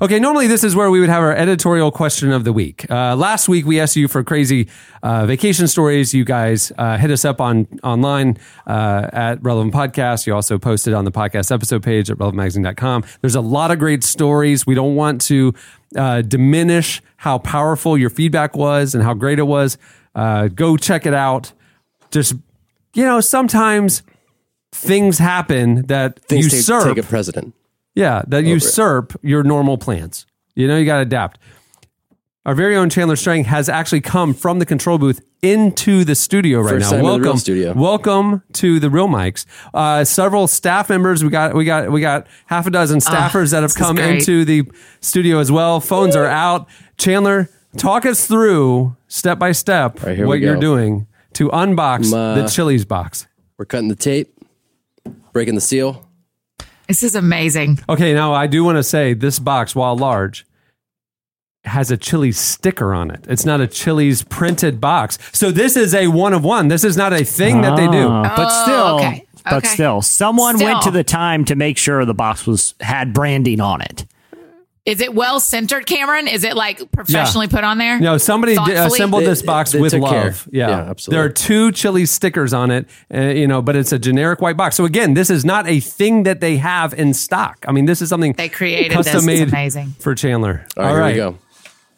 Okay, 0.00 0.18
normally 0.18 0.46
this 0.46 0.64
is 0.64 0.74
where 0.74 0.90
we 0.90 0.98
would 0.98 1.10
have 1.10 1.22
our 1.22 1.34
editorial 1.34 1.90
question 1.92 2.32
of 2.32 2.44
the 2.44 2.52
week. 2.54 2.90
Uh, 2.90 3.14
last 3.14 3.48
week 3.48 3.66
we 3.66 3.78
asked 3.78 3.96
you 3.96 4.08
for 4.08 4.24
crazy 4.24 4.66
uh, 5.02 5.26
vacation 5.26 5.68
stories. 5.68 6.14
You 6.14 6.24
guys 6.24 6.72
uh, 6.78 6.96
hit 6.96 7.10
us 7.10 7.24
up 7.24 7.38
on 7.40 7.68
online 7.82 8.38
uh, 8.66 9.08
at 9.12 9.42
Relevant 9.42 9.74
Podcast. 9.74 10.26
You 10.26 10.34
also 10.34 10.58
posted 10.58 10.94
on 10.94 11.04
the 11.04 11.12
podcast 11.12 11.52
episode 11.52 11.82
page 11.82 12.10
at 12.10 12.16
relevantmagazine.com. 12.16 13.04
There's 13.20 13.34
a 13.34 13.42
lot 13.42 13.70
of 13.70 13.78
great 13.78 14.02
stories. 14.02 14.66
We 14.66 14.74
don't 14.74 14.96
want 14.96 15.20
to 15.22 15.52
uh, 15.94 16.22
diminish 16.22 17.02
how 17.18 17.38
powerful 17.38 17.98
your 17.98 18.10
feedback 18.10 18.56
was 18.56 18.94
and 18.94 19.04
how 19.04 19.12
great 19.12 19.38
it 19.38 19.46
was. 19.46 19.76
Uh, 20.14 20.48
go 20.48 20.76
check 20.78 21.04
it 21.04 21.14
out. 21.14 21.52
Just 22.10 22.34
you 22.94 23.04
know, 23.04 23.20
sometimes 23.20 24.02
things 24.72 25.18
happen 25.18 25.86
that 25.86 26.20
Things 26.20 26.46
take, 26.46 26.56
usurp 26.56 26.94
take 26.94 27.04
a 27.04 27.06
president. 27.06 27.54
Yeah, 27.94 28.22
that 28.28 28.38
Over 28.38 28.46
it. 28.46 28.50
usurp 28.50 29.18
your 29.22 29.42
normal 29.42 29.78
plans. 29.78 30.26
You 30.54 30.68
know, 30.68 30.76
you 30.76 30.84
got 30.84 30.96
to 30.96 31.02
adapt. 31.02 31.38
Our 32.46 32.54
very 32.54 32.76
own 32.76 32.90
Chandler 32.90 33.16
Strang 33.16 33.44
has 33.44 33.70
actually 33.70 34.02
come 34.02 34.34
from 34.34 34.58
the 34.58 34.66
control 34.66 34.98
booth 34.98 35.22
into 35.40 36.04
the 36.04 36.14
studio 36.14 36.60
right 36.60 36.70
First 36.74 36.84
now. 36.84 36.90
time 36.90 36.98
in 37.00 37.04
the 37.04 37.10
welcome, 37.10 37.24
real 37.24 37.36
studio. 37.38 37.72
welcome 37.72 38.42
to 38.54 38.78
the 38.80 38.90
real 38.90 39.08
mics. 39.08 39.46
Uh, 39.72 40.04
several 40.04 40.46
staff 40.46 40.90
members. 40.90 41.24
We 41.24 41.30
got, 41.30 41.54
we 41.54 41.64
got, 41.64 41.90
we 41.90 42.02
got 42.02 42.26
half 42.46 42.66
a 42.66 42.70
dozen 42.70 42.98
staffers 43.00 43.52
that 43.52 43.62
have 43.62 43.74
come 43.74 43.98
into 43.98 44.44
the 44.44 44.64
studio 45.00 45.38
as 45.38 45.50
well. 45.50 45.80
Phones 45.80 46.14
are 46.16 46.26
out. 46.26 46.68
Chandler, 46.98 47.48
talk 47.78 48.04
us 48.04 48.26
through 48.26 48.94
step 49.08 49.38
by 49.38 49.52
step 49.52 50.02
right, 50.02 50.16
here 50.16 50.26
what 50.26 50.38
we 50.38 50.44
you're 50.44 50.56
doing 50.56 51.06
to 51.34 51.48
unbox 51.48 52.10
the 52.10 52.46
Chili's 52.48 52.84
box. 52.84 53.26
We're 53.56 53.64
cutting 53.64 53.88
the 53.88 53.96
tape, 53.96 54.38
breaking 55.32 55.54
the 55.54 55.60
seal. 55.62 56.03
This 56.88 57.02
is 57.02 57.14
amazing. 57.14 57.78
Okay, 57.88 58.12
now 58.14 58.32
I 58.34 58.46
do 58.46 58.62
want 58.64 58.76
to 58.76 58.82
say 58.82 59.14
this 59.14 59.38
box, 59.38 59.74
while 59.74 59.96
large, 59.96 60.46
has 61.64 61.90
a 61.90 61.96
Chili's 61.96 62.38
sticker 62.38 62.92
on 62.92 63.10
it. 63.10 63.24
It's 63.28 63.46
not 63.46 63.60
a 63.60 63.66
Chili's 63.66 64.22
printed 64.22 64.80
box. 64.80 65.18
So 65.32 65.50
this 65.50 65.76
is 65.76 65.94
a 65.94 66.08
one 66.08 66.34
of 66.34 66.44
one. 66.44 66.68
This 66.68 66.84
is 66.84 66.96
not 66.96 67.12
a 67.14 67.24
thing 67.24 67.62
that 67.62 67.76
they 67.76 67.86
do. 67.88 68.06
Oh, 68.06 68.22
but 68.22 68.48
Oh, 68.50 68.62
still, 68.64 68.96
okay. 68.96 69.26
but 69.44 69.52
Okay. 69.54 69.68
still, 69.68 70.02
someone 70.02 70.58
went 70.58 70.82
to 70.82 70.90
the 70.90 71.04
time 71.04 71.44
to 71.46 71.54
make 71.56 71.78
sure 71.78 72.04
the 72.04 72.12
box 72.14 72.46
was 72.46 72.74
had 72.80 73.14
branding 73.14 73.60
on 73.62 73.80
it. 73.80 74.04
Is 74.86 75.00
it 75.00 75.14
well 75.14 75.40
centered, 75.40 75.86
Cameron? 75.86 76.28
Is 76.28 76.44
it 76.44 76.54
like 76.56 76.90
professionally 76.92 77.48
put 77.48 77.64
on 77.64 77.78
there? 77.78 77.98
No, 77.98 78.18
somebody 78.18 78.54
d- 78.54 78.72
assembled 78.72 79.22
They- 79.22 79.28
this 79.28 79.40
box 79.40 79.72
they 79.72 79.80
with 79.80 79.94
love. 79.94 80.46
Yeah. 80.52 80.68
Yeah, 80.68 80.90
absolutely. 80.90 81.16
There 81.16 81.24
are 81.24 81.30
two 81.32 81.72
Chili's 81.72 82.10
stickers 82.10 82.52
on 82.52 82.70
it, 82.70 82.86
uh, 83.12 83.18
you 83.20 83.46
know, 83.46 83.62
but 83.62 83.76
it's 83.76 83.92
a 83.92 83.98
generic 83.98 84.42
white 84.42 84.58
box. 84.58 84.76
So 84.76 84.84
again, 84.84 85.14
this 85.14 85.30
is 85.30 85.42
not 85.42 85.66
a 85.66 85.80
thing 85.80 86.24
that 86.24 86.40
they 86.40 86.58
have 86.58 86.92
in 86.92 87.14
stock. 87.14 87.64
I 87.66 87.72
mean, 87.72 87.86
this 87.86 88.02
is 88.02 88.10
something 88.10 88.34
They 88.34 88.50
created 88.50 88.92
custom 88.92 89.16
It's 89.16 89.26
made 89.26 89.48
amazing. 89.48 89.94
for 90.00 90.14
Chandler. 90.14 90.66
All 90.76 90.94
right, 90.94 91.14
here 91.14 91.28
we 91.28 91.32
go. 91.32 91.38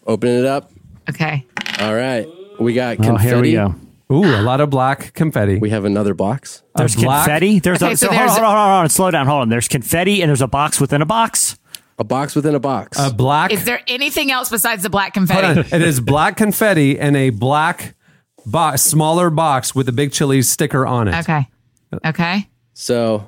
Opening 0.06 0.38
it 0.38 0.44
up. 0.44 0.70
Okay. 1.10 1.44
All 1.80 1.94
right. 1.94 2.28
We 2.60 2.72
got 2.72 3.00
Oh, 3.00 3.02
confetti. 3.02 3.28
here 3.28 3.40
we 3.40 3.52
go. 3.52 3.74
Ooh, 4.12 4.24
a 4.24 4.42
lot 4.42 4.60
of 4.60 4.70
black 4.70 5.12
confetti. 5.14 5.58
We 5.58 5.70
have 5.70 5.84
another 5.84 6.14
box. 6.14 6.62
There's 6.76 6.94
black- 6.94 7.24
confetti. 7.26 7.58
There's 7.58 7.82
Okay, 7.82 7.94
a, 7.94 7.96
so 7.96 8.06
so, 8.06 8.12
hold, 8.12 8.20
on, 8.20 8.26
there's- 8.26 8.38
hold 8.38 8.44
on, 8.44 8.50
hold 8.54 8.58
on, 8.60 8.70
hold 8.74 8.82
on. 8.84 8.88
Slow 8.90 9.10
down. 9.10 9.26
Hold 9.26 9.42
on. 9.42 9.48
There's 9.48 9.66
confetti 9.66 10.22
and 10.22 10.28
there's 10.28 10.40
a 10.40 10.46
box 10.46 10.80
within 10.80 11.02
a 11.02 11.06
box. 11.06 11.56
A 11.98 12.04
box 12.04 12.36
within 12.36 12.54
a 12.54 12.60
box. 12.60 12.98
A 13.00 13.12
black. 13.12 13.52
Is 13.52 13.64
there 13.64 13.80
anything 13.86 14.30
else 14.30 14.50
besides 14.50 14.82
the 14.82 14.90
black 14.90 15.14
confetti? 15.14 15.60
It 15.74 15.82
is 15.82 15.98
black 16.00 16.36
confetti 16.36 16.98
and 16.98 17.16
a 17.16 17.30
black 17.30 17.94
box, 18.44 18.82
smaller 18.82 19.30
box 19.30 19.74
with 19.74 19.88
a 19.88 19.92
big 19.92 20.12
Chili's 20.12 20.48
sticker 20.48 20.86
on 20.86 21.08
it. 21.08 21.14
Okay. 21.20 21.46
Okay. 22.04 22.48
so 22.74 23.26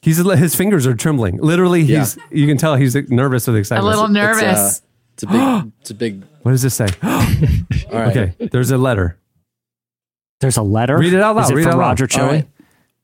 He's 0.00 0.16
his 0.16 0.54
fingers 0.54 0.86
are 0.86 0.94
trembling. 0.94 1.38
Literally, 1.38 1.84
he's 1.84 2.16
you 2.30 2.46
can 2.46 2.56
tell 2.56 2.76
he's 2.76 2.94
nervous 3.10 3.46
with 3.46 3.56
excitement. 3.56 3.86
A 3.86 3.90
excitement. 3.90 3.90
little 3.90 4.04
it's, 4.04 4.12
nervous. 4.42 4.78
uh, 4.78 4.84
it's 5.12 5.22
a 5.22 5.26
big. 5.26 5.72
it's 5.80 5.90
a 5.90 5.94
big. 5.94 6.24
What 6.42 6.52
does 6.52 6.62
this 6.62 6.74
say? 6.74 6.86
All 7.02 7.98
right. 7.98 8.16
okay, 8.16 8.48
there's 8.50 8.70
a 8.70 8.78
letter. 8.78 9.18
There's 10.40 10.56
a 10.56 10.62
letter. 10.62 10.96
Read 10.98 11.12
it 11.12 11.20
out 11.20 11.34
loud. 11.34 11.44
Is 11.44 11.50
it 11.50 11.54
Read 11.56 11.62
it 11.62 11.70
from 11.70 11.80
out. 11.80 11.80
Roger 11.80 12.04
All 12.04 12.08
Chili? 12.08 12.28
right. 12.28 12.48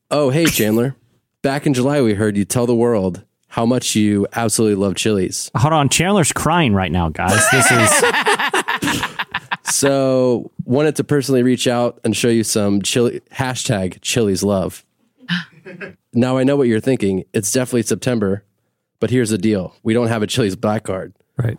Oh, 0.09 0.29
hey 0.29 0.45
Chandler. 0.45 0.95
Back 1.41 1.67
in 1.67 1.73
July, 1.73 2.01
we 2.01 2.13
heard 2.13 2.37
you 2.37 2.45
tell 2.45 2.65
the 2.65 2.75
world 2.75 3.23
how 3.55 3.65
much 3.65 3.95
you 3.95 4.27
absolutely 4.33 4.75
love 4.75 4.95
Chili's. 4.95 5.49
Hold 5.55 5.71
on. 5.73 5.87
Chandler's 5.87 6.33
crying 6.33 6.73
right 6.73 6.91
now, 6.91 7.07
guys. 7.07 7.41
This 7.51 7.71
is 7.71 9.05
So 9.63 10.51
wanted 10.65 10.97
to 10.97 11.05
personally 11.05 11.41
reach 11.41 11.65
out 11.65 12.01
and 12.03 12.13
show 12.13 12.27
you 12.27 12.43
some 12.43 12.81
chili 12.81 13.21
hashtag 13.31 13.99
Chili's 14.01 14.43
love. 14.43 14.85
now 16.13 16.35
I 16.37 16.43
know 16.43 16.57
what 16.57 16.67
you're 16.67 16.81
thinking. 16.81 17.23
It's 17.31 17.49
definitely 17.49 17.83
September, 17.83 18.43
but 18.99 19.09
here's 19.09 19.29
the 19.29 19.37
deal: 19.37 19.73
we 19.83 19.93
don't 19.93 20.07
have 20.07 20.21
a 20.21 20.27
Chili's 20.27 20.57
black 20.57 20.83
card, 20.83 21.13
Right. 21.37 21.57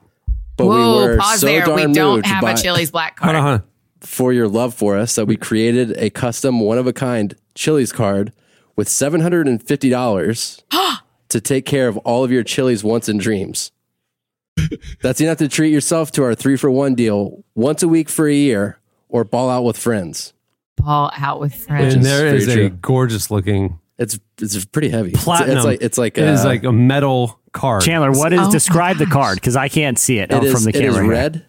but 0.59 0.67
Whoa, 0.67 0.77
we 0.77 1.09
were 1.09 1.17
pause 1.17 1.41
so 1.41 1.47
there. 1.47 1.75
We 1.75 1.91
don't 1.95 2.27
have 2.27 2.43
by, 2.43 2.53
a 2.53 2.57
Chili's 2.59 2.91
black 2.91 3.17
card. 3.17 3.35
on, 3.35 3.43
hold 3.43 3.55
on. 3.63 3.63
for 4.03 4.35
your 4.35 4.49
love 4.49 4.75
for 4.75 4.99
us 4.99 5.15
that 5.15 5.25
we 5.25 5.39
created 5.39 5.95
a 5.97 6.11
custom 6.11 6.61
one 6.61 6.77
of 6.77 6.87
a 6.87 6.93
kind 6.93 7.35
Chili's 7.55 7.91
card 7.91 8.35
with 8.77 8.87
seven 8.87 9.23
hundred 9.23 9.49
and 9.49 9.63
fifty 9.67 9.89
dollars 9.89 10.63
to 11.29 11.41
take 11.41 11.67
care 11.67 11.89
of 11.89 11.97
all 11.99 12.25
of 12.25 12.31
your 12.31 12.43
Chili's 12.43 12.85
wants 12.85 13.09
and 13.09 13.21
dreams. 13.21 13.73
That's 15.03 15.21
enough 15.21 15.39
to 15.39 15.49
treat 15.49 15.73
yourself 15.73 16.11
to 16.13 16.23
our 16.25 16.35
three 16.35 16.57
for 16.57 16.71
one 16.71 16.95
deal 16.95 17.45
once 17.55 17.83
a 17.83 17.89
week 17.89 18.09
for 18.09 18.27
a 18.27 18.35
year 18.35 18.79
or 19.09 19.25
ball 19.25 19.51
out 19.51 19.63
with 19.65 19.77
friends. 19.77 20.33
Ball 20.77 21.11
out 21.17 21.41
with 21.41 21.55
friends. 21.55 21.95
And 21.95 22.05
there 22.05 22.27
is 22.35 22.47
very 22.47 22.67
a 22.67 22.71
gorgeous 22.71 23.31
looking 23.31 23.79
It's 23.99 24.19
it's 24.41 24.65
pretty 24.67 24.89
heavy. 24.91 25.09
It's- 25.11 25.25
platinum. 25.25 25.57
It's, 25.59 25.67
like 25.67 25.83
it's 25.83 25.99
like 25.99 26.19
it 26.19 26.25
is 26.25 26.45
uh, 26.45 26.49
like 26.49 26.65
a 26.65 26.73
metal 26.73 27.41
card. 27.53 27.83
Chandler. 27.83 28.13
What 28.13 28.33
is 28.33 28.41
Oh, 28.41 28.51
describe 28.51 28.99
the 28.99 29.07
card 29.07 29.37
because 29.37 29.57
I 29.57 29.69
can't 29.69 29.99
see 29.99 30.19
it, 30.19 30.31
it 30.31 30.35
oh, 30.35 30.43
is, 30.43 30.53
from 30.53 30.65
the 30.65 30.71
it 30.71 30.77
is 30.85 30.95
camera. 30.95 31.03
here. 31.05 31.11
red. 31.13 31.47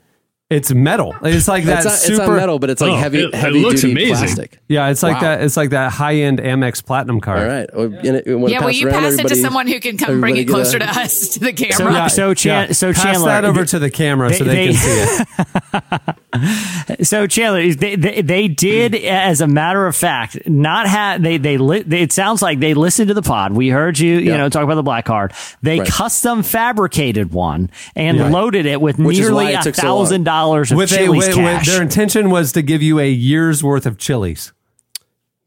It's 0.50 0.72
metal. 0.74 1.14
It's 1.24 1.50
like 1.50 1.66
that 1.66 1.80
It's 1.80 1.86
not, 1.86 1.94
super. 1.96 2.14
it's 2.14 2.20
not 2.30 2.36
metal, 2.38 2.58
but 2.58 2.70
it's 2.70 2.80
like 2.82 2.92
Oh, 2.92 2.96
heavy 2.96 3.20
it- 3.20 3.34
it 3.34 3.36
heavy 3.36 3.60
looks 3.62 3.82
duty 3.82 3.92
amazing. 3.92 4.16
plastic. 4.16 4.60
Yeah, 4.70 4.88
it's 4.88 5.04
like 5.04 5.16
Wow. 5.16 5.22
that. 5.36 5.42
It's 5.42 5.58
like 5.58 5.72
that 5.72 5.92
high 5.92 6.16
end 6.16 6.40
Amex 6.40 6.86
platinum 6.86 7.20
card. 7.20 7.42
All 7.42 7.48
right. 7.50 7.70
Well, 7.76 7.86
and 7.86 8.16
it- 8.16 8.26
when 8.40 8.50
yeah, 8.50 8.60
it 8.60 8.64
will 8.64 8.72
you 8.72 8.88
around, 8.88 9.02
pass 9.02 9.14
it 9.20 9.28
to 9.28 9.36
someone 9.36 9.68
who 9.68 9.78
can 9.82 9.98
come 9.98 10.22
bring 10.22 10.38
it 10.38 10.46
closer 10.48 10.78
a- 10.78 10.80
to 10.80 10.88
us 10.88 11.28
to 11.32 11.40
the 11.42 11.48
So, 11.48 11.66
camera? 11.80 11.94
Yeah, 11.94 12.08
so, 12.08 12.34
Chan- 12.34 12.68
yeah. 12.68 12.74
so 12.74 12.94
Pass 12.94 13.04
Chandler, 13.04 13.28
that 13.28 13.44
over 13.44 13.66
to 13.66 13.78
the 13.78 13.90
camera 13.90 14.34
so 14.34 14.46
they, 14.46 14.68
they- 14.68 14.74
can 14.74 14.76
see 14.76 15.24
it. 15.82 16.16
So 17.04 17.26
Chandler, 17.28 17.74
they, 17.74 17.96
they, 17.96 18.22
they 18.22 18.48
did, 18.48 18.94
as 18.96 19.42
a 19.42 19.48
matter 19.48 19.86
of 19.88 19.96
fact, 19.96 20.48
not 20.48 20.88
have 20.88 21.22
they 21.24 21.38
they, 21.38 21.58
li- 21.58 21.82
they 21.82 22.02
it 22.04 22.14
sounds 22.14 22.42
like 22.42 22.60
they 22.60 22.74
listened 22.74 23.08
to 23.08 23.14
the 23.14 23.22
pod. 23.24 23.54
We 23.54 23.70
heard 23.70 23.98
you, 24.00 24.14
you 24.16 24.32
Yeah. 24.32 24.38
know, 24.38 24.50
talk 24.50 24.64
about 24.64 24.76
the 24.76 24.84
black 24.84 25.06
card. 25.06 25.34
They 25.64 25.80
Right. 25.80 25.88
custom 25.90 26.44
fabricated 26.44 27.32
one 27.34 27.70
and 27.96 28.18
Yeah. 28.18 28.30
loaded 28.30 28.66
it 28.66 28.80
with 28.82 29.00
Which 29.00 29.18
nearly 29.18 29.54
a 29.54 29.62
took 29.62 29.76
so 29.76 29.88
long. 29.88 30.06
thousand 30.06 30.24
dollars 30.24 30.37
of 30.46 30.72
With 30.72 30.94
a, 30.94 31.10
with, 31.10 31.34
cash. 31.34 31.66
with 31.68 31.74
their 31.74 31.82
intention 31.82 32.30
was 32.30 32.52
to 32.54 32.62
give 32.62 32.82
you 32.82 33.00
a 33.00 33.10
year's 33.10 33.64
worth 33.64 33.86
of 33.86 33.98
chilies. 33.98 34.54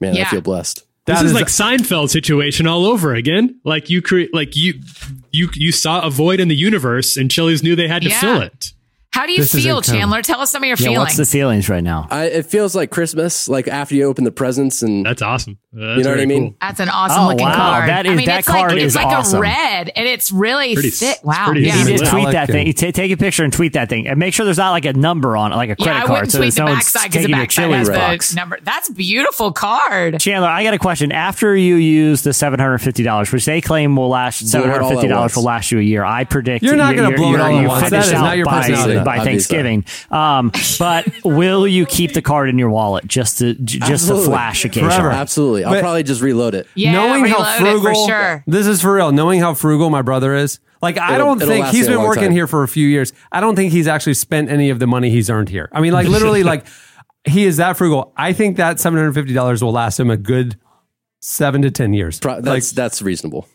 Man, 0.01 0.15
Yeah. 0.15 0.23
I 0.27 0.31
feel 0.31 0.41
blessed. 0.41 0.85
This 1.07 1.17
That 1.19 1.25
is, 1.25 1.31
is- 1.33 1.35
like 1.35 1.47
Seinfeld 1.47 2.11
situation 2.11 2.67
all 2.67 2.85
over 2.87 3.15
again. 3.15 3.59
Like 3.65 3.89
you 3.91 4.03
create, 4.03 4.33
like 4.35 4.55
you, 4.57 4.75
you, 5.33 5.49
you 5.55 5.73
saw 5.73 6.01
a 6.03 6.11
void 6.11 6.41
in 6.41 6.49
the 6.49 6.57
universe, 6.57 7.17
and 7.17 7.31
Chili's 7.31 7.63
knew 7.63 7.75
they 7.77 7.89
had 7.89 8.03
to 8.03 8.09
Yeah. 8.11 8.21
fill 8.21 8.41
it. 8.43 8.73
How 9.21 9.27
do 9.27 9.33
you 9.33 9.41
This 9.43 9.53
feel. 9.53 9.83
Chandler? 9.83 10.23
Tell 10.23 10.41
us 10.41 10.51
some 10.51 10.63
of 10.63 10.67
your 10.67 10.79
yeah, 10.79 10.85
feelings. 10.93 10.99
what's 11.01 11.17
the 11.19 11.27
feelings 11.27 11.69
right 11.69 11.85
now? 11.85 12.09
I, 12.11 12.25
it 12.25 12.47
feels 12.47 12.75
like 12.75 12.91
Christmas, 12.91 13.51
like 13.51 13.69
after 13.69 13.95
you 13.95 14.05
open 14.05 14.25
the 14.25 14.31
presents 14.33 14.81
and 14.81 15.05
That's 15.05 15.21
awesome. 15.21 15.59
Uh, 15.77 15.79
that's 15.81 15.99
You 15.99 16.05
know 16.05 16.11
what 16.11 16.21
I 16.21 16.25
mean? 16.27 16.43
cool. 16.53 16.57
That's 16.63 16.81
an 16.81 16.89
awesome 16.89 17.25
Oh, 17.25 17.29
looking 17.29 17.45
wow. 17.47 17.55
card. 17.55 17.89
That 17.91 18.07
I 18.07 18.15
mean, 18.15 18.25
that 18.27 18.39
it's 18.39 18.49
card 18.49 18.73
like, 18.73 18.81
is 18.81 18.97
it's 18.97 19.05
like 19.05 19.15
awesome. 19.15 19.39
a 19.39 19.43
red, 19.43 19.93
and 19.95 20.09
it's 20.09 20.33
really 20.33 20.73
Pretty- 20.73 20.89
thick. 20.89 21.19
Wow. 21.23 21.53
yeah. 21.55 21.77
You 21.77 21.91
Yeah, 21.91 21.97
just 21.99 22.11
tweet 22.11 22.31
that 22.33 22.49
thing. 22.49 22.67
You 22.67 22.73
ta- 22.73 22.91
take 22.93 23.13
a 23.13 23.17
picture 23.19 23.45
and 23.45 23.53
tweet 23.53 23.75
that 23.75 23.91
thing, 23.91 24.09
and 24.09 24.19
make 24.19 24.33
sure 24.33 24.47
there's 24.47 24.57
not 24.59 24.71
like 24.71 24.87
a 24.87 24.95
number 24.95 25.37
on 25.37 25.53
it, 25.53 25.57
like 25.57 25.69
a 25.69 25.77
credit 25.77 25.91
Yeah, 25.93 25.97
I 25.97 26.07
card. 26.07 26.11
wouldn't 26.11 26.33
so 26.33 26.39
tweet 26.39 26.49
the 26.53 26.57
someone's 26.57 26.79
backside 26.79 27.11
because 27.13 27.27
the 27.27 27.33
backside 27.33 27.65
Chili's 27.67 27.89
has 27.89 27.97
box. 27.97 28.31
the 28.31 28.37
number. 28.37 28.59
That's 28.63 28.89
beautiful 28.89 29.53
card. 29.53 30.19
Chandler, 30.19 30.49
I 30.49 30.65
got 30.65 30.73
a 30.75 30.79
question. 30.79 31.13
After 31.13 31.55
you 31.55 31.77
use 31.77 32.23
the 32.23 32.33
seven 32.33 32.59
hundred 32.59 32.79
fifty 32.79 33.03
dollars, 33.03 33.31
which 33.31 33.45
they 33.45 33.61
claim 33.61 33.95
will 33.97 34.09
last 34.09 34.41
Blow 34.41 34.47
it 34.47 34.51
seven 34.51 34.71
all 34.71 34.75
hundred 34.77 34.87
at 34.87 34.91
fifty 34.95 35.09
dollars 35.09 35.37
will 35.37 35.43
last 35.45 35.71
you 35.71 35.79
a 35.79 35.83
year, 35.83 36.05
I 36.05 36.25
predict 36.25 36.65
You're 36.65 36.75
not 36.77 36.97
gonna 36.97 37.15
blow 37.15 37.35
it 37.35 37.41
all 37.41 37.51
you're 37.51 37.61
at 37.63 37.69
once. 37.69 37.91
That 37.91 38.07
is 38.07 38.13
not 38.13 38.37
your 38.39 38.47
by, 38.47 38.63
personality. 38.63 39.05
By 39.17 39.19
Obviously. 39.19 39.57
Thanksgiving. 39.63 39.85
Um, 40.11 40.53
but 40.79 41.07
will 41.25 41.67
you 41.67 41.87
keep 41.87 42.13
the 42.15 42.23
card 42.23 42.49
in 42.49 42.59
your 42.59 42.71
wallet 42.71 43.07
just 43.07 43.39
to 43.39 43.55
j- 43.55 43.79
just 43.79 43.81
to 43.81 43.93
Absolutely. 43.93 44.27
flash 44.27 44.65
occasionally? 44.65 44.95
Forever. 44.95 45.11
absolutely. 45.13 45.65
I'll 45.65 45.73
But- 45.75 45.81
probably 45.81 46.03
just 46.03 46.23
reload 46.23 46.55
it. 46.55 46.67
Yeah, 46.75 46.93
knowing 46.93 47.25
how 47.27 47.39
reload 47.39 47.55
it 47.55 47.59
frugal, 47.61 48.07
for 48.07 48.11
sure. 48.13 48.45
this 48.47 48.67
is 48.67 48.81
for 48.83 48.95
real. 48.95 49.13
Knowing 49.13 49.41
how 49.41 49.55
frugal 49.55 49.91
my 49.91 50.03
brother 50.03 50.35
is, 50.35 50.61
like 50.83 50.97
I 50.99 51.15
It'll- 51.15 51.27
don't 51.27 51.43
it'll 51.43 51.49
think 51.55 51.65
last 51.65 51.75
he's 51.75 51.87
me 51.87 51.95
a 51.95 51.97
been 51.97 51.99
long 51.99 52.07
working 52.09 52.23
time. 52.25 52.33
here 52.33 52.47
for 52.47 52.63
a 52.63 52.69
few 52.69 52.87
years. 52.89 53.13
I 53.33 53.41
don't 53.41 53.57
think 53.57 53.73
he's 53.73 53.87
actually 53.89 54.15
spent 54.15 54.51
any 54.51 54.71
of 54.71 54.79
the 54.79 54.87
money 54.87 55.11
he's 55.11 55.29
earned 55.29 55.49
here. 55.49 55.69
I 55.73 55.81
mean, 55.81 55.93
like 55.93 56.07
literally, 56.09 56.43
like 56.53 56.67
he 57.25 57.45
is 57.45 57.59
that 57.59 57.77
frugal. 57.77 58.13
I 58.17 58.33
think 58.33 58.57
that 58.57 58.81
seven 58.81 58.99
hundred 58.99 59.13
fifty 59.15 59.35
dollars 59.35 59.63
will 59.63 59.73
last 59.73 60.01
him 60.01 60.09
a 60.11 60.17
good 60.17 60.57
seven 61.21 61.61
to 61.63 61.71
ten 61.71 61.93
years. 61.93 62.19
Pro- 62.19 62.35
like 62.37 62.45
that's 62.45 62.73
that's 62.73 63.03
reasonable. 63.03 63.47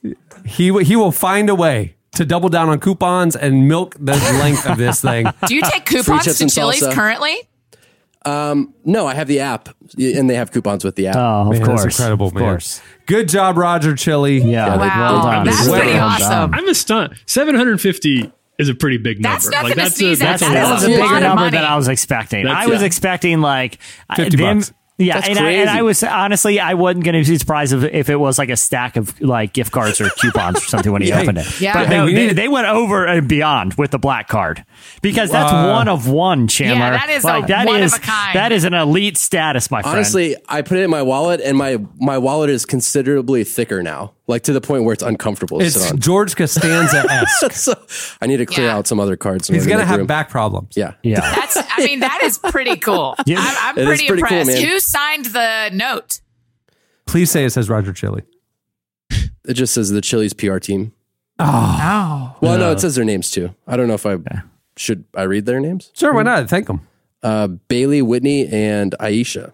he 0.46 0.68
w- 0.70 0.86
he 0.86 0.96
will 0.96 1.12
find 1.12 1.50
a 1.50 1.56
way 1.56 1.95
to 2.16 2.26
double 2.26 2.50
down 2.50 2.70
on 2.70 2.80
coupons 2.80 3.36
and 3.36 3.68
milk 3.68 3.96
the 4.00 4.14
length 4.14 4.68
of 4.70 4.78
this 4.78 5.02
thing. 5.02 5.26
Do 5.48 5.56
you 5.56 5.62
take 5.62 5.86
coupons 5.86 6.24
to 6.38 6.44
and 6.44 6.52
Chili's 6.52 6.82
salsa. 6.82 6.94
currently? 6.94 7.36
Um, 8.26 8.74
no, 8.84 9.06
I 9.06 9.14
have 9.14 9.28
the 9.28 9.42
app, 9.42 9.70
and 10.00 10.28
they 10.28 10.34
have 10.36 10.52
coupons 10.52 10.84
with 10.84 10.96
the 10.96 11.08
app. 11.08 11.16
Oh, 11.16 11.42
of 11.42 11.50
Man, 11.52 11.64
course, 11.64 11.84
that's 11.84 12.00
incredible, 12.00 12.28
of 12.28 12.34
man. 12.34 12.44
course. 12.44 12.82
Good 13.06 13.30
job, 13.30 13.56
Roger 13.56 13.96
Chili. 13.96 14.40
Yeah, 14.40 14.46
Yeah, 14.66 14.72
they- 14.72 14.78
Wow, 14.88 15.14
well 15.14 15.22
done. 15.24 15.46
that's 15.46 15.68
Well 15.68 15.80
pretty 15.80 15.94
done. 15.94 16.22
awesome. 16.22 16.54
I'm 16.56 16.68
astunned. 16.68 17.14
750 17.28 18.32
is 18.58 18.68
a 18.70 18.74
pretty 18.74 18.98
big 18.98 19.22
number. 19.22 19.36
That's 19.36 19.50
nothing 19.50 19.64
like 19.66 19.74
to 19.76 19.80
that's 19.80 19.96
sneeze 19.98 20.22
a, 20.22 20.26
at. 20.26 20.40
that's 20.40 20.42
a 20.42 20.46
That 20.46 20.54
that 20.54 20.64
lot. 20.72 20.82
a 20.82 20.86
a 20.86 20.88
bigger 20.88 21.04
lot 21.04 21.16
of 21.18 21.22
number 21.22 21.36
money. 21.44 21.52
than 21.58 21.66
I 21.66 21.76
was 21.76 21.88
expecting. 21.88 22.46
That's- 22.46 22.66
I 22.66 22.68
was 22.68 22.80
yeah. 22.82 22.88
expecting 22.88 23.42
like 23.42 23.78
50 24.16 24.38
them. 24.38 24.58
bucks. 24.60 24.74
Yeah, 24.98 25.22
and 25.28 25.38
I, 25.38 25.52
and. 25.52 25.70
I 25.70 25.82
was 25.82 26.02
honestly, 26.04 26.58
I 26.60 26.74
wasn't 26.74 27.04
going 27.04 27.22
to 27.22 27.30
be 27.30 27.38
surprised 27.38 27.74
if, 27.74 27.84
if 27.84 28.10
it 28.10 28.16
was 28.16 28.38
like 28.38 28.50
a 28.50 28.56
stack 28.56 28.96
of 28.96 29.20
like 29.20 29.52
gift 29.52 29.74
cards 29.74 30.00
or 30.00 30.10
coupons 30.10 30.58
or 30.58 30.62
something 30.62 30.92
when 30.92 31.02
he 31.02 31.10
Yeah. 31.16 31.20
opened 31.22 31.40
it. 31.40 31.60
Yeah. 31.62 31.74
but 31.74 31.90
no, 31.90 32.06
we 32.06 32.14
they, 32.14 32.34
they 32.34 32.48
went 32.48 32.68
over 32.68 33.06
and 33.06 33.28
beyond 33.28 33.74
with 33.74 33.92
the 33.92 34.00
black 34.00 34.30
card 34.30 34.64
because 35.02 35.32
that's 35.32 35.52
Uh, 35.52 35.70
one 35.70 35.90
of 35.90 36.08
one, 36.08 36.48
Chandler. 36.48 36.78
Yeah, 36.78 36.92
that 36.92 37.10
is 37.10 37.24
a 37.26 37.28
like, 37.28 37.48
that 37.48 37.68
one 37.68 37.84
of 37.84 37.94
a 37.94 38.00
kind. 38.00 38.36
That 38.38 38.52
is 38.54 38.64
an 38.64 38.74
elite 38.74 39.18
status, 39.18 39.70
my 39.70 39.82
friend. 39.82 39.98
Honestly, 39.98 40.38
I 40.48 40.62
put 40.62 40.78
it 40.78 40.84
in 40.84 40.90
my 40.90 41.02
wallet, 41.02 41.42
and 41.42 41.58
my 41.58 41.78
my 42.00 42.18
wallet 42.18 42.50
is 42.50 42.66
considerably 42.66 43.44
thicker 43.44 43.84
now, 43.84 44.14
like 44.28 44.44
to 44.44 44.54
the 44.54 44.62
point 44.62 44.84
where 44.84 44.94
it's 44.94 45.04
uncomfortable 45.04 45.60
to 45.60 45.66
It's 45.66 45.76
sit 45.80 45.92
on. 45.94 46.00
George 46.00 46.36
Costanza 46.38 47.06
esque. 47.10 47.52
so 47.52 47.74
I 48.22 48.28
need 48.28 48.38
to 48.38 48.46
clear 48.46 48.68
Yeah. 48.68 48.76
out 48.78 48.88
some 48.88 49.00
other 49.00 49.16
cards. 49.16 49.48
He's 49.48 49.64
in 49.66 49.70
gonna 49.70 49.82
the 49.84 49.86
have 49.86 49.98
room. 50.00 50.08
back 50.08 50.30
problems. 50.30 50.76
Yeah, 50.76 50.94
yeah. 51.04 51.20
That's, 51.22 51.58
I 51.58 51.86
mean, 51.86 52.00
that 52.00 52.22
is 52.24 52.38
pretty 52.38 52.76
cool. 52.78 53.16
Yeah. 53.26 53.38
I'm, 53.40 53.56
I'm 53.58 53.78
It 53.78 53.82
is 53.82 53.88
pretty, 53.88 54.08
pretty 54.08 54.22
cool, 54.24 54.38
impressed. 54.40 54.62
man. 54.62 54.70
Who 54.72 54.80
signed 54.80 55.26
the 55.26 55.70
note? 55.74 56.20
Please 57.06 57.30
say 57.30 57.46
it 57.46 57.52
says 57.52 57.70
Roger 57.70 57.94
Chili. 57.94 58.24
it 59.12 59.54
just 59.54 59.74
says 59.74 59.90
the 59.92 60.02
Chili's 60.02 60.34
PR 60.34 60.58
team. 60.58 60.92
Oh. 61.38 62.36
Well, 62.42 62.58
no, 62.58 62.72
it 62.72 62.80
says 62.80 62.96
their 62.96 63.06
names 63.06 63.30
too. 63.30 63.54
I 63.68 63.78
don't 63.78 63.88
know 63.88 63.94
if 63.94 64.06
I 64.06 64.18
should 64.78 65.04
I 65.14 65.24
read 65.24 65.46
their 65.46 65.60
names. 65.60 65.92
Sure, 65.94 66.14
why 66.14 66.24
not? 66.24 66.50
Thank 66.50 66.68
him. 66.70 66.82
Uh, 67.22 67.48
Bailey, 67.48 68.02
Whitney, 68.02 68.48
and 68.48 68.96
Aisha. 69.00 69.52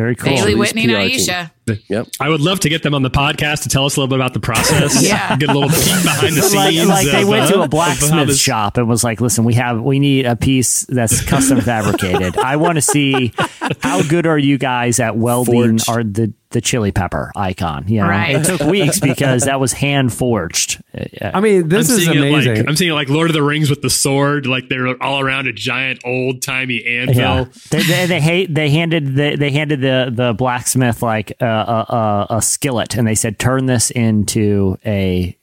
Very 0.00 0.16
cool. 0.16 0.30
Bailey, 0.30 0.52
Chili's 0.52 0.56
Whitney, 0.56 0.84
and 0.84 0.92
PR. 0.92 0.96
Aisha. 0.96 1.50
Yep. 1.88 2.06
I 2.20 2.30
would 2.30 2.40
love 2.40 2.60
to 2.60 2.70
get 2.70 2.82
them 2.82 2.94
on 2.94 3.02
the 3.02 3.10
podcast 3.10 3.64
to 3.64 3.68
tell 3.68 3.84
us 3.84 3.96
a 3.96 4.00
little 4.00 4.08
bit 4.08 4.18
about 4.18 4.32
the 4.32 4.40
process. 4.40 5.04
Yeah. 5.10 5.36
Get 5.36 5.50
a 5.50 5.52
little 5.52 5.68
peek 5.68 6.02
behind 6.02 6.36
the 6.36 6.40
like, 6.54 6.72
scenes. 6.72 6.88
like 6.88 7.06
they 7.06 7.22
of, 7.22 7.28
went 7.28 7.42
uh, 7.42 7.48
to 7.48 7.58
a 7.58 7.60
how 7.62 7.66
blacksmith 7.66 8.34
shop 8.36 8.78
and 8.78 8.88
was 8.88 9.04
like, 9.04 9.20
"Listen, 9.20 9.44
we 9.44 9.52
have 9.54 9.82
we 9.82 9.98
need 9.98 10.24
a 10.24 10.36
piece 10.36 10.86
that's 10.86 11.22
custom 11.22 11.60
fabricated. 11.60 12.38
I 12.38 12.56
want 12.56 12.76
to 12.76 12.82
see 12.82 13.34
how 13.80 14.02
good 14.02 14.26
are 14.26 14.38
you 14.38 14.56
guys 14.56 15.00
at 15.00 15.16
welding 15.18 15.78
Forged. 15.78 15.90
or 15.90 16.02
the 16.02 16.32
the 16.50 16.60
chili 16.60 16.92
pepper 16.92 17.30
icon. 17.36 17.84
You 17.88 18.00
know, 18.00 18.08
Right. 18.08 18.34
it 18.36 18.44
took 18.44 18.60
weeks 18.62 18.98
because 19.00 19.44
that 19.44 19.60
was 19.60 19.72
hand 19.72 20.12
forged. 20.12 20.82
Uh, 20.96 21.30
I 21.32 21.40
mean, 21.40 21.68
this 21.68 21.90
I'm 21.90 21.96
is 21.98 22.08
amazing. 22.08 22.56
Like, 22.56 22.68
I'm 22.68 22.76
seeing 22.76 22.90
it 22.90 22.94
like 22.94 23.08
Lord 23.08 23.30
of 23.30 23.34
the 23.34 23.42
Rings 23.42 23.70
with 23.70 23.82
the 23.82 23.90
sword, 23.90 24.46
like 24.46 24.68
they're 24.68 25.00
all 25.02 25.20
around 25.20 25.46
a 25.46 25.52
giant 25.52 26.00
old 26.04 26.42
timey 26.42 26.84
anvil. 26.86 27.14
Yeah. 27.16 27.44
They, 27.70 27.82
they, 27.82 28.06
they 28.06 28.20
hate. 28.20 28.54
They 28.54 28.70
handed 28.70 29.14
the 29.14 29.36
they 29.36 29.50
handed 29.50 29.80
the 29.80 30.10
the 30.12 30.32
blacksmith 30.34 31.02
like 31.02 31.32
a, 31.40 31.46
a, 31.46 32.26
a, 32.30 32.36
a 32.38 32.42
skillet, 32.42 32.96
and 32.96 33.06
they 33.06 33.14
said, 33.14 33.38
"Turn 33.38 33.66
this 33.66 33.90
into 33.90 34.76
a 34.84 35.36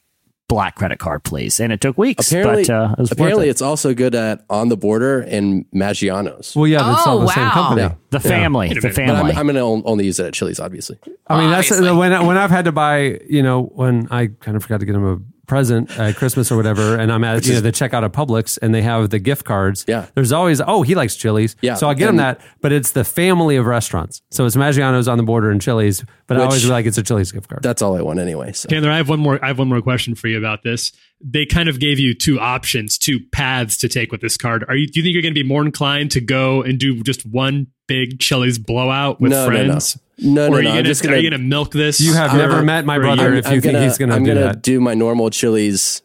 black 0.48 0.74
credit 0.76 0.98
card, 0.98 1.22
please." 1.24 1.60
And 1.60 1.72
it 1.72 1.80
took 1.80 1.96
weeks, 1.98 2.30
Apparently, 2.32 2.64
but 2.64 2.70
uh, 2.70 2.94
it 2.96 3.00
was 3.00 3.12
apparently, 3.12 3.46
it. 3.46 3.50
it's 3.50 3.62
also 3.62 3.94
good 3.94 4.14
at 4.14 4.44
On 4.50 4.68
the 4.68 4.76
Border 4.76 5.20
and 5.20 5.64
Maggiano's. 5.74 6.56
well, 6.56 6.66
yeah, 6.66 6.82
that's 6.82 7.06
all 7.06 7.18
Oh, 7.18 7.20
the 7.22 7.28
same 7.28 7.44
wow. 7.44 7.52
company. 7.52 7.82
Yeah. 7.82 7.94
the 8.10 8.20
family, 8.20 8.68
Wait 8.68 8.78
a 8.78 8.80
the 8.80 8.88
minute. 8.88 8.96
But 8.96 9.02
I'm, 9.02 9.16
family. 9.16 9.32
I'm 9.36 9.46
going 9.46 9.82
to 9.82 9.88
only 9.88 10.06
use 10.06 10.18
it 10.18 10.26
at 10.26 10.32
Chili's, 10.34 10.58
obviously. 10.60 10.98
I 11.26 11.40
mean, 11.40 11.50
that's 11.50 11.70
when 11.70 12.26
when 12.26 12.36
I've 12.38 12.50
had 12.50 12.64
to 12.64 12.72
buy, 12.72 13.20
you 13.28 13.42
know, 13.42 13.62
when 13.64 14.08
I 14.10 14.28
kind 14.40 14.56
of 14.56 14.62
forgot 14.62 14.80
to 14.80 14.86
get 14.86 14.94
him 14.94 15.04
a 15.04 15.18
present 15.48 15.90
at 15.98 16.14
Christmas 16.16 16.52
or 16.52 16.56
whatever, 16.56 16.96
and 16.96 17.10
I'm 17.10 17.24
at 17.24 17.44
you 17.46 17.54
know 17.54 17.60
the 17.60 17.72
checkout 17.72 18.04
at 18.04 18.12
Publix 18.12 18.58
and 18.60 18.74
they 18.74 18.82
have 18.82 19.10
the 19.10 19.18
gift 19.18 19.44
cards. 19.44 19.84
Yeah. 19.88 20.06
there's 20.14 20.30
always 20.30 20.60
oh 20.60 20.82
he 20.82 20.94
likes 20.94 21.16
Chili's. 21.16 21.56
Yeah, 21.60 21.74
so 21.74 21.88
I 21.88 21.94
get 21.94 22.08
him 22.08 22.16
that, 22.16 22.40
but 22.60 22.70
it's 22.70 22.92
the 22.92 23.04
family 23.04 23.56
of 23.56 23.66
restaurants. 23.66 24.22
So 24.30 24.46
it's 24.46 24.54
Maggiano's 24.54 25.08
on 25.08 25.16
the 25.16 25.24
border 25.24 25.50
and 25.50 25.60
Chili's, 25.60 26.04
but 26.26 26.36
I 26.36 26.44
always 26.44 26.62
be 26.62 26.70
like 26.70 26.86
it's 26.86 26.98
a 26.98 27.02
Chili's 27.02 27.32
gift 27.32 27.48
card. 27.48 27.62
That's 27.62 27.82
all 27.82 27.96
I 27.96 28.02
want 28.02 28.20
anyway. 28.20 28.52
So. 28.52 28.68
Chandler, 28.68 28.90
I 28.90 28.98
have 28.98 29.08
one 29.08 29.20
more. 29.20 29.42
I 29.42 29.48
have 29.48 29.58
one 29.58 29.68
more 29.68 29.82
question 29.82 30.14
for 30.14 30.28
you 30.28 30.38
about 30.38 30.62
this. 30.62 30.92
They 31.20 31.46
kind 31.46 31.68
of 31.68 31.80
gave 31.80 31.98
you 31.98 32.14
two 32.14 32.38
options, 32.38 32.96
two 32.96 33.18
paths 33.32 33.76
to 33.78 33.88
take 33.88 34.12
with 34.12 34.20
this 34.20 34.36
card. 34.36 34.64
Are 34.68 34.76
you? 34.76 34.86
Do 34.86 35.00
you 35.00 35.04
think 35.04 35.14
you're 35.14 35.22
going 35.22 35.34
to 35.34 35.42
be 35.42 35.48
more 35.48 35.64
inclined 35.64 36.12
to 36.12 36.20
go 36.20 36.62
and 36.62 36.78
do 36.78 37.02
just 37.02 37.26
one 37.26 37.68
big 37.88 38.20
Chili's 38.20 38.58
blowout 38.58 39.20
with 39.20 39.32
No, 39.32 39.48
no, 39.48 39.66
no. 39.66 39.78
Friends? 40.18 40.34
No, 40.34 40.46
or 40.46 40.50
no, 40.50 40.56
are 40.56 40.60
you 40.60 40.64
no, 40.64 40.70
I'm 40.70 40.76
gonna, 40.76 40.82
just 40.88 41.04
are 41.04 41.08
gonna- 41.08 41.20
you 41.20 41.30
going 41.30 41.40
to 41.40 41.46
milk 41.46 41.70
this? 41.72 42.00
You 42.00 42.14
have 42.14 42.32
for- 42.32 42.36
never 42.36 42.62
met 42.62 42.84
my 42.84 42.96
for 42.96 43.00
a 43.02 43.04
brother 43.04 43.22
year? 43.30 43.34
if 43.34 43.50
you 43.50 43.60
think 43.60 43.78
he's 43.78 43.98
gonna 43.98 44.14
I'm 44.14 44.24
do 44.24 44.34
gonna 44.34 44.46
that. 44.46 44.62
do 44.62 44.80
my 44.80 44.94
normal 44.94 45.30
Chili's 45.30 46.02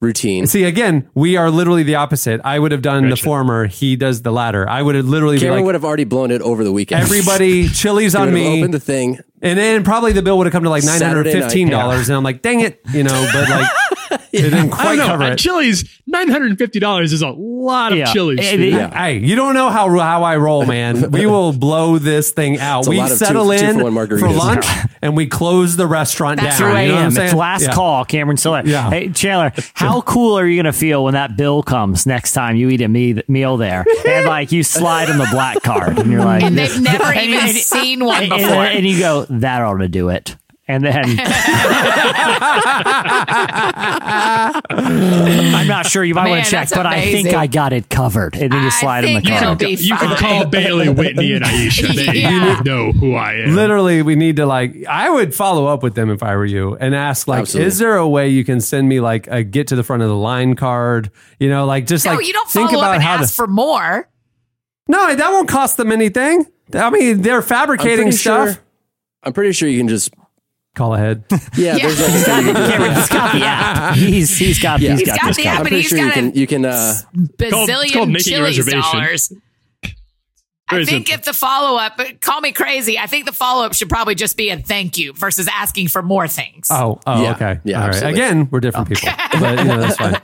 routine. 0.00 0.46
See, 0.48 0.64
again, 0.64 1.08
we 1.14 1.36
are 1.36 1.48
literally 1.50 1.84
the 1.84 1.94
opposite. 1.94 2.40
I 2.44 2.58
would 2.58 2.72
have 2.72 2.82
done 2.82 3.08
the 3.08 3.16
former. 3.16 3.66
He 3.66 3.94
does 3.94 4.22
the 4.22 4.32
latter. 4.32 4.68
I 4.68 4.82
would 4.82 4.96
have 4.96 5.06
literally 5.06 5.36
be 5.36 5.40
Cameron 5.42 5.58
like, 5.60 5.66
would 5.66 5.74
have 5.76 5.84
already 5.84 6.02
blown 6.04 6.32
it 6.32 6.42
over 6.42 6.64
the 6.64 6.72
weekend. 6.72 7.02
everybody, 7.02 7.68
Chili's 7.72 8.14
on 8.16 8.32
me. 8.34 8.58
Opened 8.58 8.74
the 8.74 8.80
thing. 8.80 9.20
And 9.40 9.56
then 9.58 9.84
probably 9.84 10.12
the 10.12 10.22
bill 10.22 10.38
would 10.38 10.46
have 10.46 10.52
come 10.52 10.64
to 10.64 10.70
like 10.70 10.82
nine 10.84 11.00
hundred 11.00 11.24
Saturday 11.26 11.34
night, 11.34 11.42
fifteen 11.44 11.70
dollars, 11.70 12.08
and 12.08 12.16
I'm 12.16 12.24
like, 12.24 12.42
dang 12.42 12.60
it, 12.60 12.80
you 12.92 13.04
know. 13.04 13.28
But 13.32 13.48
like, 13.48 13.68
it 14.32 14.42
didn't 14.42 14.54
I 14.54 14.60
don't 14.62 14.70
quite 14.70 14.98
know. 14.98 15.06
cover 15.06 15.24
it. 15.24 15.38
Chili's, 15.38 16.00
nine 16.06 16.28
hundred 16.28 16.50
and 16.50 16.58
fifty 16.58 16.78
dollars 16.78 17.12
is 17.12 17.22
a 17.22 17.28
lot 17.30 17.92
of 17.92 17.98
Yeah. 17.98 18.12
Chili's. 18.12 18.48
Food. 18.50 18.60
the- 18.60 18.66
Yeah. 18.68 18.90
Hey, 18.96 19.18
you 19.18 19.36
don't 19.36 19.54
know 19.54 19.68
how 19.70 19.88
how 19.98 20.22
I 20.24 20.36
roll, 20.36 20.64
man. 20.66 21.10
We 21.12 21.26
will 21.26 21.52
blow 21.52 21.98
this 21.98 22.30
thing 22.30 22.58
out. 22.58 22.80
It's 22.80 22.88
We 22.88 23.06
settle 23.08 23.50
two- 23.50 23.58
two 23.58 23.64
in 23.64 23.78
for 23.78 23.90
one 23.90 24.06
for, 24.18 24.28
lunch, 24.30 24.66
and 25.02 25.16
we 25.16 25.26
close 25.26 25.76
the 25.76 25.86
restaurant 25.86 26.40
That's 26.40 26.58
down. 26.58 26.74
2 26.74 26.80
You 26.82 26.88
know 26.88 26.94
what 26.94 27.18
I'm 27.18 27.24
It's 27.24 27.34
last 27.34 27.62
Yeah. 27.62 27.72
call, 27.74 28.04
Cameron 28.04 28.36
Stiller. 28.36 28.62
Yeah. 28.64 28.88
Hey, 28.90 29.08
Chandler, 29.10 29.52
how 29.74 30.00
cool 30.02 30.38
are 30.38 30.46
you 30.46 30.56
going 30.56 30.72
to 30.72 30.78
feel 30.78 31.04
when 31.04 31.14
that 31.14 31.36
bill 31.36 31.62
comes 31.62 32.06
next 32.06 32.32
time 32.32 32.56
you 32.56 32.68
eat 32.70 32.80
a 32.80 32.88
me- 32.88 33.22
meal 33.28 33.56
there 33.56 33.84
and 34.06 34.26
like 34.26 34.50
you 34.52 34.62
slide 34.62 35.10
on 35.10 35.18
the 35.18 35.28
black 35.30 35.62
card 35.62 35.98
and 35.98 36.10
you're 36.10 36.24
like, 36.24 36.42
And 36.42 36.56
they've 36.56 36.80
never 36.80 37.12
even 37.12 37.48
seen 37.48 38.04
one 38.04 38.22
and, 38.22 38.30
before. 38.30 38.64
and 38.64 38.86
you 38.86 38.98
go, 38.98 39.26
that 39.28 39.60
ought 39.62 39.78
to 39.78 39.88
do 39.88 40.08
it. 40.08 40.36
And 40.68 40.84
then 40.84 41.04
I'm 44.70 45.66
not 45.66 45.86
sure. 45.86 46.04
You 46.04 46.14
might 46.14 46.24
Man, 46.24 46.30
want 46.32 46.44
to 46.44 46.50
check, 46.50 46.68
that's 46.68 46.76
but 46.76 46.86
I 46.86 47.00
think. 47.02 47.34
I 47.34 47.46
got 47.46 47.72
it 47.72 47.88
covered. 47.88 48.36
And 48.36 48.52
then 48.52 48.62
you 48.64 48.70
slide 48.70 49.04
in 49.04 49.14
the 49.14 49.20
think 49.20 49.32
it'll 49.36 49.46
card. 49.48 49.58
be 49.58 49.70
You 49.74 49.96
can 49.96 50.16
call 50.16 50.44
Bailey, 50.46 50.88
Whitney, 50.88 51.32
and 51.34 51.44
Aisha. 51.44 51.94
They 51.94 52.20
Yeah. 52.22 52.60
know 52.64 52.92
who 52.92 53.14
I 53.14 53.34
am. 53.34 53.54
Literally, 53.54 54.02
we 54.02 54.14
need 54.14 54.36
to 54.36 54.46
like. 54.46 54.86
I 54.88 55.10
would 55.10 55.34
follow 55.34 55.66
up 55.66 55.82
with 55.82 55.94
them 55.94 56.10
if 56.10 56.22
I 56.22 56.36
were 56.36 56.44
you 56.46 56.76
and 56.76 56.94
ask, 56.94 57.26
like, 57.26 57.40
Absolutely. 57.40 57.66
is 57.66 57.78
there 57.78 57.96
a 57.96 58.08
way 58.08 58.28
you 58.28 58.44
can 58.44 58.60
send 58.60 58.88
me 58.88 59.00
like 59.00 59.26
a 59.28 59.42
get 59.42 59.66
to 59.68 59.76
the 59.76 59.82
front 59.82 60.02
of 60.02 60.08
the 60.08 60.16
line 60.16 60.54
card? 60.54 61.10
You 61.38 61.48
know, 61.48 61.66
like 61.66 61.86
just 61.86 62.04
no, 62.06 62.14
like 62.14 62.26
you 62.26 62.32
don't 62.32 62.48
think 62.50 62.70
follow 62.70 62.82
up 62.82 62.86
about 62.88 62.94
and 62.96 63.02
how 63.02 63.14
ask 63.14 63.30
to. 63.30 63.34
for 63.36 63.46
more. 63.46 64.08
No, 64.88 65.14
that 65.14 65.30
won't 65.30 65.48
cost 65.48 65.76
them 65.76 65.90
anything. 65.92 66.46
I 66.74 66.90
mean, 66.90 67.22
they're 67.22 67.36
I'm 67.38 67.42
fabricating 67.42 68.12
stuff. 68.12 68.54
Sure, 68.54 68.62
I'm 69.22 69.32
pretty 69.32 69.52
sure 69.52 69.68
you 69.68 69.78
can 69.78 69.88
just. 69.88 70.12
Call 70.74 70.94
ahead. 70.94 71.24
Yeah, 71.56 71.76
Yeah. 71.76 71.88
there's 71.90 72.00
like 72.00 72.08
a 72.08 72.12
He's 72.12 72.26
got, 72.26 72.42
thing 72.42 72.46
you 72.46 72.54
can 72.54 72.64
do. 72.64 72.70
Cameron, 72.70 72.94
he's 72.94 73.08
got 73.08 73.32
the 73.34 73.44
app. 73.44 73.94
He's 73.96 74.36
he's 74.38 74.58
got 74.58 74.80
Yeah. 74.80 74.90
he's 74.92 75.00
He's 75.00 75.08
got, 75.08 75.20
got 75.20 75.36
the 75.36 75.46
app, 75.46 75.58
I'm 75.58 75.62
pretty 75.66 75.76
he's 75.82 75.88
sure 75.88 75.98
you 75.98 76.10
can. 76.10 76.28
a 76.28 76.30
You 76.32 76.46
can. 76.46 76.64
Uh, 76.64 76.94
called- 77.50 77.68
it's 77.70 77.92
called 77.92 78.08
making 78.08 78.16
a 78.16 78.18
Chili's 78.20 78.58
reservation. 78.58 78.80
dollars. 79.00 79.32
I 80.68 80.84
think 80.86 81.12
if 81.12 81.24
the 81.24 81.34
follow 81.34 81.76
up, 81.78 82.00
call 82.22 82.40
me 82.40 82.52
crazy. 82.52 82.98
I 82.98 83.06
think 83.06 83.26
the 83.26 83.32
follow 83.32 83.66
up 83.66 83.74
should 83.74 83.90
probably 83.90 84.14
just 84.14 84.38
be 84.38 84.48
a 84.48 84.56
thank 84.56 84.96
you 84.96 85.12
versus 85.12 85.46
asking 85.52 85.88
for 85.88 86.00
more 86.02 86.26
things. 86.26 86.68
Oh, 86.70 86.98
oh, 87.06 87.22
Yeah. 87.22 87.32
okay. 87.32 87.60
Yeah, 87.64 87.76
All 87.76 87.88
right. 87.88 87.94
absolutely. 87.94 88.20
Again, 88.22 88.48
we're 88.50 88.60
different 88.60 88.88
people, 88.88 89.10
but 89.38 89.58
you 89.58 89.64
know 89.64 89.78
that's 89.78 89.96
fine. 89.96 90.16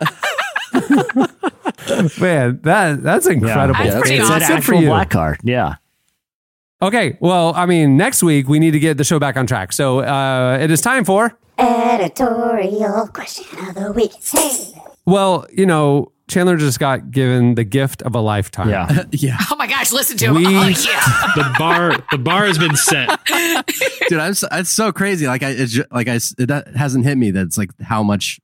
Man, 2.20 2.60
that 2.62 3.02
that's 3.02 3.26
incredible. 3.26 3.82
That's 3.84 3.96
pretty 4.00 4.16
It's 4.16 4.28
an 4.30 4.36
awesome. 4.36 4.56
Good 4.56 4.64
for 4.64 4.72
actual 4.72 4.80
you. 4.80 4.86
black 4.88 5.10
card. 5.10 5.38
Yeah. 5.42 5.74
Okay, 6.80 7.16
well, 7.20 7.52
I 7.56 7.66
mean, 7.66 7.96
next 7.96 8.22
week 8.22 8.48
we 8.48 8.58
need 8.60 8.70
to 8.70 8.78
get 8.78 8.96
the 8.98 9.04
show 9.04 9.18
back 9.18 9.36
on 9.36 9.46
track. 9.46 9.72
So 9.72 10.00
uh, 10.00 10.58
it 10.60 10.70
is 10.70 10.80
time 10.80 11.04
for. 11.04 11.36
Editorial 11.58 13.08
question 13.08 13.58
of 13.68 13.74
the 13.74 13.92
week. 13.92 14.12
Hey. 14.22 14.80
Well, 15.04 15.44
you 15.52 15.66
know, 15.66 16.12
Chandler 16.28 16.56
just 16.56 16.78
got 16.78 17.10
given 17.10 17.56
the 17.56 17.64
gift 17.64 18.02
of 18.02 18.14
a 18.14 18.20
lifetime. 18.20 18.68
Yeah. 18.68 19.04
yeah, 19.10 19.38
Oh 19.50 19.56
my 19.56 19.66
gosh, 19.66 19.90
listen 19.92 20.16
to 20.18 20.26
him. 20.26 20.34
We- 20.36 20.46
Oh, 20.46 20.68
yeah. 20.68 20.72
the 21.34 21.54
bar, 21.58 21.96
the 22.12 22.18
bar 22.18 22.44
has 22.46 22.58
been 22.58 22.76
set. 22.76 23.18
dude, 24.08 24.18
I'm 24.20 24.34
so, 24.34 24.46
it's 24.52 24.70
so 24.70 24.92
crazy. 24.92 25.26
Like 25.26 25.42
I, 25.42 25.50
it's 25.50 25.72
ju- 25.72 25.84
like 25.90 26.06
I, 26.06 26.14
s- 26.16 26.34
it 26.38 26.48
hasn't 26.76 27.04
hit 27.04 27.18
me 27.18 27.32
that 27.32 27.42
it's 27.46 27.58
like 27.58 27.70
how 27.82 28.04
much, 28.04 28.38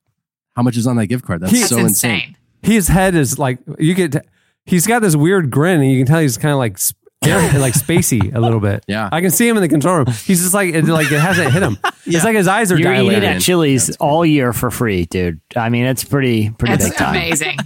how 0.56 0.62
much 0.62 0.76
is 0.76 0.86
on 0.88 0.96
that 0.96 1.06
gift 1.06 1.24
card. 1.24 1.40
That's 1.40 1.52
He- 1.52 1.58
so 1.62 1.76
insane. 1.78 2.14
insane. 2.14 2.36
His 2.62 2.88
head 2.88 3.14
is 3.14 3.38
like 3.38 3.58
you 3.78 3.94
get. 3.94 4.26
He's 4.64 4.86
got 4.86 5.02
this 5.02 5.14
weird 5.14 5.50
grin, 5.50 5.82
and 5.82 5.90
you 5.92 5.98
can 5.98 6.06
tell 6.06 6.20
he's 6.20 6.38
kind 6.38 6.52
of 6.52 6.58
like. 6.58 6.78
Sp- 7.24 7.28
air- 7.54 7.58
like 7.60 7.74
spacey 7.74 8.34
a 8.34 8.40
little 8.40 8.60
bit. 8.60 8.84
Yeah. 8.86 9.08
I 9.10 9.20
can 9.20 9.30
see 9.30 9.48
him 9.48 9.56
in 9.56 9.62
the 9.62 9.68
control 9.68 9.96
room. 9.98 10.06
He's 10.06 10.42
just 10.42 10.54
like 10.54 10.74
it, 10.74 10.84
like 10.84 11.10
it 11.10 11.20
hasn't 11.20 11.52
hit 11.52 11.62
him. 11.62 11.78
It's 12.06 12.22
like 12.22 12.36
his 12.36 12.46
eyes 12.48 12.70
are 12.70 12.76
You're 12.78 12.92
dilated. 12.92 13.22
eating 13.22 13.36
at 13.36 13.40
Chili's 13.40 13.96
all 13.96 14.26
year 14.26 14.52
for 14.52 14.70
free, 14.70 15.06
dude. 15.06 15.40
I 15.56 15.70
mean, 15.70 15.86
it's 15.86 16.04
pretty 16.04 16.50
pretty 16.50 16.74
That's 16.76 16.90
big 16.90 16.98
time. 16.98 17.14
amazing. 17.16 17.56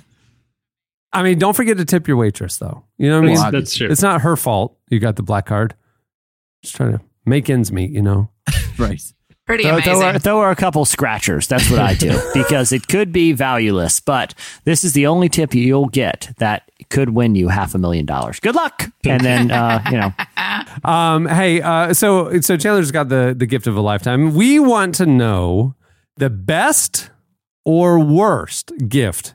I 1.13 1.25
mean, 1.25 1.41
don't 1.41 1.57
forget 1.57 1.77
to 1.79 1.85
tip 1.85 2.07
your 2.07 2.17
waitress, 2.17 2.59
though. 2.59 2.85
You 2.99 3.09
know 3.11 3.17
what 3.21 3.25
I 3.25 3.27
mean? 3.27 3.37
That's, 3.37 3.51
that's 3.53 3.77
true. 3.77 3.89
It's 3.91 4.01
not 4.03 4.21
her 4.21 4.37
fault 4.37 4.77
you 4.91 5.01
got 5.01 5.17
the 5.17 5.25
black 5.25 5.47
card. 5.47 5.75
Just 6.63 6.77
trying 6.77 6.93
to 6.99 7.01
make 7.27 7.51
ends 7.51 7.73
meet, 7.73 7.91
you 7.91 8.01
know? 8.03 8.31
Right. 8.79 9.03
Pretty 9.49 9.64
Throw, 9.64 9.72
amazing. 9.72 9.92
throw, 9.94 10.12
her, 10.12 10.18
throw 10.18 10.40
her 10.42 10.51
a 10.51 10.57
couple 10.57 10.84
scratchers. 10.84 11.46
That's 11.49 11.70
what 11.70 11.80
I 11.80 11.94
do 11.94 12.20
because 12.34 12.70
it 12.70 12.86
could 12.86 13.12
be 13.12 13.32
valueless, 13.32 13.99
but 13.99 14.34
this 14.64 14.84
is 14.84 14.92
the 14.92 15.07
only 15.07 15.28
tip 15.30 15.55
you'll 15.55 15.86
get 15.88 16.30
that 16.36 16.70
could 16.90 17.11
win 17.11 17.34
you 17.34 17.49
half 17.49 17.74
a 17.74 17.78
million 17.78 18.05
dollars. 18.07 18.40
Good 18.40 18.55
luck, 18.55 18.84
and 19.05 19.22
then 19.24 19.51
uh, 19.51 19.82
you 19.90 19.96
know, 19.99 20.12
Um, 20.84 21.26
hey, 21.26 21.61
uh, 21.62 21.94
so 21.94 22.40
so 22.40 22.57
Chandler's 22.57 22.92
got 22.92 23.09
the 23.09 23.34
the 23.36 23.46
gift 23.46 23.66
of 23.66 23.74
a 23.76 23.80
lifetime. 23.80 24.34
We 24.34 24.59
want 24.61 24.94
to 24.96 25.07
know 25.07 25.74
the 26.16 26.30
best 26.30 27.11
or 27.64 27.99
worst 27.99 28.72
gift 28.88 29.34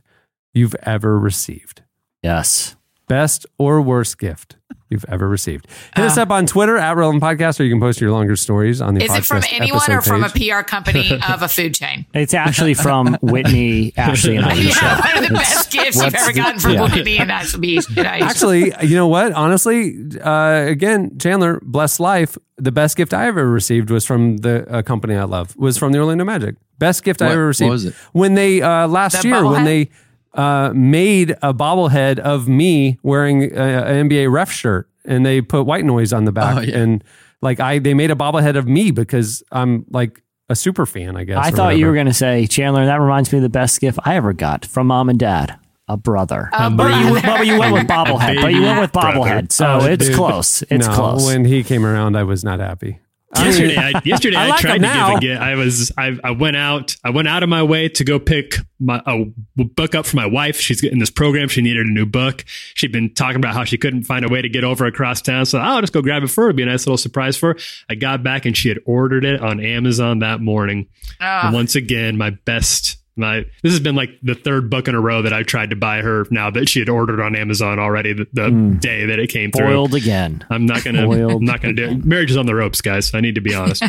you've 0.53 0.75
ever 0.83 1.17
received. 1.19 1.81
yes, 2.21 2.75
Best 3.07 3.45
or 3.57 3.81
worst 3.81 4.17
gift 4.17 4.55
you've 4.93 5.05
ever 5.09 5.27
received. 5.27 5.67
Hit 5.95 6.05
us 6.05 6.17
up 6.17 6.29
on 6.31 6.45
Twitter 6.45 6.77
at 6.77 6.95
Relevant 6.95 7.21
Podcast, 7.21 7.59
or 7.59 7.63
you 7.63 7.73
can 7.73 7.81
post 7.81 7.99
your 7.99 8.11
longer 8.11 8.37
stories 8.37 8.79
on 8.79 8.93
the 8.93 9.03
Is 9.03 9.11
podcast 9.11 9.17
it 9.19 9.25
from 9.25 9.43
anyone 9.51 9.91
or 9.91 10.01
from 10.01 10.23
page. 10.23 10.49
a 10.49 10.55
PR 10.61 10.63
company 10.63 11.19
of 11.29 11.41
a 11.41 11.49
food 11.49 11.73
chain? 11.75 12.05
It's 12.13 12.33
actually 12.33 12.73
from 12.75 13.15
Whitney, 13.21 13.91
Ashley, 13.97 14.37
and 14.37 14.45
Aisha. 14.45 14.81
Yeah, 14.81 14.99
one 14.99 15.17
of 15.23 15.29
the 15.29 15.35
It's- 15.35 15.53
best 15.55 15.71
gifts 15.71 15.95
you've 16.03 16.15
ever 16.15 16.31
gotten 16.31 16.59
from 16.59 16.73
yeah. 16.73 16.81
Whitney 16.83 17.17
and 17.17 17.31
Ashley. 17.31 17.77
and 17.77 17.97
Actually, 18.07 18.73
you 18.83 18.95
know 18.95 19.07
what? 19.07 19.33
Honestly, 19.33 19.95
uh, 20.23 20.65
again, 20.67 21.17
Chandler, 21.19 21.59
blessed 21.63 21.99
life. 21.99 22.37
The 22.57 22.71
best 22.71 22.95
gift 22.95 23.13
I 23.13 23.27
ever 23.27 23.49
received 23.49 23.89
was 23.89 24.05
from 24.05 24.37
the 24.37 24.69
uh, 24.71 24.81
company 24.83 25.15
I 25.15 25.23
love. 25.23 25.55
Was 25.57 25.77
from 25.77 25.91
the 25.91 25.97
Orlando 25.99 26.23
Magic. 26.23 26.55
Best 26.77 27.03
gift 27.03 27.21
I 27.21 27.25
What- 27.25 27.31
ever 27.33 27.41
what 27.43 27.47
received. 27.47 27.71
was 27.71 27.85
it? 27.85 27.93
When 28.13 28.35
they 28.35 28.61
uh, 28.61 28.87
last 28.87 29.21
The 29.21 29.27
year 29.27 29.43
when 29.43 29.61
bobblehead? 29.61 29.65
they 29.65 29.89
uh, 30.33 30.71
made 30.73 31.31
a 31.41 31.53
bobblehead 31.53 32.19
of 32.19 32.47
me 32.47 32.97
wearing 33.03 33.43
an 33.53 34.09
NBA 34.09 34.31
ref 34.31 34.51
shirt, 34.51 34.89
and 35.05 35.25
they 35.25 35.41
put 35.41 35.65
white 35.65 35.85
noise 35.85 36.11
on 36.13 36.25
the 36.25 36.31
back, 36.31 36.57
Oh, 36.57 36.61
yeah. 36.61 36.77
and 36.77 37.03
like 37.41 37.59
I, 37.59 37.79
they 37.79 37.93
made 37.93 38.11
a 38.11 38.15
bobblehead 38.15 38.55
of 38.57 38.67
me 38.67 38.91
because 38.91 39.43
I'm 39.51 39.85
like 39.89 40.21
a 40.49 40.55
super 40.55 40.85
fan. 40.85 41.15
I 41.17 41.23
guess. 41.23 41.37
I 41.37 41.49
or 41.49 41.51
thought 41.51 41.77
you 41.77 41.85
were 41.87 41.93
going 41.93 42.07
to 42.07 42.13
say, 42.13 42.47
Chandler, 42.47 42.85
that 42.85 42.99
reminds 43.01 43.31
me 43.31 43.37
of 43.39 43.43
the 43.43 43.49
best 43.49 43.79
gift 43.81 43.99
I 44.03 44.15
ever 44.15 44.33
got 44.33 44.65
from 44.65 44.87
mom 44.87 45.09
and 45.09 45.19
dad. 45.19 45.59
A 45.89 45.97
brother. 45.97 46.49
A 46.53 46.69
but, 46.71 46.97
you, 47.03 47.21
but 47.21 47.45
you 47.45 47.59
went 47.59 47.73
with 47.73 47.87
bobblehead. 47.87 48.41
But 48.41 48.53
you 48.53 48.61
went 48.61 48.79
with 48.79 48.91
bobblehead. 48.93 49.51
So 49.51 49.79
Oh, 49.81 49.85
it's 49.85 50.07
dude. 50.07 50.15
close. 50.15 50.61
It's 50.69 50.87
no, 50.87 50.93
close. 50.95 51.25
When 51.25 51.43
he 51.43 51.61
came 51.61 51.85
around, 51.85 52.15
I 52.15 52.23
was 52.23 52.41
not 52.43 52.61
happy. 52.61 52.99
I 53.35 53.43
mean, 53.43 53.47
Yesterday, 53.47 53.77
I, 53.77 54.01
yesterday 54.05 54.35
I, 54.37 54.47
like 54.49 54.59
tried 54.61 54.73
to 54.75 54.79
now. 54.79 55.07
give 55.09 55.17
a 55.17 55.21
gift. 55.21 55.41
I 55.41 55.55
was, 55.55 55.91
I, 55.97 56.19
I 56.23 56.31
went 56.31 56.55
out, 56.55 56.95
I 57.03 57.09
went 57.09 57.27
out 57.27 57.43
of 57.43 57.49
my 57.49 57.63
way 57.63 57.89
to 57.89 58.03
go 58.03 58.19
pick 58.19 58.55
my 58.79 59.01
a 59.05 59.25
book 59.55 59.95
up 59.95 60.05
for 60.05 60.15
my 60.17 60.25
wife. 60.25 60.59
She's 60.59 60.83
in 60.83 60.99
this 60.99 61.09
program. 61.09 61.47
She 61.47 61.61
needed 61.61 61.85
a 61.85 61.89
new 61.89 62.05
book. 62.05 62.43
She'd 62.75 62.91
been 62.91 63.13
talking 63.13 63.37
about 63.37 63.53
how 63.53 63.63
she 63.63 63.77
couldn't 63.77 64.03
find 64.03 64.25
a 64.25 64.29
way 64.29 64.41
to 64.41 64.49
get 64.49 64.63
over 64.63 64.85
across 64.85 65.21
town. 65.21 65.45
So 65.45 65.59
I'll 65.59 65.81
just 65.81 65.93
go 65.93 66.01
grab 66.01 66.23
it 66.23 66.27
for 66.27 66.43
her. 66.43 66.49
It'd 66.49 66.57
be 66.57 66.63
a 66.63 66.67
nice 66.67 66.85
little 66.85 66.97
surprise 66.97 67.37
for 67.37 67.53
her. 67.53 67.59
I 67.89 67.95
got 67.95 68.23
back 68.23 68.45
and 68.45 68.55
she 68.55 68.69
had 68.69 68.79
ordered 68.85 69.25
it 69.25 69.41
on 69.41 69.59
Amazon 69.59 70.19
that 70.19 70.41
morning. 70.41 70.87
Ah. 71.19 71.45
And 71.47 71.53
once 71.55 71.75
again, 71.75 72.17
my 72.17 72.31
best. 72.31 72.97
My 73.15 73.45
this 73.61 73.71
has 73.71 73.79
been 73.79 73.95
like 73.95 74.09
the 74.23 74.33
third 74.33 74.69
book 74.69 74.87
in 74.87 74.95
a 74.95 74.99
row 74.99 75.21
that 75.21 75.33
I've 75.33 75.45
tried 75.45 75.69
to 75.69 75.75
buy 75.75 76.01
her 76.01 76.25
now 76.31 76.49
that 76.49 76.67
she 76.67 76.79
had 76.79 76.89
ordered 76.89 77.21
on 77.21 77.35
Amazon 77.35 77.77
already 77.77 78.13
the, 78.13 78.27
the 78.33 78.49
hmm. 78.49 78.77
day 78.77 79.05
that 79.05 79.19
it 79.19 79.27
came 79.27 79.51
through. 79.51 79.67
Boiled 79.67 79.93
again. 79.93 80.43
I'm 80.49 80.65
not 80.65 80.83
gonna. 80.83 81.05
Boiled. 81.05 81.41
I'm 81.41 81.45
not 81.45 81.61
gonna 81.61 81.73
do 81.73 81.85
it. 81.85 82.05
Marriage 82.05 82.31
is 82.31 82.37
on 82.37 82.47
the 82.47 82.55
ropes, 82.55 82.81
guys. 82.81 83.13
I 83.13 83.21
need 83.21 83.35
to 83.35 83.41
be 83.41 83.53
honest. 83.53 83.83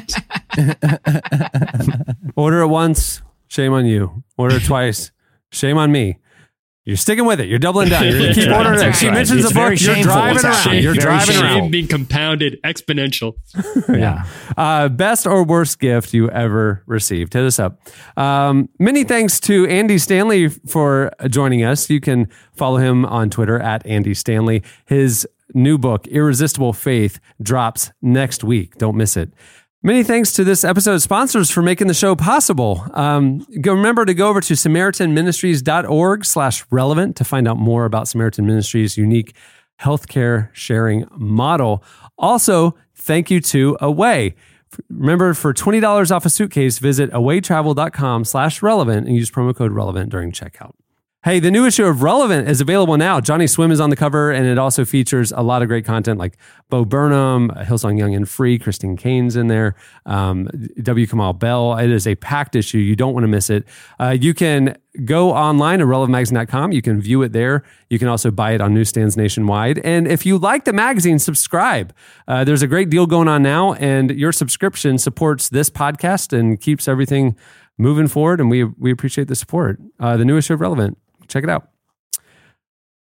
Order 2.36 2.60
it 2.60 2.68
once, 2.68 3.22
shame 3.48 3.72
on 3.72 3.86
you. 3.86 4.22
Order 4.36 4.56
it 4.56 4.64
twice, 4.64 5.10
shame 5.50 5.78
on 5.78 5.90
me. 5.90 6.18
You're 6.86 6.98
sticking 6.98 7.24
with 7.24 7.40
it. 7.40 7.48
You're 7.48 7.58
doubling 7.58 7.88
down. 7.88 8.04
You're 8.04 8.12
gonna 8.18 8.34
keep 8.34 8.44
That's 8.44 8.56
ordering 8.58 8.80
it. 8.80 8.84
right. 8.84 8.94
She 8.94 9.06
Right. 9.06 9.14
mentions 9.14 9.40
It's 9.44 9.52
a 9.52 9.54
book. 9.54 9.80
You're 9.80 10.02
driving 10.02 10.32
what's 10.34 10.44
around. 10.44 10.54
happening. 10.54 10.82
You're 10.82 10.92
Very 10.94 11.02
driving 11.04 11.26
shameful. 11.26 11.44
around. 11.44 11.58
Shame 11.62 11.70
being 11.70 11.86
compounded 11.88 12.60
exponential. 12.62 13.34
Yeah. 13.88 14.24
Uh, 14.56 14.88
best 14.90 15.26
or 15.26 15.44
worst 15.44 15.78
gift 15.78 16.12
you 16.12 16.28
ever 16.30 16.82
received? 16.86 17.32
Hit 17.32 17.44
us 17.44 17.58
up. 17.58 17.80
Um, 18.18 18.68
many 18.78 19.04
thanks 19.04 19.40
to 19.40 19.66
Andy 19.66 19.96
Stanley 19.98 20.48
for 20.48 21.10
joining 21.28 21.64
us. 21.64 21.88
You 21.88 22.00
can 22.00 22.28
follow 22.54 22.76
him 22.78 23.04
on 23.06 23.30
Twitter 23.30 23.58
at 23.60 23.86
Andy 23.86 24.12
Stanley. 24.14 24.62
His 24.84 25.26
new 25.54 25.78
book, 25.78 26.06
Irresistible 26.08 26.72
Faith, 26.72 27.18
drops 27.42 27.92
next 28.02 28.42
week. 28.44 28.76
Don't 28.78 28.96
miss 28.96 29.16
it. 29.16 29.32
Many 29.86 30.02
thanks 30.02 30.32
to 30.32 30.44
this 30.44 30.64
episode's 30.64 31.04
sponsors 31.04 31.50
for 31.50 31.60
making 31.60 31.88
the 31.88 31.94
show 31.94 32.16
possible. 32.16 32.86
Um, 32.94 33.46
go, 33.60 33.74
remember 33.74 34.06
to 34.06 34.14
go 34.14 34.30
over 34.30 34.40
to 34.40 34.54
SamaritanMinistries.org 34.54 36.24
slash 36.24 36.64
relevant 36.70 37.16
to 37.16 37.24
find 37.24 37.46
out 37.46 37.58
more 37.58 37.84
about 37.84 38.08
Samaritan 38.08 38.46
Ministries' 38.46 38.96
unique 38.96 39.34
healthcare 39.78 40.48
sharing 40.54 41.06
model. 41.14 41.84
Also, 42.16 42.74
thank 42.94 43.30
you 43.30 43.42
to 43.42 43.76
Away. 43.78 44.34
Remember, 44.88 45.34
for 45.34 45.52
$20 45.52 46.10
off 46.10 46.24
a 46.24 46.30
suitcase, 46.30 46.78
visit 46.78 47.10
awaytravel.com 47.10 48.24
slash 48.24 48.62
relevant 48.62 49.06
and 49.06 49.14
use 49.14 49.30
promo 49.30 49.54
code 49.54 49.72
relevant 49.72 50.08
during 50.08 50.32
checkout. 50.32 50.72
Hey, 51.24 51.40
the 51.40 51.50
new 51.50 51.64
issue 51.64 51.86
of 51.86 52.02
Relevant 52.02 52.50
is 52.50 52.60
available 52.60 52.98
now. 52.98 53.18
Johnny 53.18 53.46
Swim 53.46 53.70
is 53.70 53.80
on 53.80 53.88
the 53.88 53.96
cover, 53.96 54.30
and 54.30 54.46
it 54.46 54.58
also 54.58 54.84
features 54.84 55.32
a 55.32 55.40
lot 55.40 55.62
of 55.62 55.68
great 55.68 55.86
content 55.86 56.18
like 56.18 56.36
Bo 56.68 56.84
Burnham, 56.84 57.48
Hillsong 57.48 57.98
Young 57.98 58.14
and 58.14 58.28
Free, 58.28 58.58
Christine 58.58 58.94
Caine's 58.94 59.34
in 59.34 59.46
there, 59.46 59.74
um, 60.04 60.50
W. 60.82 61.06
Kamau 61.06 61.38
Bell. 61.38 61.78
It 61.78 61.88
is 61.88 62.06
a 62.06 62.14
packed 62.16 62.54
issue. 62.54 62.76
You 62.76 62.94
don't 62.94 63.14
want 63.14 63.24
to 63.24 63.28
miss 63.28 63.48
it. 63.48 63.64
Uh, 63.98 64.10
you 64.10 64.34
can 64.34 64.76
go 65.06 65.32
online 65.32 65.80
at 65.80 65.86
relevantmagazine.com. 65.86 66.72
You 66.72 66.82
can 66.82 67.00
view 67.00 67.22
it 67.22 67.32
there. 67.32 67.64
You 67.88 67.98
can 67.98 68.08
also 68.08 68.30
buy 68.30 68.52
it 68.52 68.60
on 68.60 68.74
newsstands 68.74 69.16
nationwide. 69.16 69.78
And 69.78 70.06
if 70.06 70.26
you 70.26 70.36
like 70.36 70.66
the 70.66 70.74
magazine, 70.74 71.18
subscribe. 71.18 71.94
Uh, 72.28 72.44
there's 72.44 72.60
a 72.60 72.66
great 72.66 72.90
deal 72.90 73.06
going 73.06 73.28
on 73.28 73.42
now, 73.42 73.72
and 73.72 74.10
your 74.10 74.30
subscription 74.30 74.98
supports 74.98 75.48
this 75.48 75.70
podcast 75.70 76.38
and 76.38 76.60
keeps 76.60 76.86
everything 76.86 77.34
moving 77.78 78.08
forward. 78.08 78.40
And 78.40 78.50
we 78.50 78.64
we 78.64 78.90
appreciate 78.90 79.28
the 79.28 79.34
support. 79.34 79.80
Uh, 79.98 80.18
the 80.18 80.26
new 80.26 80.36
issue 80.36 80.52
of 80.52 80.60
Relevant. 80.60 80.98
Check 81.28 81.44
it 81.44 81.50
out. 81.50 81.68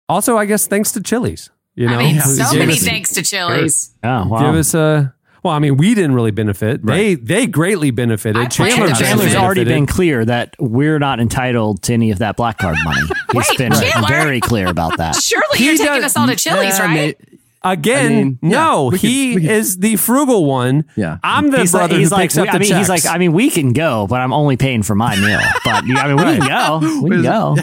Also, 0.09 0.37
I 0.37 0.45
guess 0.47 0.67
thanks 0.67 0.93
to 0.93 1.03
Chili's. 1.03 1.51
You 1.75 1.89
know, 1.89 1.95
I 1.95 1.99
mean, 1.99 2.21
so 2.21 2.57
many 2.59 2.73
us- 2.75 2.85
thanks 2.85 3.13
to 3.15 3.23
Chili's. 3.23 3.95
Oh, 4.03 4.27
wow. 4.29 4.41
Give 4.41 4.55
us 4.59 4.73
a. 4.75 5.13
Well, 5.43 5.53
I 5.55 5.59
mean, 5.61 5.77
we 5.77 5.95
didn't 5.95 6.15
really 6.15 6.31
benefit. 6.33 6.85
They 6.85 7.15
they 7.15 7.47
greatly 7.47 7.91
benefited. 7.93 8.37
I 8.43 8.47
Chandler 8.47 8.89
Chandler's 8.89 9.01
benefited. 9.01 9.37
already 9.37 9.65
been 9.65 9.87
clear 9.97 10.25
that 10.25 10.57
we're 10.59 10.99
not 10.99 11.21
entitled 11.21 11.83
to 11.85 11.93
any 11.93 12.11
of 12.11 12.19
that 12.19 12.37
black 12.37 12.59
card 12.59 12.77
money. 12.85 13.01
He's 13.33 13.49
Wait, 13.51 13.59
been 13.59 13.73
Chandler? 13.73 14.09
very 14.09 14.41
clear 14.41 14.67
about 14.69 14.97
that. 14.99 15.15
Surely 15.23 15.59
He 15.59 15.67
you're 15.67 15.77
taking 15.77 16.01
does- 16.03 16.05
us 16.05 16.17
all 16.17 16.27
to 16.27 16.35
Chili's, 16.35 16.79
Yeah, 16.79 16.85
right? 16.85 16.95
may- 17.21 17.39
Again, 17.63 18.07
I 18.07 18.09
mean, 18.25 18.39
no, 18.43 18.85
we 18.87 18.91
could- 18.93 19.01
he 19.01 19.35
we 19.37 19.41
could- 19.43 19.51
is 19.51 19.77
the 19.79 19.97
frugal 19.97 20.47
one. 20.47 20.85
Yeah. 20.97 21.19
I'm 21.25 21.51
the 21.51 21.59
he's 21.59 21.75
like, 21.75 21.81
brother 21.91 21.99
he's 21.99 22.09
who 22.11 22.15
like, 22.15 22.23
picks 22.23 22.39
up 22.39 22.49
I 22.49 22.59
mean, 22.59 22.69
checks. 22.69 22.79
he's 22.79 22.89
like, 22.89 23.07
I 23.07 23.19
mean, 23.19 23.33
we 23.33 23.51
can 23.51 23.73
go, 23.73 24.07
but 24.09 24.21
I'm 24.21 24.33
only 24.33 24.57
paying 24.57 24.83
for 24.83 24.95
my 24.95 25.15
meal. 25.17 25.41
But 25.65 25.85
I 25.85 26.07
mean, 26.09 26.17
we 26.17 26.23
can 26.39 26.47
go. 26.49 27.01
We 27.03 27.11
can 27.11 27.23
go. 27.23 27.57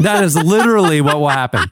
That 0.00 0.22
is 0.24 0.36
literally 0.36 1.00
what 1.00 1.18
will 1.20 1.28
happen. 1.28 1.68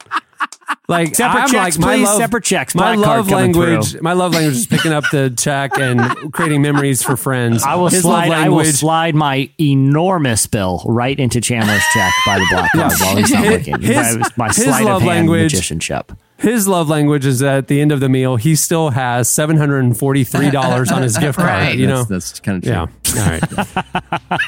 Like 0.87 1.15
Separate 1.15 1.41
I'm 1.43 1.49
checks, 1.49 1.77
like 1.77 1.85
my 1.85 1.95
please. 1.95 2.03
love, 2.05 2.17
Separate 2.17 2.43
checks. 2.43 2.75
My 2.75 2.95
love 2.95 3.29
language. 3.29 3.91
through. 3.91 4.01
My 4.01 4.11
love 4.13 4.33
language 4.33 4.55
is 4.55 4.67
picking 4.67 4.91
up 4.91 5.05
the 5.11 5.33
check 5.37 5.77
and 5.77 6.33
creating 6.33 6.61
memories 6.61 7.01
for 7.01 7.15
friends. 7.15 7.63
I 7.63 7.75
will 7.75 7.87
His 7.89 8.01
slide. 8.01 8.27
love 8.29 8.37
I 8.37 8.49
will 8.49 8.57
language. 8.57 8.75
slide 8.75 9.15
my 9.15 9.49
enormous 9.59 10.47
bill 10.47 10.81
right 10.85 11.17
into 11.17 11.39
Chandler's 11.39 11.83
check 11.93 12.11
by 12.25 12.39
the 12.39 12.47
black 12.51 12.71
card 12.73 12.91
while 12.99 13.15
he's 13.15 13.31
not 13.31 13.43
His- 13.43 13.51
looking. 13.67 13.81
his- 13.81 14.17
my 14.17 14.29
my 14.37 14.47
his 14.47 14.55
sleight 14.63 14.83
love 14.85 14.97
of 14.97 15.01
hand 15.03 15.09
language- 15.29 15.53
magicianship. 15.53 16.11
His 16.37 16.67
love 16.67 16.89
language 16.89 17.25
is 17.25 17.39
that 17.39 17.57
at 17.57 17.67
the 17.67 17.79
end 17.79 17.91
of 17.91 17.99
the 17.99 18.09
meal, 18.09 18.35
he 18.35 18.55
still 18.55 18.89
has 18.89 19.29
seven 19.29 19.57
hundred 19.57 19.79
and 19.83 19.95
forty 19.97 20.23
three 20.23 20.49
dollars 20.49 20.91
on 20.91 21.03
his 21.03 21.15
gift 21.17 21.37
card. 21.37 21.47
Right. 21.49 21.77
You 21.77 21.85
know, 21.87 22.03
that's, 22.03 22.31
that's 22.31 22.39
kind 22.39 22.57
of 22.57 22.63
true. 22.63 23.13
Yeah. 23.21 23.21
All 23.23 24.39
right. 24.39 24.41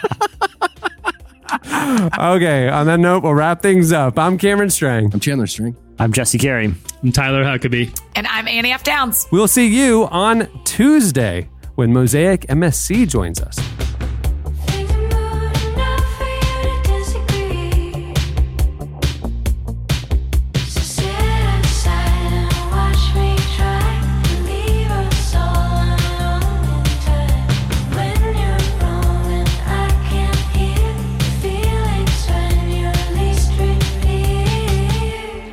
okay. 1.53 2.69
On 2.69 2.85
that 2.87 2.99
note, 2.99 3.23
we'll 3.23 3.33
wrap 3.33 3.61
things 3.61 3.91
up. 3.91 4.17
I'm 4.17 4.37
Cameron 4.37 4.69
Strang. 4.69 5.13
I'm 5.13 5.19
Chandler 5.19 5.47
Strang. 5.47 5.75
I'm 5.99 6.11
Jesse 6.11 6.37
Carey. 6.37 6.73
I'm 7.03 7.11
Tyler 7.11 7.43
Huckabee. 7.43 7.97
And 8.15 8.27
I'm 8.27 8.47
Annie 8.47 8.71
F. 8.71 8.83
Downs. 8.83 9.27
We'll 9.31 9.47
see 9.47 9.67
you 9.67 10.05
on 10.05 10.47
Tuesday 10.63 11.49
when 11.75 11.93
Mosaic 11.93 12.41
MSC 12.47 13.07
joins 13.07 13.41
us. 13.41 13.57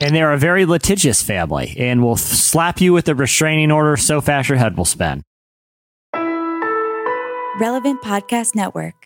And 0.00 0.14
they're 0.14 0.32
a 0.32 0.38
very 0.38 0.64
litigious 0.64 1.22
family 1.22 1.74
and 1.78 2.02
will 2.02 2.16
slap 2.16 2.80
you 2.80 2.92
with 2.92 3.08
a 3.08 3.14
restraining 3.14 3.70
order 3.70 3.96
so 3.96 4.20
fast 4.20 4.48
your 4.48 4.58
head 4.58 4.76
will 4.76 4.84
spin. 4.84 5.22
Relevant 7.60 8.00
Podcast 8.00 8.54
Network. 8.54 8.99